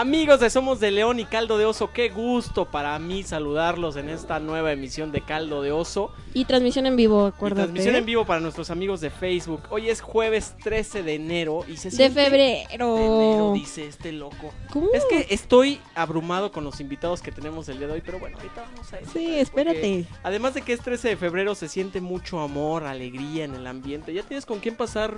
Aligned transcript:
Amigos 0.00 0.40
de 0.40 0.48
Somos 0.48 0.80
de 0.80 0.90
León 0.90 1.20
y 1.20 1.26
Caldo 1.26 1.58
de 1.58 1.66
Oso, 1.66 1.90
qué 1.92 2.08
gusto 2.08 2.64
para 2.70 2.98
mí 2.98 3.22
saludarlos 3.22 3.96
en 3.96 4.08
esta 4.08 4.40
nueva 4.40 4.72
emisión 4.72 5.12
de 5.12 5.20
Caldo 5.20 5.60
de 5.60 5.72
Oso. 5.72 6.10
Y 6.32 6.46
transmisión 6.46 6.86
en 6.86 6.96
vivo, 6.96 7.26
Y 7.26 7.28
acuérdate. 7.28 7.64
transmisión 7.64 7.96
en 7.96 8.06
vivo 8.06 8.24
para 8.24 8.40
nuestros 8.40 8.70
amigos 8.70 9.02
de 9.02 9.10
Facebook. 9.10 9.60
Hoy 9.68 9.90
es 9.90 10.00
jueves 10.00 10.54
13 10.64 11.02
de 11.02 11.16
enero 11.16 11.66
y 11.68 11.76
se 11.76 11.90
De 11.90 11.96
siente... 11.96 12.18
febrero. 12.24 12.94
de 12.94 13.04
enero, 13.04 13.52
dice 13.52 13.84
este 13.88 14.10
loco. 14.12 14.54
¿Cómo? 14.72 14.88
Es 14.94 15.04
que 15.04 15.26
estoy 15.28 15.78
abrumado 15.94 16.50
con 16.50 16.64
los 16.64 16.80
invitados 16.80 17.20
que 17.20 17.30
tenemos 17.30 17.68
el 17.68 17.76
día 17.76 17.86
de 17.88 17.92
hoy, 17.92 18.02
pero 18.02 18.18
bueno, 18.18 18.38
ahorita 18.38 18.62
vamos 18.72 18.90
a 18.94 19.00
eso. 19.00 19.10
Sí, 19.12 19.38
espérate. 19.38 20.06
Además 20.22 20.54
de 20.54 20.62
que 20.62 20.72
es 20.72 20.80
13 20.80 21.08
de 21.08 21.16
febrero, 21.18 21.54
se 21.54 21.68
siente 21.68 22.00
mucho 22.00 22.40
amor, 22.40 22.84
alegría 22.84 23.44
en 23.44 23.54
el 23.54 23.66
ambiente. 23.66 24.14
¿Ya 24.14 24.22
tienes 24.22 24.46
con 24.46 24.60
quién 24.60 24.76
pasar 24.76 25.14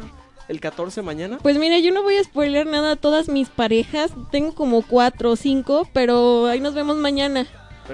el 0.48 0.60
14 0.60 1.02
mañana? 1.02 1.38
Pues 1.42 1.58
mira, 1.58 1.78
yo 1.78 1.92
no 1.92 2.02
voy 2.02 2.16
a 2.16 2.24
spoiler 2.24 2.66
nada 2.66 2.92
a 2.92 2.96
todas 2.96 3.28
mis 3.28 3.48
parejas. 3.48 4.12
Tengo 4.30 4.54
como 4.54 4.82
cuatro 4.82 5.32
o 5.32 5.36
cinco, 5.36 5.88
pero 5.92 6.46
ahí 6.46 6.60
nos 6.60 6.74
vemos 6.74 6.96
mañana. 6.96 7.46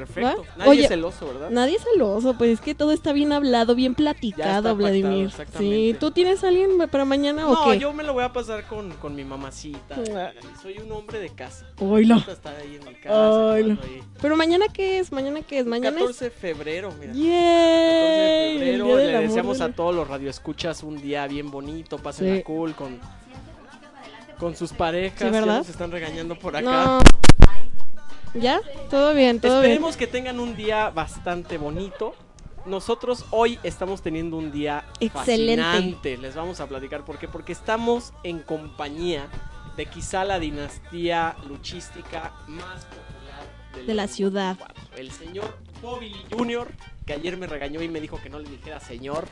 Perfecto. 0.07 0.43
¿Va? 0.43 0.57
Nadie 0.57 0.71
Oye, 0.71 0.83
es 0.83 0.89
celoso, 0.89 1.27
¿verdad? 1.29 1.51
Nadie 1.51 1.77
es 1.77 1.83
celoso, 1.93 2.35
pues 2.39 2.51
es 2.53 2.61
que 2.61 2.75
todo 2.75 2.93
está 2.93 3.13
bien 3.13 3.33
hablado, 3.33 3.75
bien 3.75 3.93
está 3.93 4.03
platicado, 4.03 4.53
pactado, 4.55 4.77
Vladimir. 4.77 5.27
exactamente. 5.27 5.77
Sí, 5.77 5.97
¿tú 5.99 6.11
tienes 6.11 6.45
a 6.45 6.49
alguien 6.49 6.71
para 6.91 7.05
mañana 7.05 7.43
No, 7.43 7.53
o 7.65 7.71
qué? 7.73 7.79
yo 7.79 7.93
me 7.93 8.03
lo 8.03 8.13
voy 8.13 8.25
a 8.25 8.33
pasar 8.33 8.67
con, 8.67 8.91
con 8.93 9.15
mi 9.15 9.25
mamacita. 9.25 9.97
Ah. 10.15 10.31
Soy 10.63 10.79
un 10.79 10.91
hombre 10.93 11.19
de 11.21 11.31
casa. 11.31 11.67
Oilo. 11.81 12.15
Me 12.15 12.21
gusta 12.21 12.33
estar 12.33 12.57
ahí 12.57 12.77
en 12.81 12.89
mi 12.89 12.95
casa. 12.95 13.31
Oilo. 13.31 13.77
jugando 13.77 13.83
ahí. 13.83 14.03
Pero 14.21 14.37
mañana 14.37 14.67
qué 14.73 14.99
es? 14.99 15.13
¿Mañana 15.13 15.43
qué 15.43 15.59
es? 15.61 15.67
Mañana 15.67 15.97
14 15.99 16.25
de 16.25 16.31
febrero, 16.31 16.93
mira. 16.99 17.12
es... 17.12 17.19
14 17.19 17.29
¡Yay! 17.29 18.53
de 18.59 18.59
febrero, 18.65 18.97
le 18.97 19.09
amor, 19.17 19.23
deseamos 19.29 19.61
a 19.61 19.73
todos 19.73 19.95
los 19.95 20.09
radioescuchas 20.09 20.83
un 20.83 21.01
día 21.01 21.27
bien 21.27 21.51
bonito, 21.51 21.99
pasen 21.99 22.37
Sí. 22.37 22.43
cool 22.43 22.75
con, 22.75 22.99
con 24.39 24.55
sus 24.57 24.73
parejas, 24.73 25.35
Sí, 25.35 25.47
nos 25.47 25.69
están 25.69 25.91
regañando 25.91 26.39
por 26.39 26.57
acá. 26.57 26.62
No. 26.85 26.99
¿Ya? 28.34 28.61
Todo 28.91 29.15
bien, 29.15 29.41
todo 29.41 29.62
Esperemos 29.62 29.97
que 29.97 30.07
tengan 30.07 30.41
un 30.41 30.57
día 30.57 30.91
bastante 30.91 31.59
bonito. 31.59 32.15
Nosotros 32.67 33.25
hoy 33.31 33.59
estamos 33.62 34.03
teniendo 34.03 34.37
un 34.37 34.53
día 34.53 34.84
Excelente. 35.01 35.62
fascinante. 35.62 36.19
Les 36.19 36.34
vamos 36.34 36.61
a 36.61 36.67
platicar 36.67 37.05
por 37.05 37.19
qué. 37.19 37.27
Porque 37.29 37.53
estamos 37.53 38.12
en 38.23 38.41
compañía 38.41 39.29
de 39.77 39.87
quizá 39.87 40.25
la 40.25 40.39
dinastía 40.39 41.37
luchística 41.47 42.34
más 42.47 42.84
popular 42.84 43.47
del 43.75 43.87
De 43.87 43.94
la 43.94 44.09
ciudad. 44.09 44.56
2024. 44.59 44.99
El 44.99 45.10
señor 45.12 45.59
Bobby 45.81 46.15
Jr., 46.31 46.69
que 47.06 47.12
ayer 47.15 47.37
me 47.37 47.47
regañó 47.47 47.81
y 47.81 47.89
me 47.89 48.00
dijo 48.00 48.21
que 48.21 48.28
no 48.28 48.39
le 48.39 48.50
dijera 48.50 48.81
señor. 48.81 49.27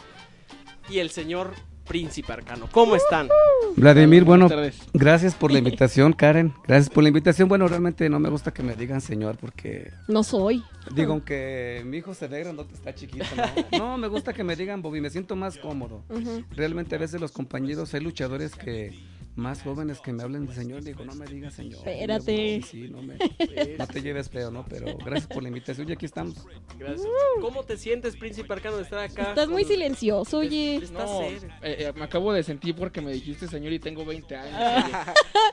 Y 0.88 1.00
el 1.00 1.10
señor 1.10 1.52
Príncipe 1.86 2.32
Arcano. 2.32 2.68
¿Cómo 2.72 2.96
están? 2.96 3.28
Vladimir, 3.76 4.24
bueno, 4.24 4.48
gracias 4.92 5.34
por 5.34 5.52
la 5.52 5.58
invitación, 5.58 6.12
Karen. 6.12 6.54
Gracias 6.66 6.90
por 6.90 7.02
la 7.02 7.08
invitación. 7.08 7.48
Bueno, 7.48 7.68
realmente 7.68 8.08
no 8.08 8.18
me 8.18 8.28
gusta 8.28 8.52
que 8.52 8.62
me 8.62 8.74
digan 8.74 9.00
señor 9.00 9.36
porque. 9.36 9.92
No 10.08 10.22
soy. 10.22 10.62
digo, 10.94 11.12
aunque 11.12 11.82
mi 11.84 11.98
hijo 11.98 12.14
se 12.14 12.26
ve 12.28 12.40
grandote, 12.40 12.74
está 12.74 12.94
chiquito, 12.94 13.24
¿no? 13.36 13.78
No, 13.78 13.98
me 13.98 14.08
gusta 14.08 14.32
que 14.32 14.44
me 14.44 14.56
digan 14.56 14.82
Bobby, 14.82 15.00
me 15.00 15.10
siento 15.10 15.36
más 15.36 15.58
cómodo. 15.58 16.02
Realmente 16.50 16.96
a 16.96 16.98
veces 16.98 17.20
los 17.20 17.32
compañeros, 17.32 17.92
hay 17.94 18.00
luchadores 18.00 18.54
que 18.54 18.92
más 19.36 19.62
jóvenes 19.62 20.00
que 20.00 20.12
me 20.12 20.22
hablen 20.22 20.46
de 20.46 20.54
señor, 20.54 20.82
digo, 20.82 21.04
no 21.04 21.14
me 21.14 21.26
digas 21.26 21.54
señor. 21.54 21.76
Espérate. 21.86 22.62
Sí, 22.62 22.88
no, 22.90 23.02
me, 23.02 23.16
no 23.78 23.86
te 23.86 24.00
lleves 24.02 24.30
feo, 24.30 24.50
¿no? 24.50 24.64
Pero 24.68 24.96
gracias 24.98 25.26
por 25.26 25.42
la 25.42 25.48
invitación 25.50 25.88
y 25.88 25.92
aquí 25.92 26.06
estamos. 26.06 26.46
Gracias. 26.78 27.06
¿Cómo 27.40 27.62
te 27.64 27.76
sientes, 27.76 28.16
Príncipe 28.16 28.52
Arcano, 28.52 28.78
de 28.78 28.82
estar 28.84 28.98
acá? 28.98 29.28
Estás 29.28 29.48
muy 29.48 29.64
silencioso, 29.64 30.38
oye. 30.38 30.76
Estás 30.76 30.90
No, 30.90 31.18
serio. 31.18 31.48
eh, 31.62 31.76
eh, 31.80 31.92
me 31.94 32.04
acabo 32.04 32.32
de 32.32 32.42
sentir 32.42 32.74
porque 32.74 33.00
me 33.00 33.12
dijiste 33.12 33.46
señor 33.46 33.72
y 33.72 33.78
tengo 33.78 34.04
20 34.04 34.34
años. 34.36 34.84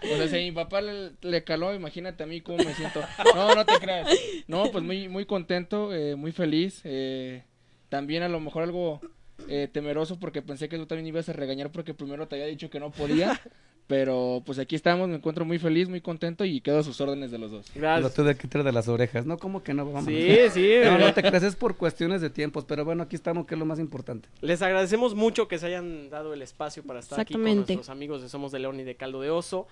oye. 0.02 0.14
o 0.14 0.18
sea, 0.18 0.28
si 0.30 0.36
a 0.36 0.40
mi 0.40 0.52
papá 0.54 0.82
le, 0.82 1.12
le 1.22 1.44
caló, 1.44 1.76
imagínate 1.76 2.24
a 2.24 2.28
mí 2.28 2.42
cómo 2.42 2.58
me 2.60 2.74
siento. 2.74 3.02
No, 3.36 3.54
no 3.54 3.66
te 3.66 3.74
creas. 3.80 4.10
No, 4.48 4.72
pues 4.72 4.84
muy, 4.84 5.10
muy 5.10 5.26
contento, 5.26 5.94
eh, 5.94 6.16
muy 6.16 6.32
feliz. 6.32 6.82
eh, 6.86 7.44
también 7.90 8.24
a 8.24 8.30
lo 8.30 8.40
mejor 8.40 8.64
algo 8.64 9.02
eh, 9.48 9.68
temeroso 9.72 10.20
porque 10.20 10.42
pensé 10.42 10.68
que 10.70 10.78
tú 10.78 10.86
también 10.88 11.06
ibas 11.08 11.30
a 11.30 11.34
regañar 11.34 11.72
porque 11.72 11.94
primero 11.94 12.28
te 12.28 12.36
había 12.36 12.48
dicho 12.48 12.70
que 12.70 12.80
no 12.80 12.92
podía. 12.92 13.40
Pero 13.86 14.42
pues 14.46 14.60
aquí 14.60 14.76
estamos, 14.76 15.10
me 15.10 15.16
encuentro 15.16 15.44
muy 15.44 15.60
feliz, 15.60 15.90
muy 15.90 16.00
contento 16.00 16.46
y 16.46 16.62
quedo 16.62 16.80
a 16.80 16.84
sus 16.84 17.00
órdenes 17.02 17.32
de 17.32 17.38
los 17.38 17.52
dos. 17.52 17.68
Lo 17.76 17.82
Gracias. 17.82 18.14
tuve 18.14 18.36
que 18.38 18.48
traer 18.48 18.66
de 18.66 18.72
las 18.72 18.88
orejas, 18.88 19.26
¿no? 19.26 19.38
¿Cómo 19.38 19.62
que 19.62 19.74
no? 19.74 19.86
Vamos. 19.86 20.06
Sí, 20.06 20.38
sí. 20.54 20.70
No, 20.86 20.98
no 20.98 21.14
te 21.14 21.22
creas, 21.22 21.44
es 21.44 21.56
por 21.58 21.76
cuestiones 21.76 22.22
de 22.22 22.30
tiempos, 22.30 22.64
pero 22.66 22.86
bueno, 22.86 23.04
aquí 23.04 23.16
estamos, 23.18 23.46
que 23.46 23.56
es 23.56 23.60
lo 23.60 23.66
más 23.66 23.80
importante. 23.80 24.30
Les 24.42 24.62
agradecemos 24.62 25.16
mucho 25.16 25.48
que 25.50 25.60
se 25.60 25.66
hayan 25.68 26.10
dado 26.10 26.34
el 26.34 26.42
espacio 26.42 26.82
para 26.84 27.00
estar 27.02 27.20
aquí 27.20 27.34
con 27.34 27.44
nuestros 27.44 27.90
amigos 27.90 28.22
de 28.22 28.30
Somos 28.30 28.52
de 28.54 28.60
León 28.60 28.80
y 28.80 28.84
de 28.84 28.96
Caldo 28.96 29.20
de 29.20 29.30
Oso. 29.32 29.68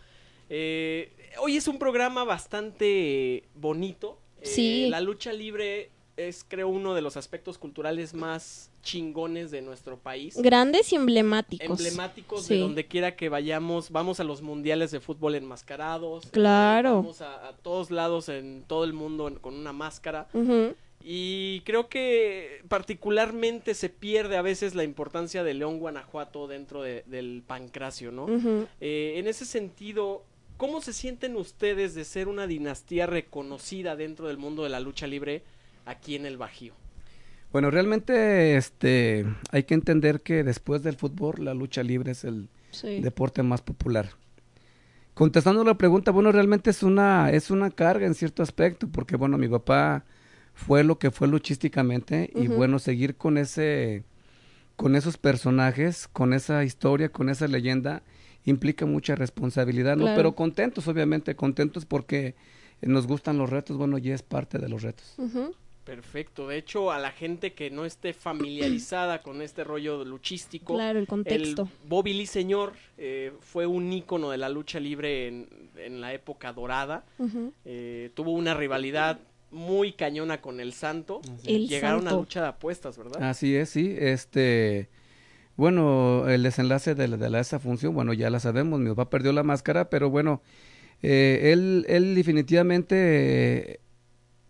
Eh, 0.50 1.14
hoy 1.40 1.56
es 1.56 1.68
un 1.70 1.80
programa 1.80 2.24
bastante 2.26 3.44
bonito. 3.56 4.20
Eh, 4.42 4.46
Sí. 4.46 4.88
La 4.90 5.00
lucha 5.00 5.32
libre 5.32 5.90
es, 6.28 6.46
creo, 6.48 6.68
uno 6.68 6.94
de 6.94 7.02
los 7.02 7.18
aspectos 7.18 7.58
culturales 7.58 8.14
más 8.14 8.70
chingones 8.82 9.52
de 9.52 9.62
nuestro 9.62 9.98
país. 9.98 10.36
Grandes 10.42 10.92
y 10.92 10.96
emblemáticos. 10.96 11.68
emblemáticos 11.80 12.46
Sí. 12.46 12.56
de 12.56 12.60
donde 12.62 12.88
quiera 12.88 13.16
que 13.16 13.30
vayamos. 13.30 13.92
Vamos 13.92 14.20
a 14.20 14.24
los 14.24 14.42
mundiales 14.42 14.92
de 14.92 15.00
fútbol 15.00 15.36
enmascarados. 15.36 16.26
Claro. 16.32 16.96
Vamos 16.98 17.22
a, 17.22 17.48
a 17.48 17.56
todos 17.58 17.92
lados 17.92 18.30
en 18.30 18.64
todo 18.68 18.84
el 18.84 18.94
mundo 18.94 19.28
en- 19.28 19.36
con 19.36 19.56
una 19.56 19.74
máscara. 19.74 20.28
Y 21.04 21.62
creo 21.62 21.90
que 21.90 22.64
particularmente 22.68 23.74
se 23.74 23.90
pierde 23.90 24.38
a 24.38 24.44
veces 24.44 24.76
la 24.76 24.84
importancia 24.84 25.44
de 25.44 25.56
León, 25.56 25.80
Guanajuato 25.80 26.48
dentro 26.48 26.84
de- 26.84 27.04
del 27.08 27.44
pancracio, 27.46 28.12
¿no? 28.12 28.28
Eh, 28.80 29.14
en 29.18 29.28
ese 29.28 29.46
sentido, 29.46 30.24
¿cómo 30.58 30.80
se 30.80 30.94
sienten 30.94 31.36
ustedes 31.38 31.96
de 31.96 32.06
ser 32.06 32.28
una 32.28 32.46
dinastía 32.46 33.08
reconocida 33.08 33.96
dentro 33.96 34.28
del 34.28 34.38
mundo 34.38 34.62
de 34.62 34.70
la 34.70 34.80
lucha 34.80 35.08
libre 35.08 35.42
aquí 35.92 36.16
en 36.16 36.26
el 36.26 36.38
Bajío? 36.38 36.74
Bueno, 37.52 37.70
realmente 37.70 38.56
este, 38.56 39.26
hay 39.52 39.64
que 39.64 39.74
entender 39.74 40.22
que 40.22 40.44
después 40.44 40.84
del 40.84 40.96
fútbol 40.96 41.36
la 41.46 41.54
lucha 41.54 41.84
libre 41.84 42.12
es 42.12 42.24
el 42.24 42.50
Sí. 42.72 43.02
deporte 43.02 43.44
más 43.44 43.62
popular. 43.62 44.10
Contestando 45.14 45.64
la 45.66 45.74
pregunta, 45.78 46.12
bueno, 46.12 46.32
realmente 46.32 46.70
es 46.70 46.84
una, 46.84 47.30
es 47.32 47.52
una 47.52 47.70
carga 47.70 48.08
en 48.08 48.14
cierto 48.16 48.42
aspecto, 48.42 48.88
porque 48.88 49.18
bueno, 49.18 49.38
mi 49.38 49.50
papá 49.50 50.06
fue 50.54 50.84
lo 50.86 50.98
que 50.98 51.12
fue 51.12 51.28
luchísticamente 51.28 52.32
y 52.34 52.48
bueno, 52.48 52.80
seguir 52.80 53.16
con 53.18 53.38
ese, 53.38 54.06
con 54.78 54.96
esos 54.96 55.18
personajes, 55.18 56.08
con 56.08 56.32
esa 56.34 56.64
historia, 56.64 57.10
con 57.10 57.28
esa 57.28 57.48
leyenda, 57.48 58.04
implica 58.46 58.86
mucha 58.86 59.16
responsabilidad, 59.16 59.98
¿no? 59.98 60.04
Claro. 60.04 60.16
Pero 60.18 60.36
contentos, 60.36 60.88
obviamente, 60.88 61.36
contentos 61.36 61.86
porque 61.86 62.36
nos 62.82 63.06
gustan 63.06 63.38
los 63.38 63.50
retos, 63.50 63.76
bueno, 63.78 63.98
ya 63.98 64.16
es 64.16 64.24
parte 64.24 64.58
de 64.60 64.70
los 64.70 64.82
retos. 64.82 65.16
Perfecto. 65.84 66.48
De 66.48 66.58
hecho, 66.58 66.92
a 66.92 67.00
la 67.00 67.12
gente 67.12 67.54
que 67.54 67.72
no 67.72 67.86
esté 67.86 68.14
familiarizada 68.14 69.22
con 69.24 69.42
este 69.42 69.64
rollo 69.64 70.06
luchístico, 70.06 70.76
Claro, 70.76 71.00
el 71.00 71.08
contexto. 71.08 71.64
El 71.64 71.90
Bobby 71.90 72.14
Lee 72.14 72.28
Señor 72.28 72.74
eh, 72.98 73.34
fue 73.40 73.66
un 73.66 73.92
ícono 73.92 74.30
de 74.30 74.38
la 74.38 74.48
lucha 74.50 74.80
libre 74.80 75.28
en, 75.28 75.48
en 75.78 76.00
la 76.00 76.14
época 76.14 76.54
dorada. 76.54 77.04
Eh, 77.66 78.12
tuvo 78.14 78.32
una 78.32 78.54
rivalidad 78.54 79.20
muy 79.50 79.92
cañona 79.94 80.40
con 80.40 80.60
el 80.60 80.72
Santo. 80.74 81.22
El 81.46 81.68
Llegaron 81.68 82.02
a 82.08 82.12
Santo. 82.12 82.18
lucha 82.22 82.42
de 82.44 82.48
apuestas, 82.50 82.98
¿verdad? 82.98 83.24
Así 83.24 83.56
es, 83.56 83.70
sí. 83.72 83.96
Este, 84.00 84.88
bueno, 85.58 86.30
el 86.30 86.44
desenlace 86.44 86.96
de, 86.96 87.08
la- 87.08 87.18
de 87.18 87.30
la- 87.30 87.40
esa 87.40 87.60
función, 87.60 87.94
bueno, 87.94 88.14
ya 88.14 88.30
la 88.30 88.40
sabemos. 88.40 88.80
Mi 88.80 88.90
papá 88.90 89.10
perdió 89.10 89.34
la 89.34 89.44
máscara, 89.44 89.90
pero 89.90 90.10
bueno, 90.10 90.42
eh, 91.02 91.50
él, 91.52 91.86
él 91.90 92.14
definitivamente 92.16 92.96
eh, 93.74 93.80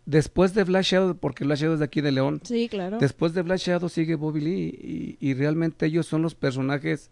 después 0.06 0.54
de 0.54 0.64
Black 0.64 0.84
Shadow, 0.84 1.16
porque 1.18 1.44
Black 1.44 1.60
Shadow 1.60 1.74
es 1.76 1.80
de 1.80 1.86
aquí 1.86 2.02
de 2.02 2.12
León, 2.12 2.42
Sí, 2.44 2.68
claro. 2.70 2.98
después 3.00 3.34
de 3.34 3.42
Black 3.42 3.60
Shadow 3.60 3.90
sigue 3.90 4.16
Bobby 4.16 4.42
Lee 4.42 5.18
y, 5.20 5.30
y 5.30 5.34
realmente 5.34 5.86
ellos 5.86 6.06
son 6.08 6.22
los 6.22 6.36
personajes, 6.36 7.10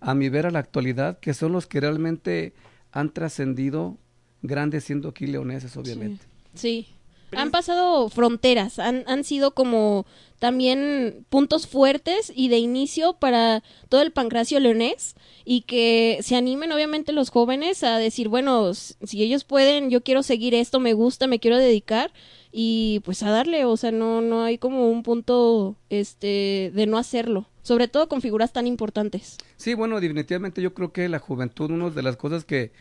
a 0.00 0.14
mi 0.14 0.28
ver 0.28 0.46
a 0.46 0.50
la 0.50 0.58
actualidad, 0.58 1.18
que 1.20 1.34
son 1.34 1.52
los 1.52 1.66
que 1.66 1.80
realmente 1.80 2.52
han 2.90 3.10
trascendido 3.12 3.96
grandes 4.42 4.84
siendo 4.84 5.10
aquí 5.10 5.26
leoneses, 5.26 5.76
obviamente. 5.76 6.24
Sí. 6.54 6.88
Han 7.36 7.50
pasado 7.50 8.08
fronteras, 8.08 8.78
han, 8.78 9.04
han 9.06 9.24
sido 9.24 9.52
como 9.52 10.06
también 10.42 11.24
puntos 11.28 11.68
fuertes 11.68 12.32
y 12.34 12.48
de 12.48 12.58
inicio 12.58 13.12
para 13.12 13.62
todo 13.88 14.02
el 14.02 14.10
pancracio 14.10 14.58
leonés 14.58 15.14
y 15.44 15.60
que 15.60 16.18
se 16.22 16.34
animen 16.34 16.72
obviamente 16.72 17.12
los 17.12 17.30
jóvenes 17.30 17.84
a 17.84 17.98
decir, 17.98 18.28
bueno, 18.28 18.74
si 18.74 19.22
ellos 19.22 19.44
pueden, 19.44 19.88
yo 19.88 20.02
quiero 20.02 20.24
seguir 20.24 20.52
esto, 20.54 20.80
me 20.80 20.94
gusta, 20.94 21.28
me 21.28 21.38
quiero 21.38 21.58
dedicar 21.58 22.12
y 22.50 23.02
pues 23.04 23.22
a 23.22 23.30
darle, 23.30 23.64
o 23.64 23.76
sea, 23.76 23.92
no, 23.92 24.20
no 24.20 24.42
hay 24.42 24.58
como 24.58 24.90
un 24.90 25.04
punto 25.04 25.76
este 25.90 26.72
de 26.74 26.86
no 26.88 26.98
hacerlo, 26.98 27.48
sobre 27.62 27.86
todo 27.86 28.08
con 28.08 28.20
figuras 28.20 28.52
tan 28.52 28.66
importantes. 28.66 29.38
Sí, 29.56 29.74
bueno, 29.74 30.00
definitivamente 30.00 30.60
yo 30.60 30.74
creo 30.74 30.92
que 30.92 31.08
la 31.08 31.20
juventud, 31.20 31.70
una 31.70 31.90
de 31.90 32.02
las 32.02 32.16
cosas 32.16 32.44
que, 32.44 32.72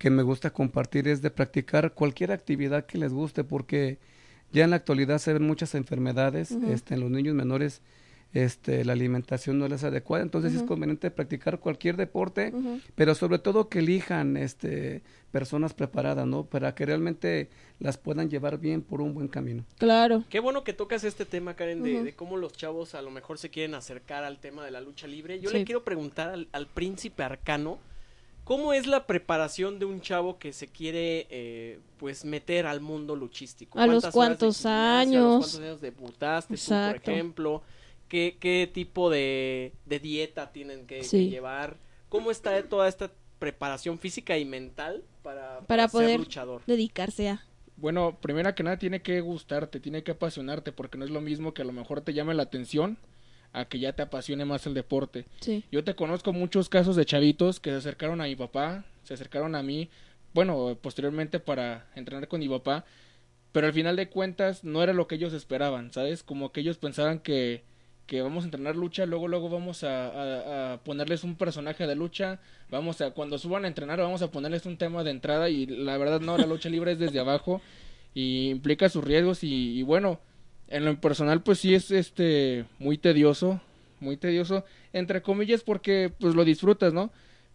que 0.00 0.08
me 0.08 0.22
gusta 0.22 0.48
compartir 0.50 1.06
es 1.08 1.20
de 1.20 1.30
practicar 1.30 1.92
cualquier 1.92 2.32
actividad 2.32 2.86
que 2.86 2.96
les 2.96 3.12
guste, 3.12 3.44
porque 3.44 3.98
ya 4.50 4.64
en 4.64 4.70
la 4.70 4.76
actualidad 4.76 5.18
se 5.18 5.34
ven 5.34 5.46
muchas 5.46 5.74
enfermedades 5.74 6.52
este, 6.52 6.94
en 6.94 7.00
los 7.00 7.10
niños 7.10 7.34
menores, 7.34 7.82
este, 8.32 8.82
la 8.86 8.94
alimentación 8.94 9.58
no 9.58 9.68
les 9.68 9.80
es 9.80 9.84
adecuada, 9.84 10.22
entonces 10.22 10.54
es 10.54 10.62
conveniente 10.62 11.10
practicar 11.10 11.58
cualquier 11.60 11.98
deporte, 11.98 12.50
pero 12.94 13.14
sobre 13.14 13.40
todo 13.40 13.68
que 13.68 13.80
elijan 13.80 14.38
este, 14.38 15.02
personas 15.32 15.74
preparadas, 15.74 16.26
¿no? 16.26 16.44
Para 16.44 16.74
que 16.74 16.86
realmente 16.86 17.50
las 17.78 17.98
puedan 17.98 18.30
llevar 18.30 18.56
bien 18.58 18.80
por 18.80 19.02
un 19.02 19.12
buen 19.12 19.28
camino. 19.28 19.66
Claro. 19.76 20.24
Qué 20.30 20.40
bueno 20.40 20.64
que 20.64 20.72
tocas 20.72 21.04
este 21.04 21.26
tema, 21.26 21.56
Karen, 21.56 21.82
de, 21.82 22.14
cómo 22.14 22.38
los 22.38 22.54
chavos 22.54 22.94
a 22.94 23.02
lo 23.02 23.10
mejor 23.10 23.36
se 23.36 23.50
quieren 23.50 23.74
acercar 23.74 24.24
al 24.24 24.38
tema 24.38 24.64
de 24.64 24.70
la 24.70 24.80
lucha 24.80 25.06
libre. 25.06 25.40
Yo 25.40 25.50
Sí. 25.50 25.58
le 25.58 25.64
quiero 25.66 25.84
preguntar 25.84 26.30
al, 26.30 26.48
al 26.52 26.66
príncipe 26.68 27.22
arcano, 27.22 27.78
¿cómo 28.50 28.72
es 28.72 28.88
la 28.88 29.06
preparación 29.06 29.78
de 29.78 29.84
un 29.84 30.00
chavo 30.00 30.40
que 30.40 30.52
se 30.52 30.66
quiere, 30.66 31.28
eh, 31.30 31.78
pues, 31.98 32.24
meter 32.24 32.66
al 32.66 32.80
mundo 32.80 33.14
luchístico? 33.14 33.78
A 33.78 33.86
los 33.86 34.02
¿Cuántas 34.02 34.16
horas 34.16 34.28
de 34.30 34.36
cuántos 34.38 34.56
gimnasia, 34.56 34.80
a 34.80 34.96
los 34.96 35.06
años? 35.06 35.36
cuántos 35.38 35.60
años 35.60 35.80
debutaste 35.80 36.56
tú, 36.56 36.68
por 36.70 36.96
ejemplo? 36.96 37.62
¿Qué, 38.08 38.38
qué 38.40 38.68
tipo 38.74 39.08
de, 39.08 39.72
de 39.86 39.98
dieta 40.00 40.50
tienen 40.50 40.84
que, 40.88 40.96
que 40.98 41.04
Sí. 41.04 41.30
llevar? 41.30 41.76
¿Cómo 42.08 42.32
está 42.32 42.60
toda 42.64 42.88
esta 42.88 43.12
preparación 43.38 44.00
física 44.00 44.36
y 44.36 44.44
mental 44.44 45.04
para, 45.22 45.60
Para 45.60 45.84
ser 45.86 45.90
poder- 45.92 46.18
luchador? 46.18 46.62
Dedicarse 46.66 47.28
a. 47.28 47.44
Bueno, 47.76 48.18
primero 48.20 48.52
que 48.56 48.64
nada 48.64 48.78
tiene 48.80 49.00
que 49.00 49.20
gustarte, 49.20 49.78
tiene 49.78 50.02
que 50.02 50.10
apasionarte, 50.10 50.72
porque 50.72 50.98
no 50.98 51.04
es 51.04 51.10
lo 51.12 51.20
mismo 51.20 51.54
que 51.54 51.62
a 51.62 51.64
lo 51.64 51.72
mejor 51.72 52.00
te 52.00 52.12
llame 52.14 52.34
la 52.34 52.42
atención 52.42 52.98
a 53.52 53.64
que 53.64 53.78
ya 53.78 53.92
te 53.92 54.02
apasione 54.02 54.44
más 54.44 54.66
el 54.66 54.74
deporte. 54.74 55.26
Sí. 55.40 55.64
Yo 55.72 55.82
te 55.84 55.94
conozco 55.94 56.32
muchos 56.32 56.68
casos 56.68 56.96
de 56.96 57.04
chavitos 57.04 57.58
que 57.60 57.70
se 57.70 57.76
acercaron 57.76 58.20
a 58.20 58.24
mi 58.24 58.36
papá, 58.36 58.84
se 59.02 59.14
acercaron 59.14 59.54
a 59.54 59.62
mí, 59.62 59.88
bueno, 60.34 60.78
posteriormente 60.80 61.40
para 61.40 61.86
entrenar 61.96 62.28
con 62.28 62.40
mi 62.40 62.48
papá, 62.48 62.84
pero 63.52 63.66
al 63.66 63.72
final 63.72 63.96
de 63.96 64.08
cuentas 64.08 64.62
no 64.62 64.82
era 64.82 64.92
lo 64.92 65.08
que 65.08 65.16
ellos 65.16 65.32
esperaban, 65.32 65.92
¿sabes? 65.92 66.22
Como 66.22 66.52
que 66.52 66.60
ellos 66.60 66.78
pensaban 66.78 67.18
que, 67.18 67.64
que 68.06 68.22
vamos 68.22 68.44
a 68.44 68.46
entrenar 68.46 68.76
lucha, 68.76 69.06
luego 69.06 69.26
luego 69.26 69.48
vamos 69.50 69.82
a, 69.82 70.06
a- 70.06 70.72
a 70.74 70.78
ponerles 70.84 71.24
un 71.24 71.34
personaje 71.34 71.88
de 71.88 71.96
lucha, 71.96 72.38
vamos 72.70 73.00
a, 73.00 73.10
cuando 73.10 73.38
suban 73.38 73.64
a 73.64 73.68
entrenar 73.68 73.98
vamos 73.98 74.22
a 74.22 74.30
ponerles 74.30 74.66
un 74.66 74.76
tema 74.76 75.02
de 75.02 75.10
entrada 75.10 75.48
y 75.50 75.66
la 75.66 75.96
verdad 75.98 76.20
no, 76.20 76.38
la 76.38 76.46
lucha 76.46 76.68
libre 76.68 76.92
es 76.92 77.00
desde 77.00 77.18
abajo 77.18 77.60
y 78.14 78.50
implica 78.50 78.88
sus 78.88 79.02
riesgos 79.02 79.42
y, 79.42 79.78
y 79.78 79.82
bueno, 79.82 80.20
en 80.70 80.84
lo 80.84 81.00
personal 81.00 81.42
pues 81.42 81.58
sí 81.58 81.74
es 81.74 81.90
este 81.90 82.64
muy 82.78 82.96
tedioso, 82.96 83.60
muy 83.98 84.16
tedioso, 84.16 84.64
entre 84.92 85.20
comillas 85.20 85.62
porque 85.62 86.12
pues 86.18 86.34
lo 86.34 86.44
disfrutas, 86.44 86.92
¿no? 86.92 87.10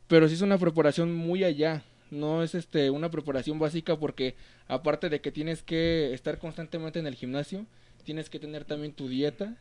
Pero 0.08 0.28
sí 0.28 0.36
es 0.36 0.42
una 0.42 0.60
preparación 0.60 1.16
muy 1.16 1.44
allá, 1.44 1.84
no 2.12 2.44
es 2.44 2.54
este 2.54 2.90
una 2.92 3.10
preparación 3.10 3.58
básica 3.58 3.98
porque 3.98 4.36
aparte 4.68 5.10
de 5.10 5.22
que 5.22 5.32
tienes 5.32 5.64
que 5.64 6.14
estar 6.14 6.38
constantemente 6.38 7.00
en 7.00 7.08
el 7.08 7.16
gimnasio, 7.16 7.66
tienes 8.04 8.30
que 8.30 8.40
tener 8.40 8.66
también 8.66 8.94
tu 8.94 9.08
dieta 9.08 9.58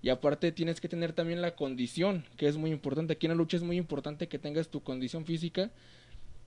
y 0.00 0.10
aparte 0.10 0.52
tienes 0.52 0.80
que 0.80 0.88
tener 0.88 1.12
también 1.12 1.42
la 1.42 1.56
condición, 1.56 2.24
que 2.36 2.46
es 2.46 2.56
muy 2.56 2.70
importante. 2.70 3.14
Aquí 3.14 3.26
en 3.26 3.32
la 3.32 3.36
lucha 3.36 3.56
es 3.56 3.64
muy 3.64 3.76
importante 3.76 4.28
que 4.28 4.38
tengas 4.38 4.68
tu 4.68 4.82
condición 4.82 5.24
física 5.24 5.70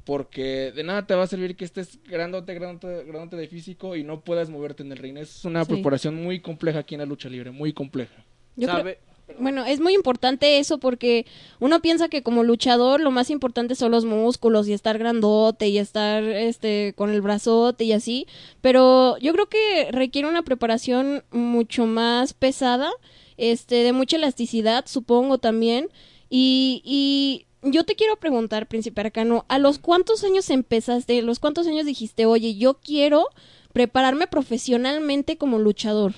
porque 0.06 0.72
de 0.76 0.84
nada 0.84 1.06
te 1.06 1.14
va 1.16 1.24
a 1.24 1.28
servir 1.28 1.56
que 1.56 1.66
estés 1.66 2.00
grandote, 2.04 2.54
grandote, 2.54 3.04
grandote 3.06 3.36
de 3.38 3.48
físico 3.48 3.96
y 3.96 4.04
no 4.04 4.22
puedas 4.22 4.50
moverte 4.50 4.84
en 4.84 4.92
el 4.92 4.98
ring. 4.98 5.18
Es 5.18 5.46
una 5.46 5.64
Sí. 5.66 5.74
preparación 5.74 6.16
muy 6.16 6.40
compleja 6.40 6.80
aquí 6.80 6.96
en 6.96 7.00
la 7.02 7.06
lucha 7.06 7.30
libre, 7.30 7.52
muy 7.52 7.74
compleja. 7.74 8.26
Yo 8.56 8.68
creo- 8.68 8.78
¿Sabe? 8.78 9.00
Bueno, 9.40 9.64
es 9.64 9.80
muy 9.80 9.94
importante 9.94 10.60
eso 10.60 10.78
porque 10.78 11.26
uno 11.62 11.82
piensa 11.82 12.10
que 12.10 12.22
como 12.22 12.44
luchador 12.44 13.00
lo 13.00 13.12
más 13.12 13.30
importante 13.30 13.76
son 13.76 13.92
los 13.92 14.04
músculos 14.04 14.68
y 14.68 14.74
estar 14.74 14.98
grandote 14.98 15.70
y 15.70 15.78
estar 15.78 16.22
este 16.24 16.92
con 16.98 17.12
el 17.12 17.22
brazote 17.22 17.86
y 17.86 17.94
así, 17.94 18.28
pero 18.60 19.18
yo 19.20 19.32
creo 19.32 19.46
que 19.48 19.88
requiere 19.92 20.28
una 20.28 20.42
preparación 20.42 21.24
mucho 21.32 21.86
más 21.86 22.34
pesada, 22.34 22.92
este 23.38 23.76
de 23.84 23.94
mucha 23.94 24.18
elasticidad, 24.18 24.84
supongo 24.86 25.38
también, 25.38 25.88
y, 26.30 26.82
y 26.84 27.46
yo 27.64 27.84
te 27.84 27.96
quiero 27.96 28.16
preguntar, 28.18 28.68
Príncipe 28.68 29.02
Arcano, 29.02 29.46
¿a 29.48 29.60
los 29.60 29.80
cuántos 29.80 30.24
años 30.24 30.50
empezaste? 30.50 31.20
¿A 31.20 31.22
los 31.22 31.40
cuántos 31.40 31.68
años 31.68 31.86
dijiste, 31.86 32.26
oye, 32.26 32.56
yo 32.56 32.76
quiero 32.76 33.26
prepararme 33.74 34.28
profesionalmente 34.28 35.38
como 35.38 35.60
luchador? 35.60 36.14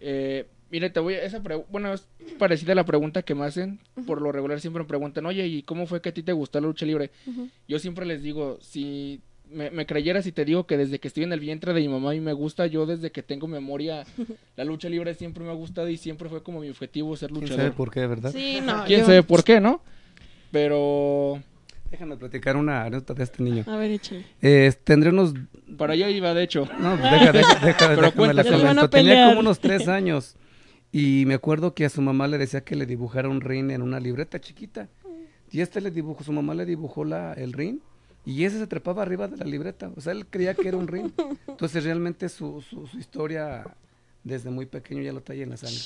Eh, 0.00 0.46
mire, 0.70 0.90
te 0.90 1.00
voy 1.00 1.14
a... 1.14 1.22
Esa 1.24 1.42
pre- 1.42 1.64
bueno, 1.70 1.92
es 1.92 2.06
parecida 2.38 2.72
a 2.72 2.76
la 2.76 2.84
pregunta 2.86 3.22
que 3.22 3.34
me 3.34 3.44
hacen. 3.44 3.80
Por 4.06 4.22
lo 4.22 4.32
regular 4.32 4.60
siempre 4.60 4.82
me 4.82 4.88
preguntan, 4.88 5.26
oye, 5.26 5.46
¿y 5.46 5.62
cómo 5.62 5.86
fue 5.86 6.00
que 6.00 6.10
a 6.10 6.14
ti 6.14 6.22
te 6.22 6.32
gustó 6.32 6.60
la 6.60 6.68
lucha 6.68 6.86
libre? 6.86 7.10
Yo 7.68 7.78
siempre 7.78 8.06
les 8.06 8.22
digo, 8.22 8.58
si 8.62 9.20
me, 9.50 9.70
me 9.70 9.84
creyeras 9.84 10.26
y 10.26 10.32
te 10.32 10.44
digo 10.44 10.64
que 10.66 10.76
desde 10.76 11.00
que 11.00 11.08
estoy 11.08 11.24
en 11.24 11.32
el 11.32 11.40
vientre 11.40 11.74
de 11.74 11.80
mi 11.80 11.88
mamá 11.88 12.14
y 12.14 12.20
me 12.20 12.32
gusta, 12.32 12.66
yo 12.66 12.86
desde 12.86 13.10
que 13.10 13.22
tengo 13.22 13.46
memoria, 13.48 14.04
la 14.56 14.64
lucha 14.64 14.88
libre 14.88 15.14
siempre 15.14 15.42
me 15.44 15.50
ha 15.50 15.54
gustado 15.54 15.88
y 15.88 15.96
siempre 15.96 16.28
fue 16.28 16.42
como 16.42 16.60
mi 16.60 16.70
objetivo 16.70 17.16
ser 17.16 17.30
¿Quién 17.30 17.40
sabe 17.48 17.50
luchador. 17.56 17.74
por 17.74 17.90
qué, 17.90 18.06
verdad? 18.06 18.32
Sí, 18.32 18.60
no. 18.62 18.84
¿Quién 18.86 19.00
yo- 19.00 19.06
sabe 19.06 19.22
por 19.24 19.42
qué, 19.44 19.60
no? 19.60 19.82
Pero 20.50 21.40
Déjame 21.90 22.16
platicar 22.16 22.56
una 22.56 22.82
anécdota 22.82 23.14
de 23.14 23.24
este 23.24 23.42
niño. 23.42 23.64
A 23.66 23.76
ver, 23.76 23.90
échale. 23.90 24.24
Eh, 24.40 24.72
tendré 24.84 25.10
unos 25.10 25.34
para 25.76 25.94
allá 25.94 26.08
iba, 26.08 26.32
de 26.34 26.44
hecho. 26.44 26.68
No, 26.78 26.96
pues 26.96 27.10
deja, 27.10 27.32
deja, 27.32 27.66
deja, 27.66 27.88
Pero 27.88 28.02
déjame 28.02 28.74
la. 28.74 28.88
Tenía 28.88 29.28
como 29.28 29.40
unos 29.40 29.58
tres 29.58 29.88
años 29.88 30.36
y 30.92 31.24
me 31.26 31.34
acuerdo 31.34 31.74
que 31.74 31.84
a 31.84 31.88
su 31.88 32.00
mamá 32.00 32.28
le 32.28 32.38
decía 32.38 32.62
que 32.62 32.76
le 32.76 32.86
dibujara 32.86 33.28
un 33.28 33.40
ring 33.40 33.70
en 33.72 33.82
una 33.82 33.98
libreta 33.98 34.40
chiquita. 34.40 34.88
Y 35.50 35.62
este 35.62 35.80
le 35.80 35.90
dibujó, 35.90 36.22
su 36.22 36.32
mamá 36.32 36.54
le 36.54 36.64
dibujó 36.64 37.04
la, 37.04 37.32
el 37.32 37.52
ring 37.52 37.78
y 38.24 38.44
ese 38.44 38.58
se 38.58 38.68
trepaba 38.68 39.02
arriba 39.02 39.26
de 39.26 39.36
la 39.36 39.44
libreta. 39.44 39.90
O 39.96 40.00
sea, 40.00 40.12
él 40.12 40.26
creía 40.26 40.54
que 40.54 40.68
era 40.68 40.76
un 40.76 40.86
ring. 40.86 41.10
Entonces 41.48 41.82
realmente 41.82 42.28
su, 42.28 42.62
su, 42.62 42.86
su 42.86 42.98
historia 42.98 43.64
desde 44.22 44.50
muy 44.50 44.66
pequeño 44.66 45.02
ya 45.02 45.12
lo 45.12 45.22
traía 45.22 45.42
en 45.42 45.50
la 45.50 45.56
sangre. 45.56 45.80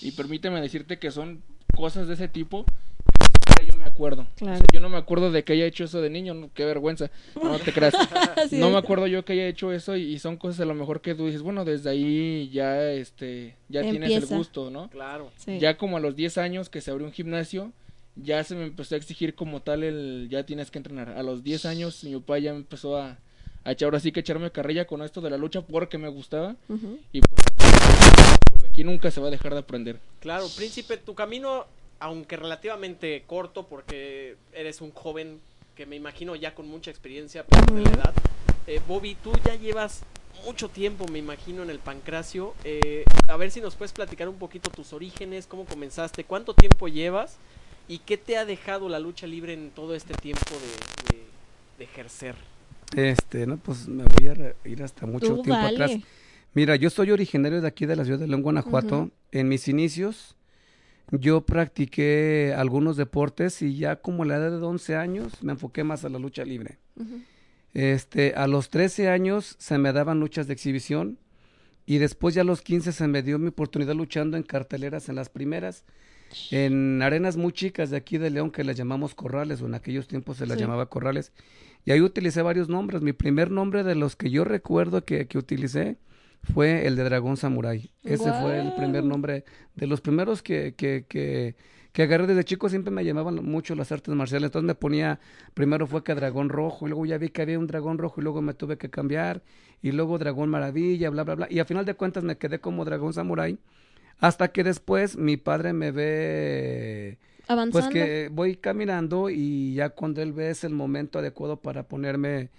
Y 0.00 0.10
permíteme 0.12 0.60
decirte 0.60 0.98
que 0.98 1.12
son 1.12 1.42
cosas 1.76 2.08
de 2.08 2.14
ese 2.14 2.26
tipo 2.26 2.64
que 2.64 2.72
ni 3.20 3.26
siquiera 3.26 3.72
yo 3.72 3.78
me 3.78 3.83
acuerdo. 3.94 4.26
Claro. 4.36 4.54
O 4.54 4.58
sea, 4.58 4.66
yo 4.72 4.80
no 4.80 4.88
me 4.88 4.96
acuerdo 4.98 5.30
de 5.30 5.44
que 5.44 5.52
haya 5.54 5.64
hecho 5.64 5.84
eso 5.84 6.00
de 6.00 6.10
niño, 6.10 6.34
no, 6.34 6.50
qué 6.52 6.64
vergüenza. 6.64 7.10
No 7.42 7.58
te 7.58 7.72
creas. 7.72 7.94
Sí, 8.50 8.58
no 8.58 8.68
me 8.68 8.76
acuerdo 8.76 9.06
yo 9.06 9.24
que 9.24 9.32
haya 9.32 9.46
hecho 9.46 9.72
eso 9.72 9.96
y, 9.96 10.02
y 10.02 10.18
son 10.18 10.36
cosas 10.36 10.60
a 10.60 10.64
lo 10.66 10.74
mejor 10.74 11.00
que 11.00 11.14
tú 11.14 11.26
dices, 11.26 11.40
bueno, 11.40 11.64
desde 11.64 11.88
ahí 11.88 12.50
ya 12.52 12.90
este 12.90 13.56
ya 13.68 13.80
tienes 13.82 14.10
el 14.10 14.26
gusto, 14.26 14.70
¿no? 14.70 14.90
Claro. 14.90 15.30
Sí. 15.36 15.58
Ya 15.58 15.78
como 15.78 15.96
a 15.96 16.00
los 16.00 16.14
10 16.14 16.36
años 16.38 16.68
que 16.68 16.80
se 16.80 16.90
abrió 16.90 17.06
un 17.06 17.12
gimnasio, 17.12 17.72
ya 18.16 18.44
se 18.44 18.54
me 18.54 18.64
empezó 18.64 18.94
a 18.94 18.98
exigir 18.98 19.34
como 19.34 19.60
tal 19.62 19.82
el 19.82 20.28
ya 20.30 20.44
tienes 20.44 20.70
que 20.70 20.78
entrenar. 20.78 21.10
A 21.10 21.22
los 21.22 21.42
10 21.42 21.64
años 21.64 22.04
mi 22.04 22.14
papá 22.16 22.38
ya 22.38 22.52
me 22.52 22.58
empezó 22.58 22.98
a, 22.98 23.18
a 23.64 23.72
echar 23.72 23.86
ahora 23.86 24.00
sí 24.00 24.12
que 24.12 24.20
echarme 24.20 24.50
carrilla 24.50 24.86
con 24.86 25.02
esto 25.02 25.20
de 25.20 25.30
la 25.30 25.38
lucha 25.38 25.62
porque 25.62 25.96
me 25.96 26.08
gustaba 26.08 26.56
y 27.12 27.20
pues 27.20 27.42
porque 28.50 28.66
aquí 28.66 28.84
nunca 28.84 29.10
se 29.10 29.20
va 29.20 29.28
a 29.28 29.30
dejar 29.30 29.54
de 29.54 29.60
aprender. 29.60 30.00
Claro, 30.20 30.46
príncipe, 30.54 30.96
tu 30.98 31.14
camino, 31.14 31.66
aunque 32.04 32.36
relativamente 32.36 33.24
corto, 33.26 33.66
porque 33.66 34.36
eres 34.52 34.82
un 34.82 34.90
joven 34.92 35.40
que 35.74 35.86
me 35.86 35.96
imagino 35.96 36.36
ya 36.36 36.54
con 36.54 36.68
mucha 36.68 36.90
experiencia 36.90 37.44
por 37.46 37.72
de 37.72 37.80
la 37.82 37.90
edad. 37.90 38.14
eh, 38.66 38.78
Bobby, 38.86 39.14
tú 39.24 39.32
ya 39.44 39.54
llevas 39.54 40.02
mucho 40.44 40.68
tiempo, 40.68 41.06
me 41.08 41.18
imagino, 41.18 41.62
en 41.62 41.70
el 41.70 41.78
pancracio. 41.78 42.54
Eh, 42.64 43.04
a 43.26 43.36
ver 43.38 43.50
si 43.50 43.62
nos 43.62 43.74
puedes 43.74 43.92
platicar 43.92 44.28
un 44.28 44.36
poquito 44.36 44.68
tus 44.70 44.92
orígenes, 44.92 45.46
cómo 45.46 45.64
comenzaste, 45.64 46.24
cuánto 46.24 46.52
tiempo 46.52 46.88
llevas 46.88 47.38
y 47.88 47.98
qué 48.00 48.18
te 48.18 48.36
ha 48.36 48.44
dejado 48.44 48.90
la 48.90 48.98
lucha 48.98 49.26
libre 49.26 49.54
en 49.54 49.70
todo 49.70 49.94
este 49.94 50.12
tiempo 50.14 50.50
de, 50.50 51.16
de- 51.16 51.24
de 51.78 51.84
ejercer. 51.84 52.34
Este, 52.96 53.46
no, 53.46 53.56
pues 53.56 53.88
me 53.88 54.04
voy 54.04 54.28
a 54.28 54.54
ir 54.68 54.82
hasta 54.82 55.06
mucho 55.06 55.36
Tú 55.36 55.42
tiempo 55.42 55.66
atrás. 55.66 55.92
Mira, 56.52 56.76
yo 56.76 56.90
soy 56.90 57.10
originario 57.12 57.62
de 57.62 57.66
aquí 57.68 57.86
de 57.86 57.96
la 57.96 58.04
ciudad 58.04 58.18
de 58.18 58.26
León, 58.28 58.42
Guanajuato. 58.42 59.08
En 59.32 59.48
mis 59.48 59.66
inicios, 59.68 60.36
yo 61.10 61.44
practiqué 61.44 62.54
algunos 62.56 62.96
deportes 62.96 63.60
y 63.62 63.76
ya 63.76 63.96
como 63.96 64.22
a 64.22 64.26
la 64.26 64.36
edad 64.36 64.50
de 64.58 64.64
11 64.64 64.96
años 64.96 65.42
me 65.42 65.52
enfoqué 65.52 65.84
más 65.84 66.04
a 66.04 66.08
la 66.08 66.18
lucha 66.18 66.44
libre. 66.44 66.78
Este, 67.72 68.34
a 68.36 68.46
los 68.46 68.70
13 68.70 69.08
años 69.08 69.56
se 69.58 69.78
me 69.78 69.92
daban 69.92 70.20
luchas 70.20 70.46
de 70.46 70.52
exhibición 70.52 71.18
Y 71.86 71.98
después 71.98 72.34
ya 72.34 72.42
a 72.42 72.44
los 72.44 72.62
15 72.62 72.92
se 72.92 73.08
me 73.08 73.22
dio 73.22 73.38
mi 73.38 73.48
oportunidad 73.48 73.94
luchando 73.94 74.36
en 74.36 74.42
carteleras 74.44 75.08
en 75.08 75.16
las 75.16 75.28
primeras, 75.28 75.84
en 76.50 77.02
arenas 77.02 77.36
muy 77.36 77.52
chicas 77.52 77.90
de 77.90 77.96
aquí 77.98 78.16
de 78.16 78.30
León 78.30 78.50
que 78.50 78.64
las 78.64 78.76
llamamos 78.76 79.14
corrales, 79.14 79.60
o 79.60 79.66
en 79.66 79.74
aquellos 79.74 80.08
tiempos 80.08 80.38
se 80.38 80.46
las 80.46 80.56
Sí. 80.56 80.62
llamaba 80.62 80.86
corrales. 80.88 81.32
Y 81.84 81.90
ahí 81.90 82.00
utilicé 82.00 82.40
varios 82.42 82.68
nombres. 82.70 83.02
Mi 83.02 83.12
primer 83.12 83.50
nombre 83.50 83.82
de 83.84 83.94
los 83.96 84.16
que 84.16 84.30
yo 84.30 84.44
recuerdo 84.44 85.04
que, 85.04 85.26
que 85.26 85.36
utilicé 85.36 85.98
fue 86.52 86.86
el 86.86 86.96
de 86.96 87.04
Dragón 87.04 87.36
Samurai. 87.36 87.90
Ese 88.02 88.32
fue 88.32 88.60
el 88.60 88.74
primer 88.74 89.04
nombre 89.04 89.44
de 89.74 89.86
los 89.86 90.00
primeros 90.00 90.42
que, 90.42 90.74
que, 90.74 91.06
que, 91.08 91.56
que 91.92 92.02
agarré 92.02 92.26
desde 92.26 92.44
chico. 92.44 92.68
Siempre 92.68 92.90
me 92.90 93.04
llamaban 93.04 93.36
mucho 93.36 93.74
las 93.74 93.92
artes 93.92 94.14
marciales. 94.14 94.48
Entonces 94.48 94.66
me 94.66 94.74
ponía, 94.74 95.20
primero 95.54 95.86
fue 95.86 96.04
que 96.04 96.14
Dragón 96.14 96.48
Rojo, 96.48 96.86
y 96.86 96.90
luego 96.90 97.06
ya 97.06 97.18
vi 97.18 97.30
que 97.30 97.42
había 97.42 97.58
un 97.58 97.66
Dragón 97.66 97.98
Rojo, 97.98 98.20
y 98.20 98.24
luego 98.24 98.42
me 98.42 98.54
tuve 98.54 98.76
que 98.76 98.90
cambiar, 98.90 99.42
y 99.82 99.92
luego 99.92 100.18
Dragón 100.18 100.50
Maravilla, 100.50 101.10
bla, 101.10 101.24
bla, 101.24 101.34
bla. 101.34 101.46
Y 101.50 101.58
a 101.58 101.64
final 101.64 101.84
de 101.84 101.94
cuentas 101.94 102.24
me 102.24 102.36
quedé 102.36 102.60
como 102.60 102.84
Dragón 102.84 103.12
Samurai. 103.12 103.58
Hasta 104.18 104.48
que 104.48 104.62
después 104.62 105.16
mi 105.16 105.36
padre 105.36 105.72
me 105.72 105.90
ve 105.90 107.18
Avanzando. 107.48 107.72
pues 107.72 107.92
que 107.92 108.28
voy 108.32 108.56
caminando 108.56 109.28
y 109.28 109.74
ya 109.74 109.90
cuando 109.90 110.22
él 110.22 110.32
ve 110.32 110.50
es 110.50 110.62
el 110.64 110.72
momento 110.72 111.18
adecuado 111.18 111.56
para 111.60 111.82
ponerme 111.88 112.50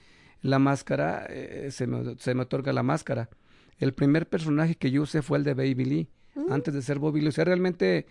la 0.41 0.59
máscara, 0.59 1.25
eh, 1.29 1.69
se, 1.71 1.87
me, 1.87 2.15
se 2.17 2.35
me 2.35 2.41
otorga 2.43 2.73
la 2.73 2.83
máscara. 2.83 3.29
El 3.79 3.93
primer 3.93 4.27
personaje 4.29 4.75
que 4.75 4.91
yo 4.91 5.01
usé 5.03 5.21
fue 5.21 5.37
el 5.37 5.43
de 5.43 5.53
Baby 5.53 5.85
Lee, 5.85 6.07
Mm. 6.35 6.51
antes 6.51 6.73
de 6.73 6.81
ser 6.81 6.99
Bobby 6.99 7.21
Lee. 7.21 7.29
O 7.29 7.31
sea, 7.31 7.45
realmente 7.45 8.05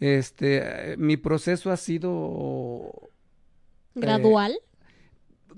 este, 0.00 0.92
eh, 0.92 0.96
mi 0.96 1.16
proceso 1.16 1.70
ha 1.70 1.76
sido 1.76 2.90
Gradual. 3.94 4.54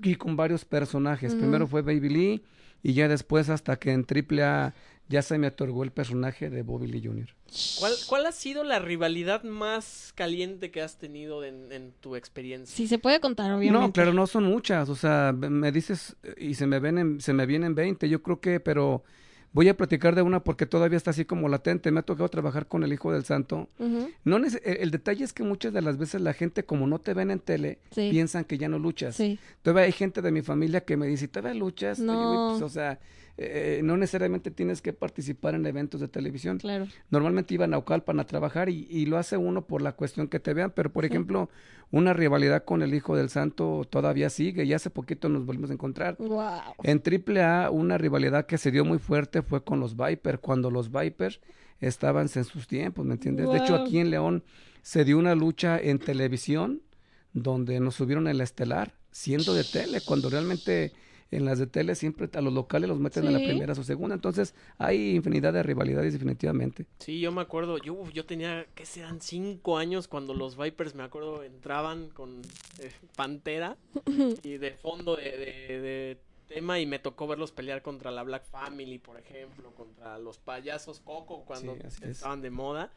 y 0.03 0.15
con 0.15 0.35
varios 0.35 0.65
personajes. 0.65 1.33
Primero 1.35 1.67
fue 1.67 1.81
Baby 1.81 2.09
Lee 2.09 2.43
y 2.81 2.93
ya 2.93 3.07
después 3.07 3.49
hasta 3.49 3.77
que 3.77 3.91
en 3.91 4.05
AAA 4.05 4.73
ya 5.09 5.21
se 5.21 5.37
me 5.37 5.47
otorgó 5.47 5.83
el 5.83 5.91
personaje 5.91 6.49
de 6.49 6.61
Bobby 6.63 6.87
Lee 6.87 7.01
Jr. 7.05 7.29
¿Cuál, 7.79 7.93
cuál 8.07 8.25
ha 8.25 8.31
sido 8.31 8.63
la 8.63 8.79
rivalidad 8.79 9.43
más 9.43 10.11
caliente 10.15 10.71
que 10.71 10.81
has 10.81 10.97
tenido 10.97 11.43
en, 11.43 11.71
en 11.71 11.91
tu 11.99 12.15
experiencia? 12.15 12.75
Si 12.75 12.87
se 12.87 12.97
puede 12.99 13.19
contar, 13.19 13.51
obviamente. 13.53 13.87
No, 13.87 13.93
claro, 13.93 14.13
no 14.13 14.27
son 14.27 14.45
muchas. 14.45 14.89
O 14.89 14.95
sea, 14.95 15.33
me 15.33 15.71
dices 15.71 16.15
eh, 16.23 16.33
y 16.37 16.53
se 16.55 16.67
me 16.67 16.79
ven 16.79 16.97
en- 16.97 17.21
se 17.21 17.33
me 17.33 17.45
vienen 17.45 17.75
20. 17.75 18.09
Yo 18.09 18.21
creo 18.23 18.39
que, 18.39 18.59
pero 18.59 19.03
voy 19.53 19.69
a 19.69 19.77
platicar 19.77 20.15
de 20.15 20.21
una 20.21 20.43
porque 20.43 20.65
todavía 20.65 20.97
está 20.97 21.11
así 21.11 21.23
como 21.25 21.47
latente. 21.47 21.91
Me 21.91 21.99
ha 21.99 22.03
tocado 22.03 22.27
trabajar 22.29 22.67
con 22.67 22.83
el 22.83 22.91
Hijo 22.91 23.11
del 23.13 23.23
Santo. 23.23 23.69
No 24.25 24.37
el, 24.37 24.45
el 24.65 24.91
detalle 24.91 25.23
es 25.23 25.31
que 25.33 25.43
muchas 25.43 25.71
de 25.73 25.81
las 25.81 25.97
veces 25.97 26.21
la 26.21 26.33
gente, 26.33 26.63
como 26.65 26.87
no 26.87 26.99
te 26.99 27.13
ven 27.13 27.31
en 27.31 27.39
tele, 27.39 27.79
Sí. 27.91 28.09
piensan 28.11 28.43
que 28.43 28.57
ya 28.57 28.67
no 28.67 28.79
luchas. 28.79 29.15
Sí. 29.15 29.39
Todavía 29.61 29.85
hay 29.85 29.91
gente 29.93 30.21
de 30.21 30.31
mi 30.31 30.41
familia 30.41 30.81
que 30.83 30.97
me 30.97 31.07
dice, 31.07 31.27
¿todavía 31.27 31.57
luchas? 31.59 31.99
Oye, 31.99 32.07
No. 32.07 32.49
pues, 32.51 32.61
o 32.63 32.69
sea, 32.69 32.99
eh, 33.37 33.81
no 33.83 33.97
necesariamente 33.97 34.51
tienes 34.51 34.81
que 34.81 34.93
participar 34.93 35.55
en 35.55 35.65
eventos 35.65 36.01
de 36.01 36.07
televisión. 36.07 36.59
Claro. 36.59 36.87
Normalmente 37.09 37.53
iban 37.53 37.71
a 37.71 37.77
Naucalpan 37.77 38.19
a 38.19 38.25
trabajar 38.25 38.69
y, 38.69 38.87
y 38.89 39.05
lo 39.05 39.17
hace 39.17 39.37
uno 39.37 39.65
por 39.65 39.81
la 39.81 39.93
cuestión 39.93 40.27
que 40.27 40.39
te 40.39 40.53
vean, 40.53 40.71
pero 40.71 40.91
por 40.91 41.05
ejemplo, 41.05 41.49
una 41.91 42.13
rivalidad 42.13 42.63
con 42.63 42.81
el 42.81 42.93
Hijo 42.93 43.15
del 43.15 43.29
Santo 43.29 43.87
todavía 43.89 44.29
sigue 44.29 44.63
y 44.63 44.73
hace 44.73 44.89
poquito 44.89 45.29
nos 45.29 45.45
volvimos 45.45 45.69
a 45.69 45.73
encontrar. 45.73 46.15
Wow. 46.17 46.75
En 46.83 47.01
AAA, 47.05 47.69
una 47.69 47.97
rivalidad 47.97 48.45
que 48.45 48.57
se 48.57 48.71
dio 48.71 48.83
muy 48.83 48.99
fuerte 48.99 49.41
fue 49.41 49.63
con 49.63 49.79
los 49.79 49.95
Vipers, 49.95 50.39
cuando 50.39 50.71
los 50.71 50.91
Vipers 50.91 51.39
estaban 51.79 52.29
en 52.33 52.43
sus 52.45 52.67
tiempos, 52.67 53.05
¿me 53.05 53.13
entiendes? 53.13 53.49
De 53.49 53.57
hecho, 53.57 53.75
aquí 53.75 53.99
en 53.99 54.09
León 54.09 54.43
se 54.81 55.05
dio 55.05 55.17
una 55.17 55.35
lucha 55.35 55.79
en 55.79 55.99
televisión 55.99 56.81
donde 57.33 57.79
nos 57.79 57.95
subieron 57.95 58.27
en 58.27 58.37
la 58.37 58.43
estelar, 58.43 58.95
siendo 59.11 59.53
de 59.53 59.63
tele, 59.63 60.01
cuando 60.05 60.29
realmente 60.29 60.93
en 61.35 61.45
las 61.45 61.59
de 61.59 61.67
tele 61.67 61.95
siempre 61.95 62.29
a 62.33 62.41
los 62.41 62.53
locales 62.53 62.87
los 62.89 62.99
meten 62.99 63.25
en 63.25 63.33
la 63.33 63.39
primera 63.39 63.73
o 63.73 63.83
segunda. 63.83 64.15
Entonces, 64.15 64.53
hay 64.77 65.15
infinidad 65.15 65.53
de 65.53 65.63
rivalidades 65.63 66.13
definitivamente. 66.13 66.85
Sí, 66.99 67.19
yo 67.19 67.31
me 67.31 67.41
acuerdo, 67.41 67.77
yo, 67.77 68.09
yo 68.11 68.25
tenía, 68.25 68.65
¿qué 68.75 68.85
serán? 68.85 69.21
Cinco 69.21 69.77
años 69.77 70.07
cuando 70.07 70.33
los 70.33 70.57
Vipers, 70.57 70.95
me 70.95 71.03
acuerdo, 71.03 71.43
entraban 71.43 72.09
con 72.09 72.41
eh, 72.79 72.91
Pantera 73.15 73.77
y 74.43 74.57
de 74.57 74.71
fondo 74.71 75.15
de, 75.15 75.23
de- 75.23 75.81
de 75.81 76.17
tema 76.47 76.79
y 76.79 76.85
me 76.85 76.99
tocó 76.99 77.25
verlos 77.25 77.51
pelear 77.51 77.81
contra 77.81 78.11
la 78.11 78.21
Black 78.23 78.45
Family, 78.45 78.99
por 78.99 79.17
ejemplo, 79.17 79.71
contra 79.71 80.19
los 80.19 80.37
payasos 80.37 80.99
Coco 80.99 81.45
cuando 81.45 81.73
Sí, 81.75 81.79
así 81.85 82.03
es. 82.03 82.09
estaban 82.11 82.41
de 82.41 82.49
moda. 82.51 82.91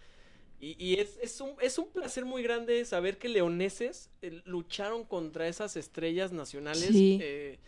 Y, 0.60 0.74
y 0.82 0.94
es, 1.00 1.18
es, 1.22 1.40
un, 1.40 1.50
es 1.60 1.78
un 1.78 1.88
placer 1.90 2.24
muy 2.24 2.42
grande 2.42 2.82
saber 2.86 3.18
que 3.18 3.28
leoneses 3.28 4.10
eh, 4.22 4.40
lucharon 4.46 5.04
contra 5.04 5.46
esas 5.48 5.76
estrellas 5.76 6.32
nacionales. 6.32 6.88
Sí. 6.92 7.18
eh, 7.20 7.58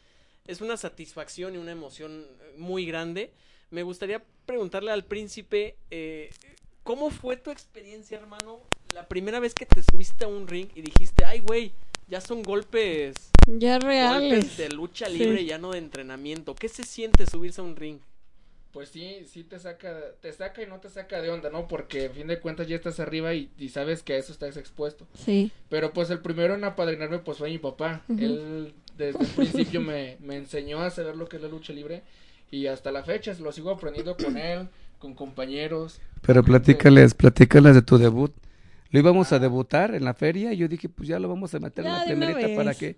es 0.48 0.60
una 0.60 0.76
satisfacción 0.76 1.54
y 1.54 1.58
una 1.58 1.70
emoción 1.72 2.26
eh, 2.40 2.54
muy 2.56 2.84
grande. 2.86 3.30
Me 3.70 3.82
gustaría 3.84 4.24
preguntarle 4.46 4.90
al 4.90 5.04
príncipe, 5.04 5.76
eh, 5.90 6.30
¿cómo 6.82 7.10
fue 7.10 7.36
tu 7.36 7.50
experiencia, 7.52 8.18
hermano? 8.18 8.60
La 8.94 9.06
primera 9.06 9.38
vez 9.38 9.54
que 9.54 9.66
te 9.66 9.82
subiste 9.82 10.24
a 10.24 10.28
un 10.28 10.48
ring 10.48 10.68
y 10.74 10.80
dijiste, 10.82 11.24
ay, 11.24 11.40
güey, 11.40 11.72
ya 12.08 12.20
son 12.22 12.42
golpes, 12.42 13.14
Ya 13.46 13.74
golpes 13.74 13.84
reales. 13.86 14.56
de 14.56 14.70
lucha 14.70 15.06
Sí. 15.06 15.18
libre, 15.18 15.44
ya 15.44 15.58
no 15.58 15.72
de 15.72 15.78
entrenamiento. 15.78 16.54
¿Qué 16.54 16.68
se 16.70 16.82
siente 16.82 17.26
subirse 17.26 17.60
a 17.60 17.64
un 17.64 17.76
ring? 17.76 17.98
Pues 18.72 18.88
sí, 18.90 19.26
sí 19.26 19.44
te 19.44 19.58
saca, 19.58 19.94
te 20.20 20.32
saca 20.32 20.62
y 20.62 20.66
no 20.66 20.78
te 20.80 20.88
saca 20.88 21.20
de 21.20 21.30
onda, 21.30 21.50
¿no? 21.50 21.68
Porque 21.68 22.06
a 22.06 22.10
fin 22.10 22.26
de 22.26 22.38
cuentas 22.40 22.68
ya 22.68 22.76
estás 22.76 23.00
arriba 23.00 23.34
y, 23.34 23.50
y 23.58 23.68
sabes 23.70 24.02
que 24.02 24.14
a 24.14 24.16
eso 24.18 24.32
estás 24.32 24.56
expuesto. 24.56 25.06
Sí. 25.14 25.50
Pero 25.68 25.92
pues 25.92 26.08
el 26.10 26.20
primero 26.20 26.54
en 26.54 26.64
apadrinarme 26.64 27.18
pues 27.18 27.38
fue 27.38 27.50
mi 27.50 27.58
papá. 27.58 28.02
Él 28.08 28.72
desde 28.98 29.20
el 29.20 29.26
principio 29.28 29.80
me, 29.80 30.16
me 30.20 30.36
enseñó 30.36 30.80
a 30.80 30.90
saber 30.90 31.16
lo 31.16 31.28
que 31.28 31.36
es 31.36 31.42
la 31.42 31.48
lucha 31.48 31.72
libre 31.72 32.02
y 32.50 32.66
hasta 32.66 32.90
la 32.90 33.02
fecha 33.04 33.34
lo 33.40 33.52
sigo 33.52 33.70
aprendiendo 33.70 34.16
con 34.16 34.36
él, 34.36 34.68
con 34.98 35.14
compañeros. 35.14 36.00
Pero 36.22 36.42
platícales, 36.42 37.14
platícales 37.14 37.74
de 37.74 37.82
tu 37.82 37.96
debut. 37.96 38.32
Lo 38.90 38.98
íbamos 38.98 39.32
a 39.32 39.38
debutar 39.38 39.94
en 39.94 40.04
la 40.04 40.14
feria 40.14 40.52
y 40.52 40.56
yo 40.56 40.66
dije, 40.66 40.88
pues 40.88 41.08
ya 41.08 41.18
lo 41.18 41.28
vamos 41.28 41.54
a 41.54 41.60
meter 41.60 41.86
en 41.86 41.92
la 41.92 42.04
primerita 42.04 42.48
para 42.56 42.74
que... 42.74 42.96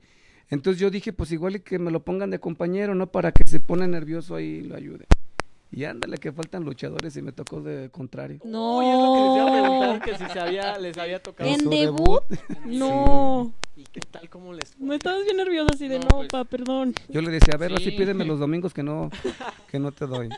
Entonces 0.48 0.80
yo 0.80 0.90
dije, 0.90 1.12
pues 1.12 1.30
igual 1.30 1.56
y 1.56 1.60
que 1.60 1.78
me 1.78 1.90
lo 1.90 2.02
pongan 2.02 2.30
de 2.30 2.40
compañero, 2.40 2.94
¿no? 2.94 3.10
Para 3.12 3.30
que 3.30 3.48
se 3.48 3.60
pone 3.60 3.86
nervioso 3.86 4.34
ahí 4.34 4.46
y 4.46 4.62
lo 4.62 4.76
ayude. 4.76 5.06
Y 5.72 5.84
ándale, 5.84 6.18
que 6.18 6.32
faltan 6.32 6.64
luchadores 6.64 7.16
y 7.16 7.22
me 7.22 7.30
tocó 7.30 7.60
de 7.60 7.90
contrario. 7.90 8.40
No. 8.44 8.78
Uy, 8.78 8.86
es 8.86 8.94
lo 8.94 9.14
que 9.14 9.20
les 9.20 9.36
iba 9.36 9.46
a 9.46 9.52
preguntar, 9.52 10.02
que 10.02 10.18
si 10.18 10.32
se 10.32 10.40
había, 10.40 10.78
les 10.78 10.98
había 10.98 11.22
tocado. 11.22 11.48
¿En 11.48 11.60
su 11.60 11.70
debut? 11.70 12.22
No. 12.66 13.52
¿Y 13.76 13.84
qué 13.84 14.00
tal, 14.00 14.28
cómo 14.28 14.52
les 14.52 14.74
fue? 14.74 14.86
Me 14.86 14.96
estabas 14.96 15.24
bien 15.24 15.36
nerviosa 15.36 15.70
así 15.74 15.88
de 15.88 15.98
No, 15.98 16.04
no, 16.10 16.16
pues. 16.18 16.28
pa, 16.28 16.44
perdón. 16.44 16.94
Yo 17.08 17.22
le 17.22 17.30
decía, 17.30 17.54
a 17.54 17.56
ver, 17.56 17.72
así 17.72 17.90
Sí. 17.90 17.96
pídeme 17.96 18.24
los 18.24 18.38
domingos 18.38 18.74
que 18.74 18.82
no, 18.82 19.10
que 19.70 19.78
no 19.78 19.92
te 19.92 20.06
doy. 20.06 20.28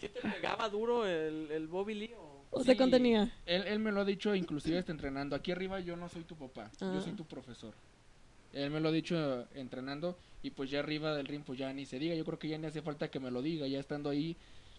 ¿Sí 0.00 0.08
te 0.08 0.20
pegaba 0.20 0.68
duro 0.68 1.06
el, 1.06 1.50
el 1.50 1.66
Bobby 1.68 1.94
Lee? 1.94 2.10
o- 2.50 2.62
Sí, 2.64 2.74
contenía. 2.76 3.30
Él, 3.44 3.64
él 3.66 3.78
me 3.78 3.92
lo 3.92 4.00
ha 4.00 4.04
dicho, 4.04 4.34
inclusive 4.34 4.78
está 4.78 4.90
entrenando. 4.90 5.36
Aquí 5.36 5.52
arriba 5.52 5.78
yo 5.80 5.94
no 5.96 6.08
soy 6.08 6.24
tu 6.24 6.34
papá, 6.36 6.70
Ah. 6.80 6.92
yo 6.94 7.00
soy 7.02 7.12
tu 7.12 7.24
profesor. 7.26 7.74
Él 8.52 8.70
me 8.70 8.80
lo 8.80 8.88
ha 8.88 8.92
dicho 8.92 9.46
entrenando 9.54 10.16
y 10.42 10.50
pues 10.50 10.70
ya 10.70 10.78
arriba 10.80 11.14
del 11.14 11.26
ring 11.26 11.42
pues 11.44 11.58
ya 11.58 11.70
ni 11.74 11.84
se 11.84 11.98
diga. 11.98 12.14
Yo 12.14 12.24
creo 12.24 12.38
que 12.38 12.48
ya 12.48 12.56
ni 12.56 12.66
hace 12.66 12.80
falta 12.80 13.08
que 13.10 13.20
me 13.20 13.30
lo 13.30 13.42
diga, 13.42 13.66
ya 13.66 13.78
estando 13.78 14.08
ahí, 14.08 14.36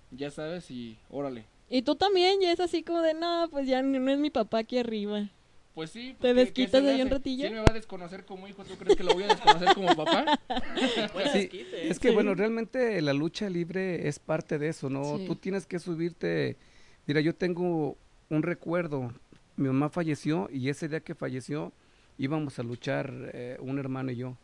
ya 0.09 0.31
sabes 0.31 0.71
y 0.71 0.97
órale. 1.11 1.45
Y 1.69 1.83
tú 1.83 1.95
también 1.95 2.39
ya 2.41 2.51
es 2.51 2.59
así 2.59 2.81
como 2.81 3.01
de, 3.01 3.13
no, 3.13 3.47
pues 3.51 3.67
ya 3.67 3.83
no 3.83 4.11
es 4.11 4.17
mi 4.17 4.31
papá 4.31 4.59
aquí 4.59 4.79
arriba. 4.79 5.29
Pues 5.77 5.91
sí. 5.91 6.15
¿Te 6.19 6.33
pues, 6.33 6.47
¿qué- 6.47 6.53
qué 6.53 6.61
desquitas 6.63 6.83
ahí 6.85 7.01
un 7.03 7.09
ratillo? 7.11 7.45
Él 7.45 7.53
me 7.53 7.59
va 7.59 7.67
a 7.69 7.73
desconocer 7.73 8.25
como 8.25 8.47
hijo, 8.47 8.63
¿tú 8.63 8.73
crees 8.77 8.97
que 8.97 9.03
lo 9.03 9.13
voy 9.13 9.25
a 9.25 9.27
desconocer 9.27 9.75
como 9.75 9.95
papá? 9.95 10.39
Sí, 11.33 11.49
¿eh? 11.53 11.87
Es 11.87 11.99
que 11.99 12.07
Sí. 12.09 12.13
bueno, 12.15 12.33
realmente 12.33 12.99
la 12.99 13.13
lucha 13.13 13.47
libre 13.47 14.07
es 14.07 14.17
parte 14.17 14.57
de 14.57 14.69
eso, 14.69 14.89
¿no? 14.89 15.19
Sí. 15.19 15.25
Tú 15.27 15.35
tienes 15.35 15.67
que 15.67 15.77
subirte. 15.77 16.57
Mira, 17.05 17.21
yo 17.21 17.35
tengo 17.35 17.95
un 18.31 18.41
recuerdo. 18.41 19.13
Mi 19.55 19.67
mamá 19.67 19.89
falleció 19.89 20.49
y 20.51 20.69
ese 20.69 20.87
día 20.87 21.01
que 21.01 21.13
falleció 21.13 21.71
íbamos 22.17 22.57
a 22.57 22.63
luchar 22.63 23.13
eh, 23.35 23.57
un 23.59 23.77
hermano 23.77 24.09
y 24.11 24.15
yo. 24.15 24.35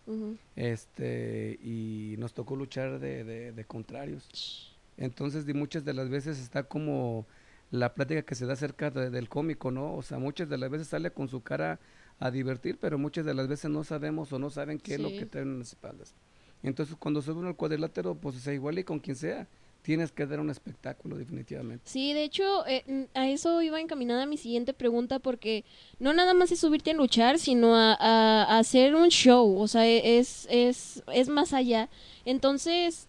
Este, 0.55 1.57
y 1.63 2.13
nos 2.19 2.35
tocó 2.35 2.55
luchar 2.55 2.99
de, 2.99 3.23
de- 3.23 3.51
de 3.53 3.65
contrarios. 3.65 4.75
Entonces, 4.97 5.47
de 5.47 5.55
muchas 5.55 5.83
de 5.83 5.95
las 5.95 6.09
veces 6.09 6.37
está 6.39 6.61
como 6.61 7.25
la 7.73 7.93
plática 7.95 8.21
que 8.21 8.35
se 8.35 8.45
da 8.45 8.53
acerca 8.53 8.91
de- 8.91 9.09
del 9.09 9.27
cómico, 9.29 9.71
¿no? 9.71 9.95
O 9.95 10.03
sea, 10.03 10.19
muchas 10.19 10.47
de 10.47 10.59
las 10.59 10.69
veces 10.69 10.87
sale 10.87 11.09
con 11.11 11.27
su 11.27 11.41
cara 11.41 11.79
a 12.19 12.29
divertir, 12.29 12.77
pero 12.79 12.99
muchas 12.99 13.25
de 13.25 13.33
las 13.33 13.47
veces 13.47 13.71
no 13.71 13.83
sabemos 13.83 14.31
o 14.31 14.37
no 14.37 14.51
saben 14.51 14.77
qué 14.77 14.93
es 14.95 14.99
lo 14.99 15.09
que 15.09 15.25
traen 15.25 15.47
en 15.53 15.59
las 15.59 15.69
espaldas. 15.69 16.13
Entonces, 16.61 16.95
cuando 16.99 17.21
sube 17.23 17.39
uno 17.39 17.47
al 17.47 17.55
cuadrilátero, 17.55 18.13
pues 18.13 18.35
o 18.35 18.39
sea, 18.39 18.53
igual 18.53 18.77
y 18.77 18.83
con 18.83 18.99
quien 18.99 19.15
sea, 19.15 19.47
tienes 19.81 20.11
que 20.11 20.25
dar 20.27 20.39
un 20.39 20.51
espectáculo, 20.51 21.17
definitivamente. 21.17 21.81
Sí, 21.89 22.13
de 22.13 22.23
hecho, 22.23 22.65
eh, 22.67 22.83
n- 22.87 23.07
a 23.15 23.27
eso 23.27 23.59
iba 23.63 23.81
encaminada 23.81 24.27
mi 24.27 24.37
siguiente 24.37 24.73
pregunta, 24.73 25.17
porque 25.17 25.65
no 25.99 26.13
nada 26.13 26.35
más 26.35 26.51
es 26.51 26.59
subirte 26.59 26.91
a 26.91 26.93
luchar, 26.93 27.39
sino 27.39 27.75
a, 27.75 27.93
a- 27.99 28.43
a 28.43 28.59
hacer 28.59 28.93
un 28.93 29.09
show, 29.09 29.57
o 29.59 29.67
sea, 29.67 29.85
e- 29.87 30.19
es, 30.19 30.47
es, 30.51 31.03
es 31.11 31.27
más 31.27 31.53
allá. 31.53 31.89
Entonces, 32.23 33.07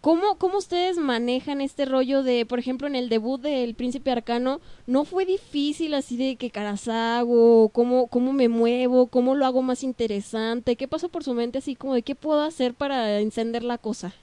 ¿cómo, 0.00 0.36
¿cómo 0.38 0.58
ustedes 0.58 0.96
manejan 0.98 1.60
este 1.60 1.84
rollo 1.84 2.22
de, 2.22 2.46
por 2.46 2.58
ejemplo, 2.58 2.86
en 2.86 2.94
el 2.94 3.08
debut 3.08 3.40
del 3.40 3.74
Príncipe 3.74 4.10
Arcano, 4.10 4.60
no 4.86 5.04
fue 5.04 5.24
difícil 5.26 5.94
así 5.94 6.16
de 6.16 6.36
qué 6.36 6.50
caras 6.50 6.88
hago, 6.88 7.68
cómo, 7.70 8.06
cómo 8.06 8.32
me 8.32 8.48
muevo, 8.48 9.06
cómo 9.06 9.34
lo 9.34 9.46
hago 9.46 9.62
más 9.62 9.82
interesante, 9.82 10.76
qué 10.76 10.88
pasa 10.88 11.08
por 11.08 11.24
su 11.24 11.34
mente 11.34 11.58
así 11.58 11.74
como 11.74 11.94
de 11.94 12.02
qué 12.02 12.14
puedo 12.14 12.42
hacer 12.42 12.74
para 12.74 13.20
encender 13.20 13.62
la 13.62 13.78
cosa? 13.78 14.14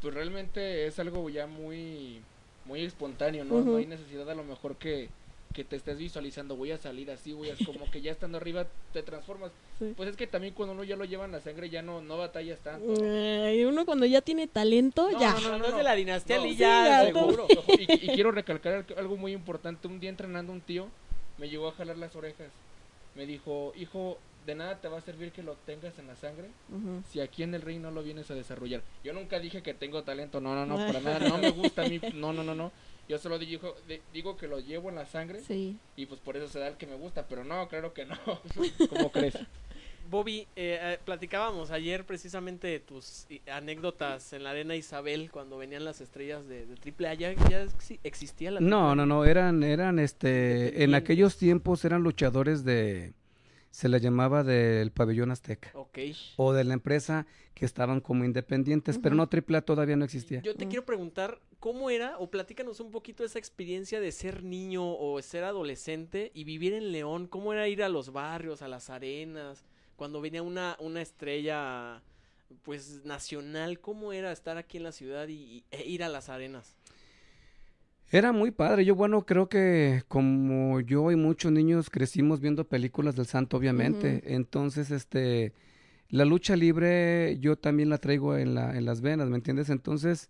pues 0.00 0.14
realmente 0.14 0.86
es 0.86 0.98
algo 0.98 1.28
ya 1.28 1.46
muy, 1.46 2.20
muy 2.64 2.82
espontáneo, 2.82 3.44
¿no? 3.44 3.60
No 3.60 3.76
hay 3.76 3.86
necesidad 3.86 4.28
a 4.30 4.34
lo 4.34 4.44
mejor 4.44 4.76
que, 4.76 5.08
que 5.52 5.64
te 5.64 5.74
estés 5.76 5.98
visualizando, 5.98 6.54
voy 6.54 6.70
a 6.70 6.78
salir 6.78 7.10
así, 7.10 7.32
voy 7.32 7.50
a, 7.50 7.54
como 7.66 7.90
que 7.90 8.00
ya 8.00 8.12
estando 8.12 8.38
arriba 8.38 8.66
te 8.92 9.02
transformas. 9.02 9.50
Sí. 9.80 9.94
Pues 9.96 10.10
es 10.10 10.16
que 10.18 10.26
también 10.26 10.52
cuando 10.52 10.74
uno 10.74 10.84
ya 10.84 10.94
lo 10.94 11.06
lleva 11.06 11.24
en 11.24 11.32
la 11.32 11.40
sangre 11.40 11.70
ya 11.70 11.80
no, 11.80 12.02
no 12.02 12.18
batallas 12.18 12.58
tanto. 12.60 13.02
Ay, 13.02 13.64
uno 13.64 13.86
cuando 13.86 14.04
ya 14.04 14.20
tiene 14.20 14.46
talento, 14.46 15.10
No, 15.10 15.18
ya. 15.18 15.32
no, 15.32 15.40
no, 15.40 15.58
No, 15.58 15.66
es 15.68 15.74
de 15.74 15.82
la 15.82 15.94
dinastía 15.94 16.36
No. 16.36 16.42
Sí, 16.42 16.54
ya, 16.56 17.06
seguro. 17.06 17.46
Y, 17.78 17.84
y 18.10 18.14
quiero 18.14 18.30
recalcar 18.30 18.74
al- 18.74 18.98
algo 18.98 19.16
muy 19.16 19.32
importante. 19.32 19.88
Un 19.88 19.98
día 19.98 20.10
entrenando 20.10 20.52
un 20.52 20.60
tío, 20.60 20.88
me 21.38 21.48
llegó 21.48 21.68
a 21.68 21.72
jalar 21.72 21.96
las 21.96 22.14
orejas. 22.14 22.48
Me 23.14 23.24
dijo, 23.24 23.72
hijo, 23.74 24.18
de 24.44 24.54
nada 24.54 24.78
te 24.82 24.88
va 24.88 24.98
a 24.98 25.00
servir 25.00 25.32
que 25.32 25.42
lo 25.42 25.54
tengas 25.64 25.98
en 25.98 26.08
la 26.08 26.16
sangre 26.16 26.48
si 27.10 27.20
aquí 27.20 27.42
en 27.42 27.54
el 27.54 27.62
ring 27.62 27.80
no 27.80 27.90
lo 27.90 28.02
vienes 28.02 28.30
a 28.30 28.34
desarrollar. 28.34 28.82
Yo 29.02 29.14
nunca 29.14 29.38
dije 29.40 29.62
que 29.62 29.72
tengo 29.72 30.02
talento, 30.02 30.42
no, 30.42 30.54
no, 30.54 30.66
no, 30.66 30.76
para 30.76 31.00
nada, 31.00 31.18
no 31.26 31.38
me 31.38 31.50
gusta 31.52 31.84
a 31.84 31.88
mí, 31.88 31.98
no, 32.12 32.34
no, 32.34 32.44
no, 32.44 32.54
no. 32.54 32.70
Yo 33.10 33.18
solo 33.18 33.40
digo, 33.40 33.74
de- 33.88 34.00
digo 34.12 34.36
que 34.36 34.46
lo 34.46 34.60
llevo 34.60 34.88
en 34.88 34.94
la 34.94 35.04
sangre 35.04 35.40
Sí. 35.40 35.76
y 35.96 36.06
pues 36.06 36.20
por 36.20 36.36
eso 36.36 36.46
se 36.46 36.60
da 36.60 36.68
el 36.68 36.76
que 36.76 36.86
me 36.86 36.94
gusta, 36.94 37.26
pero 37.28 37.42
no, 37.42 37.66
claro 37.68 37.92
que 37.92 38.06
no. 38.06 38.16
¿Cómo 38.88 39.10
crees? 39.10 39.36
Bobby, 40.08 40.40
eh, 40.56 40.78
eh, 40.80 40.98
platicábamos 41.04 41.72
ayer 41.72 42.04
precisamente 42.04 42.68
de 42.68 42.78
tus 42.80 43.26
i- 43.28 43.40
anécdotas 43.50 44.32
en 44.32 44.44
la 44.44 44.50
arena 44.50 44.76
Isabel 44.76 45.30
cuando 45.32 45.58
venían 45.58 45.84
las 45.84 46.00
estrellas 46.00 46.46
de, 46.48 46.66
de 46.66 46.74
AAA. 46.76 47.14
¿Ya, 47.14 47.32
ya 47.48 47.64
exi- 47.64 47.98
existía 48.04 48.52
la 48.52 48.60
No, 48.60 48.94
no, 48.94 49.06
no, 49.06 49.24
eran, 49.24 49.62
eran, 49.64 49.98
este, 49.98 50.82
en 50.84 50.94
aquellos 50.94 51.36
tiempos 51.36 51.84
eran 51.84 52.02
luchadores 52.02 52.64
de, 52.64 53.12
se 53.70 53.88
les 53.88 54.02
llamaba 54.02 54.42
del 54.44 54.90
pabellón 54.90 55.30
azteca, 55.30 55.70
Ok. 55.74 55.98
o 56.36 56.52
de 56.52 56.64
la 56.64 56.74
empresa 56.74 57.26
que 57.54 57.64
estaban 57.64 58.00
como 58.00 58.24
independientes, 58.24 58.98
pero 58.98 59.14
no 59.14 59.28
AAA 59.28 59.62
todavía 59.62 59.96
no 59.96 60.04
existía. 60.04 60.40
Yo 60.42 60.54
te 60.56 60.66
quiero 60.66 60.84
preguntar, 60.84 61.40
¿cómo 61.60 61.90
era, 61.90 62.18
o 62.18 62.30
platícanos 62.30 62.80
un 62.80 62.90
poquito 62.90 63.24
esa 63.24 63.38
experiencia 63.38 64.00
de 64.00 64.10
ser 64.12 64.42
niño 64.42 64.82
o 64.96 65.20
ser 65.22 65.44
adolescente 65.44 66.30
y 66.34 66.44
vivir 66.44 66.72
en 66.72 66.90
León? 66.92 67.26
¿Cómo 67.28 67.52
era 67.52 67.68
ir 67.68 67.82
a 67.82 67.88
los 67.88 68.12
barrios, 68.12 68.62
a 68.62 68.68
las 68.68 68.90
arenas? 68.90 69.64
Cuando 69.96 70.20
venía 70.20 70.42
una, 70.42 70.76
una 70.80 71.02
estrella, 71.02 72.02
pues, 72.62 73.04
nacional, 73.04 73.78
¿cómo 73.80 74.12
era 74.12 74.32
estar 74.32 74.56
aquí 74.56 74.78
en 74.78 74.82
la 74.84 74.92
ciudad 74.92 75.28
y, 75.28 75.34
y- 75.34 75.64
e 75.70 75.86
ir 75.86 76.02
a 76.02 76.08
las 76.08 76.28
arenas? 76.28 76.76
Era 78.12 78.32
muy 78.32 78.50
padre. 78.50 78.84
Yo, 78.84 78.96
bueno, 78.96 79.24
creo 79.24 79.48
que 79.48 80.02
como 80.08 80.80
yo 80.80 81.12
y 81.12 81.16
muchos 81.16 81.52
niños 81.52 81.90
crecimos 81.90 82.40
viendo 82.40 82.64
películas 82.66 83.14
del 83.14 83.26
santo, 83.26 83.56
obviamente. 83.56 84.34
Entonces, 84.34 84.90
este, 84.90 85.52
la 86.08 86.24
lucha 86.24 86.56
libre 86.56 87.38
yo 87.38 87.56
también 87.56 87.88
la 87.88 87.98
traigo 87.98 88.36
en 88.36 88.54
la, 88.54 88.76
en 88.76 88.84
las 88.84 89.00
venas, 89.00 89.28
¿me 89.28 89.36
entiendes? 89.36 89.70
Entonces, 89.70 90.28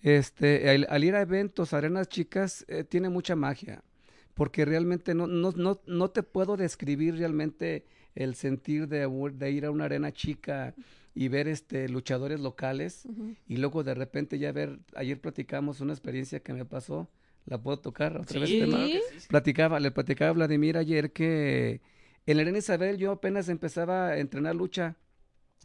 este, 0.00 0.70
al, 0.70 0.86
al 0.88 1.04
ir 1.04 1.14
a 1.14 1.20
eventos, 1.20 1.74
arenas 1.74 2.08
chicas, 2.08 2.64
eh, 2.66 2.84
tiene 2.84 3.10
mucha 3.10 3.36
magia. 3.36 3.84
Porque 4.32 4.64
realmente 4.64 5.14
no, 5.14 5.26
no, 5.26 5.52
no, 5.52 5.80
no 5.86 6.10
te 6.10 6.22
puedo 6.22 6.56
describir 6.56 7.16
realmente 7.16 7.84
el 8.14 8.36
sentir 8.36 8.88
de, 8.88 9.06
de 9.34 9.50
ir 9.50 9.66
a 9.66 9.70
una 9.70 9.84
arena 9.84 10.12
chica 10.12 10.74
y 11.14 11.28
ver 11.28 11.48
este 11.48 11.88
luchadores 11.88 12.38
locales 12.38 13.02
y 13.48 13.56
luego 13.56 13.82
de 13.82 13.94
repente 13.94 14.38
ya 14.38 14.52
ver, 14.52 14.78
ayer 14.94 15.20
platicamos 15.20 15.80
una 15.80 15.92
experiencia 15.92 16.38
que 16.40 16.52
me 16.52 16.64
pasó, 16.64 17.08
la 17.48 17.58
puedo 17.58 17.78
tocar 17.78 18.16
otra 18.16 18.40
vez. 18.40 18.48
Sí. 18.48 18.60
sí, 18.62 19.00
sí. 19.18 19.28
Platicaba, 19.28 19.80
le 19.80 19.90
platicaba 19.90 20.30
a 20.30 20.34
Vladimir 20.34 20.76
ayer 20.76 21.12
que 21.12 21.80
en 22.26 22.36
la 22.36 22.42
Arena 22.42 22.58
Isabel 22.58 22.98
yo 22.98 23.12
apenas 23.12 23.48
empezaba 23.48 24.08
a 24.08 24.18
entrenar 24.18 24.54
lucha 24.54 24.96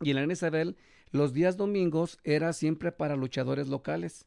y 0.01 0.09
en 0.09 0.15
la 0.15 0.21
Arena 0.21 0.33
Isabel 0.33 0.77
los 1.11 1.33
días 1.33 1.57
domingos 1.57 2.19
era 2.23 2.53
siempre 2.53 2.91
para 2.91 3.15
luchadores 3.15 3.67
locales 3.67 4.25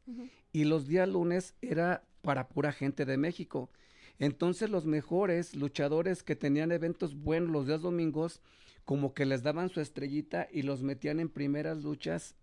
y 0.52 0.64
los 0.64 0.86
días 0.86 1.08
lunes 1.08 1.54
era 1.60 2.04
para 2.22 2.48
pura 2.48 2.72
gente 2.72 3.04
de 3.04 3.16
México. 3.16 3.70
Entonces 4.18 4.70
los 4.70 4.86
mejores 4.86 5.54
luchadores 5.54 6.22
que 6.22 6.36
tenían 6.36 6.72
eventos 6.72 7.16
buenos 7.16 7.50
los 7.50 7.66
días 7.66 7.82
domingos, 7.82 8.40
como 8.84 9.14
que 9.14 9.26
les 9.26 9.42
daban 9.42 9.68
su 9.68 9.80
estrellita 9.80 10.48
y 10.52 10.62
los 10.62 10.82
metían 10.82 11.20
en 11.20 11.28
primeras 11.28 11.82
luchas 11.82 12.36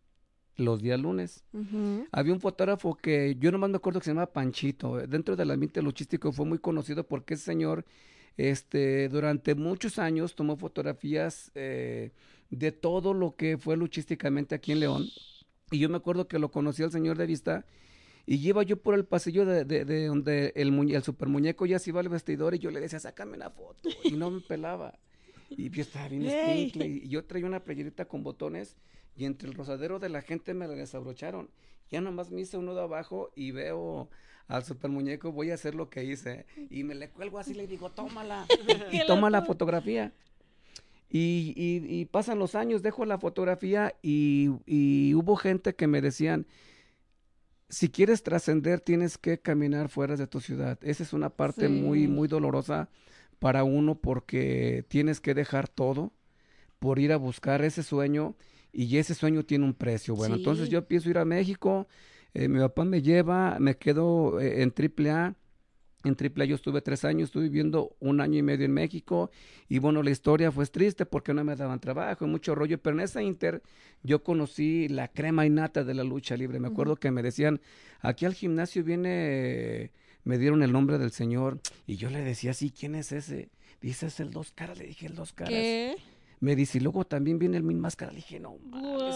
los 0.56 0.82
días 0.82 1.00
lunes. 1.00 1.44
Había 2.12 2.34
un 2.34 2.40
fotógrafo 2.40 2.96
que 2.96 3.36
yo 3.40 3.52
nomás 3.52 3.70
me 3.70 3.78
acuerdo 3.78 4.00
que 4.00 4.06
se 4.06 4.12
llama 4.12 4.28
Panchito. 4.28 4.98
Dentro 5.08 5.36
del 5.36 5.52
ambiente 5.52 5.82
luchístico 5.82 6.32
fue 6.32 6.46
muy 6.46 6.60
conocido 6.60 7.06
porque 7.06 7.34
ese 7.34 7.44
señor, 7.44 7.86
este, 8.38 9.10
durante 9.10 9.56
muchos 9.56 10.00
años 10.00 10.36
tomó 10.36 10.56
fotografías 10.58 11.52
eh, 11.56 12.12
de 12.50 12.72
todo 12.72 13.14
lo 13.14 13.36
que 13.36 13.58
fue 13.58 13.78
luchísticamente 13.78 14.56
aquí 14.56 14.72
en 14.72 14.80
León. 14.80 15.06
Y 15.72 15.80
yo 15.80 15.90
me 15.90 15.98
acuerdo 15.98 16.28
que 16.28 16.40
lo 16.40 16.52
conocí 16.52 16.84
al 16.84 16.92
señor 16.92 17.18
de 17.18 17.26
vista 17.26 17.66
y 18.26 18.36
iba 18.48 18.64
yo 18.64 18.78
por 18.78 18.94
el 18.96 19.06
pasillo 19.06 19.46
de, 19.46 19.66
de- 19.66 19.86
de 19.86 20.06
donde 20.06 20.54
el, 20.56 20.72
muñe- 20.72 20.96
el 20.96 21.04
super 21.04 21.28
muñeco 21.28 21.66
ya 21.66 21.80
se 21.80 21.90
iba 21.90 22.00
al 22.00 22.10
vestidor 22.10 22.54
y 22.54 22.60
yo 22.60 22.70
le 22.72 22.80
decía, 22.80 23.00
sácame 23.00 23.36
una 23.38 23.50
foto. 23.50 23.90
Y 24.04 24.12
no 24.12 24.30
me 24.30 24.42
pelaba. 24.42 24.98
Y 25.50 25.70
yo 25.70 25.82
estaba 25.82 26.08
bien 26.10 26.22
Ey. 26.28 26.66
escuincle, 26.68 26.88
y 26.88 27.08
yo 27.10 27.26
traía 27.26 27.46
una 27.48 27.64
playerita 27.64 28.06
con 28.06 28.24
botones 28.24 28.78
y 29.16 29.26
entre 29.26 29.50
el 29.50 29.56
rosadero 29.56 30.00
de 30.00 30.10
la 30.10 30.22
gente 30.22 30.54
me 30.54 30.68
la 30.68 30.74
desabrocharon. 30.74 31.50
Ya 31.90 32.02
nomás 32.02 32.32
me 32.32 32.42
hice 32.42 32.58
un 32.58 32.66
nudo 32.66 32.82
abajo 32.82 33.32
y 33.36 33.52
veo 33.52 34.10
al 34.48 34.64
super 34.66 34.90
muñeco, 34.90 35.32
voy 35.32 35.52
a 35.52 35.54
hacer 35.56 35.76
lo 35.76 35.90
que 35.90 36.04
hice. 36.04 36.46
Y 36.70 36.84
me 36.84 36.96
le 36.96 37.10
cuelgo 37.10 37.40
así 37.40 37.52
y 37.52 37.56
le 37.56 37.68
digo, 37.68 37.90
tómala. 37.92 38.46
y 38.92 39.06
toma 39.06 39.30
la 39.30 39.42
fotografía. 39.44 40.12
Y, 41.10 41.54
y- 41.56 41.86
y 42.02 42.06
pasan 42.06 42.40
los 42.40 42.56
años, 42.56 42.82
dejo 42.82 43.06
la 43.06 43.20
fotografía 43.20 43.94
y, 44.02 44.50
y 44.66 45.14
hubo 45.14 45.36
gente 45.36 45.76
que 45.76 45.86
me 45.86 46.02
decían, 46.02 46.48
si 47.70 47.90
quieres 47.90 48.24
trascender 48.24 48.80
tienes 48.80 49.18
que 49.18 49.40
caminar 49.40 49.90
fuera 49.90 50.16
de 50.16 50.28
tu 50.28 50.40
ciudad. 50.40 50.80
Esa 50.82 51.04
es 51.04 51.14
una 51.14 51.30
parte 51.30 51.70
muy, 51.70 52.08
muy 52.08 52.28
dolorosa 52.28 52.90
para 53.40 53.64
uno 53.64 53.96
porque 53.96 54.86
tienes 54.88 55.20
que 55.22 55.34
dejar 55.34 55.68
todo 55.68 56.12
por 56.80 57.00
ir 57.00 57.12
a 57.12 57.18
buscar 57.18 57.64
ese 57.64 57.84
sueño 57.84 58.36
y 58.74 58.98
ese 58.98 59.14
sueño 59.14 59.44
tiene 59.44 59.66
un 59.66 59.76
precio. 59.76 60.16
Bueno, 60.16 60.36
entonces 60.36 60.68
yo 60.68 60.80
empiezo 60.80 61.08
a 61.08 61.12
ir 61.12 61.18
a 61.20 61.26
México, 61.26 61.88
eh, 62.34 62.48
mi 62.48 62.60
papá 62.60 62.84
me 62.84 63.02
lleva, 63.02 63.58
me 63.60 63.78
quedo 63.78 64.42
eh, 64.42 64.64
en 64.64 64.74
AAA. 64.76 65.36
En 66.06 66.18
AAA 66.20 66.46
yo 66.46 66.56
estuve 66.56 66.82
tres 66.82 67.06
años, 67.06 67.30
estuve 67.30 67.44
viviendo 67.44 67.96
un 68.02 68.20
año 68.20 68.38
y 68.38 68.42
medio 68.42 68.66
en 68.66 68.74
México 68.74 69.32
y 69.70 69.80
bueno, 69.80 70.04
la 70.04 70.10
historia 70.10 70.52
fue 70.52 70.66
triste 70.66 71.06
porque 71.06 71.34
no 71.34 71.46
me 71.46 71.56
daban 71.56 71.80
trabajo 71.80 72.26
y 72.26 72.28
mucho 72.28 72.56
rollo, 72.56 72.78
pero 72.78 72.98
en 72.98 73.04
esa 73.04 73.24
inter 73.24 73.62
yo 74.02 74.22
conocí 74.22 74.90
la 74.90 75.08
crema 75.08 75.46
innata 75.46 75.86
de 75.86 75.94
la 75.94 76.04
lucha 76.04 76.36
libre. 76.36 76.60
Me 76.60 76.68
acuerdo 76.68 76.98
que 76.98 77.10
me 77.10 77.24
decían, 77.24 77.62
aquí 78.02 78.26
al 78.26 78.34
gimnasio 78.34 78.84
viene, 78.84 79.92
me 80.26 80.38
dieron 80.38 80.62
el 80.62 80.74
nombre 80.74 80.98
del 80.98 81.12
señor 81.12 81.62
y 81.88 81.96
yo 81.96 82.10
le 82.10 82.20
decía, 82.20 82.54
sí, 82.54 82.70
¿quién 82.70 82.96
es 82.96 83.14
ese? 83.14 83.50
Dice, 83.80 84.08
es 84.08 84.20
el 84.20 84.32
dos 84.32 84.52
caras, 84.52 84.78
le 84.78 84.88
dije, 84.88 85.06
el 85.06 85.16
dos 85.16 85.32
caras. 85.32 85.54
¿Qué? 85.54 85.96
Me 86.44 86.58
dice, 86.58 86.78
y 86.78 86.82
luego 86.82 87.06
también 87.06 87.40
viene 87.40 87.56
el 87.56 87.64
Min 87.64 87.80
Máscara. 87.80 88.12
Le 88.12 88.18
dije, 88.18 88.38
no 88.38 88.58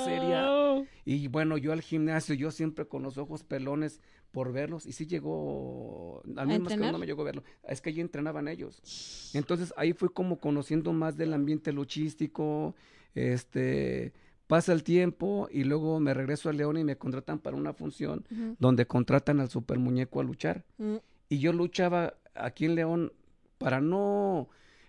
seria. 0.06 0.44
Guau. 0.44 0.88
Y 1.04 1.28
bueno, 1.28 1.58
yo 1.58 1.74
al 1.74 1.82
gimnasio, 1.82 2.34
yo 2.36 2.52
siempre 2.52 2.88
con 2.88 3.04
los 3.04 3.18
ojos 3.18 3.44
pelones 3.44 4.00
por 4.32 4.54
verlos. 4.54 4.86
Y 4.86 4.94
sí 4.94 5.08
llegó, 5.08 6.24
al 6.38 6.48
Min 6.48 6.63
Máscara 6.63 6.94
no 6.94 6.98
me 6.98 7.06
llegó 7.06 7.24
a 7.24 7.26
verlo. 7.26 7.44
Es 7.68 7.82
que 7.82 7.90
allí 7.90 8.00
entrenaban 8.00 8.48
ellos. 8.48 9.32
Entonces 9.34 9.74
ahí 9.76 9.92
fui 9.92 10.08
como 10.08 10.40
conociendo 10.40 10.94
más 10.94 11.18
del 11.18 11.34
ambiente 11.34 11.74
luchístico. 11.74 12.76
Este, 13.13 14.13
pasa 14.48 14.72
el 14.72 14.84
tiempo 14.84 15.50
y 15.52 15.66
luego 15.66 16.00
me 16.00 16.13
regreso 16.13 16.48
a 16.48 16.54
León 16.54 16.78
y 16.78 16.86
me 16.86 16.98
contratan 16.98 17.40
para 17.40 17.58
una 17.58 17.74
función 17.74 18.26
donde 18.58 18.88
contratan 18.88 19.42
al 19.42 19.50
super 19.50 19.80
muñeco 19.80 20.22
a 20.22 20.24
luchar. 20.24 20.63
Mm. 20.78 20.96
Y 21.28 21.40
yo 21.40 21.52
luchaba 21.52 22.13
aquí 22.36 22.63
en 22.63 22.76
León 22.76 23.12
para 23.58 23.82
no, 23.82 24.48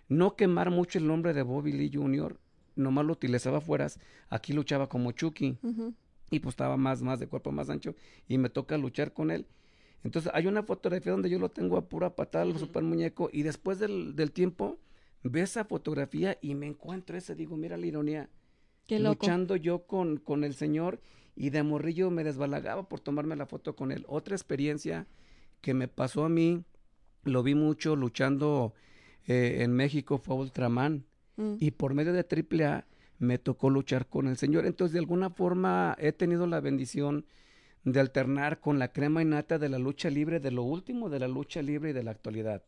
no 0.09 0.35
quemar 0.35 0.69
mucho 0.71 0.99
el 0.99 1.07
nombre 1.07 1.33
de 1.33 1.43
Bobby 1.43 1.71
Lee 1.71 1.91
Jr., 1.93 2.37
nomás 2.75 3.05
lo 3.05 3.13
utilizaba 3.13 3.61
fueras, 3.61 3.99
aquí 4.29 4.53
luchaba 4.53 4.87
como 4.89 5.11
Chucky 5.11 5.57
y 6.31 6.39
pues 6.39 6.53
estaba 6.53 6.77
más, 6.77 7.01
más 7.01 7.19
de 7.19 7.27
cuerpo 7.27 7.51
más 7.51 7.69
ancho 7.69 7.95
y 8.27 8.37
me 8.37 8.49
toca 8.49 8.77
luchar 8.77 9.13
con 9.13 9.31
él. 9.31 9.45
Entonces 10.03 10.31
hay 10.33 10.47
una 10.47 10.63
fotografía 10.63 11.11
donde 11.11 11.29
yo 11.29 11.39
lo 11.39 11.49
tengo 11.49 11.77
a 11.77 11.89
pura 11.89 12.15
patada, 12.15 12.45
el 12.45 12.51
Ujú. 12.51 12.59
super 12.59 12.83
muñeco, 12.83 13.29
y 13.33 13.43
después 13.43 13.79
del, 13.79 14.15
del 14.15 14.31
tiempo 14.31 14.79
ve 15.23 15.41
esa 15.41 15.65
fotografía 15.65 16.37
y 16.41 16.55
me 16.55 16.67
encuentro 16.67 17.17
ese, 17.17 17.35
digo, 17.35 17.57
mira 17.57 17.75
la 17.77 17.85
ironía, 17.85 18.29
Qué 18.87 18.97
loco. 18.99 19.25
luchando 19.25 19.55
yo 19.57 19.85
con, 19.85 20.17
con 20.17 20.43
el 20.45 20.53
señor 20.55 21.01
y 21.35 21.49
de 21.49 21.63
morrillo 21.63 22.09
me 22.11 22.23
desbalagaba 22.23 22.87
por 22.87 23.01
tomarme 23.01 23.35
la 23.35 23.45
foto 23.45 23.75
con 23.75 23.91
él. 23.91 24.05
Otra 24.07 24.35
experiencia 24.35 25.05
que 25.61 25.73
me 25.73 25.87
pasó 25.89 26.23
a 26.23 26.29
mí, 26.29 26.63
lo 27.23 27.43
vi 27.43 27.53
mucho 27.55 27.97
luchando 27.97 28.73
eh, 29.29 29.59
en 29.63 29.71
México, 29.73 30.17
fue 30.17 30.35
Ultraman 30.35 31.05
Mm. 31.37 31.55
y 31.61 31.71
por 31.71 31.93
medio 31.93 32.11
de 32.11 32.25
AAA 32.25 32.85
me 33.17 33.37
tocó 33.37 33.69
luchar 33.69 34.07
con 34.07 34.27
el 34.27 34.35
señor. 34.35 34.65
Entonces, 34.65 34.91
de 34.91 34.99
alguna 34.99 35.29
forma 35.29 35.95
he 35.97 36.11
tenido 36.11 36.47
la 36.47 36.59
bendición 36.59 37.25
de 37.85 38.01
alternar 38.01 38.59
con 38.59 38.77
la 38.77 38.91
crema 38.91 39.21
innata 39.21 39.57
de 39.57 39.69
la 39.69 39.79
lucha 39.79 40.09
libre, 40.09 40.41
de 40.41 40.51
lo 40.51 40.63
último 40.63 41.09
de 41.09 41.19
la 41.19 41.29
lucha 41.29 41.61
libre 41.61 41.91
y 41.91 41.93
de 41.93 42.03
la 42.03 42.11
actualidad. 42.11 42.61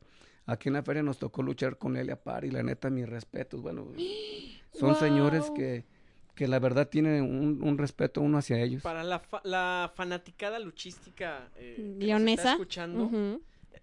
Aquí 0.46 0.70
en 0.70 0.74
la 0.76 0.84
feria 0.84 1.04
nos 1.04 1.20
tocó 1.20 1.44
luchar 1.44 1.78
con 1.78 1.98
Elia 1.98 2.16
Par 2.24 2.46
y 2.46 2.52
la 2.52 2.64
neta, 2.64 2.90
mis 2.90 3.10
respetos. 3.10 3.62
Bueno, 3.62 3.88
son 4.72 4.96
señores 4.96 5.52
que, 5.54 5.84
que 6.34 6.48
la 6.48 6.60
verdad 6.60 6.88
tiene 6.88 7.22
un, 7.22 7.60
un 7.62 7.78
respeto 7.78 8.22
uno 8.22 8.38
hacia 8.38 8.58
ellos. 8.62 8.82
Para 8.84 9.04
la, 9.04 9.20
fa- 9.20 9.42
la 9.44 9.92
fanaticada 9.96 10.60
luchística 10.60 11.50
eh, 11.58 11.76
que 12.00 12.08
nos 12.14 12.22
está 12.22 12.52
escuchando, 12.54 13.10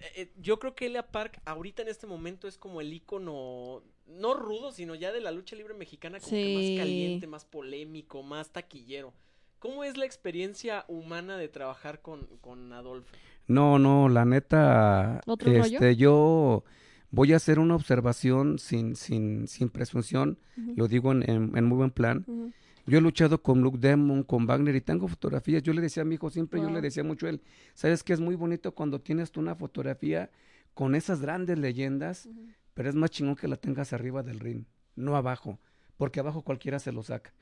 eh, 0.01 0.33
yo 0.41 0.59
creo 0.59 0.75
que 0.75 0.87
Elia 0.87 1.07
Park 1.11 1.41
ahorita 1.45 1.83
en 1.83 1.89
este 1.89 2.07
momento 2.07 2.49
es 2.49 2.59
como 2.59 2.81
el 2.81 2.93
icono, 2.93 3.83
no 4.07 4.35
rudo, 4.35 4.73
sino 4.73 4.95
ya 4.95 5.13
de 5.13 5.21
la 5.21 5.31
lucha 5.31 5.57
libre 5.57 5.75
mexicana, 5.75 6.19
como 6.21 6.33
que 6.33 6.55
más 6.55 6.71
caliente, 6.79 7.27
más 7.27 7.45
polémico, 7.45 8.23
más 8.23 8.51
taquillero. 8.51 9.13
¿Cómo 9.59 9.83
es 9.83 9.97
la 9.97 10.05
experiencia 10.05 10.85
humana 10.87 11.37
de 11.37 11.49
trabajar 11.49 12.01
con, 12.01 12.27
con 12.41 12.73
Adolfo? 12.73 13.17
No, 13.49 13.79
no, 13.79 14.09
la 14.09 14.25
neta, 14.25 15.21
¿Otro 15.27 15.53
rollo? 15.53 15.65
este, 15.65 15.97
yo 15.97 16.63
voy 17.11 17.33
a 17.33 17.37
hacer 17.37 17.59
una 17.59 17.75
observación 17.75 18.59
sin, 18.59 18.95
sin, 18.95 19.49
sin 19.49 19.69
presunción, 19.69 20.39
lo 20.77 20.87
digo 20.87 21.11
en, 21.13 21.29
en- 21.29 21.57
en 21.57 21.65
muy 21.65 21.77
buen 21.77 21.91
plan. 21.91 22.25
Ujú. 22.29 22.53
Yo 22.89 22.99
he 22.99 23.01
luchado 23.01 23.43
con 23.43 23.61
Luke 23.61 23.79
Demon, 23.79 24.23
con 24.23 24.47
Wagner 24.47 24.75
y 24.75 24.81
tengo 24.81 25.07
fotografías. 25.09 25.63
Yo 25.63 25.73
le 25.75 25.83
decía 25.83 26.03
a 26.03 26.07
mi 26.07 26.15
hijo 26.15 26.31
siempre, 26.31 26.61
yo 26.61 26.71
le 26.71 26.81
decía 26.81 27.05
mucho 27.05 27.27
a 27.27 27.31
él, 27.31 27.43
sabes 27.75 28.03
que 28.03 28.13
es 28.15 28.21
muy 28.21 28.35
bonito 28.35 28.73
cuando 28.75 29.01
tienes 29.01 29.31
tú 29.31 29.41
una 29.41 29.55
fotografía 29.55 30.31
con 30.75 30.95
esas 30.95 31.21
grandes 31.21 31.59
leyendas, 31.59 32.29
pero 32.75 32.89
es 32.89 32.95
más 32.95 33.11
chingón 33.11 33.37
que 33.37 33.47
la 33.49 33.57
tengas 33.57 33.93
arriba 33.93 34.23
del 34.23 34.41
ring, 34.41 34.65
no 34.97 35.17
abajo, 35.17 35.59
porque 35.97 36.21
abajo 36.21 36.43
cualquiera 36.43 36.79
se 36.79 36.93
lo 36.93 37.03
saca. 37.03 37.33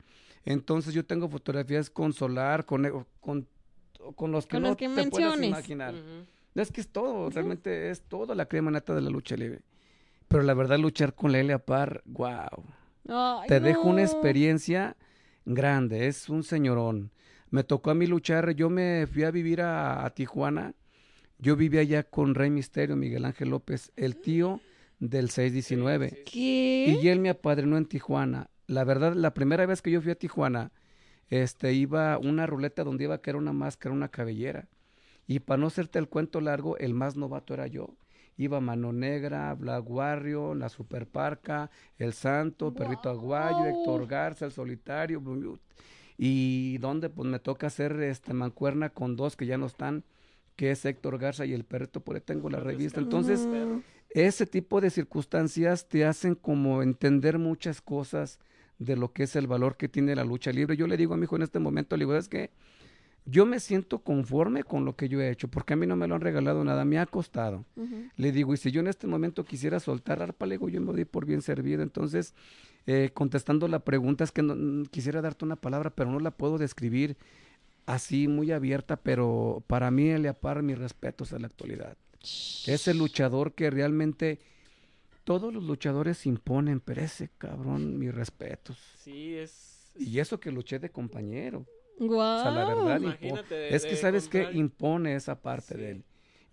Entonces 0.43 0.93
yo 0.93 1.05
tengo 1.05 1.29
fotografías 1.29 1.89
con 1.89 2.11
Solar, 2.13 2.65
con, 2.65 2.85
e- 2.85 2.91
con, 3.21 3.47
con 4.15 4.31
los 4.31 4.47
que 4.47 4.55
Con 4.57 4.63
no 4.63 4.67
los 4.69 4.77
que 4.77 4.87
te 4.87 4.93
puedes 4.95 5.11
menciones. 5.29 5.47
imaginar. 5.49 5.93
Ujú. 5.93 6.25
Es 6.55 6.71
que 6.71 6.81
es 6.81 6.87
todo, 6.89 7.29
realmente 7.29 7.89
es 7.91 8.01
todo 8.01 8.33
la 8.35 8.47
crema 8.47 8.71
nata 8.71 8.93
de 8.95 9.01
la 9.01 9.09
lucha 9.09 9.37
libre. 9.37 9.61
Pero 10.27 10.43
la 10.43 10.53
verdad, 10.55 10.77
luchar 10.79 11.13
con 11.15 11.31
Lelia 11.31 11.59
Par, 11.59 12.01
wow. 12.05 12.63
Te 13.47 13.59
dejo 13.61 13.83
una 13.87 14.01
experiencia 14.01 14.97
grande, 15.53 16.07
es 16.07 16.29
un 16.29 16.43
señorón. 16.43 17.11
Me 17.49 17.63
tocó 17.63 17.91
a 17.91 17.95
mí 17.95 18.05
luchar, 18.05 18.51
yo 18.51 18.69
me 18.69 19.07
fui 19.07 19.23
a 19.23 19.31
vivir 19.31 19.61
a, 19.61 20.05
a 20.05 20.09
Tijuana. 20.11 20.73
Yo 21.39 21.55
vivía 21.55 21.81
allá 21.81 22.03
con 22.03 22.35
Rey 22.35 22.49
Misterio, 22.49 22.95
Miguel 22.95 23.25
Ángel 23.25 23.49
López, 23.49 23.91
el 23.95 24.17
tío 24.17 24.59
del 24.99 25.29
619. 25.29 26.09
Sí, 26.09 26.15
sí, 26.15 26.21
sí. 26.21 26.31
¿Qué? 26.31 26.99
Y 27.01 27.07
él 27.07 27.19
me 27.19 27.29
apadrinó 27.29 27.77
en 27.77 27.85
Tijuana. 27.85 28.49
La 28.67 28.83
verdad, 28.83 29.13
la 29.13 29.33
primera 29.33 29.65
vez 29.65 29.81
que 29.81 29.91
yo 29.91 30.01
fui 30.01 30.11
a 30.11 30.15
Tijuana, 30.15 30.71
este, 31.29 31.73
iba 31.73 32.17
una 32.17 32.45
ruleta 32.45 32.83
donde 32.83 33.05
iba 33.05 33.21
que 33.21 33.29
era 33.29 33.39
una 33.39 33.53
máscara, 33.53 33.93
una 33.93 34.09
cabellera. 34.09 34.67
Y 35.27 35.39
para 35.39 35.59
no 35.59 35.67
hacerte 35.67 35.99
el 35.99 36.07
cuento 36.07 36.41
largo, 36.41 36.77
el 36.77 36.93
más 36.93 37.15
novato 37.15 37.53
era 37.53 37.67
yo. 37.67 37.95
Iba 38.37 38.61
Mano 38.61 38.93
Negra, 38.93 39.53
Black 39.55 39.89
Warrior, 39.89 40.55
la 40.55 40.69
Superparca, 40.69 41.71
El 41.97 42.13
Santo, 42.13 42.73
Perrito 42.73 43.09
Aguayo. 43.09 43.65
Héctor 43.65 44.07
Garza, 44.07 44.45
El 44.45 44.51
Solitario, 44.51 45.19
Blue. 45.19 45.59
Y 46.17 46.77
donde 46.77 47.09
pues 47.09 47.27
me 47.27 47.39
toca 47.39 47.67
hacer 47.67 47.99
este 48.01 48.33
mancuerna 48.33 48.89
con 48.89 49.15
dos 49.15 49.35
que 49.35 49.45
ya 49.45 49.57
no 49.57 49.65
están, 49.65 50.03
que 50.55 50.71
es 50.71 50.85
Héctor 50.85 51.19
Garza 51.19 51.45
y 51.45 51.53
el 51.53 51.63
Perrito, 51.63 51.99
por 51.99 52.15
ahí 52.15 52.21
tengo 52.21 52.49
la 52.49 52.59
revista. 52.59 52.99
Entonces, 52.99 53.47
ese 54.09 54.45
tipo 54.45 54.81
de 54.81 54.89
circunstancias 54.89 55.87
te 55.87 56.05
hacen 56.05 56.35
como 56.35 56.81
entender 56.81 57.37
muchas 57.37 57.81
cosas 57.81 58.39
de 58.79 58.95
lo 58.95 59.11
que 59.11 59.23
es 59.23 59.35
el 59.35 59.47
valor 59.47 59.77
que 59.77 59.89
tiene 59.89 60.15
la 60.15 60.23
lucha 60.23 60.51
libre. 60.51 60.77
Yo 60.77 60.87
le 60.87 60.97
digo 60.97 61.13
a 61.13 61.17
mi 61.17 61.23
hijo 61.23 61.35
en 61.35 61.43
este 61.43 61.59
momento, 61.59 61.97
le 61.97 62.05
digo, 62.05 62.15
es 62.15 62.29
que 62.29 62.51
yo 63.29 63.45
me 63.45 63.59
siento 63.59 63.99
conforme 63.99 64.63
con 64.63 64.85
lo 64.85 64.95
que 64.95 65.09
yo 65.09 65.19
he 65.21 65.29
hecho, 65.29 65.49
porque 65.49 65.73
a 65.73 65.75
mí 65.75 65.85
no 65.85 65.97
me 65.97 66.07
lo 66.07 66.15
han 66.15 66.21
regalado 66.21 66.63
nada, 66.63 66.85
me 66.85 66.97
ha 66.97 67.05
costado. 67.05 67.65
Le 68.15 68.31
digo, 68.31 68.53
y 68.53 68.57
si 68.57 68.71
yo 68.71 68.79
en 68.79 68.87
este 68.87 69.05
momento 69.05 69.43
quisiera 69.43 69.79
soltar 69.81 70.21
arpa, 70.21 70.45
le 70.45 70.53
digo, 70.55 70.69
yo 70.69 70.79
me 70.79 70.93
doy 70.93 71.03
por 71.05 71.25
bien 71.25 71.41
servido. 71.41 71.83
Entonces, 71.83 72.33
eh, 72.85 73.11
contestando 73.13 73.67
la 73.67 73.79
pregunta, 73.79 74.23
es 74.23 74.31
que 74.31 74.41
no- 74.43 74.83
quisiera 74.89 75.21
darte 75.21 75.43
una 75.43 75.57
palabra, 75.57 75.89
pero 75.89 76.09
no 76.09 76.19
la 76.21 76.31
puedo 76.31 76.57
describir 76.57 77.17
así 77.85 78.27
muy 78.29 78.51
abierta, 78.51 78.95
pero 78.95 79.61
para 79.67 79.91
mí, 79.91 80.09
Eliapar, 80.09 80.63
mis 80.63 80.77
respetos 80.77 81.33
en 81.33 81.41
la 81.41 81.47
actualidad. 81.47 81.97
Es 82.21 82.87
el 82.87 82.97
luchador 82.97 83.53
que 83.53 83.69
realmente 83.69 84.39
todos 85.25 85.53
los 85.53 85.63
luchadores 85.65 86.25
imponen, 86.25 86.79
pero 86.79 87.01
ese 87.01 87.29
cabrón, 87.37 87.99
mis 87.99 88.15
respetos. 88.15 88.77
Sí, 88.99 89.35
es... 89.35 89.91
Y 89.97 90.19
eso 90.19 90.39
que 90.39 90.51
luché 90.51 90.79
de 90.79 90.89
compañero. 90.89 91.65
Guau. 91.99 92.39
O 92.39 92.43
sea, 92.43 92.51
la 92.51 92.65
verdad, 92.65 92.99
impo- 92.99 93.03
Imagínate 93.03 93.55
de- 93.55 93.75
es 93.75 93.83
que 93.83 93.91
de 93.91 93.97
sabes 93.97 94.27
que 94.27 94.49
impone 94.53 95.15
esa 95.15 95.41
parte 95.41 95.75
Sí. 95.75 95.81
de 95.81 95.91
él. 95.91 96.03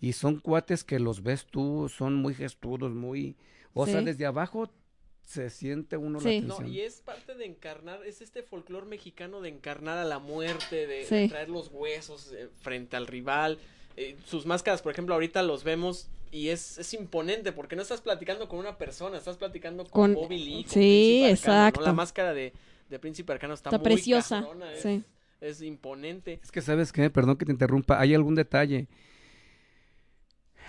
Y 0.00 0.12
son 0.12 0.38
cuates 0.40 0.85
que 0.85 0.98
los 0.98 1.22
ves 1.22 1.46
tú, 1.46 1.88
son 1.94 2.14
muy 2.16 2.35
gestudos, 2.35 2.92
muy... 2.92 3.37
O 3.72 3.87
sea, 3.87 4.02
desde 4.02 4.26
abajo 4.26 4.70
se 5.24 5.48
siente 5.50 5.96
uno 5.96 6.20
Sí. 6.20 6.42
la 6.42 6.46
No, 6.59 6.66
y 6.66 6.80
es 6.80 7.00
parte 7.00 7.35
de 7.35 7.46
encarnar, 7.46 8.04
es 8.04 8.20
este 8.20 8.42
folclore 8.42 8.87
mexicano 8.87 9.40
de 9.40 9.48
encarnar 9.48 9.96
a 9.98 10.04
la 10.04 10.18
muerte, 10.18 10.87
de, 10.87 11.04
Sí. 11.04 11.14
de 11.14 11.28
traer 11.28 11.48
los 11.48 11.68
huesos 11.72 12.33
eh, 12.33 12.48
frente 12.61 12.96
al 12.96 13.07
rival. 13.07 13.59
Eh, 13.96 14.16
sus 14.26 14.44
máscaras, 14.44 14.83
por 14.83 14.92
ejemplo, 14.92 15.14
ahorita 15.14 15.42
los 15.42 15.64
vemos 15.64 16.09
y 16.30 16.48
es, 16.48 16.76
es 16.78 16.92
imponente 16.94 17.52
porque 17.52 17.74
no 17.76 17.83
estás 17.83 18.00
platicando 18.02 18.48
con 18.48 18.59
una 18.59 18.76
persona, 18.76 19.16
estás 19.16 19.37
platicando 19.38 19.85
con, 19.85 20.12
Con- 20.12 20.14
Bobby 20.14 20.38
Lee. 20.38 20.62
con 20.64 20.72
sí, 20.72 21.20
Príncipe 21.24 21.24
Arcano, 21.24 21.30
¿no? 21.30 21.30
exacto. 21.68 21.80
La 21.80 21.92
máscara 21.94 22.35
de, 22.35 22.52
de 22.90 22.98
Príncipe 22.98 23.33
Arcano 23.33 23.54
está, 23.54 23.70
Está 23.70 23.78
muy 23.78 23.85
preciosa, 23.85 24.40
cabrona, 24.42 24.72
es, 24.74 24.83
sí. 24.83 25.02
Es 25.48 25.62
imponente. 25.62 26.40
Es 26.42 26.50
que 26.50 26.61
sabes 26.61 26.92
qué, 26.92 27.11
perdón 27.11 27.37
que 27.37 27.44
te 27.44 27.52
interrumpa, 27.52 28.00
hay 28.00 28.14
algún 28.14 28.35
detalle. 28.35 28.87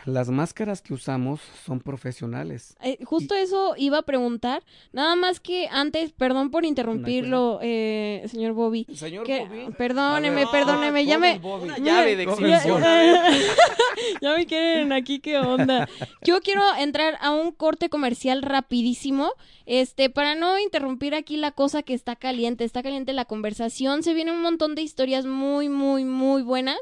Las 0.06 0.30
máscaras 0.30 0.82
que 0.82 0.94
usamos 0.94 1.41
son 1.65 1.80
profesionales. 1.80 2.76
Eh, 2.84 3.00
justo 3.06 3.34
eso 3.36 3.74
iba 3.78 3.98
a 4.00 4.02
preguntar. 4.04 4.63
Nada 4.91 5.15
más 5.15 5.39
que 5.39 5.68
antes, 5.72 6.12
perdón 6.12 6.52
por 6.52 6.63
interrumpirlo, 6.65 7.60
eh, 7.62 8.24
señor 8.30 8.54
Bobby. 8.54 8.86
Señor 8.96 9.26
que- 9.26 9.46
Bobby. 9.46 9.74
perdóneme, 9.78 10.41
A 10.44 10.46
ver, 10.46 10.48
perdóneme, 10.52 11.06
ya 11.06 11.18
me. 11.18 11.39
Una 11.39 11.78
llave 11.78 12.15
de 12.15 12.26
ya- 12.26 12.32
exhibición. 12.32 12.84
ya 14.22 14.36
me 14.36 14.46
quieren 14.46 14.91
aquí, 14.94 15.20
qué 15.20 15.38
onda. 15.39 15.88
Yo 16.24 16.41
quiero 16.41 16.62
entrar 16.78 17.18
a 17.22 17.32
un 17.32 17.52
corte 17.52 17.89
comercial 17.89 18.41
rapidísimo, 18.41 19.32
este, 19.65 20.10
para 20.10 20.36
no 20.36 20.60
interrumpir 20.60 21.15
aquí 21.15 21.38
la 21.38 21.52
cosa 21.52 21.82
que 21.82 21.94
está 21.96 22.15
caliente, 22.15 22.63
está 22.63 22.84
caliente 22.84 23.13
la 23.13 23.26
conversación, 23.26 24.04
se 24.04 24.13
viene 24.13 24.32
un 24.32 24.41
montón 24.41 24.76
de 24.76 24.82
historias 24.84 25.26
muy, 25.26 25.70
muy, 25.70 26.06
muy 26.06 26.44
buenas, 26.44 26.78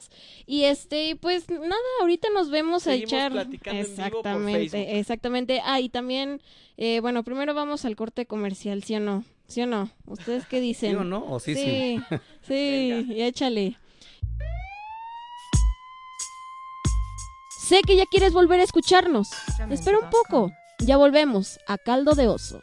y 0.46 0.64
este, 0.64 1.16
pues 1.16 1.50
nada, 1.50 1.78
ahorita 2.02 2.28
nos 2.34 2.50
vemos 2.50 2.84
Seguimos 2.84 3.13
platicando 3.32 3.80
en 3.82 3.86
vivo 3.86 3.96
por 3.96 4.08
exactamente, 4.08 4.70
Facebook. 4.70 4.98
exactamente. 4.98 5.62
Ah, 5.64 5.80
y 5.80 5.90
también, 5.90 6.42
eh, 6.78 7.00
bueno, 7.00 7.24
primero 7.24 7.54
vamos 7.54 7.86
al 7.86 7.96
corte 7.96 8.26
comercial, 8.26 8.84
¿sí 8.84 8.96
o 8.96 9.00
no? 9.00 9.24
¿Sí 9.48 9.62
o 9.62 9.68
no? 9.68 9.90
¿Ustedes 10.06 10.46
qué 10.46 10.60
dicen? 10.60 10.92
¿Sí 10.92 10.96
o 10.96 11.04
no? 11.04 11.26
¿O 11.26 11.40
sí, 11.40 11.56
sí? 11.56 12.00
sí, 12.10 12.18
sí, 12.48 13.06
y 13.14 13.22
échale. 13.22 13.78
Sé 17.68 17.82
que 17.88 17.96
ya 17.96 18.06
quieres 18.06 18.34
volver 18.34 18.60
a 18.60 18.64
escucharnos. 18.64 19.30
Espera 19.70 20.00
un 20.00 20.10
poco. 20.10 20.52
Ya 20.80 20.98
volvemos 20.98 21.60
a 21.68 21.78
Caldo 21.78 22.14
de 22.14 22.28
Oso. 22.28 22.60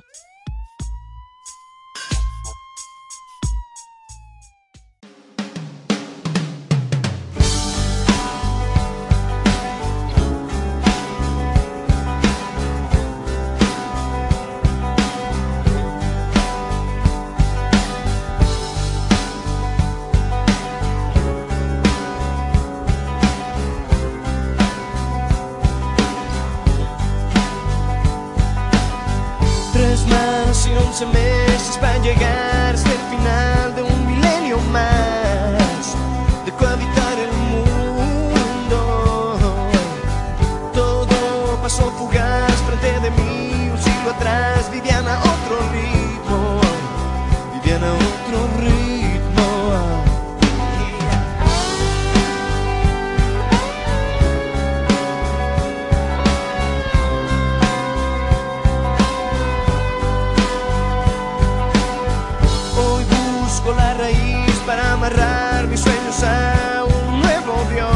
para 64.67 64.93
amarrar 64.93 65.67
mis 65.67 65.81
sueños 65.81 66.23
a 66.23 66.85
un 66.85 67.21
nuevo 67.21 67.53
Dios 67.71 67.91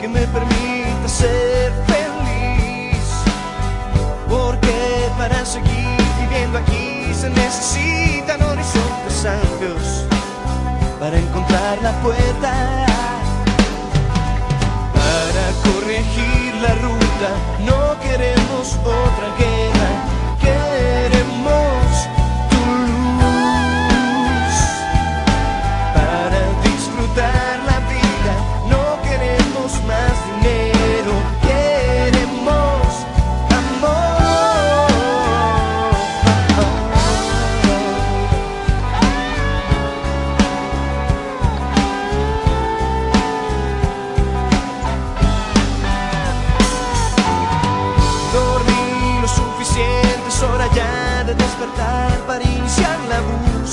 que 0.00 0.08
me 0.08 0.26
permita 0.26 1.08
ser 1.08 1.72
feliz. 1.86 3.04
Porque 4.28 5.08
para 5.16 5.44
seguir 5.44 5.96
viviendo 6.20 6.58
aquí 6.58 7.14
se 7.14 7.30
necesitan 7.30 8.42
horizontes 8.42 9.26
amplios 9.26 10.06
para 10.98 11.16
encontrar 11.16 11.78
la 11.82 11.92
puerta. 12.02 12.89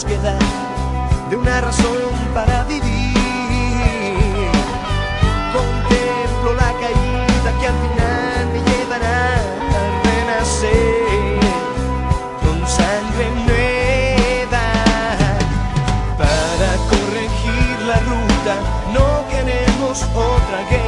De 0.06 1.36
una 1.36 1.60
razón 1.60 2.14
para 2.32 2.64
vivir. 2.66 3.18
Contemplo 5.52 6.54
la 6.54 6.72
caída 6.74 7.50
que 7.60 7.66
al 7.66 7.74
final 7.74 8.48
me 8.54 8.60
llevará 8.70 9.34
a 9.34 9.82
renacer 10.04 11.40
con 12.44 12.58
sangre 12.68 13.26
nueva. 13.48 14.66
Para 16.16 16.70
corregir 16.92 17.76
la 17.88 17.98
ruta, 18.02 18.54
no 18.94 19.08
queremos 19.32 20.04
otra 20.14 20.60
guerra, 20.70 20.87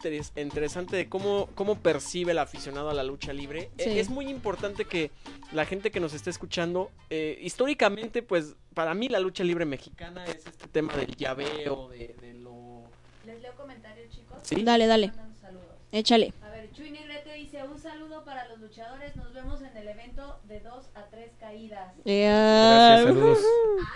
interes- 0.00 0.32
interesante 0.40 0.96
de 0.96 1.08
cómo, 1.08 1.48
cómo 1.54 1.76
percibe 1.78 2.32
el 2.32 2.38
aficionado 2.38 2.90
a 2.90 2.94
la 2.94 3.02
lucha 3.02 3.32
libre. 3.32 3.70
Sí. 3.78 3.90
Eh, 3.90 4.00
es 4.00 4.08
muy 4.08 4.28
importante 4.28 4.84
que 4.84 5.10
la 5.52 5.64
gente 5.66 5.90
que 5.90 6.00
nos 6.00 6.14
esté 6.14 6.30
escuchando, 6.30 6.90
eh, 7.10 7.38
históricamente, 7.42 8.22
pues 8.22 8.54
para 8.74 8.94
mí 8.94 9.08
la 9.08 9.20
lucha 9.20 9.44
libre 9.44 9.64
mexicana 9.64 10.24
es 10.26 10.46
este 10.46 10.68
tema 10.68 10.94
del 10.94 11.14
llaveo, 11.16 11.88
de, 11.90 12.14
de 12.20 12.34
lo... 12.34 12.84
Les 13.26 13.40
leo 13.42 13.54
comentarios, 13.56 14.08
chicos. 14.10 14.38
¿Sí? 14.42 14.62
Dale, 14.62 14.86
dale. 14.86 15.12
Échale. 15.92 16.32
A 16.42 16.50
ver, 16.50 16.70
Chuy 16.72 16.92
Negrete 16.92 17.34
dice, 17.34 17.64
un 17.64 17.76
saludo 17.76 18.24
para 18.24 18.46
los 18.46 18.60
luchadores, 18.60 19.16
nos 19.16 19.32
vemos 19.34 19.60
en 19.60 19.76
el 19.76 19.88
evento 19.88 20.38
de 20.44 20.60
dos 20.60 20.88
a 20.94 21.02
tres 21.06 21.32
caídas. 21.40 21.92
Gracias, 22.04 23.02
saludos. 23.04 23.38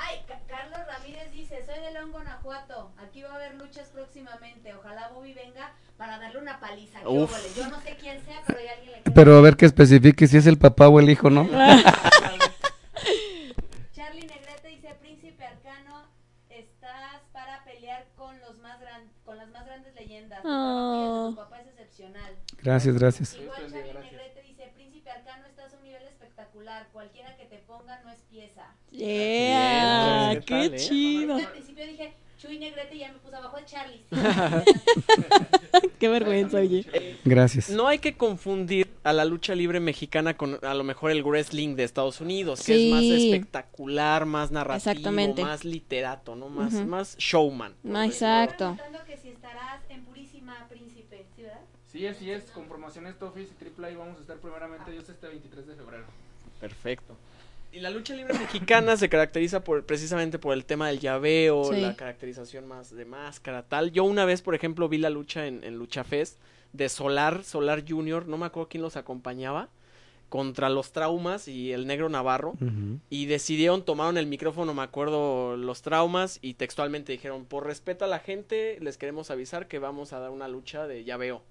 Ay, 0.00 0.18
Ca- 0.26 0.40
Carlos 0.48 0.80
Ramírez 0.88 1.30
dice, 1.30 1.64
soy 1.64 1.78
de 1.80 1.92
León, 1.92 2.10
Guanajuato, 2.10 2.90
aquí 2.98 3.22
va 3.22 3.30
a 3.30 3.34
haber 3.36 3.54
luchas 3.54 3.90
próximamente, 3.90 4.74
ojalá 4.74 5.08
Bobby 5.10 5.34
venga 5.34 5.72
para 5.96 6.18
darle 6.18 6.38
una 6.40 6.58
paliza. 6.60 7.00
¿qué 7.00 7.06
Uf. 7.06 7.30
óvole? 7.32 7.48
Yo 7.56 7.68
no 7.68 7.80
sé 7.80 7.96
quién 8.00 8.24
sea, 8.24 8.42
pero 8.46 8.58
hay 8.58 8.68
alguien 8.68 8.90
le 8.92 9.02
queda. 9.02 9.14
Pero 9.14 9.36
a 9.36 9.40
ver 9.40 9.56
que 9.56 9.66
especifique 9.66 10.26
si 10.26 10.36
es 10.36 10.46
el 10.46 10.58
papá 10.58 10.88
o 10.88 10.98
el 11.00 11.08
hijo, 11.10 11.30
¿no? 11.30 11.48
Charlie 13.94 14.26
Negrete 14.26 14.68
dice, 14.68 14.94
Príncipe 15.00 15.44
Arcano, 15.44 16.04
estás 16.48 17.20
para 17.32 17.62
pelear 17.64 18.06
con 18.16 18.38
los 18.40 18.58
más 18.58 18.80
gran- 18.80 19.10
con 19.24 19.36
las 19.36 19.48
más 19.50 19.64
grandes 19.66 19.94
leyendas. 19.94 20.42
De 20.42 20.48
tu 20.48 21.34
papá 21.36 21.60
es 21.60 21.68
excepcional. 21.68 22.36
Gracias, 22.62 22.98
gracias. 22.98 23.34
Igual 23.34 23.48
Gracias, 23.50 23.72
Charlie 23.72 23.92
gracias. 23.92 24.12
Negrete 24.12 24.42
dice, 24.42 24.72
Príncipe 24.74 25.10
Arcano, 25.10 25.46
estás 25.46 25.72
a 25.72 25.76
un 25.76 25.82
nivel 25.84 26.02
espectacular. 26.04 26.88
Cualquiera 26.92 27.36
que 27.36 27.44
te 27.46 27.58
ponga 27.58 28.00
no 28.04 28.10
es 28.10 28.18
pieza. 28.30 28.66
Yeah, 28.90 30.30
Bien, 30.30 30.40
¿qué 30.40 30.46
qué 30.46 30.68
tal, 30.70 30.74
eh? 30.74 30.78
chido. 30.78 31.36
Al 31.36 31.48
principio 31.52 31.86
dije, 31.86 32.14
Chuy 32.38 32.58
Negrete 32.58 32.96
y 32.96 32.98
ya 33.00 33.12
me 33.12 33.18
puse 33.18 33.36
abajo 33.36 33.56
de 33.56 33.64
Charlie. 33.64 34.04
Qué 36.04 36.08
vergüenza, 36.10 36.58
oye. 36.58 36.84
Gracias. 37.24 37.70
No 37.70 37.88
hay 37.88 37.98
que 37.98 38.14
confundir 38.14 38.86
a 39.04 39.14
la 39.14 39.24
lucha 39.24 39.54
libre 39.54 39.80
mexicana 39.80 40.36
con 40.36 40.58
a 40.62 40.74
lo 40.74 40.84
mejor 40.84 41.10
el 41.10 41.22
wrestling 41.22 41.76
de 41.76 41.84
Estados 41.84 42.20
Unidos, 42.20 42.62
que 42.62 42.74
es 42.74 42.90
más 42.92 43.04
espectacular, 43.04 44.26
más 44.26 44.50
narrativo, 44.50 44.90
Exactamente. 44.90 45.42
más 45.42 45.64
literato, 45.64 46.36
¿no? 46.36 46.50
Más, 46.50 46.74
Ujú. 46.74 46.84
más 46.84 47.16
showman. 47.16 47.74
Ah, 47.94 48.04
Exacto. 48.04 48.76
Que 49.06 49.16
si 49.16 49.28
estarás 49.28 49.80
en 49.88 50.04
Purísima 50.04 50.66
Príncipe, 50.68 51.24
¿sí 51.34 51.42
verdad? 51.42 51.60
Sí, 51.90 52.06
así 52.06 52.30
es, 52.30 52.44
con 52.50 52.66
promociones 52.68 53.18
Tofis 53.18 53.48
y 53.50 53.54
Triple 53.54 53.86
A 53.86 53.96
vamos 53.96 54.18
a 54.18 54.20
estar 54.20 54.36
primeramente 54.36 54.90
Dios 54.90 55.08
este 55.08 55.26
23 55.26 55.66
de 55.66 55.74
febrero. 55.74 56.04
Perfecto. 56.60 57.16
Y 57.74 57.80
la 57.80 57.90
lucha 57.90 58.14
libre 58.14 58.38
mexicana 58.38 58.96
se 58.96 59.08
caracteriza 59.08 59.64
por 59.64 59.84
precisamente 59.84 60.38
por 60.38 60.54
el 60.54 60.64
tema 60.64 60.86
del 60.88 61.00
llaveo, 61.00 61.64
Sí. 61.72 61.80
la 61.80 61.96
caracterización 61.96 62.68
más 62.68 62.94
de 62.94 63.04
máscara, 63.04 63.64
tal. 63.64 63.90
Yo 63.90 64.04
una 64.04 64.24
vez, 64.24 64.42
por 64.42 64.54
ejemplo, 64.54 64.88
vi 64.88 64.98
la 64.98 65.10
lucha 65.10 65.46
en, 65.46 65.64
en 65.64 65.76
Lucha 65.76 66.04
Fest 66.04 66.38
de 66.72 66.88
Solar, 66.88 67.42
Solar 67.42 67.82
Junior, 67.88 68.26
no 68.28 68.36
me 68.38 68.46
acuerdo 68.46 68.68
quién 68.68 68.82
los 68.82 68.96
acompañaba, 68.96 69.68
contra 70.28 70.68
los 70.68 70.92
traumas 70.92 71.48
y 71.48 71.72
el 71.72 71.86
negro 71.86 72.08
Navarro. 72.08 72.54
Y 73.10 73.26
decidieron, 73.26 73.84
tomaron 73.84 74.18
el 74.18 74.26
micrófono, 74.26 74.72
me 74.74 74.82
acuerdo, 74.82 75.56
los 75.56 75.82
traumas 75.82 76.38
y 76.42 76.54
textualmente 76.54 77.12
dijeron, 77.12 77.44
por 77.44 77.66
respeto 77.66 78.04
a 78.04 78.08
la 78.08 78.18
gente, 78.18 78.78
les 78.80 78.98
queremos 78.98 79.30
avisar 79.30 79.68
que 79.68 79.78
vamos 79.78 80.12
a 80.12 80.18
dar 80.20 80.30
una 80.30 80.48
lucha 80.48 80.86
de 80.86 81.04
llaveo. 81.04 81.42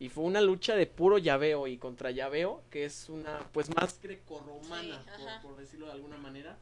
Y 0.00 0.08
fue 0.08 0.24
una 0.24 0.40
lucha 0.40 0.74
de 0.74 0.86
puro 0.86 1.18
llaveo 1.18 1.66
y 1.66 1.76
contra 1.76 2.10
llaveo, 2.10 2.62
que 2.70 2.86
es 2.86 3.08
una, 3.10 3.38
pues 3.52 3.72
más 3.76 4.00
grecorromana, 4.02 5.04
Sí, 5.16 5.22
por, 5.42 5.56
decirlo 5.56 5.86
de 5.86 5.92
alguna 5.92 6.16
manera. 6.16 6.58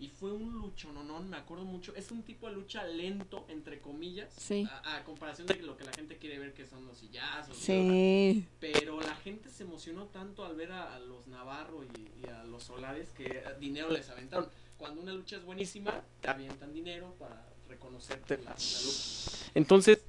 Y 0.00 0.08
fue 0.08 0.32
un 0.32 0.54
lucho, 0.54 0.90
no, 0.92 1.04
no, 1.04 1.20
me 1.20 1.36
acuerdo 1.36 1.64
mucho. 1.64 1.94
Es 1.94 2.10
un 2.10 2.22
tipo 2.22 2.48
de 2.48 2.54
lucha 2.54 2.82
lento, 2.84 3.44
entre 3.48 3.80
comillas. 3.80 4.32
Sí. 4.34 4.66
A, 4.82 4.96
a 4.96 5.04
comparación 5.04 5.46
de 5.46 5.56
lo 5.56 5.76
que 5.76 5.84
la 5.84 5.92
gente 5.92 6.16
quiere 6.16 6.38
ver, 6.38 6.54
que 6.54 6.66
son 6.66 6.86
los 6.86 6.96
sillazos. 6.98 7.54
y 7.56 7.60
Sí. 7.60 8.46
pero 8.60 8.98
la 9.00 9.14
gente 9.16 9.50
se 9.50 9.62
emocionó 9.64 10.06
tanto 10.06 10.44
al 10.46 10.56
ver 10.56 10.72
a, 10.72 10.94
a 10.94 10.98
los 11.00 11.26
Navarro 11.28 11.84
y, 11.84 12.24
y 12.26 12.30
a 12.30 12.44
los 12.44 12.64
Solares 12.64 13.10
que 13.10 13.44
dinero 13.60 13.90
les 13.90 14.08
aventaron. 14.08 14.48
Cuando 14.78 15.02
una 15.02 15.12
lucha 15.12 15.36
es 15.36 15.44
buenísima, 15.44 16.00
te 16.22 16.30
avientan 16.30 16.72
dinero 16.72 17.14
para 17.18 17.46
reconocerte 17.68 18.38
la, 18.38 18.44
la 18.44 18.56
lucha. 18.56 19.50
Entonces, 19.54 20.00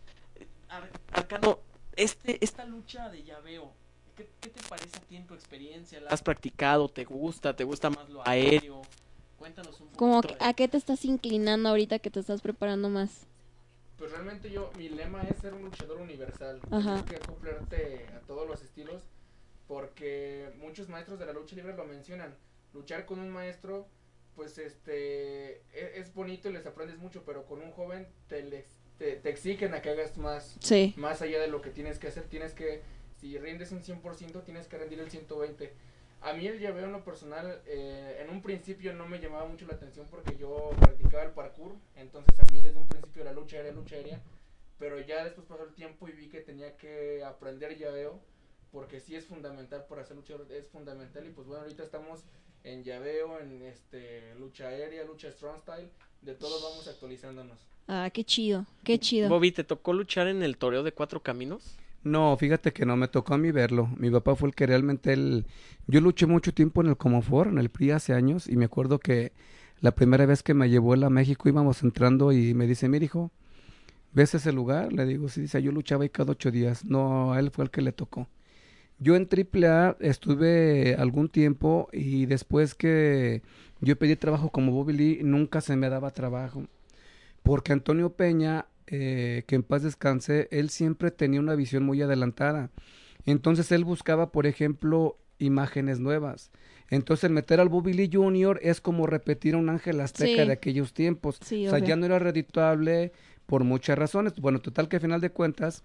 Ar- 0.70 0.90
Arcano, 1.12 1.60
este, 1.96 2.44
esta 2.44 2.66
lucha 2.66 3.10
de 3.10 3.24
llaveo, 3.24 3.72
¿qué, 4.16 4.28
qué 4.40 4.50
te 4.50 4.62
parece 4.68 4.98
a 4.98 5.02
ti 5.02 5.16
en 5.16 5.28
tu 5.28 5.34
experiencia? 5.34 6.00
¿La 6.02 6.10
has 6.10 6.22
practicado? 6.22 6.88
¿Te 6.90 7.04
gusta? 7.06 7.56
¿Te 7.56 7.64
gusta 7.64 7.90
más 7.90 8.10
lo 8.10 8.26
aéreo? 8.28 8.82
Cuéntanos 9.38 9.80
un 9.82 9.88
poco. 9.88 9.98
Como 9.98 10.22
que- 10.22 10.38
a 10.40 10.54
qué 10.54 10.68
te 10.68 10.78
estás 10.78 11.04
inclinando 11.06 11.70
ahorita 11.70 12.00
que 12.00 12.12
te 12.12 12.20
estás 12.20 12.42
preparando 12.42 12.90
más. 12.90 13.26
Pues 13.98 14.12
realmente 14.12 14.50
yo, 14.52 14.72
mi 14.78 14.90
lema 14.90 15.22
es 15.24 15.38
ser 15.40 15.54
un 15.54 15.64
luchador 15.64 16.00
universal. 16.02 16.60
Ajá. 16.72 17.04
Tienes 17.04 17.04
que 17.06 17.16
acoplarte 17.18 18.06
a 18.16 18.20
todos 18.22 18.48
los 18.48 18.62
estilos 18.64 19.04
porque 19.68 20.52
muchos 20.60 20.90
maestros 20.90 21.20
de 21.20 21.26
la 21.26 21.34
lucha 21.34 21.56
libre 21.56 21.76
lo 21.76 21.86
mencionan. 21.86 22.36
Luchar 22.74 23.06
con 23.06 23.20
un 23.20 23.30
maestro, 23.30 23.88
pues 24.36 24.58
este, 24.58 25.58
e- 25.74 25.94
es, 25.96 26.14
bonito 26.14 26.50
y 26.50 26.54
les 26.54 26.66
aprendes 26.66 26.98
mucho, 26.98 27.24
pero 27.26 27.46
con 27.46 27.62
un 27.62 27.72
joven 27.72 28.08
te, 28.28 28.44
le- 28.44 28.66
te, 29.02 29.16
te 29.16 29.30
exigen 29.32 29.74
a 29.74 29.82
que 29.82 29.90
hagas 29.90 30.16
más, 30.20 30.58
Sí. 30.60 30.94
más 30.96 31.24
allá 31.24 31.40
de 31.42 31.48
lo 31.48 31.60
que 31.64 31.72
tienes 31.72 31.98
que 31.98 32.08
hacer. 32.10 32.26
Tienes 32.26 32.54
que, 32.54 32.84
si 33.20 33.36
rindes 33.40 33.72
un 33.72 33.82
100%, 33.82 34.44
tienes 34.44 34.68
que 34.68 34.78
rendir 34.78 35.00
el 35.00 35.10
120. 35.10 35.74
A 36.22 36.34
mí 36.34 36.46
el 36.46 36.60
llaveo 36.60 36.86
en 36.86 36.92
lo 36.92 37.04
personal, 37.04 37.64
eh, 37.66 38.20
en 38.22 38.30
un 38.30 38.44
principio 38.44 38.94
no 38.94 39.08
me 39.08 39.18
llamaba 39.20 39.48
mucho 39.48 39.66
la 39.66 39.74
atención 39.74 40.06
porque 40.12 40.36
yo 40.38 40.70
practicaba 40.80 41.24
el 41.24 41.32
parkour, 41.32 41.74
entonces 41.96 42.40
a 42.40 42.44
mí 42.54 42.62
desde 42.62 42.78
un 42.78 42.88
principio 42.88 43.24
la 43.24 43.32
lucha 43.34 43.58
era 43.58 43.72
lucha 43.72 43.96
aérea, 43.96 44.22
pero 44.78 45.00
ya 45.00 45.24
después 45.24 45.48
pasó 45.48 45.64
el 45.64 45.74
tiempo 45.74 46.08
y 46.08 46.12
vi 46.12 46.30
que 46.30 46.42
tenía 46.42 46.78
que 46.78 47.24
aprender 47.24 47.76
llaveo, 47.76 48.20
porque 48.72 49.00
sí 49.00 49.16
es 49.16 49.26
fundamental 49.26 49.86
para 49.90 50.04
hacer 50.04 50.16
lucha, 50.16 50.36
es 50.52 50.68
fundamental 50.68 51.26
y 51.26 51.32
pues 51.32 51.48
bueno, 51.48 51.64
ahorita 51.64 51.82
estamos 51.82 52.24
en 52.64 52.84
llaveo, 52.84 53.40
en 53.40 53.64
este 53.64 54.36
lucha 54.36 54.68
aérea, 54.68 55.04
lucha 55.04 55.32
strong 55.32 55.58
style, 55.58 55.90
de 56.22 56.36
todos 56.36 56.62
vamos 56.62 56.88
actualizándonos. 56.88 57.58
Ah, 57.88 58.10
qué 58.14 58.24
chido, 58.24 58.66
qué 58.84 59.00
chido. 59.00 59.30
Bobby, 59.30 59.52
¿te 59.52 59.64
tocó 59.64 59.94
luchar 59.94 60.28
en 60.28 60.44
el 60.44 60.58
toreo 60.58 60.84
de 60.84 60.92
cuatro 60.92 61.22
caminos? 61.22 61.78
No, 62.04 62.36
fíjate 62.38 62.72
que 62.74 62.86
no 62.86 62.96
me 62.96 63.08
tocó 63.08 63.34
a 63.34 63.38
mí 63.38 63.52
verlo. 63.52 63.90
Mi 63.98 64.10
papá 64.10 64.36
fue 64.36 64.50
el 64.50 64.56
que 64.56 64.66
realmente 64.66 65.14
él... 65.14 65.46
Yo 65.88 66.02
luché 66.02 66.26
mucho 66.26 66.54
tiempo 66.54 66.82
en 66.82 66.88
el 66.88 66.98
Comofor, 66.98 67.48
en 67.48 67.58
el 67.58 67.70
PRI 67.70 67.92
hace 67.92 68.14
años, 68.14 68.48
y 68.48 68.56
me 68.56 68.66
acuerdo 68.66 69.00
que 69.00 69.34
la 69.82 69.92
primera 69.92 70.26
vez 70.26 70.42
que 70.42 70.54
me 70.54 70.70
llevó 70.70 70.94
él 70.94 71.04
a 71.04 71.10
México 71.10 71.50
íbamos 71.50 71.84
entrando 71.84 72.32
y 72.32 72.54
me 72.54 72.66
dice, 72.66 72.88
mira 72.88 73.06
hijo, 73.06 73.32
¿ves 74.14 74.34
ese 74.34 74.52
lugar? 74.52 74.94
Le 74.94 75.06
digo, 75.06 75.28
sí, 75.30 75.42
dice, 75.42 75.62
yo 75.62 75.72
luchaba 75.72 76.04
ahí 76.04 76.10
cada 76.10 76.32
ocho 76.32 76.50
días. 76.50 76.86
No, 76.86 77.34
a 77.34 77.40
él 77.40 77.52
fue 77.52 77.66
el 77.66 77.72
que 77.72 77.82
le 77.82 77.92
tocó. 77.92 78.28
Yo 79.04 79.16
en 79.16 79.28
AAA 79.28 79.98
estuve 80.00 80.96
algún 80.96 81.28
tiempo 81.28 81.90
y 81.92 82.28
después 82.28 82.76
que 82.76 83.42
yo 83.80 83.96
pedí 83.98 84.16
trabajo 84.16 84.52
como 84.52 84.72
Bobby 84.74 84.94
Lee, 84.94 85.20
nunca 85.24 85.60
se 85.60 85.76
me 85.76 85.90
daba 85.90 86.12
trabajo. 86.12 86.68
Porque 87.42 87.74
Antonio 87.74 88.14
Peña, 88.14 88.68
eh, 88.86 89.44
que 89.48 89.56
en 89.56 89.64
paz 89.64 89.82
descanse, 89.82 90.48
él 90.52 90.70
siempre 90.70 91.10
tenía 91.10 91.40
una 91.40 91.56
visión 91.56 91.84
muy 91.84 92.00
adelantada. 92.04 92.70
Entonces 93.26 93.72
él 93.72 93.86
buscaba, 93.86 94.32
por 94.32 94.46
ejemplo, 94.46 95.18
imágenes 95.40 96.00
nuevas. 96.00 96.52
Entonces 96.92 97.24
el 97.24 97.32
meter 97.32 97.60
al 97.60 97.70
Bobby 97.70 97.94
Lee 97.94 98.10
Jr. 98.14 98.60
es 98.62 98.82
como 98.82 99.08
repetir 99.08 99.56
a 99.56 99.58
un 99.58 99.70
ángel 99.70 100.00
azteca 100.02 100.42
Sí. 100.44 100.48
de 100.48 100.54
aquellos 100.54 100.94
tiempos. 100.94 101.40
Sí, 101.44 101.66
o 101.66 101.72
sea, 101.72 101.80
obvio. 101.80 101.88
ya 101.88 101.96
no 101.96 102.06
era 102.06 102.20
redituable 102.20 103.14
por 103.48 103.64
muchas 103.64 103.98
razones. 103.98 104.34
Bueno, 104.36 104.60
total 104.60 104.88
que 104.90 104.98
a 104.98 105.00
final 105.00 105.22
de 105.22 105.32
cuentas 105.32 105.84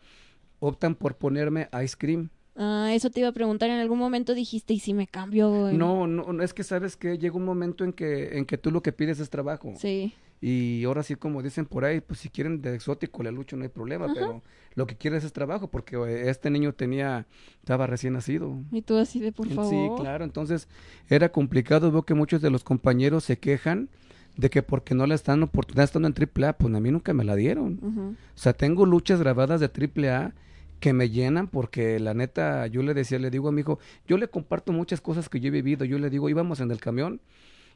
optan 0.59 0.94
por 0.94 1.16
ponerme 1.16 1.70
Ice 1.83 1.96
Cream. 1.98 2.29
Ah, 2.57 2.90
eso 2.95 3.11
te 3.11 3.21
iba 3.21 3.29
a 3.29 3.33
preguntar. 3.33 3.69
En 3.71 3.79
algún 3.79 3.99
momento 3.99 4.35
dijiste, 4.35 4.73
¿y 4.75 4.79
si 4.81 4.95
me 4.95 5.07
cambio? 5.07 5.51
güey?" 5.51 5.77
No, 5.77 6.07
no, 6.07 6.33
no, 6.33 6.42
es 6.42 6.55
que 6.55 6.62
sabes 6.64 6.97
que 6.97 7.19
llega 7.19 7.37
un 7.37 7.45
momento 7.45 7.85
en 7.85 7.92
que, 7.92 8.38
en 8.38 8.45
que 8.47 8.57
tú 8.59 8.71
lo 8.71 8.83
que 8.83 8.92
pides 8.92 9.21
es 9.21 9.29
trabajo. 9.31 9.73
Sí. 9.79 10.14
Y 10.40 10.85
ahora 10.85 11.03
sí, 11.03 11.14
como 11.16 11.42
dicen 11.42 11.64
por 11.64 11.85
ahí, 11.87 12.01
pues 12.03 12.21
si 12.21 12.29
quieren 12.29 12.61
de 12.61 12.75
exótico 12.75 13.23
la 13.23 13.31
lucha 13.31 13.57
no 13.57 13.62
hay 13.62 13.71
problema, 13.71 14.05
Ajá. 14.05 14.14
pero 14.14 14.42
lo 14.75 14.87
que 14.87 14.95
quieres 14.95 15.25
es 15.25 15.33
trabajo, 15.33 15.69
porque 15.69 15.97
eh, 15.97 16.29
este 16.29 16.51
niño 16.51 16.75
tenía, 16.75 17.27
estaba 17.61 17.87
recién 17.87 18.12
nacido. 18.12 18.55
Y 18.71 18.83
tú 18.83 18.99
así 18.99 19.19
de, 19.19 19.33
por 19.33 19.49
Sí, 19.49 19.55
favor. 19.55 19.99
claro, 20.01 20.25
entonces 20.25 20.69
era 21.09 21.31
complicado, 21.31 21.90
veo 21.90 22.03
que 22.03 22.12
muchos 22.12 22.42
de 22.42 22.51
los 22.51 22.64
compañeros 22.64 23.25
se 23.25 23.38
quejan 23.38 23.88
de 24.37 24.51
que 24.51 24.62
porque 24.62 24.95
no 24.95 25.07
le 25.07 25.14
están 25.14 25.42
oportunidad 25.42 25.85
estando 25.85 26.07
en 26.09 26.14
AAA, 26.14 26.53
pues 26.59 26.75
a 26.75 26.81
mí 26.81 26.90
nunca 26.90 27.14
me 27.14 27.25
la 27.25 27.35
dieron. 27.35 28.16
O 28.35 28.38
sea, 28.38 28.53
tengo 28.53 28.85
luchas 28.85 29.19
grabadas 29.21 29.61
de 29.62 29.71
AAA 29.71 30.35
que 30.81 30.93
me 30.93 31.11
llenan 31.11 31.49
porque 31.49 31.99
la 31.99 32.15
neta, 32.15 32.67
yo 32.67 32.83
le 32.83 32.95
decía, 32.95 33.19
le 33.19 33.31
digo 33.31 33.49
a 33.49 33.53
mi 33.53 33.62
hijo, 33.62 33.79
yo 34.07 34.19
le 34.19 34.29
comparto 34.29 34.73
muchas 34.73 35.01
cosas 35.01 35.29
que 35.29 35.41
yo 35.41 35.49
he 35.49 35.51
vivido, 35.51 35.85
yo 35.85 35.99
le 35.99 36.11
digo, 36.11 36.29
íbamos 36.29 36.61
en 36.61 36.71
el 36.71 36.81
camión 36.81 37.21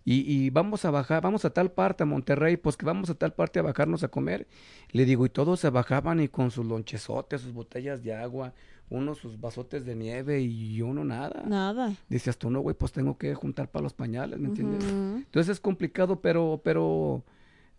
y, 0.04 0.20
y 0.30 0.50
vamos 0.50 0.84
a 0.84 0.90
bajar, 0.90 1.22
vamos 1.22 1.44
a 1.44 1.50
tal 1.50 1.72
parte, 1.72 2.02
a 2.02 2.06
Monterrey, 2.06 2.56
pues 2.56 2.76
que 2.76 2.86
vamos 2.86 3.10
a 3.10 3.14
tal 3.14 3.32
parte 3.32 3.58
a 3.58 3.62
bajarnos 3.62 4.02
a 4.02 4.08
comer. 4.08 4.46
Le 4.92 5.04
digo, 5.04 5.26
y 5.26 5.28
todos 5.28 5.60
se 5.60 5.70
bajaban 5.70 6.20
y 6.20 6.28
con 6.28 6.50
sus 6.50 6.64
lonchesotes, 6.64 7.42
sus 7.42 7.52
botellas 7.52 8.02
de 8.02 8.14
agua, 8.14 8.54
uno 8.88 9.14
sus 9.14 9.40
vasotes 9.40 9.84
de 9.84 9.94
nieve 9.94 10.40
y 10.40 10.80
uno 10.82 11.04
nada. 11.04 11.44
Nada. 11.46 11.94
Dices 12.08 12.36
tú, 12.38 12.50
no, 12.50 12.60
güey, 12.60 12.74
pues 12.74 12.92
tengo 12.92 13.16
que 13.18 13.34
juntar 13.34 13.70
para 13.70 13.82
los 13.82 13.92
pañales, 13.92 14.38
¿me 14.38 14.48
entiendes? 14.48 14.84
Entonces 14.84 15.52
es 15.52 15.60
complicado, 15.60 16.20
pero, 16.20 16.60
pero 16.64 17.22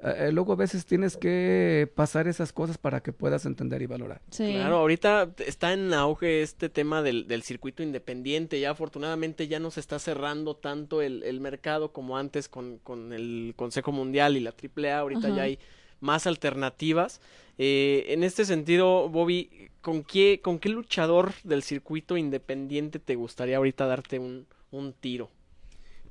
eh, 0.03 0.27
eh, 0.27 0.31
luego 0.31 0.53
a 0.53 0.55
veces 0.55 0.85
tienes 0.85 1.15
que 1.15 1.91
pasar 1.95 2.27
esas 2.27 2.51
cosas 2.51 2.77
para 2.77 3.01
que 3.01 3.13
puedas 3.13 3.45
entender 3.45 3.81
y 3.81 3.85
valorar. 3.85 4.21
Sí. 4.31 4.53
Claro, 4.53 4.77
ahorita 4.77 5.31
está 5.45 5.73
en 5.73 5.93
auge 5.93 6.41
este 6.41 6.69
tema 6.69 7.01
del, 7.03 7.27
del 7.27 7.43
circuito 7.43 7.83
independiente. 7.83 8.59
Ya 8.59 8.71
afortunadamente 8.71 9.47
ya 9.47 9.59
no 9.59 9.69
se 9.69 9.79
está 9.79 9.99
cerrando 9.99 10.55
tanto 10.55 11.01
el, 11.01 11.23
el 11.23 11.39
mercado 11.39 11.93
como 11.93 12.17
antes 12.17 12.49
con, 12.49 12.79
con 12.79 13.13
el 13.13 13.53
Consejo 13.55 13.91
Mundial 13.91 14.37
y 14.37 14.39
la 14.39 14.51
AAA. 14.51 14.99
Ahorita 14.99 15.27
Ajá. 15.27 15.37
ya 15.37 15.43
hay 15.43 15.59
más 15.99 16.25
alternativas. 16.27 17.21
Eh, 17.57 18.05
en 18.07 18.23
este 18.23 18.43
sentido, 18.45 19.07
Bobby, 19.07 19.69
¿con 19.81 20.03
qué, 20.03 20.39
¿con 20.41 20.57
qué 20.57 20.69
luchador 20.69 21.33
del 21.43 21.61
circuito 21.61 22.17
independiente 22.17 22.97
te 22.97 23.15
gustaría 23.15 23.57
ahorita 23.57 23.85
darte 23.85 24.17
un, 24.17 24.47
un 24.71 24.93
tiro? 24.93 25.29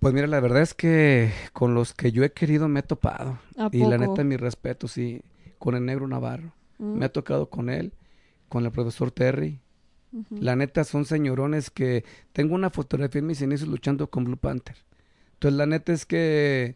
Pues 0.01 0.15
mira, 0.15 0.27
la 0.27 0.41
verdad 0.41 0.63
es 0.63 0.73
que 0.75 1.31
con 1.53 1.75
los 1.75 1.93
que 1.93 2.11
yo 2.11 2.25
he 2.25 2.33
querido 2.33 2.69
me 2.69 2.81
he 2.81 2.83
topado. 2.83 3.39
¿A 3.59 3.69
Y 3.71 3.85
la 3.85 3.99
neta, 3.99 4.25
mi 4.25 4.37
respeto, 4.37 4.89
sí, 4.89 5.21
con 5.59 5.75
el 5.77 5.85
negro 5.85 6.09
Navarro. 6.09 6.53
Mm, 6.79 6.99
Me 6.99 7.05
ha 7.05 7.13
tocado 7.13 7.51
con 7.51 7.69
él, 7.69 7.93
con 8.49 8.65
el 8.65 8.73
profesor 8.73 9.11
Terry. 9.11 9.61
La 10.31 10.57
neta 10.57 10.83
son 10.83 11.05
señorones 11.05 11.71
que 11.71 12.05
tengo 12.33 12.57
una 12.57 12.71
fotografía 12.71 13.21
en 13.21 13.27
mis 13.29 13.43
inicios 13.43 13.69
luchando 13.69 14.09
con 14.11 14.25
Blue 14.25 14.37
Panther. 14.39 14.77
Entonces 15.35 15.57
la 15.57 15.67
neta 15.67 15.93
es 15.93 16.05
que 16.05 16.75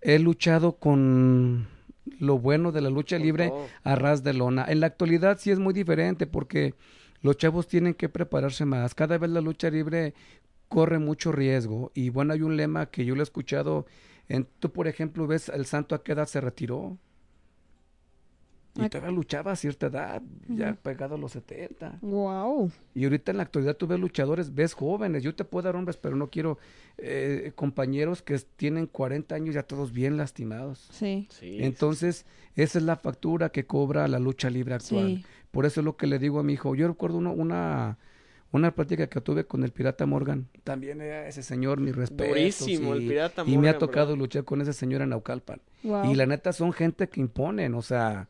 he 0.00 0.18
luchado 0.18 0.72
con 0.78 1.68
lo 2.18 2.38
bueno 2.38 2.72
de 2.72 2.80
la 2.80 2.90
lucha 2.90 3.18
libre 3.18 3.52
a 3.84 3.94
ras 3.94 4.24
de 4.24 4.32
lona. 4.34 4.64
En 4.68 4.80
la 4.80 4.88
actualidad 4.88 5.38
sí 5.38 5.52
es 5.52 5.60
muy 5.60 5.74
diferente 5.74 6.26
porque 6.26 6.74
los 7.22 7.36
chavos 7.36 7.68
tienen 7.68 7.94
que 7.94 8.08
prepararse 8.08 8.64
más. 8.64 8.94
Cada 8.96 9.16
vez 9.18 9.30
la 9.30 9.40
lucha 9.40 9.70
libre 9.70 10.14
corre 10.68 10.98
mucho 10.98 11.32
riesgo. 11.32 11.92
Y 11.94 12.10
bueno, 12.10 12.32
hay 12.32 12.42
un 12.42 12.56
lema 12.56 12.86
que 12.86 13.04
yo 13.04 13.14
lo 13.14 13.22
he 13.22 13.24
escuchado. 13.24 13.86
En, 14.28 14.46
tú, 14.58 14.72
por 14.72 14.88
ejemplo, 14.88 15.26
ves 15.26 15.48
el 15.48 15.66
santo 15.66 15.94
a 15.94 16.02
qué 16.02 16.12
edad 16.12 16.26
se 16.26 16.40
retiró. 16.40 16.98
Y 18.78 18.90
todavía 18.90 19.10
luchaba 19.10 19.52
a 19.52 19.56
cierta 19.56 19.86
edad, 19.86 20.20
ya 20.48 20.74
pegado 20.74 21.14
a 21.14 21.18
los 21.18 21.32
70. 21.32 21.98
Guau. 22.02 22.70
Y 22.94 23.04
ahorita 23.04 23.30
en 23.30 23.38
la 23.38 23.44
actualidad 23.44 23.74
tú 23.74 23.86
ves 23.86 23.98
luchadores, 23.98 24.54
ves 24.54 24.74
jóvenes, 24.74 25.22
yo 25.22 25.34
te 25.34 25.46
puedo 25.46 25.62
dar 25.64 25.76
hombres, 25.76 25.96
pero 25.96 26.14
no 26.14 26.28
quiero 26.28 26.58
eh, 26.98 27.52
compañeros 27.54 28.20
que 28.20 28.38
tienen 28.38 28.86
40 28.86 29.34
años 29.34 29.54
ya 29.54 29.62
todos 29.62 29.92
bien 29.92 30.18
lastimados. 30.18 30.90
Sí. 30.92 31.26
Sí, 31.30 31.56
Entonces, 31.62 32.26
esa 32.54 32.78
es 32.78 32.84
la 32.84 32.96
factura 32.96 33.48
que 33.48 33.64
cobra 33.64 34.06
la 34.08 34.18
lucha 34.18 34.50
libre 34.50 34.74
actual. 34.74 35.06
Sí. 35.06 35.24
Por 35.52 35.64
eso 35.64 35.80
es 35.80 35.84
lo 35.86 35.96
que 35.96 36.06
le 36.06 36.18
digo 36.18 36.38
a 36.38 36.42
mi 36.42 36.52
hijo. 36.52 36.74
Yo 36.74 36.86
recuerdo 36.86 37.16
uno- 37.16 37.32
una, 37.32 37.96
una 38.56 38.72
plática 38.74 39.06
que 39.08 39.20
tuve 39.20 39.44
con 39.44 39.62
el 39.64 39.70
pirata 39.70 40.06
Morgan. 40.06 40.48
También 40.64 41.00
era 41.00 41.28
ese 41.28 41.42
señor, 41.42 41.80
mi 41.80 41.92
respeto. 41.92 42.28
Durísimo, 42.30 42.94
el 42.94 43.06
pirata 43.06 43.42
Y 43.42 43.50
me 43.58 43.68
ha 43.68 43.72
Morgan, 43.72 43.78
tocado 43.78 44.06
bro. 44.08 44.16
luchar 44.16 44.44
con 44.44 44.60
ese 44.60 44.72
señor 44.72 45.02
en 45.02 45.10
Naucalpan. 45.10 45.60
Y 45.82 46.14
la 46.14 46.26
neta 46.26 46.52
son 46.52 46.72
gente 46.72 47.08
que 47.08 47.20
imponen, 47.20 47.74
o 47.74 47.82
sea, 47.82 48.28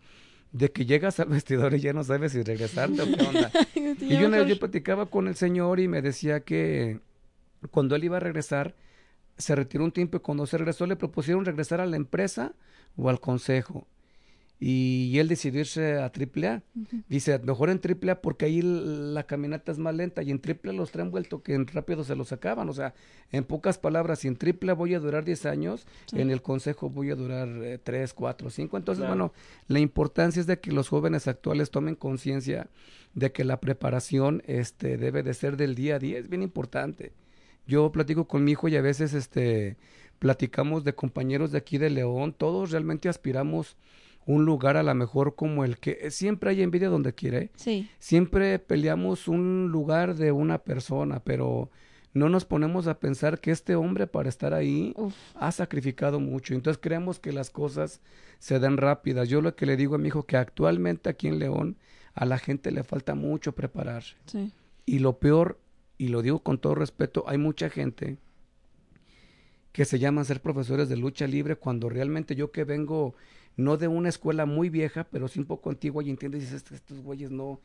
de 0.53 0.71
que 0.71 0.87
llegas 0.87 1.21
al 1.21 1.29
vestidor 1.31 1.75
y 1.75 1.81
ya 1.81 1.93
no 1.93 2.05
sabes 2.05 2.33
si 2.33 2.43
regresarte 2.43 3.03
o 3.03 3.07
qué 3.07 3.23
onda. 3.25 3.51
Y 4.01 4.19
yo 4.19 4.27
una 4.29 4.39
vez 4.39 4.49
yo 4.49 4.59
platicaba 4.59 5.07
con 5.07 5.27
el 5.29 5.35
señor 5.37 5.81
y 5.81 5.89
me 5.89 6.03
decía 6.03 6.41
que 6.41 7.01
cuando 7.71 7.97
él 7.97 8.05
iba 8.05 8.19
a 8.19 8.21
regresar, 8.21 8.75
se 9.39 9.55
retiró 9.55 9.85
un 9.85 9.93
tiempo 9.93 10.17
y 10.17 10.21
cuando 10.21 10.47
se 10.47 10.57
regresó 10.59 10.87
le 10.87 10.97
propusieron 10.97 11.45
regresar 11.45 11.81
a 11.81 11.87
la 11.87 11.97
empresa 11.97 12.53
o 12.97 13.09
al 13.11 13.21
consejo. 13.21 13.87
Y 14.59 15.19
él 15.19 15.29
decidió 15.29 15.61
irse 15.61 15.99
a 15.99 16.11
AAA. 16.11 16.63
Dice, 17.09 17.39
mejor 17.41 17.69
en 17.69 17.79
AAA 17.79 18.23
porque 18.23 18.47
ahí 18.47 18.63
la 18.63 19.25
caminata 19.27 19.71
es 19.71 19.79
más 19.79 19.95
lenta 19.95 20.23
y 20.23 20.31
en 20.31 20.41
AAA 20.41 20.73
los 20.73 20.91
traen 20.93 21.11
vuelto 21.11 21.43
que 21.43 21.53
en 21.55 21.67
rápido 21.67 22.05
se 22.05 22.17
los 22.17 22.33
acaban. 22.33 22.69
O 22.69 22.73
sea, 22.73 22.95
en 23.33 23.45
pocas 23.45 23.77
palabras, 23.79 24.21
si 24.21 24.29
en 24.29 24.39
AAA 24.39 24.73
voy 24.75 24.95
a 24.95 24.99
durar 25.01 25.25
10 25.27 25.45
años, 25.47 25.87
Sí. 26.07 26.21
en 26.21 26.31
el 26.31 26.41
consejo 26.41 26.89
voy 26.89 27.11
a 27.11 27.17
durar 27.17 27.49
eh, 27.63 27.79
3, 27.83 28.15
4, 28.15 28.49
5. 28.49 28.77
Entonces, 28.79 29.01
Claro. 29.03 29.15
bueno, 29.15 29.33
la 29.69 29.79
importancia 29.81 30.41
es 30.41 30.47
de 30.47 30.59
que 30.59 30.73
los 30.73 30.89
jóvenes 30.89 31.29
actuales 31.29 31.71
tomen 31.71 31.95
conciencia 31.95 32.69
de 33.15 33.33
que 33.33 33.45
la 33.45 33.61
preparación 33.61 34.43
este, 34.47 34.97
debe 34.97 35.23
de 35.23 35.35
ser 35.35 35.57
del 35.59 35.75
día 35.75 35.97
a 35.97 35.99
día. 35.99 36.19
Es 36.19 36.29
bien 36.31 36.43
importante. 36.43 37.13
Yo 37.67 37.91
platico 37.93 38.27
con 38.27 38.45
mi 38.45 38.53
hijo 38.53 38.69
y 38.69 38.77
a 38.77 38.81
veces 38.81 39.13
este, 39.13 39.77
platicamos 40.19 40.85
de 40.85 40.95
compañeros 40.95 41.53
de 41.53 41.59
aquí 41.59 41.77
de 41.79 41.91
León. 41.91 42.33
Todos 42.37 42.71
realmente 42.71 43.09
aspiramos 43.09 43.77
un 44.27 44.45
lugar 44.45 44.77
a 44.77 44.83
lo 44.83 44.95
mejor 44.95 45.37
como 45.37 45.65
el 45.65 45.79
que 45.79 46.11
siempre 46.11 46.51
hay 46.51 46.63
envidia 46.63 46.89
donde 46.89 47.15
quiere. 47.15 47.51
Sí. 47.55 47.89
Siempre 47.99 48.59
peleamos 48.59 49.29
un 49.29 49.69
lugar 49.71 50.17
de 50.17 50.33
una 50.33 50.59
persona, 50.59 51.21
pero 51.21 51.71
no 52.13 52.29
nos 52.29 52.45
ponemos 52.45 52.89
a 52.89 52.99
pensar 52.99 53.41
que 53.41 53.53
este 53.53 53.77
hombre 53.77 54.07
para 54.09 54.29
estar 54.29 54.53
ahí 54.53 54.93
Uf. 54.97 55.15
ha 55.37 55.53
sacrificado 55.53 56.19
mucho. 56.19 56.55
Entonces 56.55 56.81
creemos 56.83 57.21
que 57.21 57.33
las 57.33 57.51
cosas 57.51 58.01
se 58.39 58.59
dan 58.59 58.79
rápidas. 58.79 59.29
Yo 59.29 59.41
lo 59.41 59.55
que 59.55 59.67
le 59.67 59.77
digo 59.77 59.95
a 59.95 59.99
mi 59.99 60.09
hijo 60.09 60.25
que 60.25 60.37
actualmente 60.37 61.09
aquí 61.09 61.29
en 61.29 61.39
León 61.39 61.77
a 62.15 62.25
la 62.25 62.39
gente 62.39 62.73
le 62.73 62.83
falta 62.83 63.15
mucho 63.15 63.53
prepararse. 63.53 64.17
Sí. 64.27 64.51
Y 64.87 64.99
lo 64.99 65.19
peor, 65.19 65.61
y 65.99 66.09
lo 66.09 66.23
digo 66.23 66.41
con 66.41 66.59
todo 66.59 66.75
respeto, 66.75 67.25
hay 67.29 67.39
mucha 67.39 67.71
gente 67.71 68.17
que 69.71 69.85
se 69.85 69.99
llaman 69.99 70.25
ser 70.25 70.41
profesores 70.41 70.89
de 70.89 70.97
lucha 70.97 71.27
libre 71.27 71.57
cuando 71.57 71.91
realmente 71.91 72.35
yo 72.35 72.51
que 72.51 72.65
vengo 72.65 73.15
no 73.57 73.77
de 73.77 73.89
una 73.89 74.09
escuela 74.09 74.45
muy 74.47 74.69
vieja, 74.69 75.05
pero 75.11 75.29
sí 75.29 75.39
un 75.41 75.47
poco 75.47 75.71
antigua 75.71 76.03
y 76.05 76.11
entiendes, 76.11 76.43
dices, 76.43 76.71
"Estos- 76.71 77.01
güeyes 77.01 77.31
no, 77.31 77.61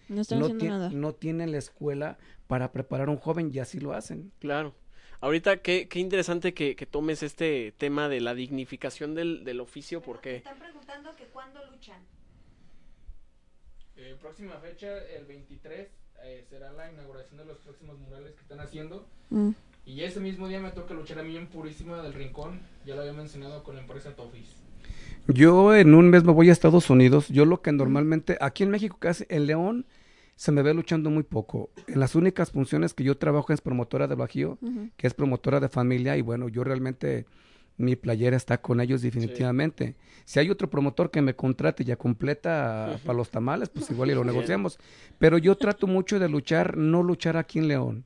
nada. 0.70 0.90
no 0.90 1.14
tienen 1.14 1.52
la 1.52 1.58
escuela 1.58 2.18
para 2.48 2.72
preparar 2.72 3.08
a 3.10 3.12
un 3.12 3.18
joven 3.18 3.52
y 3.54 3.60
así 3.60 3.80
lo 3.80 3.94
hacen. 3.94 4.32
Claro. 4.40 4.74
Ahorita, 5.20 5.58
qué, 5.58 5.88
qué 5.88 6.00
interesante 6.00 6.54
que, 6.54 6.76
que 6.76 6.86
tomes 6.88 7.22
este 7.24 7.74
tema 7.78 8.10
de 8.10 8.22
la 8.22 8.34
dignificación 8.34 9.14
del, 9.14 9.44
del 9.44 9.60
oficio, 9.60 10.00
Pero 10.00 10.14
porque 10.14 10.36
Están 10.38 10.58
preguntando 10.58 11.16
que 11.16 11.26
cuándo 11.26 11.60
luchan. 11.70 12.02
Eh, 13.98 14.16
próxima 14.20 14.56
fecha, 14.56 14.98
el 15.16 15.26
23, 15.26 15.90
eh, 16.24 16.46
será 16.50 16.72
la 16.72 16.92
inauguración 16.92 17.38
de 17.38 17.46
los 17.46 17.58
próximos 17.60 18.00
murales 18.00 18.34
que 18.34 18.42
están 18.42 18.60
haciendo. 18.60 19.06
Mm. 19.30 19.52
Y 19.86 20.02
ese 20.02 20.20
mismo 20.20 20.48
día 20.48 20.60
me 20.60 20.72
toca 20.72 20.94
luchar 20.94 21.20
a 21.20 21.24
mí 21.24 21.36
en 21.38 21.48
Purísima 21.48 22.02
del 22.02 22.14
Rincón. 22.14 22.62
Ya 22.86 22.96
lo 22.96 23.02
había 23.02 23.14
mencionado 23.14 23.64
con 23.64 23.76
la 23.76 23.82
empresa 23.82 24.16
Tofis. 24.16 24.56
Yo 25.28 25.76
en 25.76 25.94
un 25.94 26.10
mes 26.10 26.24
me 26.24 26.32
voy 26.32 26.50
a 26.50 26.52
Estados 26.52 26.90
Unidos. 26.90 27.30
Yo 27.30 27.46
lo 27.46 27.62
que 27.62 27.72
normalmente, 27.72 28.38
aquí 28.42 28.64
en 28.64 28.72
México 28.72 28.98
casi, 29.00 29.26
en 29.30 29.46
León, 29.46 29.86
se 30.36 30.52
me 30.52 30.64
ve 30.64 30.74
luchando 30.74 31.10
muy 31.10 31.24
poco. 31.24 31.70
En 31.88 32.00
las 32.00 32.16
únicas 32.16 32.52
funciones 32.52 32.94
que 32.94 33.04
yo 33.04 33.18
trabajo 33.18 33.54
es 33.54 33.62
promotora 33.62 34.08
de 34.08 34.16
Bajío, 34.16 34.58
que 34.98 35.08
es 35.08 35.14
promotora 35.14 35.60
de 35.60 35.70
familia, 35.70 36.18
y 36.18 36.22
bueno, 36.22 36.50
yo 36.50 36.64
realmente, 36.64 37.26
mi 37.78 37.96
playera 37.96 38.36
está 38.36 38.60
con 38.60 38.82
ellos 38.82 39.04
definitivamente. 39.04 39.96
Si 40.26 40.40
hay 40.40 40.50
otro 40.50 40.70
promotor 40.70 41.12
que 41.12 41.22
me 41.22 41.36
contrate 41.36 41.84
y 41.84 41.86
ya 41.86 41.96
completa 41.96 43.00
para 43.06 43.18
los 43.18 43.30
tamales, 43.30 43.70
pues 43.70 43.90
igual 43.92 44.10
y 44.10 44.16
lo 44.16 44.24
negociamos. 44.26 44.80
Pero 45.20 45.38
yo 45.38 45.56
trato 45.56 45.86
mucho 45.86 46.20
de 46.20 46.28
luchar, 46.28 46.76
no 46.76 47.04
luchar 47.04 47.38
aquí 47.38 47.60
en 47.60 47.68
León. 47.68 48.06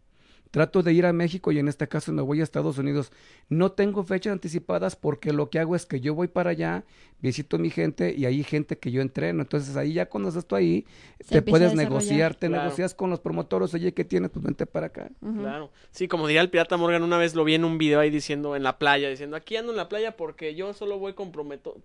Trato 0.55 0.81
de 0.83 0.93
ir 0.93 1.05
a 1.05 1.11
México 1.11 1.51
y 1.51 1.59
en 1.59 1.67
este 1.67 1.85
caso 1.85 2.13
me 2.13 2.21
voy 2.21 2.39
a 2.39 2.43
Estados 2.43 2.77
Unidos. 2.77 3.11
No 3.49 3.73
tengo 3.73 4.05
fechas 4.05 4.31
anticipadas 4.31 4.95
porque 4.95 5.33
lo 5.33 5.49
que 5.49 5.59
hago 5.59 5.75
es 5.75 5.85
que 5.85 5.99
yo 5.99 6.15
voy 6.15 6.29
para 6.29 6.51
allá, 6.51 6.85
visito 7.19 7.57
a 7.57 7.59
mi 7.59 7.69
gente 7.69 8.13
y 8.17 8.23
hay 8.25 8.41
gente 8.41 8.77
que 8.77 8.89
yo 8.89 9.01
entreno. 9.01 9.41
Entonces 9.41 9.75
ahí 9.75 9.91
ya 9.91 10.05
cuando 10.05 10.29
estás 10.29 10.45
tú 10.45 10.55
ahí, 10.55 10.85
Se 11.19 11.35
te 11.35 11.41
puedes 11.41 11.75
negociar, 11.75 12.35
te 12.35 12.47
Claro. 12.47 12.63
negocias 12.63 12.93
con 12.93 13.09
los 13.09 13.19
promotores, 13.19 13.73
oye, 13.73 13.93
¿qué 13.93 14.05
tienes? 14.05 14.31
Pues 14.31 14.45
vente 14.45 14.65
para 14.65 14.85
acá. 14.87 15.09
Claro. 15.19 15.71
Sí, 15.91 16.07
como 16.07 16.25
diría 16.25 16.39
el 16.41 16.49
pirata 16.49 16.77
Morgan, 16.77 17.03
una 17.03 17.17
vez 17.17 17.35
lo 17.35 17.43
vi 17.43 17.55
en 17.55 17.65
un 17.65 17.77
video 17.77 17.99
ahí 17.99 18.09
diciendo 18.09 18.55
en 18.55 18.63
la 18.63 18.77
playa, 18.77 19.09
diciendo, 19.09 19.35
aquí 19.35 19.57
ando 19.57 19.73
en 19.73 19.77
la 19.77 19.89
playa 19.89 20.15
porque 20.15 20.55
yo 20.55 20.73
solo 20.73 20.99
voy 20.99 21.13
con 21.15 21.33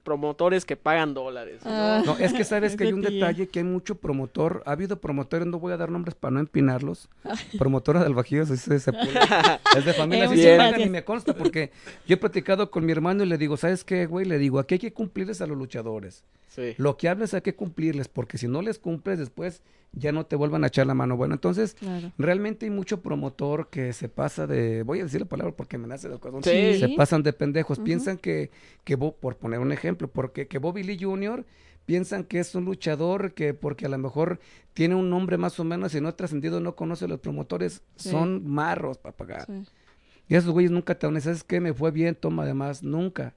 promotores 0.05 0.64
que 0.64 0.77
pagan 0.77 1.12
dólares. 1.14 1.61
¿no? 1.64 1.71
Ah. 1.73 2.03
No, 2.07 2.16
es 2.18 2.33
que 2.33 2.45
sabes 2.45 2.77
que 2.77 2.85
hay 2.85 2.93
un 2.93 3.01
detalle, 3.03 3.49
que 3.49 3.59
hay 3.61 3.64
mucho 3.64 3.97
promotor. 3.97 4.62
Ha 4.66 4.73
habido 4.73 5.01
promotores, 5.01 5.47
no 5.49 5.59
voy 5.59 5.73
a 5.73 5.77
dar 5.77 5.91
nombres 5.91 6.14
para 6.14 6.33
no 6.33 6.41
empinarlos. 6.41 7.09
Promotora 7.59 8.05
del 8.05 8.14
Bajío, 8.14 8.43
es 9.76 9.84
de 9.84 9.92
familia, 9.94 10.24
sí 10.28 10.34
muchas 10.34 10.44
se 10.44 10.56
pagan 10.56 10.68
gracias. 10.70 10.86
y 10.86 10.90
me 10.90 11.04
consta 11.04 11.34
porque 11.34 11.70
yo 12.06 12.14
he 12.14 12.16
platicado 12.16 12.70
con 12.70 12.84
mi 12.84 12.92
hermano 12.92 13.22
y 13.24 13.26
le 13.26 13.38
digo, 13.38 13.56
¿sabes 13.56 13.84
qué, 13.84 14.06
güey? 14.06 14.26
Le 14.26 14.38
digo, 14.38 14.58
aquí 14.58 14.74
hay 14.74 14.78
que 14.78 14.92
cumplirles 14.92 15.40
a 15.40 15.46
los 15.46 15.56
luchadores. 15.56 16.24
Sí. 16.48 16.74
Lo 16.78 16.96
que 16.96 17.08
hables 17.08 17.32
hay 17.34 17.42
que 17.42 17.54
cumplirles, 17.54 18.08
porque 18.08 18.36
si 18.38 18.48
no 18.48 18.61
les 18.62 18.78
cumples 18.78 19.18
después 19.18 19.62
ya 19.92 20.12
no 20.12 20.24
te 20.26 20.36
vuelvan 20.36 20.62
a 20.62 20.68
echar 20.68 20.86
la 20.86 20.94
mano. 20.94 21.16
Bueno, 21.16 21.34
entonces 21.34 21.74
Claro. 21.74 22.12
realmente 22.18 22.66
hay 22.66 22.70
mucho 22.70 23.00
promotor 23.00 23.68
que 23.70 23.92
se 23.92 24.08
pasa 24.08 24.46
de, 24.46 24.82
voy 24.84 25.00
a 25.00 25.04
decir 25.04 25.20
la 25.20 25.26
palabra 25.26 25.52
porque 25.56 25.78
me 25.78 25.88
nace 25.88 26.08
del 26.08 26.20
corazón, 26.20 26.44
Sí. 26.44 26.78
se 26.78 26.88
pasan 26.90 27.22
de 27.24 27.32
pendejos, 27.32 27.78
piensan 27.80 28.16
que, 28.16 28.50
que 28.84 28.96
por 28.96 29.36
poner 29.36 29.58
un 29.61 29.72
ejemplo, 29.72 30.06
porque 30.08 30.46
que 30.46 30.58
Bobby 30.58 30.82
Lee 30.84 30.98
Jr. 31.00 31.44
piensan 31.91 32.22
que 32.22 32.38
es 32.38 32.55
un 32.55 32.64
luchador 32.66 33.34
que 33.34 33.53
porque 33.53 33.84
a 33.86 33.88
lo 33.88 33.99
mejor 33.99 34.38
tiene 34.74 34.95
un 34.95 35.11
nombre 35.11 35.36
más 35.38 35.59
o 35.59 35.64
menos 35.64 35.93
y 35.93 36.01
no 36.01 36.07
ha 36.07 36.16
trascendido, 36.16 36.61
no 36.61 36.76
conoce 36.76 37.07
a 37.07 37.09
los 37.09 37.18
promotores, 37.18 37.82
Sí. 37.97 38.11
son 38.11 38.47
marros 38.49 38.97
para 38.97 39.16
pagar. 39.16 39.47
Sí. 39.47 39.64
Y 40.28 40.36
esos 40.36 40.53
güeyes 40.53 40.70
nunca 40.70 40.97
te 40.97 41.09
van 41.09 41.20
¿sabes 41.20 41.43
qué? 41.43 41.59
Me 41.59 41.74
fue 41.74 41.91
bien, 41.91 42.14
toma 42.14 42.45
además, 42.45 42.84
nunca. 42.84 43.34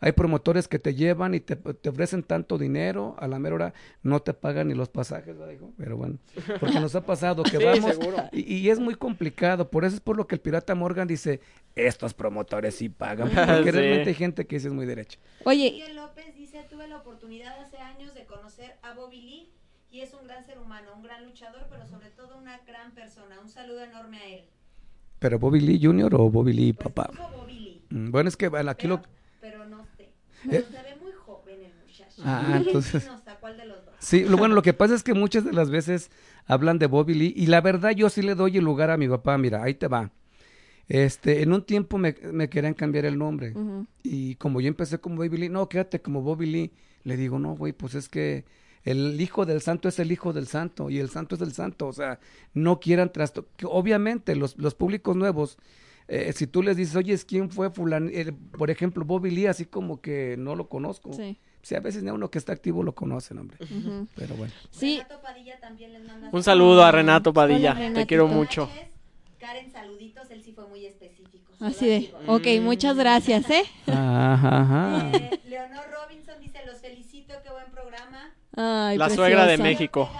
Hay 0.00 0.12
promotores 0.12 0.68
que 0.68 0.78
te 0.78 0.94
llevan 0.94 1.34
y 1.34 1.40
te, 1.40 1.56
te 1.56 1.88
ofrecen 1.88 2.22
tanto 2.22 2.56
dinero, 2.56 3.16
a 3.18 3.26
la 3.26 3.40
mera 3.40 3.54
hora 3.56 3.74
no 4.04 4.20
te 4.20 4.32
pagan 4.32 4.68
ni 4.68 4.74
los 4.74 4.88
pasajes, 4.90 5.36
¿verdad, 5.36 5.52
hijo? 5.54 5.72
Pero 5.76 5.96
bueno, 5.96 6.18
porque 6.60 6.78
nos 6.78 6.94
ha 6.94 7.04
pasado 7.04 7.42
que 7.42 7.50
Sí, 7.58 7.64
vamos 7.64 7.98
y, 8.30 8.54
y 8.54 8.70
es 8.70 8.78
muy 8.78 8.94
complicado, 8.94 9.70
por 9.72 9.84
eso 9.84 9.96
es 9.96 10.00
por 10.00 10.16
lo 10.16 10.28
que 10.28 10.36
el 10.36 10.40
pirata 10.40 10.76
Morgan 10.76 11.08
dice, 11.08 11.40
estos 11.74 12.14
promotores 12.14 12.76
sí 12.76 12.88
pagan, 12.90 13.28
porque 13.34 13.72
Sí. 13.72 13.78
realmente 13.78 14.10
hay 14.10 14.14
gente 14.14 14.46
que 14.46 14.54
dice 14.56 14.68
es 14.68 14.74
muy 14.74 14.86
derecha. 14.86 15.18
Oye, 15.44 15.82
López 15.94 16.26
dice, 16.50 16.64
tuve 16.70 16.88
la 16.88 16.96
oportunidad 16.96 17.58
hace 17.60 17.76
años 17.78 18.14
de 18.14 18.24
conocer 18.24 18.76
a 18.82 18.94
Bobby 18.94 19.20
Lee 19.20 19.52
y 19.90 20.00
es 20.00 20.14
un 20.14 20.26
gran 20.26 20.44
ser 20.46 20.58
humano, 20.58 20.90
un 20.96 21.02
gran 21.02 21.24
luchador, 21.26 21.66
pero 21.68 21.86
sobre 21.86 22.08
todo 22.10 22.38
una 22.38 22.58
gran 22.66 22.92
persona. 22.92 23.38
Un 23.40 23.48
saludo 23.50 23.82
enorme 23.84 24.18
a 24.18 24.26
él. 24.26 24.44
Pero 25.18 25.38
Bobby 25.38 25.60
Lee 25.60 25.78
Jr. 25.82 26.14
o 26.14 26.30
Bobby 26.30 26.52
Lee 26.54 26.72
Pues 26.72 26.92
papá. 26.92 27.10
Bobby 27.36 27.58
Lee, 27.58 27.82
Mm, 27.90 28.10
Bueno, 28.10 28.28
es 28.28 28.36
que 28.36 28.46
aquí 28.46 28.52
pero, 28.82 28.96
lo... 28.96 29.02
pero 29.40 29.64
no 29.66 29.84
sé. 29.96 30.10
Pero 30.44 30.56
Eh. 30.58 30.66
se 30.70 30.82
ve 30.82 30.96
muy 31.02 31.12
joven 31.12 31.64
el 31.64 31.72
muchacho. 31.84 32.22
Ah, 32.24 32.52
entonces- 32.64 33.06
No 33.06 33.18
sé 33.18 33.30
cuál 33.40 33.56
de 33.58 33.64
los 33.66 33.84
dos. 33.84 33.94
Sí, 33.98 34.24
lo 34.24 34.36
bueno, 34.38 34.54
lo 34.54 34.62
que 34.62 34.72
pasa 34.74 34.94
es 34.94 35.02
que 35.02 35.12
muchas 35.14 35.44
de 35.44 35.52
las 35.52 35.70
veces 35.70 36.10
hablan 36.46 36.78
de 36.78 36.86
Bobby 36.86 37.12
Lee 37.14 37.34
y 37.36 37.46
la 37.46 37.60
verdad 37.60 37.90
yo 37.90 38.08
sí 38.08 38.22
le 38.22 38.34
doy 38.34 38.56
el 38.56 38.64
lugar 38.64 38.90
a 38.90 38.96
mi 38.96 39.06
papá, 39.08 39.36
mira, 39.36 39.62
ahí 39.62 39.74
te 39.74 39.86
va. 39.88 40.10
Este, 40.88 41.42
en 41.42 41.52
un 41.52 41.62
tiempo 41.64 41.98
me, 41.98 42.14
me 42.32 42.48
querían 42.48 42.72
cambiar 42.74 43.04
el 43.04 43.18
nombre 43.18 43.52
y 44.02 44.36
como 44.36 44.60
yo 44.60 44.68
empecé 44.68 44.98
como 44.98 45.16
Bobby 45.16 45.36
Lee, 45.36 45.48
no, 45.50 45.68
quédate 45.68 46.00
como 46.00 46.22
Bobby 46.22 46.46
Lee. 46.46 46.72
Le 47.04 47.16
digo, 47.16 47.38
no, 47.38 47.54
güey, 47.54 47.72
pues 47.72 47.94
es 47.94 48.08
que 48.08 48.44
el 48.84 49.20
hijo 49.20 49.44
del 49.44 49.60
santo 49.60 49.88
es 49.88 49.98
el 49.98 50.10
hijo 50.12 50.32
del 50.32 50.46
santo 50.46 50.88
y 50.88 50.98
el 50.98 51.10
santo 51.10 51.34
es 51.34 51.42
el 51.42 51.52
santo, 51.52 51.86
o 51.86 51.92
sea, 51.92 52.20
no 52.54 52.80
quieran 52.80 53.12
trasto. 53.12 53.46
que 53.56 53.66
obviamente 53.66 54.34
los, 54.34 54.56
los 54.56 54.74
públicos 54.74 55.14
nuevos, 55.14 55.58
eh, 56.08 56.32
si 56.34 56.46
tú 56.46 56.62
les 56.62 56.76
dices, 56.76 56.96
oye, 56.96 57.16
¿quién 57.26 57.50
fue 57.50 57.70
fulano? 57.70 58.08
Eh, 58.10 58.32
por 58.56 58.70
ejemplo, 58.70 59.04
Bobby 59.04 59.30
Lee, 59.30 59.46
así 59.46 59.66
como 59.66 60.00
que 60.00 60.36
no 60.38 60.56
lo 60.56 60.68
conozco. 60.68 61.12
sí. 61.12 61.38
Sí, 61.60 61.74
a 61.74 61.80
veces 61.80 62.02
ni 62.02 62.10
uno 62.10 62.30
que 62.30 62.38
está 62.38 62.52
activo 62.52 62.82
lo 62.82 62.94
conocen, 62.94 63.36
hombre. 63.38 63.58
ujú. 63.60 64.06
Pero 64.14 64.36
bueno. 64.36 64.52
Sí, 64.70 64.98
Renato 65.02 65.20
Padilla 65.20 65.60
también 65.60 65.92
les 65.92 66.06
manda 66.06 66.30
Un 66.32 66.42
saludo 66.42 66.82
a 66.84 66.92
Renato 66.92 67.30
Hola, 67.30 67.34
Padilla, 67.34 67.92
te 67.92 68.06
quiero 68.06 68.26
mucho. 68.28 68.70
Karen, 69.38 69.70
saluditos, 69.70 70.30
él 70.30 70.42
sí 70.42 70.52
fue 70.52 70.66
muy 70.66 70.84
específico. 70.84 71.52
así 71.60 71.86
de, 71.86 72.14
ok, 72.26 72.46
muchas 72.60 72.96
gracias, 72.96 73.48
¿eh? 73.50 73.62
Ajá, 73.86 74.60
ajá. 74.62 75.10
Eh, 75.12 75.40
Leonor 75.44 75.84
Robinson 75.90 76.40
dice, 76.40 76.60
los 76.66 76.78
felicito, 76.80 77.34
qué 77.42 77.50
buen 77.50 77.70
programa. 77.70 78.34
Ay, 78.56 78.98
La 78.98 79.08
suegra 79.10 79.42
de 79.46 79.56
preciosa. 79.56 79.62
México. 79.62 80.10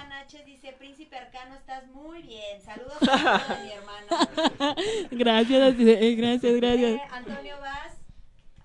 Dice, 0.45 0.73
Príncipe 0.79 1.17
Arcano, 1.17 1.55
estás 1.55 1.87
muy 1.89 2.23
bien. 2.23 2.61
Saludos 2.61 2.97
a 3.09 3.59
mi 3.63 3.71
hermano. 3.71 4.77
Gracias, 5.11 5.75
eh, 5.79 6.15
gracias, 6.15 6.57
gracias. 6.57 6.91
Eh, 6.93 7.03
Antonio 7.11 7.59
Vaz. 7.61 7.95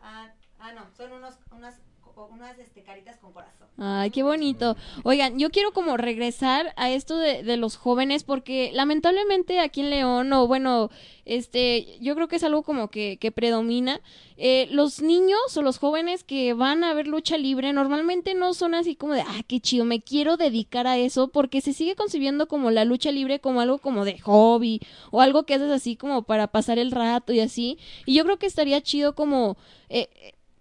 Ah, 0.01 0.29
ah, 0.59 0.71
no, 0.73 0.89
son 0.95 1.13
unos, 1.13 1.35
unas, 1.51 1.79
unas 2.15 2.59
este, 2.59 2.83
caritas 2.83 3.17
con 3.17 3.31
corazón. 3.31 3.62
Ay, 3.75 4.11
qué 4.11 4.21
bonito. 4.21 4.77
Oigan, 5.03 5.39
yo 5.39 5.49
quiero 5.49 5.71
como 5.73 5.97
regresar 5.97 6.73
a 6.77 6.91
esto 6.91 7.17
de, 7.17 7.41
de 7.41 7.57
los 7.57 7.75
jóvenes 7.75 8.23
porque 8.23 8.71
lamentablemente 8.71 9.59
aquí 9.59 9.81
en 9.81 9.89
León, 9.89 10.31
o 10.31 10.45
bueno, 10.45 10.91
este, 11.25 11.97
yo 11.99 12.13
creo 12.13 12.27
que 12.27 12.35
es 12.35 12.43
algo 12.43 12.61
como 12.61 12.89
que, 12.89 13.17
que 13.19 13.31
predomina. 13.31 13.99
Eh, 14.37 14.67
los 14.71 15.01
niños 15.01 15.57
o 15.57 15.63
los 15.63 15.79
jóvenes 15.79 16.23
que 16.23 16.53
van 16.53 16.83
a 16.83 16.93
ver 16.93 17.07
lucha 17.07 17.37
libre 17.37 17.73
normalmente 17.73 18.35
no 18.35 18.53
son 18.53 18.75
así 18.75 18.95
como 18.95 19.13
de, 19.13 19.21
ah, 19.21 19.41
qué 19.47 19.59
chido, 19.59 19.85
me 19.85 20.01
quiero 20.01 20.37
dedicar 20.37 20.85
a 20.85 20.99
eso 20.99 21.29
porque 21.29 21.59
se 21.61 21.73
sigue 21.73 21.95
concibiendo 21.95 22.47
como 22.47 22.69
la 22.69 22.85
lucha 22.85 23.11
libre 23.11 23.39
como 23.39 23.59
algo 23.59 23.79
como 23.79 24.05
de 24.05 24.19
hobby 24.19 24.81
o 25.09 25.21
algo 25.21 25.43
que 25.43 25.55
haces 25.55 25.71
así 25.71 25.95
como 25.95 26.23
para 26.23 26.47
pasar 26.47 26.77
el 26.77 26.91
rato 26.91 27.33
y 27.33 27.39
así. 27.39 27.79
Y 28.05 28.13
yo 28.13 28.23
creo 28.23 28.37
que 28.37 28.45
estaría 28.45 28.81
chido 28.81 29.15
como... 29.15 29.57
Eh, 29.89 30.09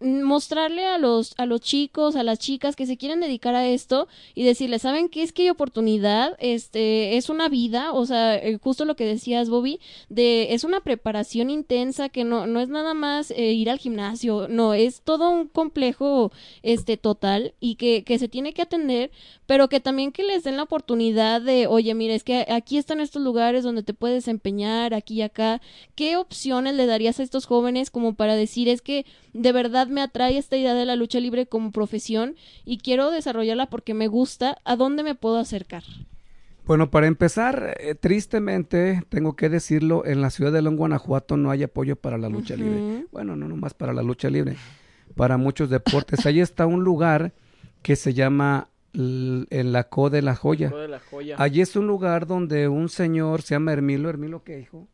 mostrarle 0.03 0.87
a 0.87 0.99
los, 0.99 1.35
a 1.39 1.47
los 1.47 1.61
chicos, 1.61 2.17
a 2.17 2.23
las 2.23 2.39
chicas 2.39 2.77
que 2.77 2.87
se 2.87 2.97
quieren 2.97 3.21
dedicar 3.21 3.55
a 3.55 3.67
esto 3.67 4.09
y 4.35 4.45
decirles, 4.45 4.83
¿saben 4.83 5.09
qué 5.09 5.23
es 5.23 5.33
que 5.33 5.43
hay 5.43 5.51
oportunidad? 5.51 6.37
Este, 6.39 7.17
es 7.17 7.29
una 7.29 7.49
vida, 7.49 7.93
o 7.93 8.07
sea, 8.07 8.37
eh, 8.37 8.59
justo 8.63 8.85
lo 8.85 8.97
que 8.97 9.07
decías, 9.07 9.49
Bobby, 9.49 9.81
de, 10.09 10.55
es 10.55 10.65
una 10.65 10.81
preparación 10.81 11.51
intensa 11.51 12.09
que 12.09 12.25
no, 12.25 12.47
no 12.47 12.61
es 12.61 12.69
nada 12.69 12.95
más 12.95 13.31
eh, 13.31 13.53
ir 13.53 13.71
al 13.71 13.79
gimnasio, 13.79 14.49
no, 14.49 14.75
es 14.75 15.03
todo 15.03 15.31
un 15.31 15.49
complejo, 15.49 16.33
este, 16.63 16.97
total 16.97 17.55
y 17.61 17.77
que, 17.77 18.05
que 18.05 18.19
se 18.19 18.29
tiene 18.29 18.53
que 18.53 18.63
atender, 18.63 19.11
pero 19.47 19.69
que 19.69 19.81
también 19.81 20.13
que 20.13 20.25
les 20.25 20.45
den 20.45 20.57
la 20.57 20.63
oportunidad 20.63 21.41
de, 21.41 21.67
oye, 21.67 21.95
mira, 21.95 22.15
es 22.15 22.25
que 22.25 22.47
aquí 22.49 22.79
están 22.79 23.01
estos 23.01 23.23
lugares 23.23 23.65
donde 23.65 23.83
te 23.83 23.95
puedes 23.95 24.17
desempeñar, 24.17 24.95
aquí 24.95 25.15
y 25.15 25.23
acá, 25.23 25.61
¿qué 25.95 26.17
opciones 26.17 26.75
le 26.75 26.87
darías 26.87 27.21
a 27.21 27.23
estos 27.23 27.47
jóvenes 27.47 27.91
como 27.91 28.15
para 28.15 28.35
decir, 28.35 28.69
es 28.69 28.83
que 28.83 29.05
de 29.33 29.53
verdad 29.53 29.87
me 29.93 30.03
atrae 30.03 30.37
esta 30.39 30.57
idea 30.57 30.75
de 30.75 30.85
la 30.85 30.97
lucha 30.97 31.21
libre 31.21 31.47
como 31.47 31.71
profesión 31.71 32.37
y 32.65 32.79
quiero 32.79 33.11
desarrollarla 33.11 33.67
porque 33.67 33.95
me 33.95 34.09
gusta, 34.09 34.59
¿a 34.65 34.77
dónde 34.77 35.03
me 35.03 35.15
puedo 35.15 35.39
acercar? 35.39 35.85
Bueno, 36.65 36.91
para 36.91 37.09
empezar, 37.09 37.77
eh, 37.81 37.95
tristemente, 37.95 39.03
tengo 39.09 39.35
que 39.35 39.49
decirlo, 39.49 40.07
en 40.07 40.21
la 40.21 40.31
ciudad 40.31 40.53
de 40.53 40.63
León, 40.63 40.77
Guanajuato, 40.77 41.37
no 41.37 41.51
hay 41.51 41.65
apoyo 41.65 41.97
para 41.97 42.19
la 42.19 42.29
lucha 42.29 42.55
libre. 42.55 43.07
Bueno, 43.11 43.35
no 43.35 43.49
nomás 43.49 43.75
para 43.75 43.93
la 43.93 44.03
lucha 44.03 44.31
libre, 44.31 44.57
para 45.17 45.37
muchos 45.37 45.71
deportes. 45.71 46.25
Ahí 46.25 46.41
está 46.41 46.67
un 46.67 46.85
lugar 46.85 47.33
que 47.83 47.97
se 47.97 48.15
llama 48.15 48.69
en 48.95 49.73
la 49.73 49.85
Co 49.85 50.09
de 50.09 50.23
la 50.23 50.37
Joya. 50.37 50.71
Todo 50.71 50.83
de 50.83 50.89
la 50.89 51.01
joya. 51.01 51.37
Allí 51.39 51.61
es 51.61 51.75
un 51.77 51.87
lugar 51.87 52.27
donde 52.27 52.69
un 52.69 52.89
señor 52.89 53.43
se 53.43 53.55
llama 53.55 53.73
Hermilo. 53.73 54.09
¿Hermilo 54.09 54.45
qué, 54.45 54.61
hijo? 54.61 54.87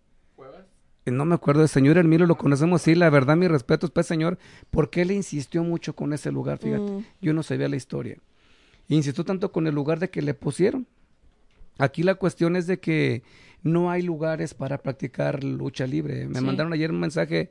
No 1.11 1.24
me 1.24 1.34
acuerdo 1.34 1.61
del 1.61 1.68
señor 1.68 1.96
Hermilo, 1.98 2.26
lo 2.26 2.36
conocemos, 2.36 2.82
sí, 2.82 2.94
la 2.94 3.11
verdad, 3.11 3.36
mi 3.36 3.48
respeto, 3.48 3.88
pues, 3.88 4.06
señor, 4.06 4.38
porque 4.70 5.02
él 5.02 5.11
insistió 5.11 5.62
mucho 5.64 5.94
con 5.94 6.12
ese 6.12 6.30
lugar, 6.32 6.59
fíjate, 6.59 6.90
Mm. 6.90 7.04
yo 7.20 7.32
no 7.32 7.42
sabía 7.42 7.68
la 7.68 7.76
historia. 7.76 8.18
Insistió 8.88 9.24
tanto 9.24 9.52
con 9.52 9.66
el 9.66 9.74
lugar 9.74 9.98
de 9.98 10.11
que 10.11 10.22
le 10.22 10.34
pusieron. 10.34 10.86
Aquí 11.78 12.02
la 12.02 12.14
cuestión 12.16 12.56
es 12.56 12.66
de 12.66 12.80
que 12.80 13.22
no 13.62 13.90
hay 13.90 14.02
lugares 14.02 14.54
para 14.54 14.78
practicar 14.78 15.44
lucha 15.44 15.86
libre. 15.86 16.26
Me 16.26 16.38
Sí. 16.40 16.44
mandaron 16.44 16.72
ayer 16.72 16.90
un 16.90 17.00
mensaje 17.00 17.50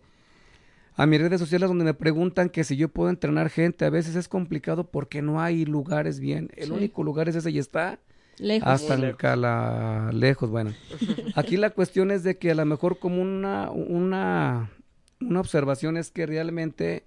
a 0.96 1.06
mis 1.06 1.22
redes 1.22 1.40
sociales 1.40 1.70
donde 1.70 1.86
me 1.86 1.94
preguntan 1.94 2.50
que 2.50 2.64
si 2.64 2.76
yo 2.76 2.90
puedo 2.90 3.10
entrenar 3.10 3.50
gente. 3.50 3.86
A 3.86 3.90
veces 3.92 4.16
es 4.16 4.28
complicado 4.28 4.90
porque 4.90 5.22
no 5.22 5.40
hay 5.40 5.64
lugares 5.66 6.20
bien. 6.20 6.50
El 6.56 6.68
Sí. 6.68 6.72
único 6.72 7.04
lugar 7.04 7.30
es 7.30 7.36
ese 7.36 7.52
y 7.52 7.60
está 7.60 8.00
Lejos. 8.40 8.68
hasta 8.70 8.94
en 8.96 9.02
lejos. 9.02 9.18
Cala- 9.18 10.12
lejos, 10.14 10.50
bueno. 10.50 10.74
Aquí 11.36 11.58
la 11.58 11.70
cuestión 11.72 12.12
es 12.12 12.24
de 12.24 12.38
que 12.38 12.52
a 12.52 12.56
lo 12.56 12.66
mejor 12.66 13.00
como 13.00 13.22
una, 13.22 13.72
una, 13.72 14.70
una 15.22 15.40
observación 15.40 15.98
es 15.98 16.12
que 16.12 16.26
realmente 16.26 17.06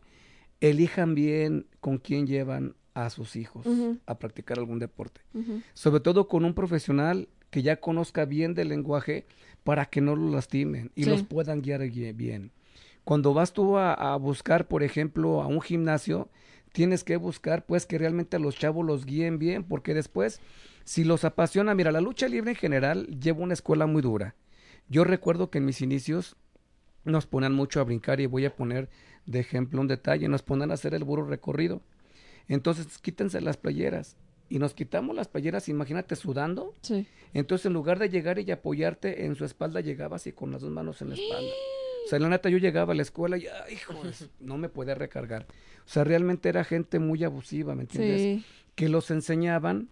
elijan 0.60 1.14
bien 1.14 1.66
con 1.80 1.98
quién 1.98 2.26
llevan 2.26 2.74
a 2.94 3.08
sus 3.10 3.36
hijos 3.36 3.66
a 4.06 4.18
practicar 4.18 4.58
algún 4.58 4.78
deporte. 4.78 5.20
Sobre 5.74 6.00
todo 6.00 6.28
con 6.28 6.44
un 6.44 6.54
profesional 6.54 7.28
que 7.50 7.62
ya 7.62 7.76
conozca 7.80 8.24
bien 8.24 8.54
del 8.54 8.68
lenguaje 8.68 9.26
para 9.64 9.86
que 9.86 10.00
no 10.00 10.16
lo 10.16 10.30
lastimen 10.30 10.90
y 10.94 11.04
Sí. 11.04 11.10
los 11.10 11.22
puedan 11.22 11.62
guiar 11.62 11.80
gui- 11.82 12.14
bien. 12.14 12.50
Cuando 13.04 13.32
vas 13.32 13.52
tú 13.52 13.76
a, 13.78 13.94
a 13.94 14.16
buscar, 14.16 14.68
por 14.68 14.82
ejemplo, 14.82 15.40
a 15.42 15.46
un 15.46 15.60
gimnasio, 15.60 16.28
tienes 16.72 17.02
que 17.04 17.16
buscar 17.16 17.64
pues 17.64 17.86
que 17.86 17.98
realmente 17.98 18.36
a 18.36 18.40
los 18.40 18.56
chavos 18.56 18.84
los 18.86 19.04
guíen 19.06 19.38
bien, 19.38 19.64
porque 19.64 19.94
después, 19.94 20.40
si 20.90 21.04
los 21.04 21.24
apasiona, 21.24 21.72
mira, 21.72 21.92
la 21.92 22.00
lucha 22.00 22.26
libre 22.26 22.50
en 22.50 22.56
general 22.56 23.06
lleva 23.20 23.38
una 23.44 23.54
escuela 23.54 23.86
muy 23.86 24.02
dura. 24.02 24.34
Yo 24.88 25.04
recuerdo 25.04 25.48
que 25.48 25.58
en 25.58 25.64
mis 25.64 25.82
inicios 25.82 26.34
nos 27.04 27.26
ponían 27.26 27.52
mucho 27.54 27.78
a 27.80 27.84
brincar 27.84 28.18
y 28.20 28.26
voy 28.26 28.44
a 28.44 28.56
poner 28.56 28.88
de 29.24 29.38
ejemplo 29.38 29.80
un 29.80 29.86
detalle, 29.86 30.26
nos 30.26 30.42
ponían 30.42 30.72
a 30.72 30.74
hacer 30.74 30.92
el 30.94 31.04
burro 31.04 31.26
recorrido. 31.26 31.80
Entonces 32.48 32.98
quítense 32.98 33.40
las 33.40 33.56
playeras 33.56 34.16
y 34.48 34.58
nos 34.58 34.74
quitamos 34.74 35.14
las 35.14 35.28
playeras, 35.28 35.68
imagínate 35.68 36.16
sudando. 36.16 36.74
Sí. 36.82 37.06
Entonces 37.34 37.66
en 37.66 37.72
lugar 37.72 38.00
de 38.00 38.08
llegar 38.08 38.40
y 38.40 38.50
apoyarte 38.50 39.26
en 39.26 39.36
su 39.36 39.44
espalda, 39.44 39.80
llegabas 39.80 40.26
y 40.26 40.32
con 40.32 40.50
las 40.50 40.60
dos 40.60 40.72
manos 40.72 41.00
en 41.02 41.10
la 41.10 41.14
espalda. 41.14 41.50
O 42.06 42.08
sea, 42.08 42.18
la 42.18 42.30
neta, 42.30 42.48
yo 42.48 42.58
llegaba 42.58 42.94
a 42.94 42.96
la 42.96 43.02
escuela 43.02 43.36
y, 43.36 43.46
ay, 43.46 43.74
hijo, 43.74 43.92
de 44.02 44.12
su- 44.14 44.28
no 44.40 44.56
me 44.58 44.68
podía 44.70 44.94
recargar. 44.96 45.46
O 45.84 45.88
sea, 45.88 46.02
realmente 46.02 46.48
era 46.48 46.64
gente 46.64 46.98
muy 46.98 47.22
abusiva, 47.22 47.74
¿me 47.76 47.82
entiendes? 47.82 48.20
Sí. 48.20 48.44
que 48.74 48.88
los 48.88 49.10
enseñaban. 49.12 49.88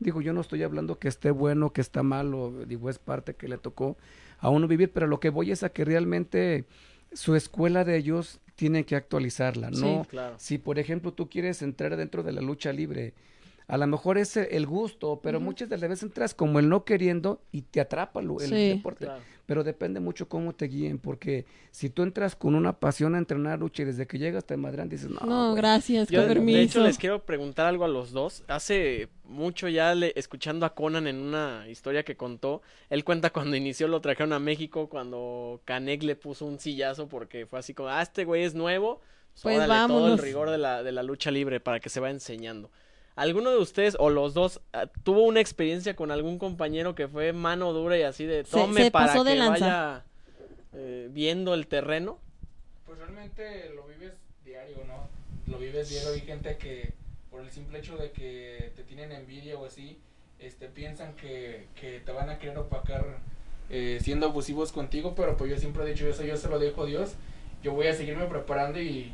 Digo, 0.00 0.20
yo 0.20 0.32
no 0.32 0.40
estoy 0.40 0.62
hablando 0.62 0.98
que 0.98 1.08
esté 1.08 1.30
bueno, 1.30 1.72
que 1.72 1.80
está 1.80 2.02
malo, 2.02 2.52
digo, 2.66 2.88
es 2.88 2.98
parte 2.98 3.34
que 3.34 3.48
le 3.48 3.58
tocó 3.58 3.96
a 4.38 4.48
uno 4.50 4.68
vivir, 4.68 4.92
pero 4.92 5.06
lo 5.06 5.18
que 5.20 5.30
voy 5.30 5.50
es 5.50 5.62
a 5.64 5.70
que 5.70 5.84
realmente 5.84 6.64
su 7.12 7.34
escuela 7.34 7.84
de 7.84 7.96
ellos 7.96 8.40
tienen 8.54 8.84
que 8.84 8.94
actualizarla, 8.96 9.70
Sí. 9.72 9.80
¿no? 9.82 10.04
Claro. 10.08 10.34
Si, 10.38 10.58
por 10.58 10.78
ejemplo, 10.78 11.12
tú 11.12 11.28
quieres 11.28 11.62
entrar 11.62 11.96
dentro 11.96 12.22
de 12.22 12.32
la 12.32 12.40
lucha 12.40 12.72
libre, 12.72 13.14
a 13.66 13.76
lo 13.76 13.86
mejor 13.86 14.18
es 14.18 14.36
el 14.36 14.66
gusto, 14.66 15.20
pero 15.22 15.40
muchas 15.40 15.68
de 15.68 15.76
las 15.78 15.88
veces 15.90 16.04
entras 16.04 16.32
como 16.34 16.58
el 16.58 16.68
no 16.68 16.84
queriendo 16.84 17.42
y 17.52 17.62
te 17.62 17.80
atrapa 17.80 18.22
lo- 18.22 18.40
el 18.40 18.48
Sí. 18.48 18.68
deporte. 18.70 19.04
Claro. 19.06 19.20
Pero 19.46 19.64
depende 19.64 19.98
mucho 20.00 20.28
cómo 20.28 20.54
te 20.54 20.66
guíen, 20.66 20.98
porque 20.98 21.46
si 21.70 21.88
tú 21.88 22.02
entras 22.02 22.36
con 22.36 22.54
una 22.54 22.74
pasión 22.80 23.14
a 23.14 23.18
entrenar 23.18 23.58
lucha 23.58 23.82
y 23.82 23.86
desde 23.86 24.06
que 24.06 24.18
llegas 24.18 24.44
te 24.44 24.56
madran, 24.58 24.88
dices, 24.90 25.08
no, 25.10 25.20
No, 25.26 25.44
güey". 25.50 25.56
gracias, 25.56 26.08
Yo, 26.08 26.26
con 26.26 26.44
de 26.46 26.62
hecho, 26.62 26.82
les 26.82 26.98
quiero 26.98 27.24
preguntar 27.24 27.66
algo 27.66 27.84
a 27.84 27.88
los 27.88 28.10
dos. 28.12 28.42
Hace 28.48 29.08
mucho 29.28 29.68
ya 29.68 29.94
le- 29.94 30.12
escuchando 30.16 30.66
a 30.66 30.74
Conan 30.74 31.06
en 31.06 31.16
una 31.20 31.66
historia 31.68 32.02
que 32.02 32.16
contó, 32.16 32.62
él 32.90 33.04
cuenta 33.04 33.30
cuando 33.30 33.56
inició 33.56 33.86
lo 33.86 34.00
trajeron 34.00 34.32
a 34.32 34.38
México, 34.38 34.88
cuando 34.88 35.60
Canek 35.64 36.02
le 36.02 36.16
puso 36.16 36.46
un 36.46 36.58
sillazo 36.58 37.08
porque 37.08 37.46
fue 37.46 37.58
así 37.58 37.74
como, 37.74 37.90
ah, 37.90 38.02
este 38.02 38.24
güey 38.24 38.42
es 38.42 38.54
nuevo, 38.54 39.00
pues, 39.34 39.56
Pues 39.56 39.68
órale, 39.68 39.86
todo 39.86 40.12
el 40.12 40.18
rigor 40.18 40.50
de 40.50 40.58
la, 40.58 40.82
de 40.82 40.90
la 40.92 41.02
lucha 41.02 41.30
libre 41.30 41.60
para 41.60 41.78
que 41.78 41.90
se 41.90 42.00
vaya 42.00 42.12
enseñando. 42.12 42.70
¿Alguno 43.14 43.50
de 43.50 43.58
ustedes 43.58 43.96
o 43.98 44.10
los 44.10 44.32
dos 44.32 44.60
ah, 44.72 44.86
tuvo 45.02 45.22
una 45.22 45.40
experiencia 45.40 45.94
con 45.94 46.10
algún 46.10 46.38
compañero 46.38 46.94
que 46.94 47.08
fue 47.08 47.32
mano 47.32 47.72
dura 47.72 47.98
y 47.98 48.02
así 48.02 48.24
de 48.24 48.44
tome 48.44 48.84
se 48.84 48.90
para 48.90 49.12
que 49.12 49.34
lanza. 49.34 49.50
vaya 49.66 50.04
eh, 50.74 51.08
viendo 51.12 51.54
el 51.54 51.66
terreno? 51.66 52.18
Pues 52.86 52.98
realmente 52.98 53.70
lo 53.74 53.84
vives 53.86 54.12
diario, 54.44 54.78
¿no? 54.86 55.08
Lo 55.52 55.58
vives 55.58 55.88
diario. 55.90 56.10
Hay 56.12 56.20
gente 56.20 56.56
que 56.58 56.92
por 57.38 57.46
el 57.46 57.52
simple 57.52 57.78
hecho 57.78 57.96
de 57.96 58.10
que 58.10 58.72
te 58.74 58.82
tienen 58.82 59.12
envidia 59.12 59.56
o 59.56 59.64
así, 59.64 59.96
este, 60.40 60.66
piensan 60.66 61.14
que, 61.14 61.68
que 61.80 62.00
te 62.00 62.10
van 62.10 62.28
a 62.30 62.38
querer 62.40 62.58
opacar 62.58 63.04
eh, 63.70 64.00
siendo 64.02 64.26
abusivos 64.26 64.72
contigo, 64.72 65.14
pero 65.14 65.36
pues 65.36 65.48
yo 65.48 65.56
siempre 65.56 65.84
he 65.84 65.86
dicho 65.86 66.08
eso, 66.08 66.24
yo 66.24 66.36
se 66.36 66.48
lo 66.48 66.58
dejo 66.58 66.82
a 66.82 66.86
Dios. 66.86 67.12
Yo 67.62 67.74
voy 67.74 67.86
a 67.86 67.94
seguirme 67.94 68.24
preparando 68.24 68.80
y, 68.80 69.12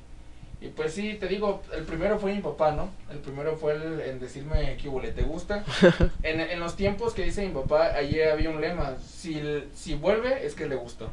y 0.62 0.68
pues 0.68 0.94
sí, 0.94 1.18
te 1.20 1.28
digo, 1.28 1.60
el 1.76 1.84
primero 1.84 2.18
fue 2.18 2.34
mi 2.34 2.40
papá, 2.40 2.72
¿no? 2.72 2.88
El 3.10 3.18
primero 3.18 3.58
fue 3.58 3.74
el, 3.74 4.00
en 4.00 4.20
decirme 4.20 4.78
que 4.80 4.88
huele, 4.88 5.12
¿te 5.12 5.22
gusta? 5.22 5.62
en, 6.22 6.40
en 6.40 6.60
los 6.60 6.76
tiempos 6.76 7.12
que 7.12 7.24
dice 7.24 7.46
mi 7.46 7.52
papá, 7.52 7.94
ayer 7.94 8.30
había 8.30 8.48
un 8.48 8.62
lema, 8.62 8.96
si, 9.06 9.38
si 9.74 9.96
vuelve 9.96 10.46
es 10.46 10.54
que 10.54 10.66
le 10.66 10.76
gustó. 10.76 11.10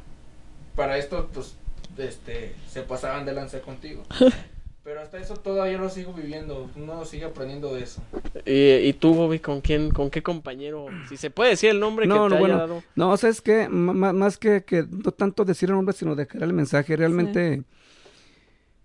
Para 0.77 0.97
esto, 0.97 1.29
pues, 1.33 1.57
este, 1.97 2.55
se 2.69 2.83
pasaban 2.83 3.25
de 3.25 3.33
lanza 3.33 3.59
contigo. 3.59 4.03
Pero 4.83 4.99
hasta 4.99 5.19
eso 5.19 5.35
todavía 5.35 5.77
lo 5.77 5.89
sigo 5.89 6.11
viviendo, 6.11 6.67
uno 6.75 7.05
sigue 7.05 7.25
aprendiendo 7.25 7.75
de 7.75 7.83
eso. 7.83 8.01
¿Y, 8.47 8.87
y 8.87 8.93
tú, 8.93 9.13
Bobby, 9.13 9.37
con 9.39 9.61
quién, 9.61 9.91
con 9.91 10.09
qué 10.09 10.23
compañero? 10.23 10.87
Si 11.07 11.17
se 11.17 11.29
puede 11.29 11.51
decir 11.51 11.69
el 11.69 11.79
nombre 11.79 12.07
No, 12.07 12.15
que 12.15 12.19
no, 12.19 12.27
te 12.29 12.33
haya 12.35 12.39
bueno, 12.39 12.57
dado. 12.57 12.83
No, 12.95 13.11
o 13.11 13.17
sea, 13.17 13.29
es 13.29 13.41
que 13.41 13.69
más 13.69 14.37
que, 14.39 14.63
que 14.63 14.83
no 14.89 15.11
tanto 15.11 15.45
decir 15.45 15.69
el 15.69 15.75
nombre, 15.75 15.93
sino 15.93 16.15
dejar 16.15 16.41
el 16.41 16.53
mensaje, 16.53 16.95
realmente 16.95 17.63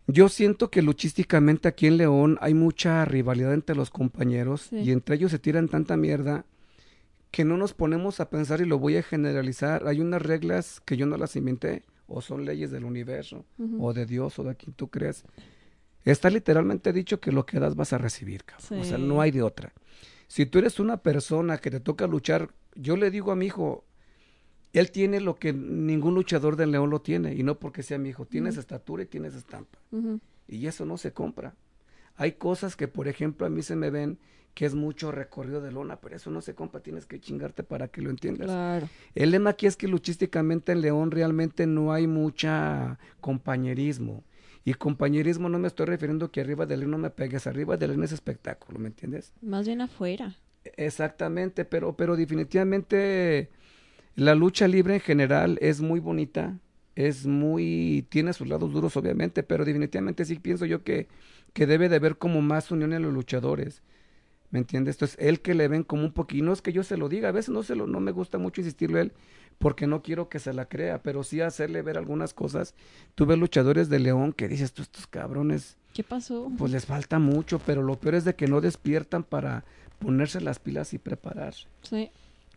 yo 0.07 0.29
siento 0.29 0.71
que 0.71 0.83
luchísticamente 0.83 1.67
aquí 1.67 1.87
en 1.87 1.97
León 1.97 2.37
hay 2.43 2.53
mucha 2.53 3.05
rivalidad 3.07 3.55
entre 3.55 3.75
los 3.75 3.89
compañeros 3.91 4.63
Sí. 4.69 4.77
y 4.77 4.93
entre 4.93 5.17
ellos 5.17 5.31
se 5.31 5.39
tiran 5.39 5.69
tanta 5.69 5.97
mierda 5.97 6.45
que 7.31 7.45
no 7.47 7.57
nos 7.57 7.73
ponemos 7.73 8.21
a 8.21 8.29
pensar 8.29 8.61
y 8.61 8.67
lo 8.67 8.79
voy 8.79 8.99
a 8.99 9.03
generalizar. 9.03 9.87
Hay 9.89 10.01
unas 10.01 10.21
reglas 10.23 10.81
que 10.85 10.97
yo 10.99 11.07
no 11.07 11.17
las 11.17 11.37
inventé 11.37 11.83
o 12.07 12.21
son 12.21 12.45
leyes 12.45 12.71
del 12.71 12.85
universo 12.85 13.47
o 13.81 13.95
de 13.95 14.05
Dios 14.07 14.39
o 14.39 14.45
de 14.45 14.55
quien 14.57 14.75
tú 14.75 14.89
creas. 14.89 15.25
Está 16.07 16.31
literalmente 16.31 16.93
dicho 16.93 17.21
que 17.21 17.33
lo 17.33 17.45
que 17.45 17.59
das 17.59 17.75
vas 17.75 17.93
a 17.93 17.99
recibir, 17.99 18.45
cabrón. 18.45 18.81
O 18.81 18.85
sea, 18.85 18.97
no 18.97 19.21
hay 19.21 19.33
de 19.33 19.43
otra. 19.43 19.73
Si 20.29 20.47
tú 20.47 20.59
eres 20.61 20.81
una 20.81 20.99
persona 20.99 21.59
que 21.59 21.71
te 21.71 21.81
toca 21.81 22.07
luchar, 22.07 22.51
yo 22.75 22.97
le 22.97 23.11
digo 23.11 23.33
a 23.33 23.37
mi 23.37 23.47
hijo, 23.47 23.85
él 24.73 24.91
tiene 24.93 25.21
lo 25.21 25.37
que 25.37 25.53
ningún 25.53 26.15
luchador 26.15 26.57
del 26.57 26.71
León 26.71 26.91
lo 26.91 27.01
tiene, 27.01 27.35
y 27.35 27.43
no 27.43 27.59
porque 27.59 27.83
sea 27.83 27.99
mi 27.99 28.11
hijo, 28.11 28.25
tienes 28.25 28.57
estatura 28.57 29.03
y 29.03 29.07
tienes 29.07 29.35
estampa, 29.35 29.79
y 30.47 30.67
eso 30.67 30.85
no 30.85 30.97
se 30.97 31.13
compra. 31.13 31.55
Hay 32.17 32.33
cosas 32.33 32.77
que, 32.77 32.89
por 32.89 33.09
ejemplo, 33.09 33.47
a 33.47 33.51
mí 33.51 33.63
se 33.63 33.77
me 33.77 33.91
ven 33.91 34.19
que 34.55 34.65
es 34.65 34.75
mucho 34.75 35.13
recorrido 35.13 35.61
de 35.61 35.71
lona, 35.71 35.97
pero 35.97 36.17
eso 36.17 36.31
no 36.31 36.41
se 36.41 36.55
compra, 36.55 36.81
tienes 36.81 37.05
que 37.05 37.21
chingarte 37.21 37.63
para 37.63 37.89
que 37.89 38.01
lo 38.01 38.09
entiendas. 38.09 38.47
Claro. 38.47 38.89
El 39.15 39.33
lema 39.33 39.51
aquí 39.51 39.67
es 39.67 39.77
que 39.77 39.87
luchísticamente 39.87 40.73
en 40.73 40.81
León 40.81 41.11
realmente 41.11 41.67
no 41.67 41.93
hay 41.93 42.07
mucha 42.07 42.99
compañerismo. 43.21 44.25
Y 44.67 44.75
compañerismo 44.75 45.49
no 45.49 45.61
me 45.61 45.69
estoy 45.69 45.87
refiriendo 45.87 46.33
que 46.33 46.41
arriba 46.41 46.67
del 46.67 46.81
ring 46.81 46.91
no 46.91 46.99
me 46.99 47.11
pegues, 47.11 47.47
arriba 47.47 47.77
del 47.77 47.91
ring 47.91 48.03
es 48.03 48.11
espectáculo, 48.11 48.81
¿me 48.81 48.89
entiendes? 48.89 49.33
Más 49.41 49.65
bien 49.65 49.81
afuera. 49.81 50.35
Exactamente, 50.77 51.65
pero, 51.65 51.97
pero 51.97 52.17
definitivamente 52.17 53.49
la 54.17 54.35
lucha 54.35 54.67
libre 54.67 54.95
en 54.95 55.01
general 55.01 55.57
es 55.63 55.81
muy 55.81 56.01
bonita, 56.01 56.59
es 56.97 57.27
muy, 57.27 58.09
tiene 58.09 58.33
sus 58.33 58.49
lados 58.49 58.73
duros 58.73 58.97
obviamente, 58.97 59.45
pero 59.45 59.65
definitivamente 59.65 60.25
sí 60.25 60.35
pienso 60.41 60.67
yo 60.67 60.83
que, 60.83 61.07
que 61.53 61.67
debe 61.67 61.89
de 61.89 61.95
haber 61.95 62.19
como 62.19 62.43
más 62.43 62.73
unión 62.73 62.93
en 62.93 63.03
los 63.03 63.15
luchadores. 63.15 63.83
¿Me 64.51 64.59
entiendes? 64.59 64.97
Entonces, 64.97 65.17
él 65.21 65.41
que 65.41 65.55
le 65.55 65.69
ven 65.69 65.83
como 65.83 66.05
un 66.05 66.13
poquito, 66.13 66.45
no 66.45 66.53
es 66.53 66.63
que 66.63 66.73
yo 66.73 66.83
se 66.83 66.97
lo 66.97 67.09
diga, 67.09 67.29
a 67.29 67.33
veces 67.33 67.51
no 67.51 67.63
se 67.63 67.75
lo, 67.75 67.87
no 67.87 68.01
me 68.01 68.13
gusta 68.13 68.39
mucho 68.39 68.61
insistirle 68.61 68.99
a 68.99 69.03
él, 69.03 69.13
porque 69.59 69.87
no 69.87 70.03
quiero 70.03 70.29
que 70.29 70.39
se 70.39 70.53
la 70.53 70.69
crea, 70.69 71.03
pero 71.03 71.25
sí 71.25 71.41
hacerle 71.41 71.83
ver 71.83 71.99
algunas 71.99 72.33
cosas. 72.35 72.75
Tuve 73.15 73.37
luchadores 73.37 73.89
de 73.89 73.99
León 73.99 74.33
que 74.33 74.49
dices, 74.49 74.73
tú, 74.73 74.83
estos 74.83 75.07
cabrones, 75.07 75.77
¿Qué 75.95 76.03
pasó? 76.03 76.51
pues 76.59 76.73
les 76.73 76.87
falta 76.87 77.19
mucho, 77.19 77.59
pero 77.65 77.83
lo 77.83 77.97
peor 77.99 78.15
es 78.17 78.25
de 78.25 78.35
que 78.35 78.47
no 78.47 78.61
despiertan 78.61 79.25
para 79.25 79.65
ponerse 79.99 80.41
las 80.41 80.59
pilas 80.59 80.93
y 80.93 80.99
prepararse. 80.99 81.67
Sí. 81.83 82.11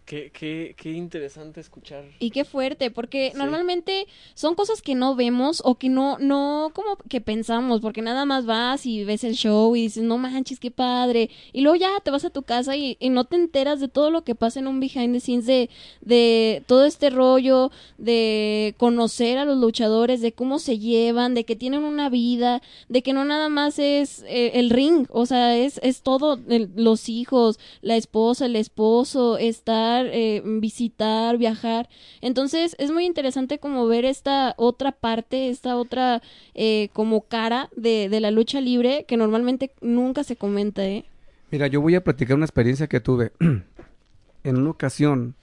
Qué, 0.10 0.32
qué, 0.34 0.74
qué 0.76 0.92
interesante 0.92 1.60
escuchar. 1.62 2.04
Y 2.18 2.32
qué 2.32 2.44
fuerte, 2.44 2.90
porque 2.90 3.30
Sí. 3.32 3.38
normalmente 3.38 4.08
son 4.34 4.56
cosas 4.56 4.82
que 4.82 4.96
no 4.96 5.16
vemos 5.16 5.62
o 5.64 5.76
que 5.76 5.88
no, 5.88 6.18
no 6.18 6.72
como 6.74 6.98
que 7.08 7.22
pensamos, 7.22 7.80
porque 7.80 8.02
nada 8.02 8.26
más 8.26 8.48
vas 8.48 8.88
y 8.88 9.04
ves 9.04 9.24
el 9.24 9.36
show 9.36 9.76
y 9.76 9.84
dices, 9.84 10.02
no 10.02 10.18
manches, 10.18 10.60
qué 10.60 10.72
padre. 10.72 11.30
Y 11.54 11.62
luego 11.62 11.76
ya 11.76 11.92
te 12.04 12.10
vas 12.10 12.26
a 12.26 12.32
tu 12.32 12.42
casa 12.42 12.76
y, 12.76 12.98
y 13.00 13.10
no 13.10 13.26
te 13.26 13.36
enteras 13.36 13.80
de 13.80 13.88
todo 13.88 14.10
lo 14.10 14.24
que 14.24 14.34
pasa 14.34 14.60
en 14.60 14.66
un 14.68 14.80
behind 14.80 15.14
the 15.14 15.20
scenes, 15.20 15.46
de, 15.46 15.70
de 16.02 16.64
todo 16.66 16.86
este 16.86 17.12
rollo, 17.12 17.70
de 18.00 18.74
conocer 18.78 19.38
a 19.38 19.46
los 19.46 19.60
luchadores, 19.60 20.22
de 20.22 20.32
cómo 20.32 20.58
se 20.58 20.80
llevan, 20.80 21.36
de 21.36 21.44
que 21.46 21.56
tienen 21.56 21.84
una 21.84 22.10
vida, 22.10 22.64
de 22.88 23.04
que 23.04 23.14
no 23.14 23.26
nada 23.26 23.48
más 23.50 23.78
es 23.78 24.24
eh, 24.28 24.54
el 24.56 24.72
ring, 24.72 25.06
o 25.12 25.28
sea, 25.28 25.56
es, 25.56 25.80
es 25.84 26.02
todo, 26.02 26.40
el- 26.50 26.72
los 26.76 27.10
hijos, 27.10 27.60
la 27.82 27.96
esposa, 27.96 28.48
el 28.48 28.56
esposo, 28.56 29.38
estar, 29.38 29.99
eh, 30.08 30.42
visitar, 30.46 31.38
viajar. 31.38 31.90
Entonces 32.22 32.76
es 32.80 32.92
muy 32.92 33.06
interesante 33.06 33.60
como 33.60 33.88
ver 33.88 34.06
esta 34.06 34.54
otra 34.58 34.92
parte, 34.92 35.50
esta 35.50 35.76
otra 35.76 36.22
eh, 36.54 36.90
como 36.94 37.22
cara 37.22 37.70
de, 37.76 38.10
de 38.10 38.20
la 38.20 38.32
lucha 38.32 38.62
libre 38.62 39.06
que 39.08 39.18
normalmente 39.18 39.72
nunca 39.82 40.24
se 40.24 40.36
comenta, 40.36 40.86
¿eh? 40.86 41.06
Mira, 41.52 41.68
yo 41.68 41.82
voy 41.82 41.96
a 41.96 42.04
platicar 42.04 42.36
una 42.36 42.46
experiencia 42.46 42.88
que 42.88 43.00
tuve. 43.00 43.32
en 44.44 44.58
una 44.58 44.70
ocasión, 44.70 45.36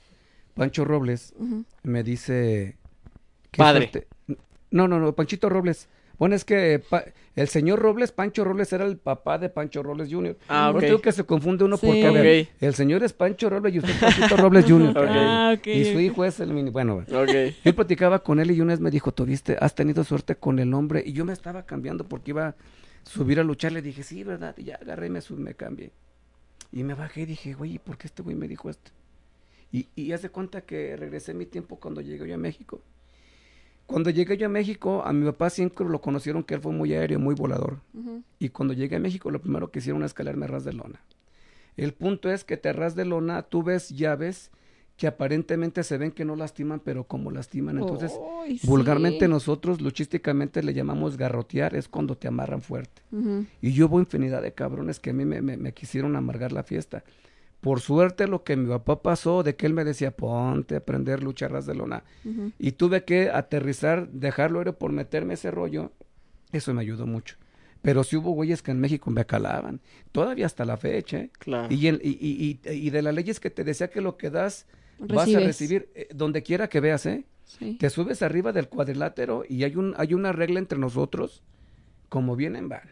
Pancho 0.54 0.84
Robles 0.84 1.34
me 1.82 2.02
dice... 2.02 2.76
que 3.50 3.59
Padre. 3.59 4.07
No, 4.70 4.88
no, 4.88 4.98
no, 4.98 5.14
Panchito 5.14 5.48
Robles. 5.48 5.88
Bueno, 6.19 6.35
es 6.35 6.45
que 6.45 6.79
pa- 6.79 7.05
el 7.35 7.49
señor 7.49 7.79
Robles, 7.81 8.11
Pancho 8.12 8.43
Robles, 8.45 8.73
era 8.73 8.87
el 8.87 8.97
papá 8.97 9.39
de 9.39 9.49
Pancho 9.51 9.83
Robles 9.83 10.09
Jr. 10.11 10.37
Ah, 10.49 10.71
No 10.73 10.79
ok. 10.79 10.85
digo 10.85 11.01
que 11.03 11.12
se 11.12 11.25
confunde 11.25 11.64
uno 11.64 11.77
Sí. 11.77 11.87
porque, 11.87 12.07
a 12.07 12.11
ver, 12.11 12.43
Ok. 12.45 12.49
el 12.62 12.75
señor 12.75 13.03
es 13.03 13.12
Pancho 13.12 13.51
Robles 13.51 13.75
y 13.75 13.79
usted 13.79 13.91
es 13.93 13.99
Panchito 14.01 14.37
Robles 14.39 14.64
Jr. 14.69 14.95
Ah, 15.09 15.57
Y 15.64 15.85
su 15.85 16.01
hijo 16.01 16.25
es 16.25 16.41
el 16.41 16.53
mini... 16.53 16.71
Bueno. 16.71 17.05
Yo 17.64 17.75
platicaba 17.77 18.21
con 18.21 18.41
él 18.41 18.51
y 18.51 18.61
una 18.61 18.73
vez 18.73 18.81
me 18.81 18.91
dijo, 18.91 19.12
¿tuviste? 19.12 19.57
¿Has 19.61 19.75
tenido 19.75 20.03
suerte 20.05 20.37
con 20.37 20.59
el 20.59 20.71
nombre? 20.71 21.03
Y 21.05 21.12
yo 21.12 21.25
me 21.25 21.33
estaba 21.35 21.64
cambiando 21.67 22.05
porque 22.05 22.31
iba 22.31 22.49
a 22.49 22.55
subir 23.05 23.39
a 23.39 23.45
luchar. 23.45 23.73
Le 23.73 23.83
dije, 23.83 24.03
sí, 24.03 24.25
¿verdad? 24.25 24.55
Y 24.57 24.64
ya 24.64 24.77
agarré 24.77 25.09
y 25.09 25.11
me, 25.11 25.21
sub- 25.21 25.39
me 25.39 25.55
cambié. 25.55 25.91
Y 26.73 26.83
me 26.83 26.95
bajé 26.95 27.23
y 27.23 27.27
dije, 27.27 27.53
güey, 27.55 27.79
¿por 27.79 27.99
qué 27.99 28.07
este 28.07 28.23
güey 28.23 28.35
me 28.37 28.49
dijo 28.49 28.71
esto? 28.71 28.91
Y, 29.73 29.89
y 29.95 30.12
hace 30.12 30.31
cuenta 30.31 30.62
que 30.62 30.97
regresé 30.97 31.35
mi 31.35 31.45
tiempo 31.45 31.79
cuando 31.79 32.01
llegué 32.01 32.27
yo 32.27 32.35
a 32.35 32.39
México. 32.39 32.81
Cuando 33.87 34.11
llegué 34.11 34.37
yo 34.37 34.47
a 34.47 34.49
México, 34.51 35.03
a 35.05 35.12
mi 35.12 35.24
papá 35.26 35.49
siempre 35.51 35.87
lo 35.89 36.01
conocieron 36.01 36.43
que 36.43 36.55
él 36.55 36.61
fue 36.61 36.72
muy 36.72 36.93
aéreo, 36.93 37.18
muy 37.20 37.34
volador. 37.34 37.78
Y 38.39 38.49
cuando 38.51 38.74
llegué 38.74 38.97
a 38.97 39.01
México, 39.01 39.30
lo 39.30 39.41
primero 39.41 39.70
que 39.70 39.78
hicieron 39.78 40.03
es 40.03 40.07
escalarme 40.11 40.45
a 40.47 40.49
ras 40.49 40.64
de 40.64 40.72
lona. 40.72 41.01
El 41.76 41.93
punto 41.95 42.30
es 42.30 42.43
que 42.45 42.57
te 42.57 42.72
ras 42.72 42.95
de 42.97 43.05
lona, 43.05 43.43
tú 43.43 43.62
ves 43.62 43.91
llaves 43.91 44.51
que 44.97 45.07
aparentemente 45.07 45.82
se 45.82 45.99
ven 45.99 46.11
que 46.11 46.24
no 46.24 46.34
lastiman, 46.37 46.80
pero 46.80 47.05
como 47.05 47.30
lastiman. 47.30 47.78
Entonces, 47.78 48.12
sí. 48.12 48.66
vulgarmente 48.66 49.28
nosotros, 49.28 49.80
luchísticamente, 49.82 50.62
le 50.62 50.72
llamamos 50.72 51.16
garrotear, 51.18 51.74
es 51.76 51.87
cuando 51.87 52.16
te 52.16 52.28
amarran 52.28 52.62
fuerte. 52.62 53.03
Y 53.61 53.72
yo 53.72 53.87
hubo 53.87 54.01
infinidad 54.01 54.43
de 54.43 54.53
cabrones 54.53 54.99
que 54.99 55.11
a 55.11 55.12
mí 55.12 55.24
me, 55.26 55.43
me- 55.43 55.57
me 55.59 55.72
quisieron 55.72 56.16
amargar 56.16 56.51
la 56.53 56.62
fiesta. 56.62 57.05
Por 57.67 57.81
suerte, 57.81 58.29
lo 58.29 58.45
que 58.45 58.55
mi 58.55 58.69
papá 58.69 59.03
pasó, 59.03 59.43
de 59.43 59.57
que 59.57 59.67
él 59.67 59.75
me 59.75 59.83
decía, 59.83 60.12
ponte 60.12 60.77
a 60.77 60.79
aprender 60.79 61.21
lucha 61.21 61.47
a 61.47 61.49
ras 61.49 61.67
de 61.67 61.75
lona. 61.75 62.05
Y 62.61 62.71
tuve 62.71 63.03
que 63.03 63.29
aterrizar, 63.29 64.09
dejarlo 64.12 64.61
aéreo 64.61 64.79
por 64.79 64.93
meterme 64.93 65.35
ese 65.35 65.51
rollo. 65.51 65.91
Eso 66.53 66.73
me 66.75 66.83
ayudó 66.83 67.09
mucho. 67.09 67.35
Pero 67.83 68.05
sí 68.05 68.14
hubo 68.14 68.31
güeyes 68.31 68.62
que 68.62 68.71
en 68.71 68.79
México 68.79 69.11
me 69.11 69.27
calaban. 69.27 69.81
Todavía 70.12 70.47
hasta 70.47 70.64
la 70.64 70.77
fecha. 70.77 71.19
¿eh? 71.19 71.31
Claro. 71.41 71.67
Y, 71.75 71.89
en- 71.89 72.01
y, 72.05 72.11
y, 72.11 72.61
y- 72.64 72.71
y 72.73 72.91
de 72.91 73.03
las 73.03 73.12
leyes 73.12 73.41
que 73.41 73.51
te 73.51 73.64
decía 73.64 73.91
que 73.91 74.01
lo 74.01 74.17
que 74.17 74.31
das, 74.31 74.67
vas 75.01 75.27
a 75.35 75.41
recibir 75.41 75.89
eh, 75.97 76.07
donde 76.14 76.45
quiera 76.45 76.69
que 76.69 76.79
veas, 76.79 77.05
¿eh? 77.07 77.25
Sí. 77.47 77.77
Te 77.81 77.91
subes 77.91 78.23
arriba 78.23 78.53
del 78.53 78.69
cuadrilátero 78.69 79.43
y 79.49 79.64
hay, 79.64 79.75
un, 79.75 79.93
hay 79.97 80.14
una 80.14 80.31
regla 80.31 80.61
entre 80.61 80.79
nosotros. 80.79 81.43
Como 82.09 82.37
vienen, 82.37 82.69
van. 82.69 82.89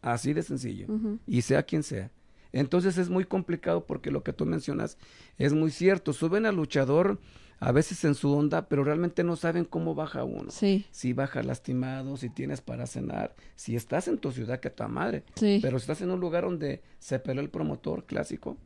Así 0.00 0.32
de 0.32 0.42
sencillo. 0.42 0.86
Y 1.26 1.42
sea 1.42 1.64
quien 1.64 1.82
sea. 1.82 2.10
Entonces 2.52 2.98
es 2.98 3.08
muy 3.08 3.24
complicado 3.24 3.84
porque 3.86 4.10
lo 4.10 4.22
que 4.22 4.32
tú 4.32 4.46
mencionas 4.46 4.98
es 5.38 5.52
muy 5.52 5.70
cierto. 5.70 6.12
Suben 6.12 6.46
al 6.46 6.56
luchador 6.56 7.18
a 7.58 7.72
veces 7.72 8.04
en 8.04 8.14
su 8.14 8.32
onda, 8.32 8.68
pero 8.68 8.84
realmente 8.84 9.24
no 9.24 9.36
saben 9.36 9.64
cómo 9.64 9.94
baja 9.94 10.24
uno. 10.24 10.50
Sí, 10.50 10.86
Si 10.90 11.12
baja 11.12 11.42
lastimado, 11.42 12.16
si 12.16 12.28
tienes 12.28 12.60
para 12.60 12.86
cenar, 12.86 13.34
si 13.54 13.76
estás 13.76 14.08
en 14.08 14.18
tu 14.18 14.30
ciudad, 14.30 14.60
que 14.60 14.70
tu 14.70 14.84
madre. 14.84 15.24
sí. 15.36 15.58
Pero 15.62 15.78
si 15.78 15.84
estás 15.84 16.02
en 16.02 16.10
un 16.10 16.20
lugar 16.20 16.44
donde 16.44 16.82
se 16.98 17.18
peleó 17.18 17.42
el 17.42 17.50
promotor 17.50 18.04
clásico. 18.04 18.56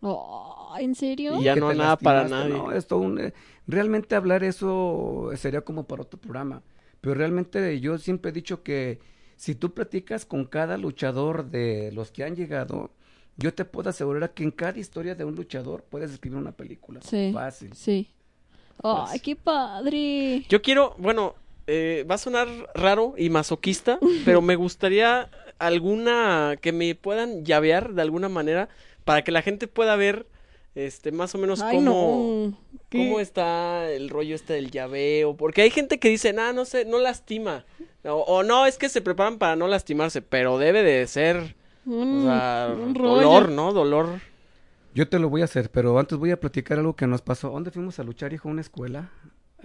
Oh, 0.00 0.74
¿En 0.78 0.94
serio? 0.94 1.40
Y 1.40 1.44
ya 1.44 1.56
no 1.56 1.72
nada 1.74 1.96
para 1.96 2.28
nadie. 2.28 2.54
No, 2.54 2.72
esto 2.72 2.98
un, 2.98 3.18
eh, 3.18 3.34
realmente 3.66 4.14
hablar 4.14 4.44
eso 4.44 5.30
sería 5.36 5.62
como 5.62 5.84
para 5.86 6.02
otro 6.02 6.20
programa. 6.20 6.62
Pero 7.00 7.14
realmente 7.14 7.80
yo 7.80 7.98
siempre 7.98 8.30
he 8.30 8.34
dicho 8.34 8.62
que 8.62 9.00
si 9.36 9.54
tú 9.54 9.74
platicas 9.74 10.24
con 10.24 10.44
cada 10.44 10.76
luchador 10.78 11.50
de 11.50 11.90
los 11.92 12.10
que 12.10 12.24
han 12.24 12.34
llegado, 12.36 12.92
yo 13.38 13.54
te 13.54 13.64
puedo 13.64 13.88
asegurar 13.88 14.30
que 14.34 14.42
en 14.42 14.50
cada 14.50 14.78
historia 14.78 15.14
de 15.14 15.24
un 15.24 15.36
luchador 15.36 15.84
puedes 15.88 16.10
escribir 16.10 16.38
una 16.38 16.52
película. 16.52 17.00
Sí. 17.02 17.30
Fácil. 17.32 17.72
Sí. 17.74 18.08
Ay, 18.82 19.20
qué 19.20 19.36
padre. 19.36 20.44
Yo 20.48 20.60
quiero, 20.60 20.94
bueno, 20.98 21.34
eh, 21.68 22.04
va 22.08 22.16
a 22.16 22.18
sonar 22.18 22.48
raro 22.74 23.14
y 23.16 23.30
masoquista, 23.30 23.98
pero 24.24 24.42
me 24.42 24.56
gustaría 24.56 25.30
alguna 25.58 26.58
que 26.60 26.72
me 26.72 26.94
puedan 26.96 27.44
llavear 27.44 27.94
de 27.94 28.02
alguna 28.02 28.28
manera 28.28 28.68
para 29.04 29.22
que 29.22 29.32
la 29.32 29.42
gente 29.42 29.68
pueda 29.68 29.94
ver 29.96 30.26
este 30.74 31.12
más 31.12 31.34
o 31.34 31.38
menos 31.38 31.60
Ay, 31.60 31.76
cómo, 31.76 32.56
cómo 32.90 33.20
está 33.20 33.90
el 33.90 34.10
rollo 34.10 34.34
este 34.34 34.52
del 34.52 34.70
llaveo, 34.70 35.36
porque 35.36 35.62
hay 35.62 35.70
gente 35.70 35.98
que 35.98 36.08
dice, 36.08 36.34
"Ah, 36.38 36.52
no 36.52 36.64
sé, 36.64 36.84
no 36.84 36.98
lastima." 36.98 37.64
O, 38.04 38.14
o 38.14 38.42
no, 38.42 38.66
es 38.66 38.78
que 38.78 38.88
se 38.88 39.00
preparan 39.00 39.38
para 39.38 39.56
no 39.56 39.66
lastimarse, 39.66 40.22
pero 40.22 40.58
debe 40.58 40.82
de 40.82 41.06
ser 41.06 41.56
Un, 41.88 42.20
o 42.20 42.22
sea, 42.24 42.74
un 42.76 42.94
rollo. 42.94 43.14
dolor, 43.22 43.48
¿no? 43.50 43.72
Dolor. 43.72 44.20
Yo 44.94 45.08
te 45.08 45.18
lo 45.18 45.28
voy 45.28 45.42
a 45.42 45.44
hacer, 45.44 45.70
pero 45.70 45.98
antes 45.98 46.18
voy 46.18 46.30
a 46.30 46.40
platicar 46.40 46.78
algo 46.78 46.96
que 46.96 47.06
nos 47.06 47.22
pasó. 47.22 47.50
¿Dónde 47.50 47.70
fuimos 47.70 47.98
a 47.98 48.04
luchar, 48.04 48.32
hijo? 48.32 48.48
¿A 48.48 48.52
una 48.52 48.60
escuela? 48.60 49.10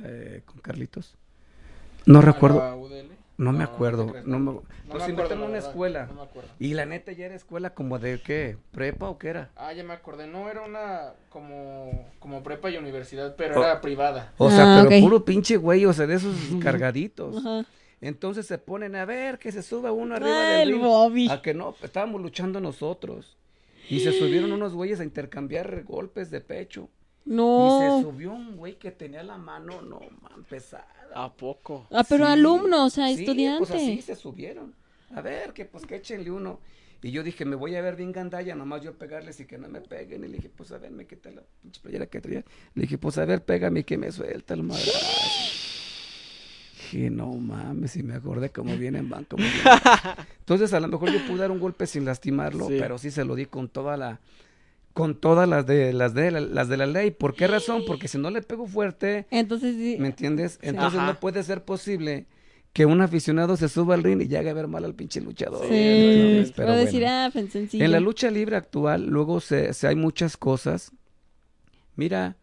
eh, 0.04 0.42
con 0.46 0.58
Carlitos. 0.60 1.16
No 2.06 2.22
recuerdo. 2.22 2.62
¿A 2.62 2.70
la 2.70 2.76
UDL? 2.76 3.10
No 3.38 3.52
me 3.52 3.64
acuerdo. 3.64 4.08
creas, 4.08 4.26
No 4.28 4.40
me... 4.40 4.52
No 4.52 4.62
Nos 4.88 5.04
me 5.04 5.10
invitaron 5.10 5.16
acuerdo, 5.24 5.46
a 5.46 5.48
una 5.50 5.58
escuela. 5.58 6.06
No 6.08 6.14
me 6.16 6.22
acuerdo. 6.24 6.50
Y 6.60 6.74
la 6.74 6.86
neta 6.86 7.12
ya 7.14 7.26
era 7.26 7.36
escuela 7.36 7.74
como 7.74 7.98
de 8.00 8.20
qué, 8.22 8.58
prepa 8.72 9.08
o 9.10 9.18
qué 9.18 9.30
era. 9.30 9.50
Ah, 9.56 9.72
ya 9.74 9.84
me 9.84 9.94
acordé. 9.94 10.28
No, 10.28 10.50
era 10.50 10.62
una 10.62 11.14
como, 11.30 12.08
como 12.20 12.44
prepa 12.44 12.70
y 12.70 12.78
universidad, 12.78 13.36
pero 13.36 13.60
Oh. 13.60 13.64
era 13.64 13.82
privada. 13.82 14.34
O 14.38 14.50
sea, 14.52 14.82
Ah, 14.82 14.86
pero 14.88 15.02
puro 15.02 15.26
pinche 15.26 15.58
güey, 15.58 15.86
o 15.86 15.94
sea, 15.94 16.06
de 16.08 16.16
esos 16.16 16.36
cargaditos. 16.62 17.38
Ajá. 17.38 17.66
Entonces 18.04 18.46
se 18.46 18.58
ponen 18.58 18.96
a 18.98 19.06
ver 19.06 19.40
que 19.40 19.52
se 19.52 19.64
suba 19.64 19.92
uno 19.94 20.16
arriba 20.16 20.38
Ah, 20.42 20.52
del 20.58 20.62
el 20.70 20.74
ring. 20.76 20.82
Bobby. 20.84 21.30
A 21.30 21.42
que 21.42 21.54
no, 21.54 21.74
estábamos 21.82 22.22
luchando 22.22 22.60
nosotros. 22.60 23.38
Y 23.90 24.02
se 24.02 24.12
subieron 24.12 24.52
unos 24.52 24.74
güeyes 24.74 25.00
a 25.00 25.04
intercambiar 25.06 25.84
golpes 25.84 26.30
de 26.30 26.42
pecho. 26.42 26.90
Y 27.26 27.30
se 27.30 27.36
No. 27.36 28.02
subió 28.02 28.34
un 28.34 28.58
güey 28.58 28.76
que 28.78 28.92
tenía 28.92 29.24
la 29.24 29.38
mano, 29.38 29.82
no, 29.82 30.02
man, 30.22 30.44
pesada. 30.50 30.88
¿A 31.16 31.32
poco? 31.32 31.88
Ah, 31.92 32.04
pero 32.08 32.26
Sí, 32.26 32.32
alumno, 32.34 32.86
o 32.86 32.90
sea, 32.90 33.08
sí, 33.08 33.22
estudiante. 33.24 33.60
Pues 33.60 33.72
así 33.72 34.02
se 34.02 34.16
subieron. 34.16 34.76
A 35.16 35.22
ver, 35.22 35.54
que 35.54 35.64
pues 35.64 35.86
que 35.86 35.96
échenle 35.96 36.30
uno. 36.32 36.60
Y 37.02 37.12
yo 37.12 37.24
dije, 37.24 37.46
me 37.46 37.56
voy 37.56 37.76
a 37.76 37.82
ver 37.82 37.96
bien 37.96 38.12
gandalla, 38.12 38.56
nomás 38.56 38.82
yo 38.82 38.98
pegarles 38.98 39.40
y 39.40 39.46
que 39.46 39.58
no 39.58 39.68
me 39.70 39.80
peguen. 39.82 40.24
Y 40.24 40.28
le 40.28 40.38
dije, 40.38 40.50
pues 40.50 40.72
a 40.74 40.78
ver, 40.78 40.92
me 40.92 41.06
quité 41.06 41.32
la 41.32 41.44
pinche 41.62 41.80
playera 41.82 42.06
que 42.08 42.20
traía. 42.20 42.44
Le 42.76 42.82
dije, 42.82 42.98
pues 42.98 43.18
a 43.18 43.26
ver, 43.26 43.44
pégame 43.46 43.82
y 43.82 43.84
que 43.86 43.98
me 43.98 44.12
suelta 44.12 44.54
el 44.56 44.64
madrazo. 44.64 45.43
Dije, 46.94 47.10
no 47.10 47.28
mames, 47.34 47.96
y 47.98 48.04
me 48.04 48.14
acordé 48.16 48.50
cómo 48.52 48.76
viene 48.78 49.00
en 49.00 49.10
banco. 49.10 49.36
Entonces, 50.40 50.74
a 50.74 50.80
lo 50.80 50.88
mejor 50.88 51.12
yo 51.12 51.26
pude 51.28 51.40
dar 51.40 51.52
un 51.52 51.60
golpe 51.60 51.88
sin 51.88 52.06
lastimarlo, 52.06 52.68
Sí. 52.68 52.76
pero 52.80 52.98
sí 52.98 53.10
se 53.12 53.26
lo 53.26 53.36
di 53.36 53.46
con 53.46 53.68
toda 53.70 53.98
la 53.98 54.20
con 54.94 55.16
todas 55.20 55.50
las 55.50 55.66
de 55.66 55.92
las 55.92 56.14
de 56.14 56.30
la, 56.30 56.40
las 56.40 56.70
de 56.70 56.78
la 56.78 56.86
ley. 56.86 57.10
¿Por 57.10 57.34
qué 57.34 57.48
razón? 57.48 57.82
Porque 57.88 58.08
si 58.08 58.20
no 58.20 58.30
le 58.30 58.44
pego 58.44 58.68
fuerte, 58.68 59.26
Entonces 59.32 59.76
sí. 59.76 59.98
¿Me 60.00 60.10
entiendes? 60.10 60.60
Entonces 60.62 61.00
Ajá. 61.00 61.14
no 61.14 61.20
puede 61.20 61.42
ser 61.42 61.64
posible 61.66 62.28
que 62.74 62.86
un 62.86 63.02
aficionado 63.02 63.58
se 63.58 63.70
suba 63.70 63.96
al 63.96 64.04
ring 64.04 64.22
y 64.22 64.28
ya 64.28 64.40
haga 64.42 64.54
ver 64.54 64.68
mal 64.68 64.86
al 64.86 64.94
pinche 64.94 65.20
luchador. 65.20 65.62
Sí. 65.68 66.52
Pero 66.56 66.74
decir, 66.74 67.06
ah, 67.08 67.30
pues. 67.34 67.56
En 67.74 67.92
la 67.92 68.00
lucha 68.00 68.30
libre 68.30 68.56
actual, 68.56 69.08
luego 69.08 69.40
se, 69.40 69.74
se 69.74 69.88
hay 69.88 69.96
muchas 69.96 70.38
cosas. 70.38 70.92
Mira, 71.96 72.38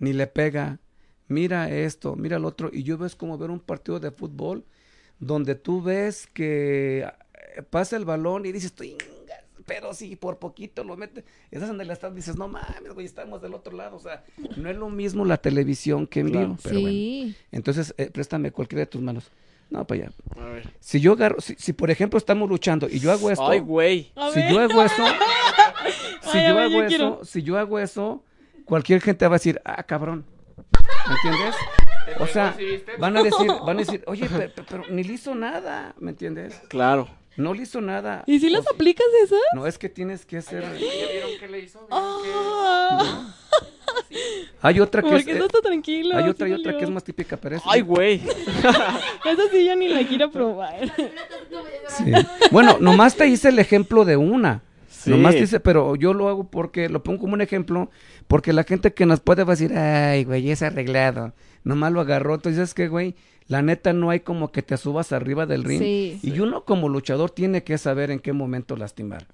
ni 0.00 0.12
le 0.12 0.26
pega, 0.26 0.80
mira 1.28 1.70
esto, 1.70 2.16
mira 2.16 2.38
lo 2.38 2.48
otro, 2.48 2.70
y 2.72 2.82
yo 2.82 2.98
ves 2.98 3.14
como 3.14 3.36
ver 3.38 3.50
un 3.50 3.60
partido 3.60 4.00
de 4.00 4.10
fútbol 4.10 4.64
donde 5.18 5.54
tú 5.54 5.82
ves 5.82 6.26
que 6.26 7.00
eh, 7.56 7.62
pasa 7.70 7.96
el 7.96 8.04
balón 8.04 8.44
y 8.46 8.52
dices, 8.52 8.72
pero 9.66 9.94
si 9.94 10.14
por 10.14 10.38
poquito 10.38 10.84
lo 10.84 10.96
mete, 10.96 11.24
esas 11.50 11.68
donde 11.68 11.84
la 11.84 11.92
estás, 11.94 12.14
dices, 12.14 12.36
no 12.36 12.46
mames, 12.48 12.92
güey, 12.94 13.06
estamos 13.06 13.42
del 13.42 13.54
otro 13.54 13.76
lado, 13.76 13.96
o 13.96 14.00
sea, 14.00 14.22
no 14.56 14.70
es 14.70 14.76
lo 14.76 14.88
mismo 14.90 15.24
la 15.24 15.38
televisión 15.38 16.06
que 16.06 16.20
en 16.20 16.30
Claro. 16.30 16.46
vivo, 16.48 16.58
pero 16.62 16.80
bueno. 16.80 16.88
Sí. 16.90 17.36
Entonces, 17.50 17.94
eh, 17.98 18.10
préstame 18.12 18.52
cualquiera 18.52 18.80
de 18.80 18.86
tus 18.86 19.00
manos. 19.02 19.30
No, 19.68 19.84
para 19.84 20.02
allá. 20.04 20.12
A 20.40 20.44
ver. 20.50 20.70
Si 20.78 21.00
yo 21.00 21.14
agarro, 21.14 21.40
si, 21.40 21.56
si 21.58 21.72
por 21.72 21.90
ejemplo 21.90 22.18
estamos 22.18 22.48
luchando 22.48 22.88
y 22.88 23.00
yo 23.00 23.10
hago 23.10 23.32
esto, 23.32 23.48
Ay, 23.48 23.58
güey. 23.58 24.12
Si 24.32 24.40
yo 24.48 24.60
hago 24.60 24.80
eso, 24.82 25.02
si 26.30 26.38
Ay, 26.38 26.48
yo 26.48 26.54
ver, 26.54 26.64
hago 26.64 26.72
yo 26.72 26.78
eso, 26.84 26.88
quiero. 26.88 27.24
si 27.24 27.42
yo 27.42 27.58
hago 27.58 27.78
eso, 27.80 28.22
cualquier 28.64 29.00
gente 29.00 29.26
va 29.26 29.34
a 29.34 29.38
decir, 29.38 29.60
ah, 29.64 29.82
cabrón. 29.82 30.24
¿Me 30.56 31.14
entiendes? 31.14 31.54
O 32.20 32.26
sea, 32.26 32.56
van 32.98 33.16
a 33.16 33.22
decir, 33.22 33.46
van 33.66 33.76
a 33.76 33.80
decir, 33.80 34.02
oye, 34.06 34.28
pe- 34.28 34.48
pe- 34.48 34.62
pero, 34.68 34.84
ni 34.90 35.02
le 35.04 35.12
hizo 35.14 35.34
nada, 35.34 35.94
¿me 35.98 36.10
entiendes? 36.10 36.54
Claro. 36.68 37.08
No 37.36 37.52
le 37.52 37.64
hizo 37.64 37.80
nada. 37.82 38.22
¿Y 38.26 38.38
si 38.40 38.46
O 38.46 38.50
las 38.50 38.66
aplicas 38.66 39.06
esas? 39.22 39.38
No, 39.54 39.66
es 39.66 39.76
que 39.76 39.88
tienes 39.90 40.24
que 40.24 40.38
hacer. 40.38 40.62
¿Ya 40.62 40.68
vieron 41.12 41.30
qué 41.38 41.48
le 41.48 41.58
hizo? 41.60 41.86
Ah. 41.90 43.34
Hay 44.62 44.80
otra 44.80 45.02
que 45.02 45.08
es, 45.08 45.14
Porque 45.14 45.32
eh, 45.32 45.38
no 45.38 45.44
está 45.46 45.60
tranquilo. 45.60 46.16
hay 46.16 46.28
otra 46.28 46.48
y 46.48 46.52
otra 46.52 46.64
salió. 46.64 46.78
que 46.78 46.84
es 46.84 46.90
más 46.90 47.04
típica, 47.04 47.36
pero 47.36 47.56
es. 47.56 47.62
Ay, 47.66 47.82
güey. 47.82 48.14
Esa 49.24 49.42
sí 49.50 49.64
yo 49.66 49.76
ni 49.76 49.88
la 49.88 50.06
quiero 50.06 50.30
probar. 50.30 50.90
Sí. 51.88 52.10
Bueno, 52.50 52.78
nomás 52.80 53.14
te 53.14 53.26
hice 53.26 53.50
el 53.50 53.58
ejemplo 53.58 54.04
de 54.06 54.16
una. 54.16 54.62
Sí. 55.06 55.12
Nomás 55.12 55.36
te 55.36 55.42
hice, 55.42 55.60
pero 55.60 55.94
yo 55.94 56.12
lo 56.14 56.28
hago 56.28 56.50
porque 56.50 56.88
lo 56.88 57.04
pongo 57.04 57.20
como 57.20 57.34
un 57.34 57.40
ejemplo, 57.40 57.90
porque 58.26 58.52
la 58.52 58.64
gente 58.64 58.92
que 58.92 59.06
nos 59.06 59.20
puede 59.20 59.44
va 59.44 59.52
a 59.52 59.56
decir, 59.56 59.72
ay, 59.78 60.24
güey, 60.24 60.50
es 60.50 60.62
arreglado. 60.62 61.32
Nomás 61.62 61.92
lo 61.92 62.00
agarró. 62.00 62.34
Entonces, 62.34 62.60
es 62.60 62.74
que, 62.74 62.88
güey, 62.88 63.14
la 63.46 63.62
neta 63.62 63.92
no 63.92 64.10
hay 64.10 64.20
como 64.20 64.50
que 64.50 64.62
te 64.62 64.76
subas 64.76 65.12
arriba 65.12 65.46
del 65.46 65.62
ring. 65.62 65.80
Sí. 65.80 66.18
Y 66.22 66.40
uno 66.40 66.64
como 66.64 66.88
luchador 66.88 67.30
tiene 67.30 67.62
que 67.62 67.78
saber 67.78 68.10
en 68.10 68.18
qué 68.18 68.32
momento 68.32 68.76
lastimar. 68.76 69.28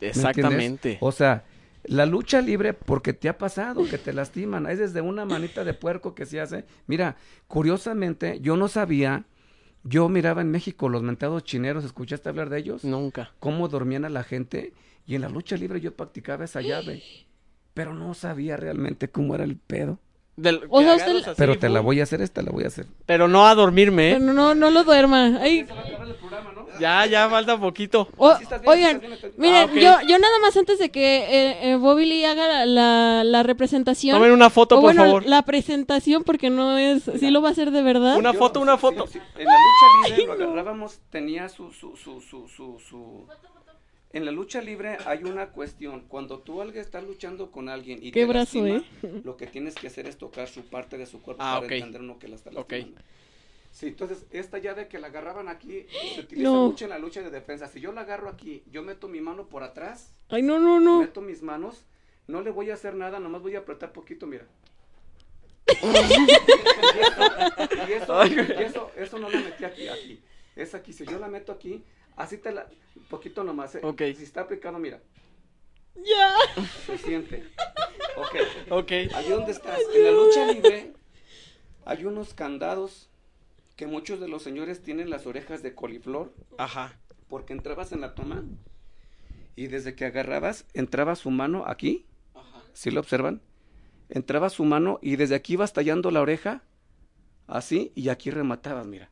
Exactamente. 0.00 0.98
O 1.00 1.12
sea, 1.12 1.44
la 1.84 2.04
lucha 2.04 2.40
libre, 2.40 2.72
porque 2.74 3.12
te 3.12 3.28
ha 3.28 3.38
pasado 3.38 3.84
que 3.88 3.98
te 3.98 4.12
lastiman, 4.12 4.66
es 4.66 4.80
desde 4.80 5.02
una 5.02 5.24
manita 5.24 5.62
de 5.62 5.74
puerco 5.74 6.16
que 6.16 6.26
se 6.26 6.40
hace. 6.40 6.64
Mira, 6.88 7.16
curiosamente, 7.46 8.40
yo 8.40 8.56
no 8.56 8.66
sabía, 8.66 9.26
yo 9.84 10.08
miraba 10.08 10.42
en 10.42 10.50
México 10.50 10.88
los 10.88 11.02
mentados 11.02 11.44
chineros, 11.44 11.84
¿escuchaste 11.84 12.28
hablar 12.28 12.50
de 12.50 12.58
ellos? 12.58 12.84
Nunca. 12.84 13.32
Cómo 13.38 13.68
dormían 13.68 14.04
a 14.04 14.08
la 14.08 14.24
gente. 14.24 14.72
Y 15.06 15.14
en 15.16 15.22
la 15.22 15.28
lucha 15.28 15.56
libre 15.56 15.80
yo 15.80 15.94
practicaba 15.94 16.44
esa 16.44 16.60
llave. 16.60 17.02
Pero 17.74 17.94
no 17.94 18.14
sabía 18.14 18.56
realmente 18.56 19.08
cómo 19.10 19.34
era 19.34 19.44
el 19.44 19.56
pedo. 19.56 19.98
Del- 20.36 20.62
O 20.70 20.78
que 20.78 20.84
sea, 20.84 20.94
usted- 20.94 21.06
agarras 21.10 21.28
así, 21.28 21.34
Pero 21.38 21.58
te 21.58 21.68
la 21.68 21.80
voy 21.80 22.00
a 22.00 22.04
hacer 22.04 22.22
esta, 22.22 22.40
la 22.42 22.50
voy 22.50 22.64
a 22.64 22.68
hacer. 22.68 22.86
Pero 23.06 23.28
no 23.28 23.46
a 23.46 23.54
dormirme, 23.54 24.12
¿eh? 24.12 24.16
Pero 24.18 24.32
no, 24.32 24.54
no 24.54 24.70
lo 24.70 24.82
duerma. 24.84 25.38
Ay, 25.40 25.66
Ya, 26.80 27.04
ya 27.06 27.28
falta 27.28 27.58
poquito. 27.60 28.08
o- 28.16 28.34
Sí, 28.36 28.44
estás 28.44 28.62
bien, 28.62 28.72
oigan, 28.72 29.00
bien, 29.00 29.12
miren, 29.36 29.68
Ah, 29.70 30.00
yo, 30.02 30.08
yo 30.08 30.18
nada 30.18 30.38
más 30.40 30.56
antes 30.56 30.78
de 30.78 30.90
que 30.90 31.18
eh, 31.50 31.70
eh, 31.72 31.76
Bobby 31.76 32.06
Lee 32.06 32.24
haga 32.24 32.48
la, 32.48 32.66
la, 32.66 33.24
la 33.24 33.42
representación. 33.42 34.16
Tomen 34.16 34.32
una 34.32 34.48
foto, 34.48 34.76
o 34.76 34.80
por 34.80 34.88
bueno, 34.88 35.04
favor. 35.04 35.26
la 35.26 35.42
presentación, 35.42 36.24
porque 36.24 36.48
no 36.48 36.78
es. 36.78 37.02
Sí 37.20 37.30
lo 37.30 37.42
va 37.42 37.50
a 37.50 37.52
hacer 37.52 37.70
de 37.70 37.82
verdad. 37.82 38.16
Una 38.16 38.32
Yo- 38.32 38.38
foto, 38.38 38.58
una 38.60 38.78
foto. 38.78 39.06
sí, 39.06 39.18
En 39.36 39.44
la 39.44 39.52
lucha 39.52 40.16
libre 40.16 40.38
lo 40.38 40.44
agarrábamos, 40.44 40.98
tenía 41.10 41.48
su, 41.50 41.70
su, 41.72 41.94
su, 41.94 42.20
su, 42.22 42.48
su, 42.48 42.78
su- 42.80 43.26
En 44.12 44.24
la 44.26 44.30
lucha 44.30 44.60
libre 44.60 44.98
hay 45.06 45.24
una 45.24 45.50
cuestión. 45.52 46.02
Cuando 46.08 46.38
tú 46.40 46.60
alguien 46.60 46.82
estás 46.84 47.02
luchando 47.04 47.50
con 47.50 47.68
alguien 47.70 47.98
y 48.02 48.12
Qué 48.12 48.20
te 48.20 48.26
brazo, 48.26 48.62
lastima, 48.66 48.84
¿eh? 49.02 49.20
lo 49.24 49.36
que 49.38 49.46
tienes 49.46 49.74
que 49.74 49.86
hacer 49.86 50.06
es 50.06 50.18
tocar 50.18 50.48
su 50.48 50.62
parte 50.66 50.98
de 50.98 51.06
su 51.06 51.22
cuerpo 51.22 51.42
Ah, 51.42 51.54
para 51.54 51.66
ok. 51.66 51.72
entender 51.72 52.02
uno 52.02 52.18
que 52.18 52.28
la 52.28 52.34
está 52.36 52.50
Ok. 52.50 52.56
lastimando. 52.72 53.00
Sí, 53.70 53.86
entonces 53.86 54.26
esta 54.30 54.58
llave 54.58 54.86
que 54.88 54.98
la 54.98 55.06
agarraban 55.06 55.48
aquí 55.48 55.86
se 56.14 56.20
utiliza 56.20 56.50
No. 56.50 56.66
mucho 56.66 56.84
en 56.84 56.90
la 56.90 56.98
lucha 56.98 57.22
de 57.22 57.30
defensa. 57.30 57.68
Si 57.68 57.80
yo 57.80 57.90
la 57.92 58.02
agarro 58.02 58.28
aquí, 58.28 58.62
yo 58.70 58.82
meto 58.82 59.08
mi 59.08 59.22
mano 59.22 59.48
por 59.48 59.62
atrás, 59.62 60.12
Ay, 60.28 60.42
no, 60.42 60.58
no, 60.58 60.78
no. 60.78 61.00
meto 61.00 61.22
mis 61.22 61.42
manos, 61.42 61.86
no 62.26 62.42
le 62.42 62.50
voy 62.50 62.70
a 62.70 62.74
hacer 62.74 62.94
nada, 62.94 63.18
nomás 63.18 63.40
voy 63.40 63.54
a 63.56 63.60
apretar 63.60 63.92
poquito, 63.92 64.26
mira. 64.26 64.46
y 67.88 67.92
eso, 67.92 68.26
y 68.26 68.62
eso, 68.62 68.90
eso 68.96 69.18
no 69.18 69.30
la 69.30 69.40
metí 69.40 69.64
aquí, 69.64 69.88
aquí. 69.88 70.20
Es 70.54 70.74
aquí, 70.74 70.92
si 70.92 71.06
yo 71.06 71.18
la 71.18 71.28
meto 71.28 71.50
aquí, 71.50 71.82
así 72.16 72.38
te 72.38 72.52
la, 72.52 72.66
poquito 73.10 73.44
nomás. 73.44 73.74
eh. 73.74 73.80
Ok. 73.82 74.02
Si 74.16 74.22
está 74.24 74.42
aplicado, 74.42 74.78
mira, 74.78 75.00
Ya. 75.96 76.34
se 76.86 76.98
siente. 76.98 77.44
Ok. 78.16 78.36
Ok. 78.70 78.92
Ahí 79.14 79.28
donde 79.30 79.52
estás, 79.52 79.78
en 79.94 80.04
la 80.04 80.10
lucha 80.10 80.46
libre, 80.52 80.92
hay 81.84 82.04
unos 82.04 82.34
candados 82.34 83.08
que 83.76 83.86
muchos 83.86 84.20
de 84.20 84.28
los 84.28 84.42
señores 84.42 84.82
tienen 84.82 85.10
las 85.10 85.26
orejas 85.26 85.62
de 85.62 85.74
coliflor, 85.74 86.32
Ajá. 86.58 86.98
porque 87.28 87.52
entrabas 87.52 87.90
en 87.92 88.00
la 88.02 88.14
toma 88.14 88.44
y 89.56 89.66
desde 89.66 89.94
que 89.94 90.04
agarrabas, 90.04 90.66
entraba 90.74 91.14
su 91.16 91.30
mano 91.30 91.64
aquí, 91.66 92.06
¿sí 92.74 92.90
lo 92.90 93.00
observan? 93.00 93.40
Entraba 94.08 94.50
su 94.50 94.64
mano 94.64 94.98
y 95.02 95.16
desde 95.16 95.34
aquí 95.34 95.54
ibas 95.54 95.72
tallando 95.72 96.10
la 96.10 96.20
oreja, 96.20 96.62
así, 97.46 97.92
y 97.94 98.10
aquí 98.10 98.30
rematabas, 98.30 98.86
mira. 98.86 99.10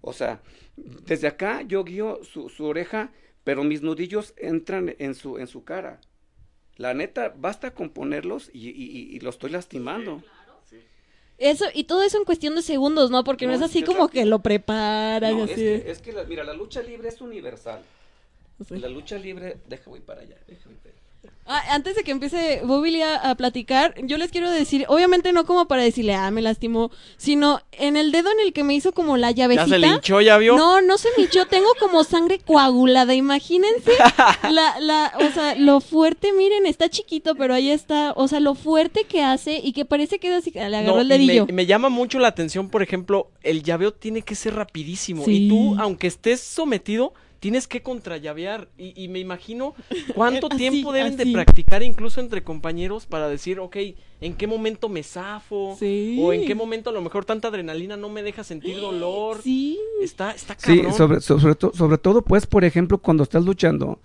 O 0.00 0.12
sea, 0.12 0.40
desde 0.76 1.26
acá 1.26 1.62
yo 1.62 1.84
guío 1.84 2.20
su, 2.24 2.48
su 2.48 2.64
oreja, 2.64 3.12
pero 3.44 3.64
mis 3.64 3.82
nudillos 3.82 4.34
entran 4.36 4.94
en 4.98 5.14
su, 5.14 5.38
en 5.38 5.46
su 5.46 5.64
cara. 5.64 6.00
La 6.76 6.94
neta, 6.94 7.34
basta 7.36 7.74
con 7.74 7.90
ponerlos 7.90 8.50
y, 8.54 8.68
y, 8.70 8.72
y- 8.72 9.16
y 9.16 9.20
lo 9.20 9.30
estoy 9.30 9.50
lastimando. 9.50 10.22
Eso, 11.36 11.64
y 11.72 11.84
todo 11.84 12.02
eso 12.02 12.18
en 12.18 12.24
cuestión 12.24 12.54
de 12.54 12.60
segundos, 12.62 13.10
¿no? 13.10 13.24
Porque 13.24 13.46
no, 13.46 13.52
No, 13.52 13.56
es 13.58 13.62
así 13.62 13.78
es 13.78 13.84
como 13.86 14.08
que 14.08 14.26
lo 14.26 14.40
No, 15.32 15.44
es 15.44 15.50
que, 15.54 15.90
es 15.90 16.02
que 16.02 16.12
la- 16.12 16.24
mira, 16.24 16.44
la 16.44 16.52
lucha 16.52 16.82
libre 16.82 17.08
es 17.08 17.20
universal. 17.22 17.82
Sí. 18.68 18.78
La 18.78 18.88
lucha 18.88 19.16
libre, 19.16 19.56
deja 19.66 19.88
voy 19.88 20.00
para 20.00 20.20
allá, 20.20 20.36
deja 20.46 20.68
voy 20.68 20.74
para 20.76 20.90
allá. 20.90 20.99
Ah, 21.52 21.74
antes 21.74 21.96
de 21.96 22.04
que 22.04 22.12
empiece 22.12 22.60
Bobby 22.64 23.02
a, 23.02 23.16
a 23.16 23.34
platicar, 23.34 23.92
yo 24.04 24.18
les 24.18 24.30
quiero 24.30 24.48
decir, 24.52 24.84
obviamente 24.88 25.32
no 25.32 25.44
como 25.44 25.66
para 25.66 25.82
decirle, 25.82 26.14
ah, 26.14 26.30
me 26.30 26.42
lastimó, 26.42 26.92
sino 27.16 27.60
en 27.72 27.96
el 27.96 28.12
dedo 28.12 28.30
en 28.30 28.38
el 28.46 28.52
que 28.52 28.62
me 28.62 28.72
hizo 28.74 28.92
como 28.92 29.16
la 29.16 29.32
Ya 29.32 29.44
llavecita. 29.48 29.66
se 29.66 29.78
le 29.80 29.88
hinchó, 29.88 30.20
¿ya 30.20 30.38
vio? 30.38 30.56
No, 30.56 30.80
no 30.80 30.96
se 30.96 31.08
me 31.16 31.24
hinchó, 31.24 31.46
tengo 31.46 31.66
como 31.80 32.04
sangre 32.04 32.38
coagulada, 32.38 33.14
imagínense 33.16 33.90
la, 34.48 34.78
la, 34.78 35.12
o 35.18 35.32
sea, 35.34 35.56
lo 35.56 35.80
fuerte, 35.80 36.32
miren, 36.32 36.66
está 36.66 36.88
chiquito, 36.88 37.34
pero 37.34 37.52
ahí 37.54 37.70
está, 37.70 38.12
o 38.14 38.28
sea, 38.28 38.38
lo 38.38 38.54
fuerte 38.54 39.02
que 39.04 39.22
hace 39.22 39.60
y 39.62 39.72
que 39.72 39.84
parece 39.84 40.20
que 40.20 40.28
es 40.28 40.34
así, 40.34 40.52
le 40.52 40.60
agarró 40.62 40.94
No, 40.94 41.00
el 41.00 41.06
y 41.06 41.08
me- 41.10 41.18
dedillo. 41.18 41.46
me, 41.52 41.66
llama 41.66 41.88
mucho 41.88 42.20
la 42.20 42.28
atención, 42.28 42.68
por 42.70 42.82
ejemplo, 42.84 43.28
el 43.42 43.64
llaveo 43.64 43.92
tiene 43.92 44.22
que 44.22 44.36
ser 44.36 44.54
rapidísimo. 44.54 45.24
Sí. 45.24 45.46
Y 45.46 45.48
tú, 45.48 45.74
aunque 45.80 46.06
estés 46.06 46.40
sometido, 46.40 47.12
tienes 47.40 47.66
que 47.66 47.82
contrallavear. 47.82 48.68
Y, 48.78 48.92
y 49.02 49.08
me 49.08 49.18
imagino 49.18 49.74
cuánto 50.14 50.46
Así, 50.48 50.56
tiempo 50.58 50.92
deben 50.92 51.16
de 51.16 51.26
practicar 51.32 51.82
incluso 51.82 52.20
entre 52.20 52.42
compañeros 52.44 53.06
para 53.06 53.28
decir, 53.28 53.58
ok, 53.58 53.76
¿en 54.20 54.34
qué 54.34 54.46
momento 54.46 54.88
me 54.88 55.02
zafo? 55.02 55.76
Sí. 55.78 56.18
O 56.20 56.32
en 56.32 56.46
qué 56.46 56.54
momento 56.54 56.90
a 56.90 56.92
lo 56.92 57.00
mejor 57.02 57.24
tanta 57.24 57.48
adrenalina 57.48 57.96
no 57.96 58.08
me 58.08 58.22
deja 58.22 58.44
sentir 58.44 58.78
dolor. 58.80 59.40
Sí. 59.42 59.78
Está, 60.02 60.32
está 60.32 60.54
Sí, 60.58 60.82
sobre, 60.96 61.20
so- 61.20 61.40
sobre, 61.40 61.54
to- 61.56 61.72
sobre 61.74 61.98
todo, 61.98 62.22
pues, 62.22 62.46
por 62.46 62.64
ejemplo, 62.64 62.98
cuando 62.98 63.22
estás 63.24 63.44
luchando, 63.44 63.98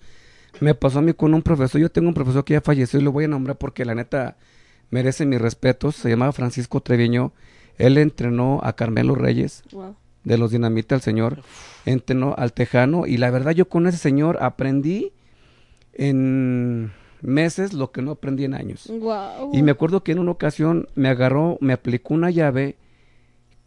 me 0.60 0.74
pasó 0.74 1.00
a 1.00 1.02
mí 1.02 1.12
con 1.12 1.34
un 1.34 1.42
profesor, 1.42 1.80
yo 1.80 1.90
tengo 1.90 2.08
un 2.08 2.14
profesor 2.14 2.44
que 2.44 2.54
ya 2.54 2.60
falleció 2.62 2.98
y 2.98 3.02
lo 3.02 3.12
voy 3.12 3.24
a 3.24 3.28
nombrar 3.28 3.58
porque 3.58 3.84
la 3.84 3.94
neta 3.94 4.36
merece 4.90 5.26
mis 5.26 5.40
respetos, 5.40 5.96
se 5.96 6.08
llamaba 6.08 6.32
Francisco 6.32 6.80
Treviño, 6.80 7.32
él 7.76 7.98
entrenó 7.98 8.60
a 8.62 8.74
Carmelo 8.74 9.14
Reyes, 9.14 9.62
Wow. 9.72 9.96
De 10.26 10.36
los 10.38 10.50
Dinamita 10.50 10.94
el 10.94 11.00
señor, 11.00 11.38
entrenó 11.86 12.34
al 12.36 12.52
Tejano 12.52 13.06
y 13.06 13.16
la 13.16 13.30
verdad 13.30 13.52
yo 13.52 13.68
con 13.68 13.86
ese 13.86 13.96
señor 13.98 14.36
aprendí 14.42 15.12
en 15.94 16.92
meses 17.22 17.72
lo 17.72 17.90
que 17.92 18.02
no 18.02 18.10
aprendí 18.12 18.44
en 18.44 18.54
años. 18.54 18.86
Wow. 18.88 19.50
Y 19.54 19.62
me 19.62 19.70
acuerdo 19.70 20.02
que 20.02 20.12
en 20.12 20.18
una 20.18 20.32
ocasión 20.32 20.88
me 20.94 21.08
agarró, 21.08 21.58
me 21.60 21.72
aplicó 21.72 22.14
una 22.14 22.30
llave 22.30 22.76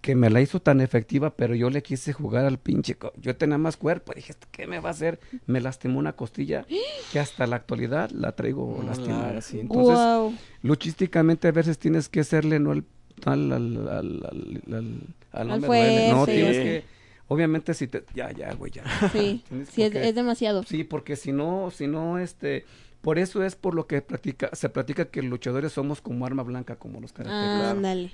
que 0.01 0.15
me 0.15 0.29
la 0.29 0.39
hizo 0.41 0.61
tan 0.61 0.79
efectiva, 0.79 1.31
pero 1.31 1.55
yo 1.55 1.69
le 1.69 1.81
quise 1.83 2.13
jugar 2.13 2.45
al 2.45 2.57
pinche. 2.57 2.95
co- 2.95 3.11
Yo 3.17 3.35
tenía 3.35 3.57
más 3.57 3.75
cuerpo, 3.75 4.13
dije, 4.15 4.31
¿esto 4.31 4.47
¿qué 4.51 4.65
me 4.65 4.79
va 4.79 4.89
a 4.89 4.91
hacer? 4.91 5.19
Me 5.45 5.59
lastimó 5.59 5.99
una 5.99 6.13
costilla 6.13 6.65
que 7.11 7.19
hasta 7.19 7.47
la 7.47 7.57
actualidad 7.57 8.09
la 8.11 8.31
traigo 8.33 8.81
lastimada. 8.85 9.37
así. 9.39 9.59
Entonces, 9.59 9.97
Wow. 9.97 10.35
luchísticamente 10.61 11.49
a 11.49 11.51
veces 11.51 11.79
tienes 11.79 12.07
que 12.07 12.21
hacerle 12.21 12.59
no 12.59 12.71
al 12.71 12.83
al 13.25 13.51
al 13.51 13.77
al, 13.77 13.87
al, 13.89 14.25
al- 14.25 14.73
al- 14.73 15.01
al 15.31 15.47
no 15.47 15.53
Al 15.55 15.61
me 15.61 15.67
duele. 15.67 16.09
No, 16.09 16.15
fuerte. 16.25 16.33
tienes 16.33 16.57
que 16.57 16.83
obviamente 17.27 17.73
si 17.73 17.87
te 17.87 18.03
ya 18.15 18.31
ya 18.31 18.53
güey 18.53 18.71
ya. 18.71 18.83
Sí, 19.11 19.43
sí, 19.71 19.83
es, 19.83 19.91
porque- 19.91 20.09
es 20.09 20.15
demasiado. 20.15 20.63
Sí, 20.63 20.83
porque 20.83 21.15
si 21.15 21.31
no, 21.31 21.71
si 21.71 21.87
no, 21.87 22.17
este, 22.19 22.65
por 23.01 23.17
eso 23.19 23.43
es 23.43 23.55
por 23.55 23.75
lo 23.75 23.87
que 23.87 24.01
practica, 24.01 24.49
se 24.53 24.69
practica 24.69 25.05
que 25.05 25.21
luchadores 25.21 25.71
somos 25.73 26.01
como 26.01 26.25
arma 26.25 26.43
blanca, 26.43 26.75
como 26.75 26.99
los 26.99 27.13
karatekas. 27.13 27.71
Ándale. 27.71 28.11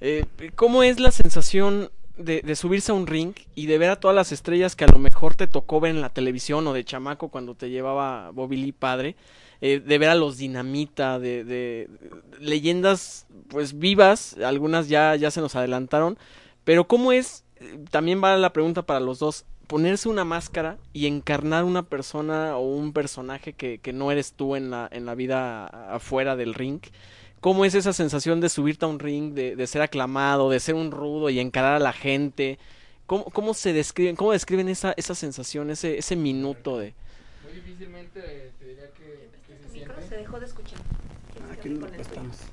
Eh, 0.00 0.24
¿Cómo 0.56 0.82
es 0.82 0.98
la 1.00 1.10
sensación 1.12 1.90
de, 2.18 2.42
de 2.42 2.56
subirse 2.56 2.90
a 2.92 2.94
un 2.94 3.06
ring 3.06 3.32
y 3.54 3.66
de 3.66 3.78
ver 3.78 3.90
a 3.90 3.96
todas 3.96 4.14
las 4.14 4.32
estrellas 4.32 4.74
que 4.76 4.84
a 4.84 4.88
lo 4.88 4.98
mejor 4.98 5.34
te 5.34 5.46
tocó 5.46 5.80
ver 5.80 5.92
en 5.94 6.00
la 6.00 6.08
televisión 6.10 6.66
o 6.66 6.72
de 6.72 6.84
chamaco 6.84 7.28
cuando 7.28 7.54
te 7.54 7.70
llevaba 7.70 8.30
Bobby 8.30 8.56
Lee 8.56 8.72
padre, 8.72 9.14
eh, 9.60 9.80
de 9.80 9.98
ver 9.98 10.08
a 10.10 10.14
los 10.14 10.36
Dinamita, 10.36 11.18
de, 11.18 11.44
de- 11.44 11.88
leyendas 12.40 13.26
pues 13.48 13.78
vivas, 13.78 14.36
algunas 14.44 14.88
ya, 14.88 15.14
ya 15.16 15.30
se 15.30 15.40
nos 15.40 15.54
adelantaron, 15.56 16.18
pero 16.64 16.86
¿cómo 16.86 17.12
es? 17.12 17.44
eh, 17.56 17.78
También 17.90 18.22
va 18.22 18.36
la 18.36 18.52
pregunta 18.52 18.82
para 18.82 19.00
los 19.00 19.18
dos, 19.18 19.44
ponerse 19.66 20.08
una 20.08 20.24
máscara 20.24 20.76
y 20.92 21.06
encarnar 21.06 21.64
una 21.64 21.82
persona 21.82 22.56
o 22.56 22.60
un 22.74 22.92
personaje 22.92 23.52
que, 23.54 23.78
que 23.78 23.92
no 23.92 24.10
eres 24.12 24.32
tú 24.32 24.56
en 24.56 24.70
la, 24.70 24.88
en 24.92 25.06
la 25.06 25.14
vida 25.14 25.66
afuera 25.66 26.36
del 26.36 26.54
ring. 26.54 26.80
¿Cómo 27.40 27.64
es 27.64 27.74
esa 27.74 27.92
sensación 27.92 28.40
de 28.40 28.48
subirte 28.48 28.84
a 28.86 28.88
un 28.88 28.98
ring, 28.98 29.34
de, 29.34 29.54
de 29.56 29.66
ser 29.66 29.82
aclamado, 29.82 30.48
de 30.50 30.60
ser 30.60 30.74
un 30.74 30.90
rudo 30.90 31.28
y 31.30 31.40
encarar 31.40 31.74
a 31.74 31.78
la 31.78 31.92
gente? 31.92 32.58
¿Cómo, 33.06 33.24
cómo 33.24 33.52
se 33.52 33.74
describen, 33.74 34.16
cómo 34.16 34.32
describen 34.32 34.68
esa, 34.70 34.94
esa 34.96 35.14
sensación, 35.14 35.70
ese, 35.70 35.98
ese 35.98 36.16
minuto 36.16 36.78
de... 36.78 36.94
Muy 37.44 37.52
difícilmente 37.52 38.20
eh, 38.24 38.50
te 38.58 38.66
diría 38.68 38.90
que, 38.96 39.28
que 39.46 39.58
se 39.58 39.64
El 39.66 39.72
micro 39.72 39.94
siente. 39.94 40.08
se 40.08 40.16
dejó 40.22 40.40
de 40.40 40.46
escuchar. 40.46 40.78
¿Quién 41.34 41.46
Aquí 41.64 41.72
no. 41.72 41.86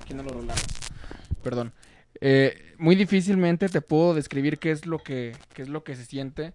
Aquí 0.01 0.14
no 0.14 0.24
lo 0.24 0.30
rolamos. 0.30 0.64
Perdón. 1.43 1.74
Eh, 2.22 2.76
muy 2.78 2.95
difícilmente 2.95 3.68
te 3.68 3.82
puedo 3.82 4.14
describir 4.14 4.57
qué 4.57 4.72
es 4.72 4.86
lo 4.86 4.99
que 4.99 5.36
qué 5.53 5.64
es 5.64 5.70
lo 5.70 5.84
que 5.84 5.95
se 5.95 6.05
siente 6.05 6.53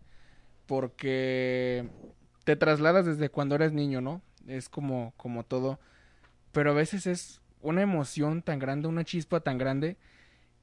porque 0.67 1.89
te 2.45 2.57
trasladas 2.57 3.05
desde 3.05 3.29
cuando 3.29 3.57
eres 3.57 3.73
niño, 3.73 4.01
¿no? 4.01 4.23
Es 4.47 4.69
como 4.69 5.13
como 5.17 5.45
todo, 5.45 5.79
pero 6.53 6.71
a 6.71 6.75
veces 6.75 7.07
es 7.07 7.41
una 7.61 7.83
emoción 7.83 8.43
tan 8.43 8.59
grande, 8.59 8.89
una 8.89 9.05
chispa 9.05 9.41
tan 9.41 9.59
grande 9.59 9.97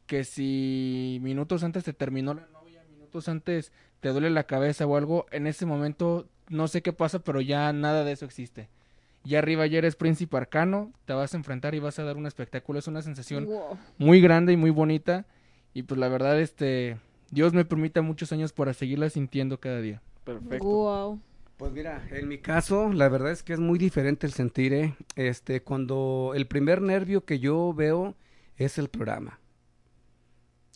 que 0.07 0.23
si 0.23 1.19
minutos 1.21 1.63
antes 1.63 1.83
te 1.83 1.93
terminó 1.93 2.33
la 2.33 2.47
novia, 2.47 2.83
minutos 2.89 3.27
antes 3.27 3.71
te 3.99 4.09
duele 4.09 4.29
la 4.29 4.45
cabeza 4.45 4.85
o 4.85 4.95
algo, 4.95 5.25
en 5.31 5.47
ese 5.47 5.65
momento 5.65 6.27
no 6.49 6.67
sé 6.67 6.81
qué 6.81 6.93
pasa, 6.93 7.19
pero 7.19 7.41
ya 7.41 7.71
nada 7.73 8.03
de 8.03 8.13
eso 8.13 8.25
existe. 8.25 8.69
Ya 9.23 9.39
arriba 9.39 9.65
ya 9.67 9.77
eres 9.77 9.95
príncipe 9.95 10.35
arcano, 10.37 10.91
te 11.05 11.13
vas 11.13 11.33
a 11.33 11.37
enfrentar 11.37 11.75
y 11.75 11.79
vas 11.79 11.97
a 11.99 12.03
dar 12.03 12.17
un 12.17 12.25
espectáculo, 12.25 12.79
es 12.79 12.87
una 12.87 13.01
sensación 13.01 13.45
Wow. 13.45 13.77
muy 13.97 14.19
grande 14.21 14.53
y 14.53 14.57
muy 14.57 14.69
bonita 14.69 15.25
y 15.73 15.83
pues 15.83 15.99
la 15.99 16.09
verdad 16.09 16.39
este 16.39 16.97
Dios 17.31 17.53
me 17.53 17.65
permita 17.65 18.01
muchos 18.01 18.31
años 18.31 18.53
para 18.53 18.73
seguirla 18.73 19.09
sintiendo 19.09 19.59
cada 19.59 19.79
día. 19.81 20.01
Perfecto. 20.23 20.65
Wow. 20.65 21.21
Pues 21.57 21.71
mira, 21.71 22.05
en 22.11 22.27
mi 22.27 22.37
caso, 22.39 22.91
la 22.91 23.07
verdad 23.09 23.31
es 23.31 23.43
que 23.43 23.53
es 23.53 23.59
muy 23.59 23.79
diferente 23.79 24.27
el 24.27 24.33
sentir, 24.33 24.73
¿eh? 24.73 24.95
Este, 25.15 25.61
cuando 25.61 26.33
el 26.35 26.45
primer 26.47 26.81
nervio 26.81 27.25
que 27.25 27.39
yo 27.39 27.73
veo 27.73 28.15
es 28.57 28.77
el 28.77 28.89
programa. 28.89 29.39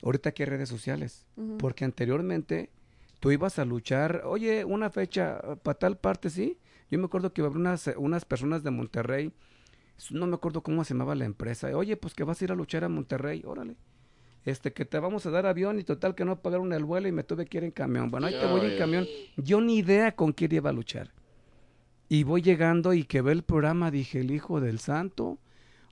Ahorita 0.04 0.30
aquí 0.30 0.44
hay 0.44 0.50
redes 0.50 0.70
sociales, 0.70 1.26
porque 1.58 1.84
anteriormente 1.84 2.70
tú 3.20 3.32
ibas 3.32 3.58
a 3.60 3.66
luchar, 3.66 4.22
oye, 4.26 4.64
una 4.64 4.90
fecha 4.92 5.42
para 5.64 5.78
tal 5.78 5.98
parte, 5.98 6.30
¿sí? 6.30 6.58
Yo 6.90 7.00
me 7.00 7.06
acuerdo 7.06 7.34
que 7.34 7.42
había 7.42 7.58
unas, 7.58 7.88
unas 7.98 8.26
personas 8.26 8.64
de 8.64 8.72
Monterrey, 8.72 9.32
no 10.12 10.28
me 10.28 10.36
acuerdo 10.36 10.62
cómo 10.64 10.84
se 10.84 10.94
llamaba 10.94 11.16
la 11.16 11.26
empresa, 11.26 11.76
oye, 11.76 11.98
pues 11.98 12.14
que 12.14 12.24
vas 12.24 12.42
a 12.42 12.46
ir 12.46 12.52
a 12.52 12.56
luchar 12.56 12.84
a 12.84 12.90
Monterrey, 12.90 13.42
órale. 13.46 13.76
Este, 14.46 14.72
que 14.72 14.86
te 14.86 14.98
vamos 15.00 15.26
a 15.26 15.32
dar 15.32 15.46
avión 15.46 15.78
y 15.80 15.84
total 15.84 16.16
que 16.16 16.24
no 16.24 16.40
pagaron 16.42 16.72
el 16.72 16.86
vuelo 16.86 17.10
y 17.10 17.12
me 17.12 17.24
tuve 17.24 17.46
que 17.46 17.58
ir 17.58 17.64
en 17.66 17.72
camión. 17.72 18.10
Bueno, 18.10 18.28
ahí 18.28 18.34
te 18.40 18.46
voy 18.46 18.62
en 18.62 18.78
camión. 18.78 19.06
Yo 19.36 19.60
ni 19.60 19.78
idea 19.80 20.16
con 20.16 20.32
quién 20.32 20.54
iba 20.54 20.70
a 20.70 20.74
luchar. 20.74 21.12
Y 22.08 22.24
voy 22.24 22.42
llegando 22.42 22.94
y 22.94 23.04
que 23.04 23.22
ve 23.22 23.34
el 23.34 23.44
programa, 23.44 23.92
dije, 23.92 24.22
el 24.22 24.32
hijo 24.32 24.62
del 24.62 24.80
santo, 24.80 25.38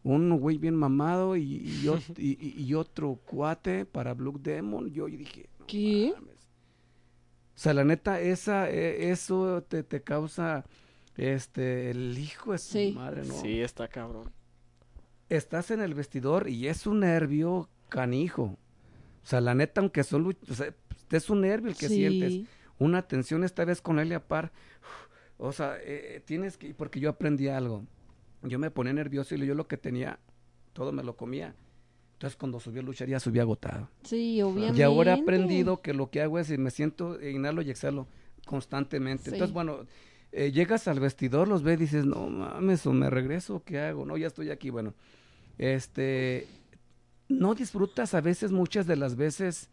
un 0.04 0.30
güey 0.40 0.58
bien 0.58 0.76
mamado 0.76 1.36
y, 1.36 1.42
y, 1.44 1.86
ot- 1.88 2.14
y- 2.18 2.38
y- 2.40 2.64
y 2.64 2.74
otro 2.76 3.20
cuate 3.26 3.86
para 3.86 4.14
Blue 4.14 4.40
Demon. 4.42 4.90
Yo 4.94 5.08
dije, 5.08 5.50
no 5.60 5.66
¿Qué? 5.68 6.14
mames. 6.16 6.36
O 7.56 7.58
sea, 7.58 7.74
la 7.74 7.84
neta, 7.84 8.22
esa, 8.22 8.70
eh, 8.70 9.12
eso 9.12 9.64
te, 9.68 9.84
te 9.84 10.02
causa, 10.02 10.64
este, 11.18 11.92
el 11.92 12.18
hijo 12.18 12.52
de 12.52 12.58
su 12.58 12.74
Sí. 12.74 12.92
madre, 12.96 13.24
¿no? 13.26 13.34
Sí, 13.34 13.62
está 13.62 13.88
cabrón. 13.88 14.32
Estás 15.30 15.72
en 15.72 15.82
el 15.82 15.94
vestidor 15.94 16.50
y 16.50 16.68
es 16.68 16.86
un 16.86 17.00
nervio 17.00 17.70
canijo. 17.90 18.44
O 19.24 19.28
sea, 19.28 19.42
la 19.42 19.56
neta, 19.56 19.82
aunque 19.82 20.04
son, 20.04 20.26
luch- 20.26 20.50
o 20.52 20.54
sea, 20.54 20.74
es 21.12 21.30
un 21.30 21.42
nervio 21.42 21.70
el 21.70 21.78
que 21.78 21.88
Sí. 21.88 21.96
sientes 21.96 22.50
una 22.78 23.02
tensión 23.08 23.44
esta 23.44 23.66
vez 23.66 23.82
con 23.82 24.00
Elia 24.00 24.20
Par. 24.28 24.52
O 25.38 25.52
sea, 25.52 25.78
eh, 25.82 26.22
tienes 26.26 26.58
que, 26.58 26.74
porque 26.74 27.00
yo 27.00 27.10
aprendí 27.10 27.48
algo. 27.48 27.84
Yo 28.44 28.60
me 28.60 28.70
ponía 28.70 28.94
nervioso 28.94 29.34
y 29.36 29.46
yo 29.46 29.56
lo 29.56 29.68
que 29.68 29.78
tenía, 29.78 30.20
todo 30.74 30.92
me 30.92 31.04
lo 31.04 31.16
comía. 31.18 31.56
Entonces 32.14 32.38
cuando 32.38 32.60
subí 32.60 32.80
a 32.80 32.84
luchar 32.84 33.08
ya 33.10 33.20
subí 33.20 33.40
agotado. 33.40 33.90
Sí, 34.04 34.42
obviamente. 34.42 34.80
Y 34.80 34.84
ahora 34.84 35.16
he 35.16 35.22
aprendido 35.22 35.82
que 35.82 35.94
lo 35.94 36.10
que 36.12 36.22
hago 36.22 36.38
es, 36.40 36.50
y 36.52 36.58
me 36.58 36.70
siento, 36.72 37.20
inhalo 37.28 37.62
y 37.64 37.72
exhalo 37.72 38.08
constantemente. 38.46 39.26
Sí. 39.26 39.30
Entonces, 39.32 39.54
bueno, 39.54 39.86
eh, 40.38 40.52
llegas 40.52 40.90
al 40.90 41.00
vestidor, 41.00 41.48
los 41.48 41.64
ves 41.64 41.78
y 41.78 41.84
dices, 41.84 42.06
no 42.06 42.28
mames, 42.28 42.86
o 42.86 42.92
me 42.92 43.10
regreso, 43.10 43.64
¿qué 43.64 43.80
hago? 43.80 44.06
No, 44.06 44.18
ya 44.18 44.28
estoy 44.28 44.52
aquí. 44.52 44.70
Bueno, 44.70 44.94
este, 45.58 46.46
no 47.30 47.56
disfrutas 47.56 48.14
a 48.14 48.20
veces, 48.20 48.52
muchas 48.52 48.86
de 48.86 48.98
las 48.98 49.16
veces, 49.16 49.70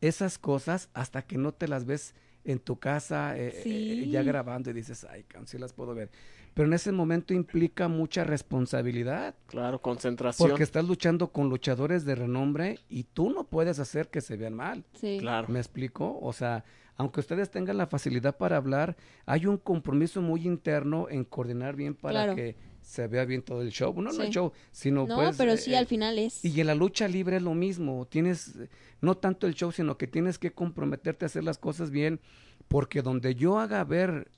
esas 0.00 0.38
cosas 0.38 0.90
hasta 0.94 1.22
que 1.22 1.38
no 1.38 1.50
te 1.50 1.66
las 1.66 1.86
ves 1.86 2.14
en 2.44 2.60
tu 2.60 2.78
casa 2.78 3.36
eh, 3.36 3.62
eh, 3.64 4.08
ya 4.08 4.22
grabando 4.22 4.70
y 4.70 4.74
dices, 4.74 5.04
ay, 5.10 5.24
sí 5.44 5.58
las 5.58 5.72
puedo 5.72 5.92
ver. 5.92 6.10
Pero 6.54 6.68
en 6.68 6.74
ese 6.74 6.92
momento 6.92 7.34
implica 7.34 7.88
mucha 7.88 8.22
responsabilidad. 8.22 9.34
Claro, 9.46 9.82
concentración. 9.82 10.48
Porque 10.48 10.62
estás 10.62 10.84
luchando 10.86 11.32
con 11.32 11.48
luchadores 11.50 12.04
de 12.04 12.14
renombre 12.14 12.78
y 12.88 13.02
tú 13.02 13.30
no 13.30 13.42
puedes 13.42 13.80
hacer 13.80 14.08
que 14.08 14.20
se 14.20 14.36
vean 14.36 14.54
mal. 14.54 14.84
Sí. 14.94 15.18
Claro. 15.18 15.48
¿Me 15.48 15.58
explico? 15.58 16.16
O 16.22 16.32
sea, 16.32 16.64
aunque 16.96 17.20
ustedes 17.20 17.50
tengan 17.50 17.76
la 17.76 17.86
facilidad 17.86 18.36
para 18.36 18.56
hablar, 18.56 18.96
hay 19.26 19.46
un 19.46 19.58
compromiso 19.58 20.20
muy 20.22 20.46
interno 20.46 21.08
en 21.10 21.24
coordinar 21.24 21.76
bien 21.76 21.94
para 21.94 22.20
Claro. 22.24 22.34
que 22.36 22.56
se 22.80 23.06
vea 23.08 23.24
bien 23.24 23.42
todo 23.42 23.62
el 23.62 23.70
show. 23.70 23.92
No, 24.00 24.12
no 24.12 24.22
el 24.22 24.30
show, 24.30 24.52
sino 24.70 25.06
No, 25.06 25.16
pues... 25.16 25.36
pero 25.36 25.52
eh, 25.52 25.56
sí, 25.58 25.72
eh, 25.74 25.76
al 25.76 25.86
final 25.86 26.18
es. 26.18 26.44
y 26.44 26.60
en 26.60 26.66
la 26.68 26.74
lucha 26.74 27.08
libre 27.08 27.36
es 27.36 27.42
lo 27.42 27.54
mismo, 27.54 28.06
tienes 28.06 28.54
no 29.00 29.16
tanto 29.16 29.46
el 29.46 29.54
show, 29.54 29.72
sino 29.72 29.98
que 29.98 30.06
tienes 30.06 30.38
que 30.38 30.52
comprometerte 30.52 31.24
a 31.24 31.26
hacer 31.26 31.44
las 31.44 31.58
cosas 31.58 31.90
bien, 31.90 32.20
porque 32.68 33.02
donde 33.02 33.34
yo 33.34 33.58
haga 33.58 33.82
ver, 33.84 34.30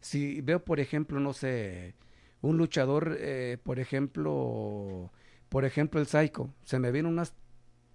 si 0.00 0.40
veo 0.40 0.64
por 0.64 0.80
ejemplo, 0.80 1.20
no 1.20 1.32
sé, 1.32 1.94
un 2.40 2.56
luchador, 2.58 3.16
eh, 3.20 3.56
por 3.62 3.78
ejemplo, 3.78 5.10
por 5.48 5.64
ejemplo 5.64 6.00
el 6.00 6.06
Psycho, 6.06 6.50
se 6.64 6.78
me 6.78 6.90
vienen 6.90 7.12
unas 7.12 7.34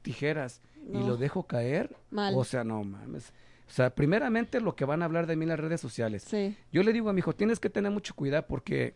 tijeras 0.01 0.61
y 0.89 0.99
lo 1.05 1.18
dejo 1.18 1.47
caer, 1.47 1.95
Mal. 2.11 2.34
o 2.36 2.45
sea, 2.45 2.63
no 2.63 2.82
mames. 2.84 3.34
O 3.68 3.72
sea, 3.72 3.93
primeramente 3.93 4.61
lo 4.61 4.76
que 4.76 4.86
van 4.86 5.01
a 5.01 5.05
hablar 5.05 5.28
de 5.28 5.36
mí 5.36 5.43
en 5.43 5.49
las 5.49 5.59
redes 5.59 5.82
sociales. 5.82 6.24
Sí. 6.24 6.55
Yo 6.72 6.84
le 6.84 6.93
digo 6.93 7.09
a 7.09 7.13
mi 7.13 7.20
hijo, 7.20 7.34
tienes 7.36 7.59
que 7.59 7.70
tener 7.70 7.91
mucho 7.91 8.13
cuidado 8.15 8.45
porque 8.47 8.95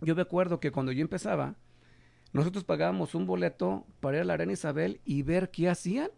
yo 0.00 0.14
me 0.14 0.22
acuerdo 0.22 0.60
que 0.60 0.70
cuando 0.70 0.92
yo 0.92 1.00
empezaba, 1.00 1.54
nosotros 2.32 2.64
pagábamos 2.64 3.14
un 3.14 3.26
boleto 3.26 3.86
para 4.00 4.18
ir 4.18 4.22
a 4.22 4.24
la 4.26 4.34
Arena 4.34 4.52
Isabel 4.52 5.00
y 5.04 5.22
ver 5.22 5.50
qué 5.50 5.68
hacían. 5.68 6.10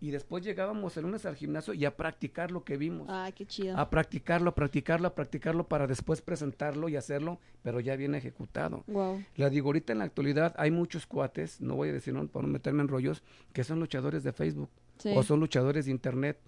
Y 0.00 0.10
después 0.10 0.44
llegábamos 0.44 0.96
el 0.98 1.04
lunes 1.04 1.24
al 1.24 1.34
gimnasio 1.34 1.72
y 1.72 1.86
a 1.86 1.96
practicar 1.96 2.50
lo 2.50 2.62
que 2.62 2.76
vimos. 2.76 3.06
Ay, 3.08 3.32
qué 3.32 3.46
chido. 3.46 3.78
A 3.78 3.88
practicarlo, 3.88 4.50
a 4.50 4.54
practicarlo, 4.54 5.08
a 5.08 5.14
practicarlo 5.14 5.66
para 5.66 5.86
después 5.86 6.20
presentarlo 6.20 6.90
y 6.90 6.96
hacerlo, 6.96 7.38
pero 7.62 7.80
ya 7.80 7.96
bien 7.96 8.14
ejecutado. 8.14 8.84
Wow. 8.86 9.24
La 9.36 9.48
digo, 9.48 9.68
ahorita 9.68 9.92
en 9.94 10.00
la 10.00 10.04
actualidad 10.04 10.54
hay 10.58 10.70
muchos 10.70 11.06
cuates, 11.06 11.60
no 11.62 11.76
voy 11.76 11.88
a 11.88 11.92
decir 11.92 12.12
no, 12.12 12.26
para 12.26 12.46
no 12.46 12.52
meterme 12.52 12.82
en 12.82 12.88
rollos, 12.88 13.22
que 13.54 13.64
son 13.64 13.80
luchadores 13.80 14.24
de 14.24 14.32
Facebook 14.32 14.68
Sí. 14.98 15.12
o 15.16 15.22
son 15.22 15.40
luchadores 15.40 15.86
de 15.86 15.92
Internet. 15.92 16.38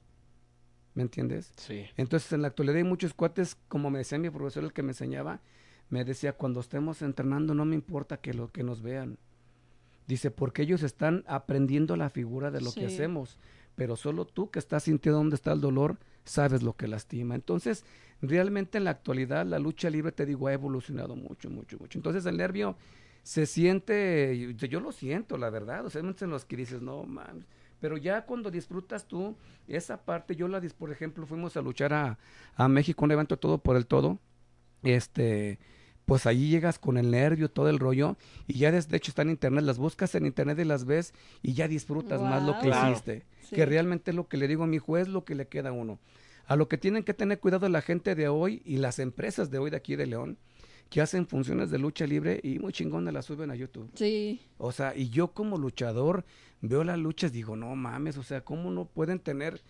¿Me 0.96 1.02
entiendes? 1.02 1.52
Sí. 1.56 1.84
Entonces, 1.98 2.32
en 2.32 2.40
la 2.40 2.48
actualidad 2.48 2.78
hay 2.78 2.84
muchos 2.84 3.12
cuates, 3.12 3.58
como 3.68 3.90
me 3.90 3.98
decía 3.98 4.18
mi 4.18 4.30
profesor, 4.30 4.64
el 4.64 4.72
que 4.72 4.82
me 4.82 4.92
enseñaba, 4.92 5.40
me 5.90 6.06
decía, 6.06 6.32
cuando 6.32 6.58
estemos 6.60 7.02
entrenando 7.02 7.54
no 7.54 7.66
me 7.66 7.74
importa 7.74 8.16
que 8.16 8.32
lo 8.32 8.48
que 8.48 8.62
nos 8.62 8.80
vean. 8.80 9.18
Dice, 10.06 10.30
porque 10.30 10.62
ellos 10.62 10.82
están 10.82 11.22
aprendiendo 11.26 11.96
la 11.96 12.08
figura 12.08 12.50
de 12.50 12.62
lo 12.62 12.72
que 12.72 12.86
hacemos, 12.86 13.36
pero 13.74 13.96
solo 13.96 14.24
tú 14.24 14.50
que 14.50 14.58
estás 14.58 14.84
sintiendo 14.84 15.18
dónde 15.18 15.36
está 15.36 15.52
el 15.52 15.60
dolor, 15.60 15.98
sabes 16.24 16.62
lo 16.62 16.74
que 16.76 16.88
lastima. 16.88 17.34
Entonces, 17.34 17.84
realmente 18.22 18.78
en 18.78 18.84
la 18.84 18.92
actualidad 18.92 19.44
la 19.44 19.58
lucha 19.58 19.90
libre, 19.90 20.12
te 20.12 20.24
digo, 20.24 20.48
ha 20.48 20.54
evolucionado 20.54 21.14
mucho, 21.14 21.50
mucho, 21.50 21.76
mucho. 21.78 21.98
Entonces, 21.98 22.24
el 22.24 22.38
nervio 22.38 22.74
se 23.22 23.44
siente, 23.44 24.54
yo, 24.56 24.66
yo 24.66 24.80
lo 24.80 24.92
siento, 24.92 25.36
la 25.36 25.50
verdad, 25.50 25.84
o 25.84 25.90
sea, 25.90 26.00
en 26.00 26.30
los 26.30 26.46
que 26.46 26.56
dices, 26.56 26.80
no, 26.80 27.02
mames, 27.04 27.44
pero 27.80 27.96
ya 27.96 28.24
cuando 28.26 28.50
disfrutas 28.50 29.06
tú 29.06 29.36
esa 29.68 30.02
parte, 30.04 30.36
yo 30.36 30.48
la, 30.48 30.60
por 30.78 30.90
ejemplo, 30.90 31.26
fuimos 31.26 31.56
a 31.56 31.62
luchar 31.62 31.92
a, 31.92 32.18
a 32.54 32.68
México, 32.68 33.04
un 33.04 33.10
evento 33.12 33.38
todo 33.38 33.58
por 33.58 33.76
el 33.76 33.86
todo, 33.86 34.18
este, 34.82 35.58
pues 36.04 36.26
ahí 36.26 36.48
llegas 36.48 36.78
con 36.78 36.96
el 36.98 37.10
nervio, 37.10 37.50
todo 37.50 37.68
el 37.68 37.78
rollo, 37.78 38.16
y 38.46 38.58
ya 38.58 38.70
de 38.70 38.78
hecho 38.96 39.10
está 39.10 39.22
en 39.22 39.30
internet, 39.30 39.64
las 39.64 39.78
buscas 39.78 40.14
en 40.14 40.26
internet 40.26 40.58
y 40.60 40.64
las 40.64 40.84
ves, 40.84 41.12
y 41.42 41.54
ya 41.54 41.68
disfrutas 41.68 42.20
más 42.20 42.42
lo 42.42 42.58
que. 42.58 42.66
Claro. 42.68 42.92
hiciste, 42.92 43.24
Sí. 43.46 43.54
que 43.54 43.64
realmente 43.64 44.10
es 44.10 44.14
lo 44.16 44.26
que 44.26 44.36
le 44.38 44.48
digo 44.48 44.64
a 44.64 44.66
mi 44.66 44.78
juez, 44.78 45.06
lo 45.06 45.24
que 45.24 45.36
le 45.36 45.46
queda 45.46 45.68
a 45.68 45.72
uno. 45.72 46.00
A 46.48 46.56
lo 46.56 46.68
que 46.68 46.78
tienen 46.78 47.04
que 47.04 47.14
tener 47.14 47.38
cuidado 47.38 47.68
la 47.68 47.80
gente 47.80 48.16
de 48.16 48.26
hoy 48.28 48.60
y 48.64 48.78
las 48.78 48.98
empresas 48.98 49.50
de 49.52 49.58
hoy 49.58 49.70
de 49.70 49.76
aquí 49.76 49.94
de 49.94 50.06
León, 50.06 50.36
que 50.90 51.00
hacen 51.00 51.26
funciones 51.26 51.70
de 51.70 51.78
lucha 51.78 52.06
libre 52.06 52.40
y 52.42 52.58
muy 52.58 52.72
chingones 52.72 53.12
las 53.12 53.24
suben 53.26 53.50
a 53.50 53.56
YouTube. 53.56 53.90
Sí. 53.94 54.40
O 54.58 54.70
sea, 54.72 54.96
y 54.96 55.08
yo 55.10 55.32
como 55.32 55.58
luchador 55.58 56.24
veo 56.60 56.84
las 56.84 56.98
luchas, 56.98 57.32
digo, 57.32 57.56
no 57.56 57.74
mames, 57.74 58.16
o 58.18 58.22
sea, 58.22 58.44
¿cómo 58.44 58.70
no 58.70 58.84
pueden 58.86 59.18
tener, 59.18 59.60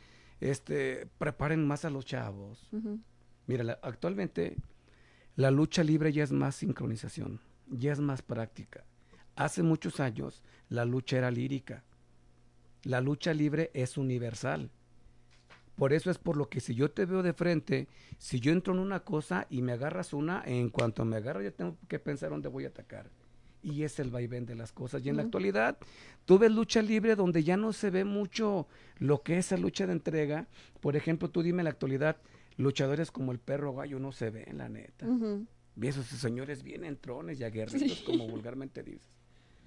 este, 0.41 1.09
preparen 1.19 1.67
más 1.67 1.85
a 1.85 1.91
los 1.91 2.05
chavos? 2.05 2.69
Mira, 3.47 3.65
la- 3.65 3.79
actualmente 3.83 4.57
la 5.37 5.51
lucha 5.51 5.83
libre 5.85 6.13
ya 6.13 6.23
es 6.25 6.33
más 6.33 6.55
sincronización, 6.57 7.41
ya 7.69 7.93
es 7.93 8.01
más 8.01 8.23
práctica. 8.23 8.85
Hace 9.37 9.63
muchos 9.63 10.01
años 10.01 10.43
la 10.69 10.85
lucha 10.85 11.17
era 11.19 11.31
lírica. 11.31 11.85
La 12.85 13.01
lucha 13.01 13.33
libre 13.35 13.71
es 13.75 13.97
universal. 13.99 14.71
Por 15.77 15.93
eso 15.93 16.11
es 16.11 16.19
por 16.19 16.37
lo 16.37 16.49
que 16.49 16.61
si 16.61 16.75
yo 16.75 16.91
te 16.91 17.05
veo 17.05 17.23
de 17.23 17.35
frente, 17.35 17.87
si 18.19 18.41
yo 18.41 18.51
entro 18.51 18.73
en 18.73 18.81
una 18.81 19.01
cosa 19.01 19.47
y 19.51 19.61
me 19.61 19.73
agarras 19.73 20.15
una, 20.15 20.43
en 20.45 20.71
cuanto 20.71 21.05
me 21.05 21.17
agarro 21.17 21.43
ya 21.43 21.51
tengo 21.51 21.77
que 21.87 21.99
pensar 21.99 22.31
dónde 22.31 22.49
voy 22.49 22.65
a 22.65 22.69
atacar. 22.69 23.11
Y 23.63 23.83
es 23.83 23.99
el 23.99 24.11
vaivén 24.11 24.47
de 24.47 24.55
las 24.55 24.73
cosas. 24.73 25.05
Y 25.05 25.09
en 25.09 25.17
la 25.17 25.23
actualidad, 25.23 25.77
tú 26.25 26.39
ves 26.39 26.53
lucha 26.53 26.81
libre 26.83 27.17
donde 27.17 27.43
ya 27.43 27.57
no 27.57 27.73
se 27.73 27.91
ve 27.91 28.05
mucho 28.05 28.67
lo 28.99 29.23
que 29.23 29.39
es 29.39 29.47
esa 29.47 29.57
lucha 29.57 29.87
de 29.87 29.93
entrega. 29.93 30.47
Por 30.81 30.97
ejemplo, 30.97 31.31
tú 31.31 31.43
dime 31.43 31.61
en 31.61 31.65
la 31.65 31.71
actualidad, 31.71 32.17
luchadores 32.57 33.11
como 33.11 33.33
el 33.33 33.39
perro 33.39 33.75
gallo 33.75 33.99
no 33.99 34.13
se 34.13 34.31
ven, 34.31 34.59
la 34.59 34.69
neta. 34.69 35.07
Ujú. 35.07 35.47
Y 35.79 35.87
esos 35.89 36.07
señores 36.07 36.63
bien 36.63 36.85
entrones 36.85 37.41
y 37.41 37.45
aguerridos, 37.45 38.03
como 38.03 38.27
vulgarmente 38.29 38.83
dices. 38.83 39.09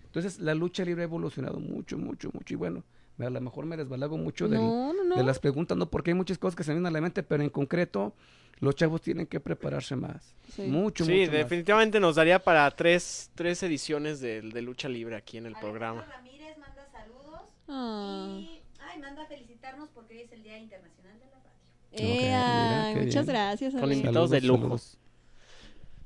Entonces, 0.05 0.39
la 0.39 0.55
lucha 0.55 0.83
libre 0.83 1.03
ha 1.03 1.05
evolucionado 1.05 1.59
mucho, 1.59 1.97
mucho, 1.97 2.31
mucho. 2.33 2.53
Y 2.53 2.57
bueno, 2.57 2.83
a 3.25 3.29
lo 3.29 3.41
mejor 3.41 3.65
me 3.65 3.75
desbalago 3.77 4.17
mucho 4.17 4.47
del- 4.47 4.59
No, 4.61 4.93
no, 4.93 5.03
no. 5.03 5.15
de 5.15 5.23
las 5.23 5.39
preguntas, 5.39 5.77
no 5.77 5.89
porque 5.89 6.11
hay 6.11 6.15
muchas 6.15 6.37
cosas 6.37 6.55
que 6.55 6.63
se 6.63 6.71
me 6.71 6.75
vienen 6.75 6.87
a 6.87 6.91
la 6.91 7.01
mente, 7.01 7.23
pero 7.23 7.43
en 7.43 7.49
concreto, 7.49 8.13
los 8.59 8.75
chavos 8.75 9.01
tienen 9.01 9.25
que 9.27 9.39
prepararse 9.39 9.95
más. 9.95 10.35
Sí. 10.53 10.63
Mucho, 10.63 11.05
Sí, 11.05 11.11
mucho 11.11 11.31
más. 11.31 11.37
definitivamente 11.39 11.99
nos 11.99 12.15
daría 12.15 12.39
para 12.39 12.69
tres, 12.71 13.31
tres 13.35 13.63
ediciones 13.63 14.19
de, 14.19 14.41
de 14.41 14.61
lucha 14.61 14.89
libre 14.89 15.15
aquí 15.15 15.37
en 15.37 15.45
el 15.45 15.53
Alejandro 15.53 15.71
programa. 15.71 16.05
Ramírez 16.05 16.57
manda 16.57 16.85
saludos 16.91 17.41
Ah. 17.69 18.37
y 18.39 18.61
ay, 18.81 18.99
manda 18.99 19.25
felicitarnos 19.27 19.89
porque 19.93 20.15
hoy 20.15 20.21
es 20.23 20.31
el 20.33 20.43
Día 20.43 20.57
Internacional 20.57 21.19
de 21.19 21.25
la 21.27 21.37
Radio. 21.37 22.19
Ea, 22.21 22.83
mira, 22.89 22.99
qué 22.99 23.05
muchas 23.05 23.25
bien. 23.25 23.35
gracias. 23.35 23.73
Con 23.75 23.91
invitados 23.93 24.29
de 24.29 24.41
lujo. 24.41 24.59
saludos. 24.61 24.97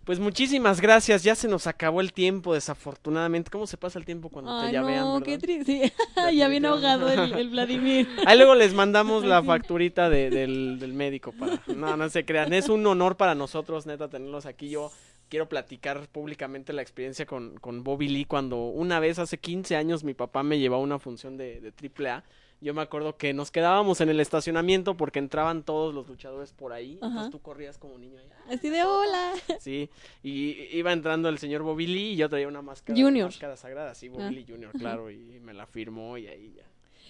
Pues 0.06 0.20
muchísimas 0.20 0.82
gracias, 0.82 1.24
ya 1.24 1.34
se 1.34 1.48
nos 1.48 1.66
acabó 1.66 2.02
el 2.02 2.12
tiempo, 2.12 2.54
desafortunadamente. 2.54 3.50
¿Cómo 3.50 3.66
se 3.68 3.78
pasa 3.78 3.98
el 4.00 4.04
tiempo 4.06 4.28
cuando 4.30 4.60
te 4.60 4.68
Ay, 4.68 4.74
llavean, 4.74 5.00
no, 5.06 5.14
verdad? 5.14 5.26
qué 5.26 5.38
triste. 5.38 5.94
ya 6.36 6.48
bien 6.50 6.66
ahogado 6.66 7.10
el, 7.10 7.34
el 7.34 7.50
Vladimir. 7.52 8.10
Ahí 8.26 8.36
luego 8.38 8.54
les 8.54 8.74
mandamos 8.74 9.24
la 9.24 9.42
facturita 9.42 10.10
de- 10.10 10.30
del, 10.30 10.78
del 10.78 10.92
médico 10.94 11.32
para... 11.32 11.62
No, 11.68 11.96
no 11.96 12.10
se 12.10 12.26
crean. 12.26 12.52
Es 12.52 12.68
un 12.68 12.86
honor 12.86 13.16
para 13.16 13.34
nosotros, 13.34 13.86
neta, 13.86 14.10
tenerlos 14.10 14.46
aquí. 14.46 14.70
Yo 14.70 14.92
quiero 15.30 15.48
platicar 15.48 16.06
públicamente 16.10 16.74
la 16.74 16.82
experiencia 16.82 17.26
con, 17.26 17.56
con 17.56 17.84
Bobby 17.86 18.10
Lee 18.10 18.26
cuando 18.26 18.58
una 18.58 19.00
vez 19.00 19.20
hace 19.20 19.38
15 19.38 19.78
años 19.78 20.04
mi 20.04 20.14
papá 20.14 20.44
me 20.44 20.60
llevó 20.60 20.76
a 20.76 20.80
una 20.80 21.00
función 21.00 21.38
de, 21.38 21.62
de 21.62 21.72
AAA. 22.10 22.24
Yo 22.64 22.74
me 22.74 22.82
acuerdo 22.82 23.18
que 23.18 23.34
nos 23.34 23.52
quedábamos 23.52 24.00
en 24.02 24.10
el 24.10 24.20
estacionamiento 24.20 24.96
porque 24.96 25.20
entraban 25.20 25.64
todos 25.64 25.94
los 25.94 26.08
luchadores 26.08 26.54
por 26.54 26.72
ahí. 26.74 26.98
Ajá. 27.02 27.08
Entonces 27.08 27.32
tú 27.32 27.40
corrías 27.42 27.78
como 27.78 27.98
niño 27.98 28.18
allá. 28.20 28.56
Así 28.56 28.70
de 28.70 28.84
hola. 28.84 29.34
Sí, 29.60 29.90
y 30.24 30.78
iba 30.78 30.92
entrando 30.94 31.30
el 31.30 31.38
señor 31.40 31.62
Bobby 31.64 31.88
Lee 31.88 32.14
y 32.14 32.16
yo 32.16 32.30
traía 32.30 32.48
una 32.48 32.62
máscara, 32.62 33.00
Junior. 33.00 33.28
máscara 33.28 33.58
sagrada, 33.58 33.94
sí, 33.96 34.08
Bobby 34.10 34.24
Ah, 34.24 34.32
Lee 34.32 34.46
Junior, 34.48 34.72
claro, 34.72 35.12
y 35.12 35.18
me 35.42 35.54
la 35.54 35.66
firmó 35.66 36.18
y 36.18 36.28
ahí 36.28 36.54
ya. 36.56 36.64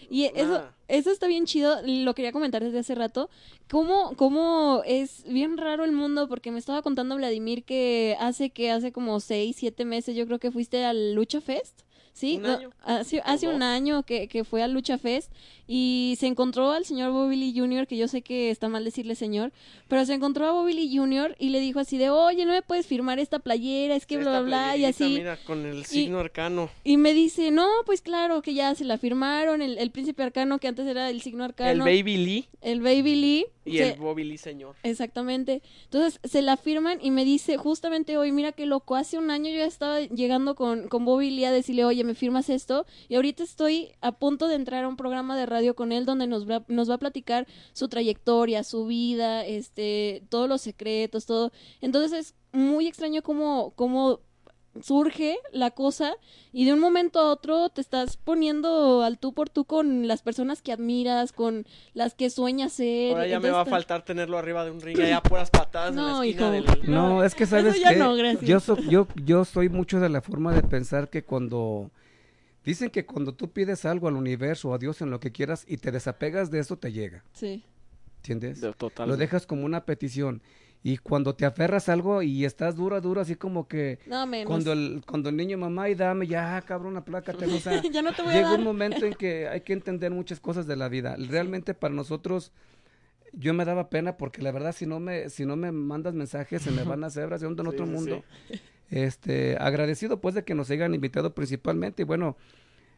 Y 0.09 0.25
eso, 0.25 0.47
Nada. 0.53 0.75
eso 0.89 1.11
está 1.11 1.27
bien 1.27 1.45
chido, 1.45 1.77
lo 1.85 2.13
quería 2.13 2.31
comentar 2.33 2.61
desde 2.63 2.79
hace 2.79 2.93
rato. 2.93 3.29
¿Cómo, 3.69 4.15
cómo 4.17 4.81
es 4.85 5.23
bien 5.27 5.57
raro 5.57 5.85
el 5.85 5.93
mundo? 5.93 6.27
Porque 6.27 6.51
me 6.51 6.59
estaba 6.59 6.81
contando 6.81 7.15
Vladimir 7.15 7.63
que 7.63 8.17
hace 8.19 8.49
que 8.49 8.69
hace 8.69 8.91
como 8.91 9.19
seis, 9.21 9.55
siete 9.57 9.85
meses 9.85 10.15
yo 10.15 10.25
creo 10.25 10.39
que 10.39 10.51
fuiste 10.51 10.83
al 10.83 11.13
Lucha 11.13 11.39
Fest. 11.41 11.81
Sí, 12.13 12.35
Un 12.37 12.43
No, 12.43 12.53
año. 12.57 12.69
hace, 12.83 13.21
hace 13.25 13.47
dos. 13.47 13.55
un 13.55 13.63
año 13.63 14.03
que, 14.03 14.27
que 14.27 14.43
fue 14.43 14.61
al 14.61 14.71
Lucha 14.71 14.97
Fest 14.99 15.31
y 15.67 16.15
se 16.19 16.27
encontró 16.27 16.71
al 16.71 16.85
señor 16.85 17.11
Bobby 17.11 17.35
Lee 17.37 17.53
Jr., 17.57 17.87
que 17.87 17.97
yo 17.97 18.07
sé 18.07 18.21
que 18.21 18.51
está 18.51 18.69
mal 18.69 18.83
decirle 18.83 19.15
señor, 19.15 19.51
pero 19.87 20.05
se 20.05 20.13
encontró 20.13 20.45
a 20.45 20.51
Bobby 20.51 20.73
Lee 20.73 20.95
Jr. 20.95 21.35
y 21.39 21.49
le 21.49 21.59
dijo 21.59 21.79
así 21.79 21.97
de, 21.97 22.09
oye, 22.11 22.45
no 22.45 22.51
me 22.51 22.61
puedes 22.61 22.85
firmar 22.85 23.17
esta 23.17 23.39
playera, 23.39 23.95
es 23.95 24.05
que 24.05 24.15
Sí, 24.17 24.21
bla, 24.21 24.41
bla, 24.41 24.41
esta 24.41 24.45
bla, 24.73 24.77
y 24.77 24.85
así. 24.85 25.03
Mira, 25.15 25.37
con 25.37 25.65
el 25.65 25.85
signo 25.85 26.19
arcano. 26.19 26.69
Y 26.83 26.97
me 26.97 27.13
dice, 27.13 27.49
no, 27.49 27.67
pues 27.85 28.01
claro, 28.01 28.41
que 28.41 28.53
ya 28.53 28.75
se 28.75 28.83
la 28.85 28.97
firmaron, 28.97 29.61
el, 29.61 29.77
el 29.79 29.89
príncipe 29.89 30.21
arcano, 30.21 30.59
que 30.59 30.67
antes 30.67 30.85
era 30.85 31.09
el 31.09 31.21
signo 31.21 31.43
El 31.45 31.49
arcano, 31.51 31.85
Baby 31.85 32.17
Lee 32.17 32.47
el 32.61 32.81
Baby 32.81 33.15
Lee. 33.15 33.45
Y 33.65 33.77
se- 33.77 33.91
el 33.93 33.99
Bobby 33.99 34.23
Lee 34.23 34.37
señor. 34.37 34.75
Exactamente. 34.83 35.61
Entonces 35.85 36.19
se 36.23 36.41
la 36.41 36.57
firman 36.57 36.99
y 37.01 37.11
me 37.11 37.25
dice, 37.25 37.57
justamente 37.57 38.17
hoy, 38.17 38.31
mira 38.31 38.51
qué 38.51 38.65
loco, 38.65 38.95
hace 38.95 39.17
un 39.17 39.31
año 39.31 39.49
yo 39.49 39.57
ya 39.57 39.65
estaba 39.65 39.99
llegando 40.01 40.55
con, 40.55 40.87
con 40.89 41.05
Bobby 41.05 41.29
Lee 41.31 41.45
a 41.45 41.51
decirle, 41.51 41.85
oye, 41.85 42.03
¿me 42.03 42.15
firmas 42.15 42.49
esto? 42.49 42.85
Y 43.09 43.15
ahorita 43.15 43.43
estoy 43.43 43.91
a 44.01 44.11
punto 44.13 44.47
de 44.47 44.55
entrar 44.55 44.83
a 44.83 44.87
un 44.87 44.97
programa 44.97 45.37
de 45.37 45.45
radio 45.45 45.75
con 45.75 45.91
él 45.91 46.05
donde 46.05 46.27
nos 46.27 46.49
va, 46.49 46.63
nos 46.67 46.89
va 46.89 46.95
a 46.95 46.99
platicar 46.99 47.47
su 47.73 47.87
trayectoria, 47.87 48.63
su 48.63 48.85
vida, 48.85 49.45
este, 49.45 50.23
todos 50.29 50.49
los 50.49 50.61
secretos, 50.61 51.25
todo. 51.25 51.51
Entonces 51.81 52.13
es 52.27 52.35
muy 52.51 52.87
extraño 52.87 53.21
cómo, 53.23 53.73
cómo 53.75 54.19
surge 54.81 55.37
la 55.51 55.71
cosa 55.71 56.15
y 56.51 56.65
de 56.65 56.73
un 56.73 56.79
momento 56.79 57.19
a 57.19 57.31
otro 57.31 57.69
te 57.69 57.79
estás 57.81 58.17
poniendo 58.17 59.03
al 59.03 59.19
tú 59.19 59.33
por 59.33 59.49
tú 59.49 59.65
con 59.65 60.07
las 60.07 60.21
personas 60.23 60.61
que 60.61 60.71
admiras, 60.71 61.31
con 61.31 61.65
las 61.93 62.15
que 62.15 62.29
sueñas 62.29 62.73
ser. 62.73 63.11
Ahora 63.13 63.27
ya 63.27 63.39
me 63.39 63.51
va 63.51 63.61
a 63.61 63.65
faltar 63.65 64.03
tenerlo 64.03 64.37
arriba 64.37 64.65
de 64.65 64.71
un 64.71 64.81
ring, 64.81 64.99
allá 64.99 65.21
puras 65.21 65.49
patadas 65.51 65.93
No, 65.93 66.07
en 66.07 66.19
la 66.19 66.25
esquina 66.47 66.57
hijo. 66.57 66.71
del... 66.81 66.91
No, 66.91 67.23
es 67.23 67.35
que 67.35 67.45
sabes 67.45 67.79
ya 67.79 67.89
que 67.93 67.97
no, 67.97 68.15
gracias. 68.15 68.41
yo, 68.49 68.59
so- 68.59 68.77
yo, 68.81 69.07
yo 69.23 69.45
soy 69.45 69.69
mucho 69.69 69.99
de 69.99 70.09
la 70.09 70.21
forma 70.21 70.53
de 70.53 70.63
pensar 70.63 71.09
que 71.09 71.23
cuando 71.23 71.91
dicen 72.65 72.89
que 72.89 73.05
cuando 73.05 73.33
tú 73.35 73.49
pides 73.51 73.85
algo 73.85 74.07
al 74.07 74.15
universo 74.15 74.69
o 74.69 74.73
a 74.73 74.77
Dios 74.79 75.01
en 75.01 75.11
lo 75.11 75.19
que 75.19 75.31
quieras 75.31 75.65
y 75.67 75.77
te 75.77 75.91
desapegas 75.91 76.49
de 76.49 76.59
eso 76.59 76.77
te 76.77 76.91
llega, 76.91 77.23
Sí. 77.33 77.63
¿entiendes? 78.17 78.61
De- 78.61 78.73
total. 78.73 79.07
Lo 79.09 79.17
dejas 79.17 79.45
como 79.45 79.65
una 79.65 79.85
petición 79.85 80.41
y 80.85 80.97
cuando 80.97 81.33
te 81.33 81.45
aferras 81.45 81.87
a 81.87 81.93
algo 81.93 82.21
y 82.21 82.43
estás 82.43 82.75
duro, 82.75 82.99
duro, 82.99 83.21
así 83.21 83.35
como 83.35 83.67
que 83.69 83.99
No, 84.05 84.27
menos. 84.27 84.47
cuando 84.47 84.73
el, 84.73 85.01
cuando 85.07 85.29
el 85.29 85.37
niño 85.37 85.57
mamá 85.57 85.89
y 85.89 85.95
dame 85.95 86.27
ya 86.27 86.61
cabrón 86.61 86.97
aplácate, 86.97 87.45
o 87.45 87.59
sea, 87.59 87.81
ya 87.91 88.01
no 88.01 88.11
te 88.13 88.21
voy 88.21 88.31
a 88.31 88.35
llega 88.35 88.49
dar. 88.49 88.59
un 88.59 88.65
momento 88.65 89.05
en 89.05 89.13
que 89.13 89.47
hay 89.47 89.61
que 89.61 89.71
entender 89.73 90.11
muchas 90.11 90.39
cosas 90.41 90.67
de 90.67 90.75
la 90.75 90.89
vida. 90.89 91.15
Realmente 91.17 91.73
para 91.73 91.93
nosotros 91.93 92.51
yo 93.31 93.53
me 93.53 93.65
daba 93.65 93.89
pena 93.89 94.17
porque 94.17 94.41
la 94.41 94.51
verdad 94.51 94.73
si 94.73 94.85
no 94.85 94.99
me 94.99 95.29
si 95.29 95.45
no 95.45 95.55
me 95.55 95.71
mandas 95.71 96.13
mensajes 96.13 96.61
se 96.61 96.71
me 96.71 96.83
van 96.83 97.03
a 97.03 97.07
hacer 97.07 97.29
de 97.29 97.45
en 97.47 97.55
Sí, 97.55 97.61
otro 97.61 97.85
sí, 97.85 97.91
mundo. 97.91 98.23
Este, 98.89 99.57
agradecido 99.59 100.19
pues 100.21 100.35
de 100.35 100.43
que 100.43 100.53
nos 100.53 100.69
hayan 100.69 100.93
invitado 100.93 101.33
principalmente 101.33 102.03
y 102.03 102.05
bueno, 102.05 102.37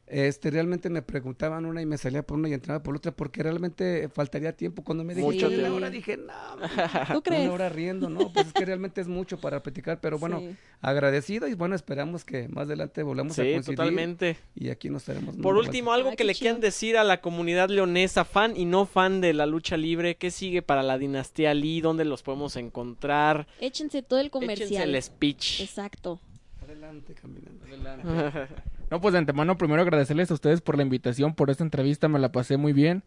este 0.08 0.52
realmente 0.52 0.90
me 0.90 1.02
preguntaban 1.02 1.66
una 1.66 1.82
y 1.82 1.86
me 1.88 1.98
salía 1.98 2.22
por 2.24 2.38
una 2.38 2.48
y 2.48 2.54
entraba 2.54 2.84
por 2.84 2.96
otra 2.96 3.12
porque 3.12 3.42
realmente 3.42 4.08
faltaría 4.10 4.56
tiempo 4.56 4.84
cuando 4.84 5.04
me 5.04 5.16
dije 5.16 5.26
Mucho 5.26 5.48
"Échale 5.48 5.64
una 5.64 5.74
hora", 5.74 5.90
dije, 5.90 6.18
"No, 6.18 6.34
¿Tú 7.14 7.24
crees? 7.24 7.44
una 7.46 7.54
hora 7.54 7.70
riendo, 7.70 8.10
no, 8.10 8.32
pues 8.32 8.48
es 8.48 8.54
que 8.54 8.66
realmente 8.66 9.02
es 9.02 9.08
mucho 9.08 9.40
para 9.40 9.64
platicar, 9.64 10.00
pero 10.02 10.20
bueno, 10.20 10.40
Sí. 10.40 10.56
agradecido 10.82 11.48
y 11.48 11.56
bueno, 11.56 11.74
esperamos 11.76 12.24
que 12.24 12.48
más 12.50 12.68
adelante 12.68 13.02
volvamos 13.04 13.38
a 13.40 13.44
Sí, 13.44 13.52
coincidir 13.52 13.78
totalmente. 13.78 14.38
y 14.54 14.70
aquí 14.70 14.90
nos 14.90 15.02
estaremos. 15.02 15.38
Por 15.38 15.56
último, 15.58 15.92
algo 15.92 16.16
que 16.16 16.24
le 16.24 16.34
chido. 16.36 16.44
quieran 16.52 16.62
decir 16.62 16.98
a 16.98 17.04
la 17.04 17.20
comunidad 17.22 17.70
leonesa, 17.70 18.26
fan 18.26 18.56
y 18.56 18.66
no 18.66 18.86
fan 18.86 19.22
de 19.22 19.34
la 19.34 19.46
lucha 19.48 19.76
libre, 19.76 20.16
¿qué 20.18 20.30
sigue 20.30 20.62
para 20.62 20.84
la 20.84 20.98
dinastía 21.00 21.54
Lee? 21.56 21.82
¿Dónde 21.82 22.06
los 22.06 22.22
podemos 22.22 22.56
encontrar? 22.58 23.48
Échense 23.60 24.04
todo 24.04 24.20
el 24.20 24.28
Échense 24.28 24.40
comercial. 24.40 24.96
el 24.96 25.02
speech. 25.02 25.62
Exacto. 25.62 26.20
Adelante, 26.62 27.14
caminando. 27.16 27.66
No, 28.92 29.02
pues 29.02 29.14
de 29.14 29.20
antemano 29.20 29.58
primero 29.58 29.82
agradecerles 29.82 30.30
a 30.32 30.36
ustedes 30.36 30.62
por 30.62 30.78
la 30.78 30.84
invitación, 30.84 31.34
por 31.34 31.50
esta 31.50 31.64
entrevista, 31.64 32.08
me 32.08 32.20
la 32.20 32.32
pasé 32.32 32.58
muy 32.58 32.72
bien. 32.74 33.04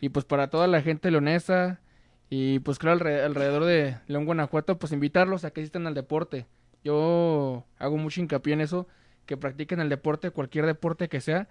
Y 0.00 0.10
pues 0.10 0.24
para 0.24 0.48
toda 0.50 0.66
la 0.66 0.82
gente 0.82 1.10
leonesa 1.10 1.80
y 2.30 2.58
pues 2.60 2.78
claro 2.78 2.98
alre- 3.00 3.24
alrededor 3.24 3.64
de 3.64 3.96
León, 4.06 4.26
Guanajuato, 4.26 4.78
pues 4.78 4.92
invitarlos 4.92 5.44
a 5.44 5.50
que 5.50 5.60
asistan 5.60 5.86
al 5.86 5.94
deporte. 5.94 6.46
Yo 6.82 7.64
hago 7.78 7.96
mucho 7.96 8.20
hincapié 8.20 8.52
en 8.52 8.60
eso, 8.60 8.86
que 9.24 9.36
practiquen 9.38 9.80
el 9.80 9.88
deporte, 9.88 10.30
cualquier 10.30 10.66
deporte 10.66 11.08
que 11.08 11.20
sea. 11.20 11.48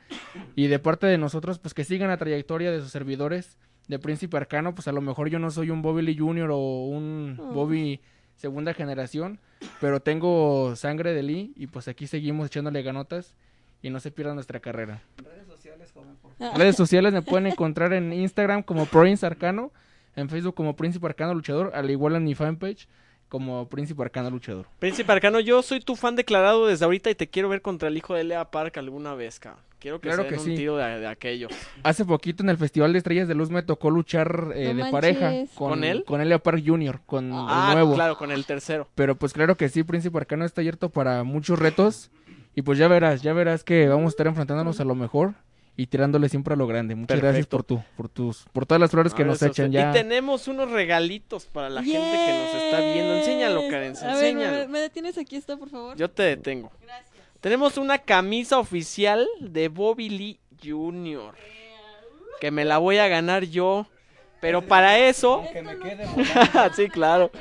Y 0.55 0.67
de 0.67 0.77
parte 0.79 1.07
de 1.07 1.17
nosotros, 1.17 1.57
pues 1.57 1.73
que 1.73 1.83
sigan 1.83 2.09
la 2.09 2.17
trayectoria 2.17 2.71
de 2.71 2.79
sus 2.81 2.91
servidores 2.91 3.57
de 3.87 3.97
Príncipe 3.97 4.37
Arcano. 4.37 4.75
Pues 4.75 4.87
a 4.87 4.91
lo 4.91 5.01
mejor 5.01 5.29
yo 5.29 5.39
no 5.39 5.49
soy 5.49 5.71
un 5.71 5.81
Bobby 5.81 6.03
Lee 6.03 6.17
Jr. 6.17 6.51
o 6.51 6.85
un 6.87 7.37
Oh. 7.39 7.53
Bobby 7.53 8.01
segunda 8.35 8.73
generación, 8.73 9.39
pero 9.81 10.01
tengo 10.01 10.75
sangre 10.75 11.13
de 11.13 11.23
Lee 11.23 11.53
y 11.55 11.67
pues 11.67 11.87
aquí 11.87 12.05
seguimos 12.07 12.47
echándole 12.47 12.81
ganotas 12.83 13.35
y 13.83 13.91
no 13.91 13.99
se 13.99 14.09
pierdan 14.09 14.33
nuestra 14.35 14.59
carrera. 14.59 15.03
Redes 15.17 15.45
sociales, 15.47 15.91
joven, 15.93 16.15
por 16.19 16.31
Ah, 16.39 16.53
Redes 16.57 16.75
sociales 16.75 17.13
me 17.13 17.21
pueden 17.21 17.45
encontrar 17.47 17.93
en 17.93 18.11
Instagram 18.11 18.63
como 18.63 18.85
Prince 18.87 19.23
Arcano, 19.25 19.71
en 20.15 20.27
Facebook 20.29 20.55
como 20.55 20.75
Príncipe 20.75 21.05
Arcano 21.05 21.35
Luchador, 21.35 21.71
al 21.75 21.91
igual 21.91 22.15
en 22.15 22.23
mi 22.23 22.33
fanpage 22.33 22.87
como 23.29 23.67
Príncipe 23.67 24.01
Arcano 24.01 24.29
Luchador. 24.29 24.67
Príncipe 24.79 25.11
Arcano, 25.11 25.39
yo 25.39 25.61
soy 25.61 25.79
tu 25.81 25.95
fan 25.95 26.15
declarado 26.15 26.65
desde 26.67 26.85
ahorita 26.85 27.09
y 27.11 27.15
te 27.15 27.27
quiero 27.29 27.49
ver 27.49 27.61
contra 27.61 27.87
el 27.89 27.97
hijo 27.97 28.13
de 28.15 28.23
Lea 28.23 28.45
Park 28.51 28.77
alguna 28.77 29.13
vez, 29.15 29.39
cabrón. 29.39 29.61
Quiero 29.79 29.99
que 29.99 30.07
Claro 30.07 30.23
se 30.23 30.29
den 30.29 30.33
que 30.35 30.39
un 30.39 30.45
sí. 30.45 30.55
tiro 30.55 30.77
de, 30.77 30.99
de 31.01 31.07
aquellos. 31.07 31.51
Hace 31.83 32.05
poquito 32.05 32.41
en 32.41 32.47
el 32.49 32.57
Festival 32.57 32.93
de 32.93 32.99
Estrellas 32.99 33.27
de 33.27 33.35
Luz 33.35 33.49
me 33.49 33.63
tocó 33.63 33.89
luchar 33.89 34.53
eh, 34.55 34.73
No 34.73 34.85
de 34.85 34.91
pareja 34.91 35.31
con, 35.55 35.71
¿Con 35.71 35.83
él? 35.83 36.05
Con 36.05 36.21
Elia 36.21 36.39
Park 36.39 36.63
Jr., 36.65 37.01
con 37.05 37.31
Ah, 37.33 37.67
el 37.71 37.75
nuevo. 37.79 37.93
claro, 37.95 38.15
con 38.17 38.31
el 38.31 38.45
tercero. 38.45 38.87
Pero 38.95 39.15
pues 39.15 39.33
claro 39.33 39.57
que 39.57 39.67
sí, 39.67 39.83
Príncipe 39.83 40.17
Arcano 40.17 40.45
está 40.45 40.61
abierto 40.61 40.89
para 40.89 41.23
muchos 41.23 41.59
retos. 41.59 42.11
Y 42.55 42.61
pues 42.61 42.77
ya 42.77 42.87
verás, 42.87 43.21
ya 43.21 43.33
verás 43.33 43.63
que 43.63 43.87
vamos 43.87 44.05
a 44.05 44.09
estar 44.09 44.27
enfrentándonos 44.27 44.79
a 44.79 44.83
lo 44.83 44.95
mejor 44.95 45.33
y 45.75 45.87
tirándole 45.87 46.29
siempre 46.29 46.53
a 46.53 46.57
lo 46.57 46.67
grande. 46.67 46.95
Muchas 46.95 47.19
gracias 47.19 47.47
por 47.47 47.63
tu, 47.63 47.81
por 47.97 48.09
tus, 48.09 48.45
por 48.53 48.65
todas 48.65 48.79
las 48.79 48.91
flores 48.91 49.13
que 49.13 49.25
nos 49.25 49.41
echan 49.41 49.71
ya. 49.71 49.89
Y 49.89 49.93
tenemos 49.93 50.47
unos 50.47 50.69
regalitos 50.69 51.45
para 51.45 51.69
la 51.69 51.81
gente 51.83 51.97
que 51.99 52.53
nos 52.53 52.63
está 52.63 52.79
viendo. 52.79 53.15
Enséñalo, 53.15 53.61
Karen, 53.69 53.97
A 53.97 54.15
ver, 54.15 54.25
enséñalo. 54.25 54.57
¿me, 54.57 54.67
me 54.67 54.79
detienes 54.79 55.17
aquí 55.17 55.35
esto, 55.35 55.57
por 55.57 55.69
favor? 55.69 55.97
Yo 55.97 56.09
te 56.09 56.23
detengo. 56.23 56.71
Tenemos 57.41 57.77
una 57.77 57.97
camisa 57.97 58.59
oficial 58.59 59.27
de 59.41 59.67
Bobby 59.67 60.09
Lee 60.09 60.39
Jr. 60.63 61.33
Que 62.39 62.51
me 62.51 62.65
la 62.65 62.77
voy 62.77 62.97
a 62.97 63.07
ganar 63.07 63.43
yo. 63.45 63.87
Pero 64.39 64.61
para 64.61 64.99
eso. 64.99 65.43
Que 65.51 65.61
me 65.61 65.77
quede 65.77 66.05
sí, 66.75 66.87
claro. 66.89 67.31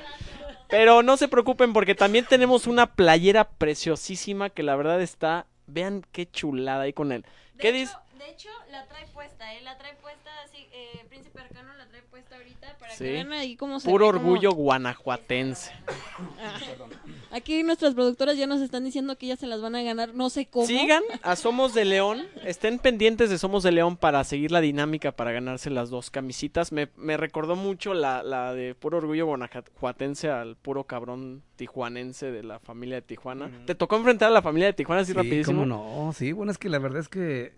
Pero 0.73 1.03
no 1.03 1.19
se 1.19 1.29
preocupen 1.29 1.75
porque 1.75 1.95
también 1.95 2.25
tenemos 2.25 2.67
una 2.67 2.87
playera 2.95 3.45
preciosísima 3.47 4.49
que 4.49 4.63
la 4.63 4.75
verdad 4.75 5.03
está. 5.03 5.45
Vean 5.67 6.03
qué 6.13 6.25
chulada 6.29 6.85
ahí 6.85 6.95
con 6.95 7.13
él. 7.13 7.27
De 7.55 7.61
¿Qué 7.61 7.69
hecho, 7.69 7.77
dice? 7.79 7.95
De 8.19 8.31
hecho, 8.31 8.49
la 8.71 8.87
trae 8.87 9.07
puesta, 9.09 9.53
¿eh? 9.55 9.61
La 9.61 9.77
trae 9.77 9.95
puesta, 9.97 10.31
así, 10.45 10.67
eh, 10.73 11.05
Príncipe 11.11 11.41
Arcano 11.41 11.75
la 11.75 11.87
trae 11.89 12.01
puesta 12.03 12.37
ahorita 12.37 12.79
para 12.79 12.93
Sí. 12.95 13.05
que 13.05 13.13
vean 13.13 13.33
ahí 13.35 13.55
cómo 13.57 13.81
se 13.81 13.89
Puro 13.89 14.07
ve, 14.07 14.09
orgullo 14.19 14.53
guanajuatense. 14.53 15.73
Aquí 17.33 17.63
nuestras 17.63 17.95
productoras 17.95 18.37
ya 18.37 18.47
nos 18.47 18.61
están 18.61 18.85
diciendo 18.85 19.17
que 19.17 19.27
ya 19.27 19.37
se 19.37 19.47
las 19.47 19.61
van 19.63 19.75
a 19.75 19.83
ganar, 19.83 20.15
no 20.15 20.29
sé 20.31 20.47
cómo. 20.47 20.67
Sigan 20.67 21.03
a 21.23 21.35
Somos 21.35 21.73
de 21.75 21.85
León. 21.85 22.23
Estén 22.45 22.79
pendientes 22.79 23.31
de 23.31 23.39
Somos 23.39 23.63
de 23.63 23.73
León 23.73 23.97
para 23.97 24.23
seguir 24.25 24.51
la 24.53 24.61
dinámica 24.61 25.13
para 25.13 25.33
ganarse 25.33 25.71
las 25.71 25.89
dos 25.91 26.11
camisitas. 26.11 26.73
Me, 26.73 26.89
me 26.97 27.17
recordó 27.17 27.57
mucho 27.57 27.95
la, 27.95 28.23
la 28.23 28.53
de 28.55 28.75
puro 28.75 28.99
orgullo 28.99 29.27
guanajuatense 29.27 30.29
al 30.31 30.57
puro 30.57 30.85
cabrón 30.85 31.43
tijuanense 31.57 32.31
de 32.31 32.43
la 32.43 32.59
familia 32.61 32.97
de 32.97 33.03
Tijuana. 33.03 33.51
¿Te 33.67 33.75
tocó 33.75 33.97
enfrentar 33.97 34.29
a 34.29 34.33
la 34.33 34.43
familia 34.43 34.67
de 34.67 34.75
Tijuana 34.75 35.03
así 35.03 35.13
Sí, 35.13 35.17
rapidísimo? 35.19 35.63
cómo 35.63 35.67
no, 36.07 36.13
sí, 36.13 36.33
bueno, 36.33 36.53
es 36.53 36.59
que 36.59 36.69
la 36.69 36.79
verdad 36.79 37.01
es 37.01 37.09
que 37.09 37.55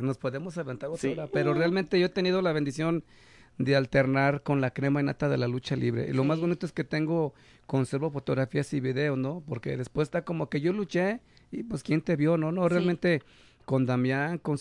nos 0.00 0.16
podemos 0.16 0.56
aventar 0.56 0.88
otra 0.88 1.00
Sí. 1.00 1.08
hora, 1.08 1.26
pero 1.30 1.52
realmente 1.52 2.00
yo 2.00 2.06
he 2.06 2.10
tenido 2.10 2.40
la 2.40 2.52
bendición 2.52 3.04
de 3.58 3.76
alternar 3.76 4.42
con 4.42 4.60
la 4.60 4.70
crema 4.70 5.00
y 5.00 5.04
nata 5.04 5.28
de 5.28 5.36
la 5.36 5.48
lucha 5.48 5.74
libre. 5.76 6.06
Y 6.08 6.12
lo 6.12 6.22
más 6.24 6.40
bonito 6.40 6.64
es 6.64 6.72
que 6.72 6.84
tengo, 6.84 7.34
conservo 7.68 8.10
fotografías 8.10 8.72
y 8.72 8.80
videos, 8.80 9.16
¿no? 9.18 9.42
Porque 9.46 9.76
después 9.76 10.06
está 10.06 10.24
como 10.24 10.48
que 10.48 10.60
yo 10.60 10.72
luché 10.72 11.20
y 11.52 11.62
pues 11.62 11.82
quién 11.82 12.00
te 12.00 12.16
vio, 12.16 12.36
¿no? 12.38 12.50
No, 12.50 12.62
Sí. 12.64 12.68
realmente 12.70 13.22
con 13.66 13.84
Damián, 13.84 14.38
con, 14.38 14.56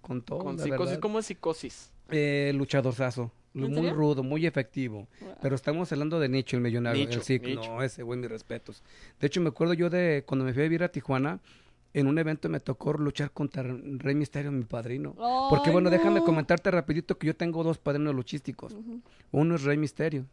con 0.00 0.22
todo, 0.22 0.38
Con 0.40 0.58
psicosis. 0.58 0.96
¿cómo 0.98 1.18
es 1.18 1.26
psicosis? 1.26 1.92
Eh, 2.10 2.52
luchadorzazo. 2.56 3.30
¿En 3.54 3.62
Muy 3.64 3.74
serio? 3.74 3.94
rudo, 3.94 4.22
muy 4.22 4.46
efectivo. 4.46 5.08
Pero 5.42 5.54
estamos 5.56 5.92
hablando 5.92 6.18
de 6.20 6.28
Nicho, 6.30 6.56
el 6.56 6.62
millonario. 6.62 7.04
Nicho, 7.06 7.20
el 7.28 7.42
Nicho. 7.42 7.70
No, 7.74 7.82
ese 7.82 8.02
güey, 8.02 8.18
mis 8.18 8.30
respetos. 8.30 8.82
De 9.20 9.26
hecho, 9.26 9.40
me 9.42 9.48
acuerdo 9.50 9.74
yo 9.74 9.90
de 9.90 10.24
cuando 10.26 10.44
me 10.46 10.52
fui 10.54 10.62
a 10.62 10.64
vivir 10.64 10.82
a 10.84 10.88
Tijuana, 10.90 11.40
en 11.92 12.06
un 12.06 12.18
evento 12.18 12.48
me 12.48 12.60
tocó 12.60 12.92
luchar 12.94 13.30
contra 13.32 13.62
Rey 13.62 14.14
Misterio, 14.14 14.50
mi 14.52 14.64
padrino. 14.64 15.14
Porque 15.50 15.70
bueno, 15.70 15.90
déjame 15.90 16.22
comentarte 16.22 16.70
rapidito 16.70 17.18
que 17.18 17.26
yo 17.26 17.36
tengo 17.36 17.62
dos 17.64 17.78
padrinos 17.78 18.14
luchísticos. 18.14 18.74
Uno 19.32 19.54
es 19.56 19.62
Rey 19.64 19.76
Misterio, 19.76 20.24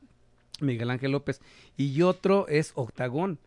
Miguel 0.61 0.89
Ángel 0.89 1.11
López, 1.11 1.41
y 1.77 2.01
otro 2.01 2.47
es 2.47 2.71
Octagón. 2.75 3.39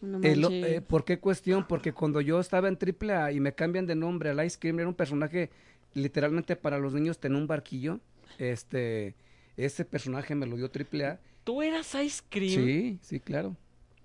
No 0.00 0.18
El 0.22 0.40
manches. 0.40 0.64
eh, 0.66 0.80
¿Por 0.80 1.04
qué 1.04 1.18
cuestión? 1.20 1.66
Porque 1.68 1.92
cuando 1.92 2.20
yo 2.20 2.40
estaba 2.40 2.68
en 2.68 2.76
AAA 2.76 3.32
y 3.32 3.40
me 3.40 3.54
cambian 3.54 3.86
de 3.86 3.94
nombre 3.94 4.30
al 4.30 4.44
Ice 4.44 4.58
Cream, 4.58 4.80
era 4.80 4.88
un 4.88 4.94
personaje 4.94 5.50
literalmente 5.94 6.56
para 6.56 6.78
los 6.78 6.92
niños 6.94 7.18
tenía 7.18 7.38
un 7.38 7.46
barquillo. 7.46 8.00
Este, 8.38 9.14
ese 9.56 9.84
personaje 9.84 10.34
me 10.34 10.46
lo 10.46 10.56
dio 10.56 10.66
AAA. 10.74 11.18
¿Tú 11.44 11.62
eras 11.62 11.94
Ice 11.94 12.22
Cream? 12.28 12.64
Sí, 12.64 12.98
sí, 13.02 13.20
claro. 13.20 13.56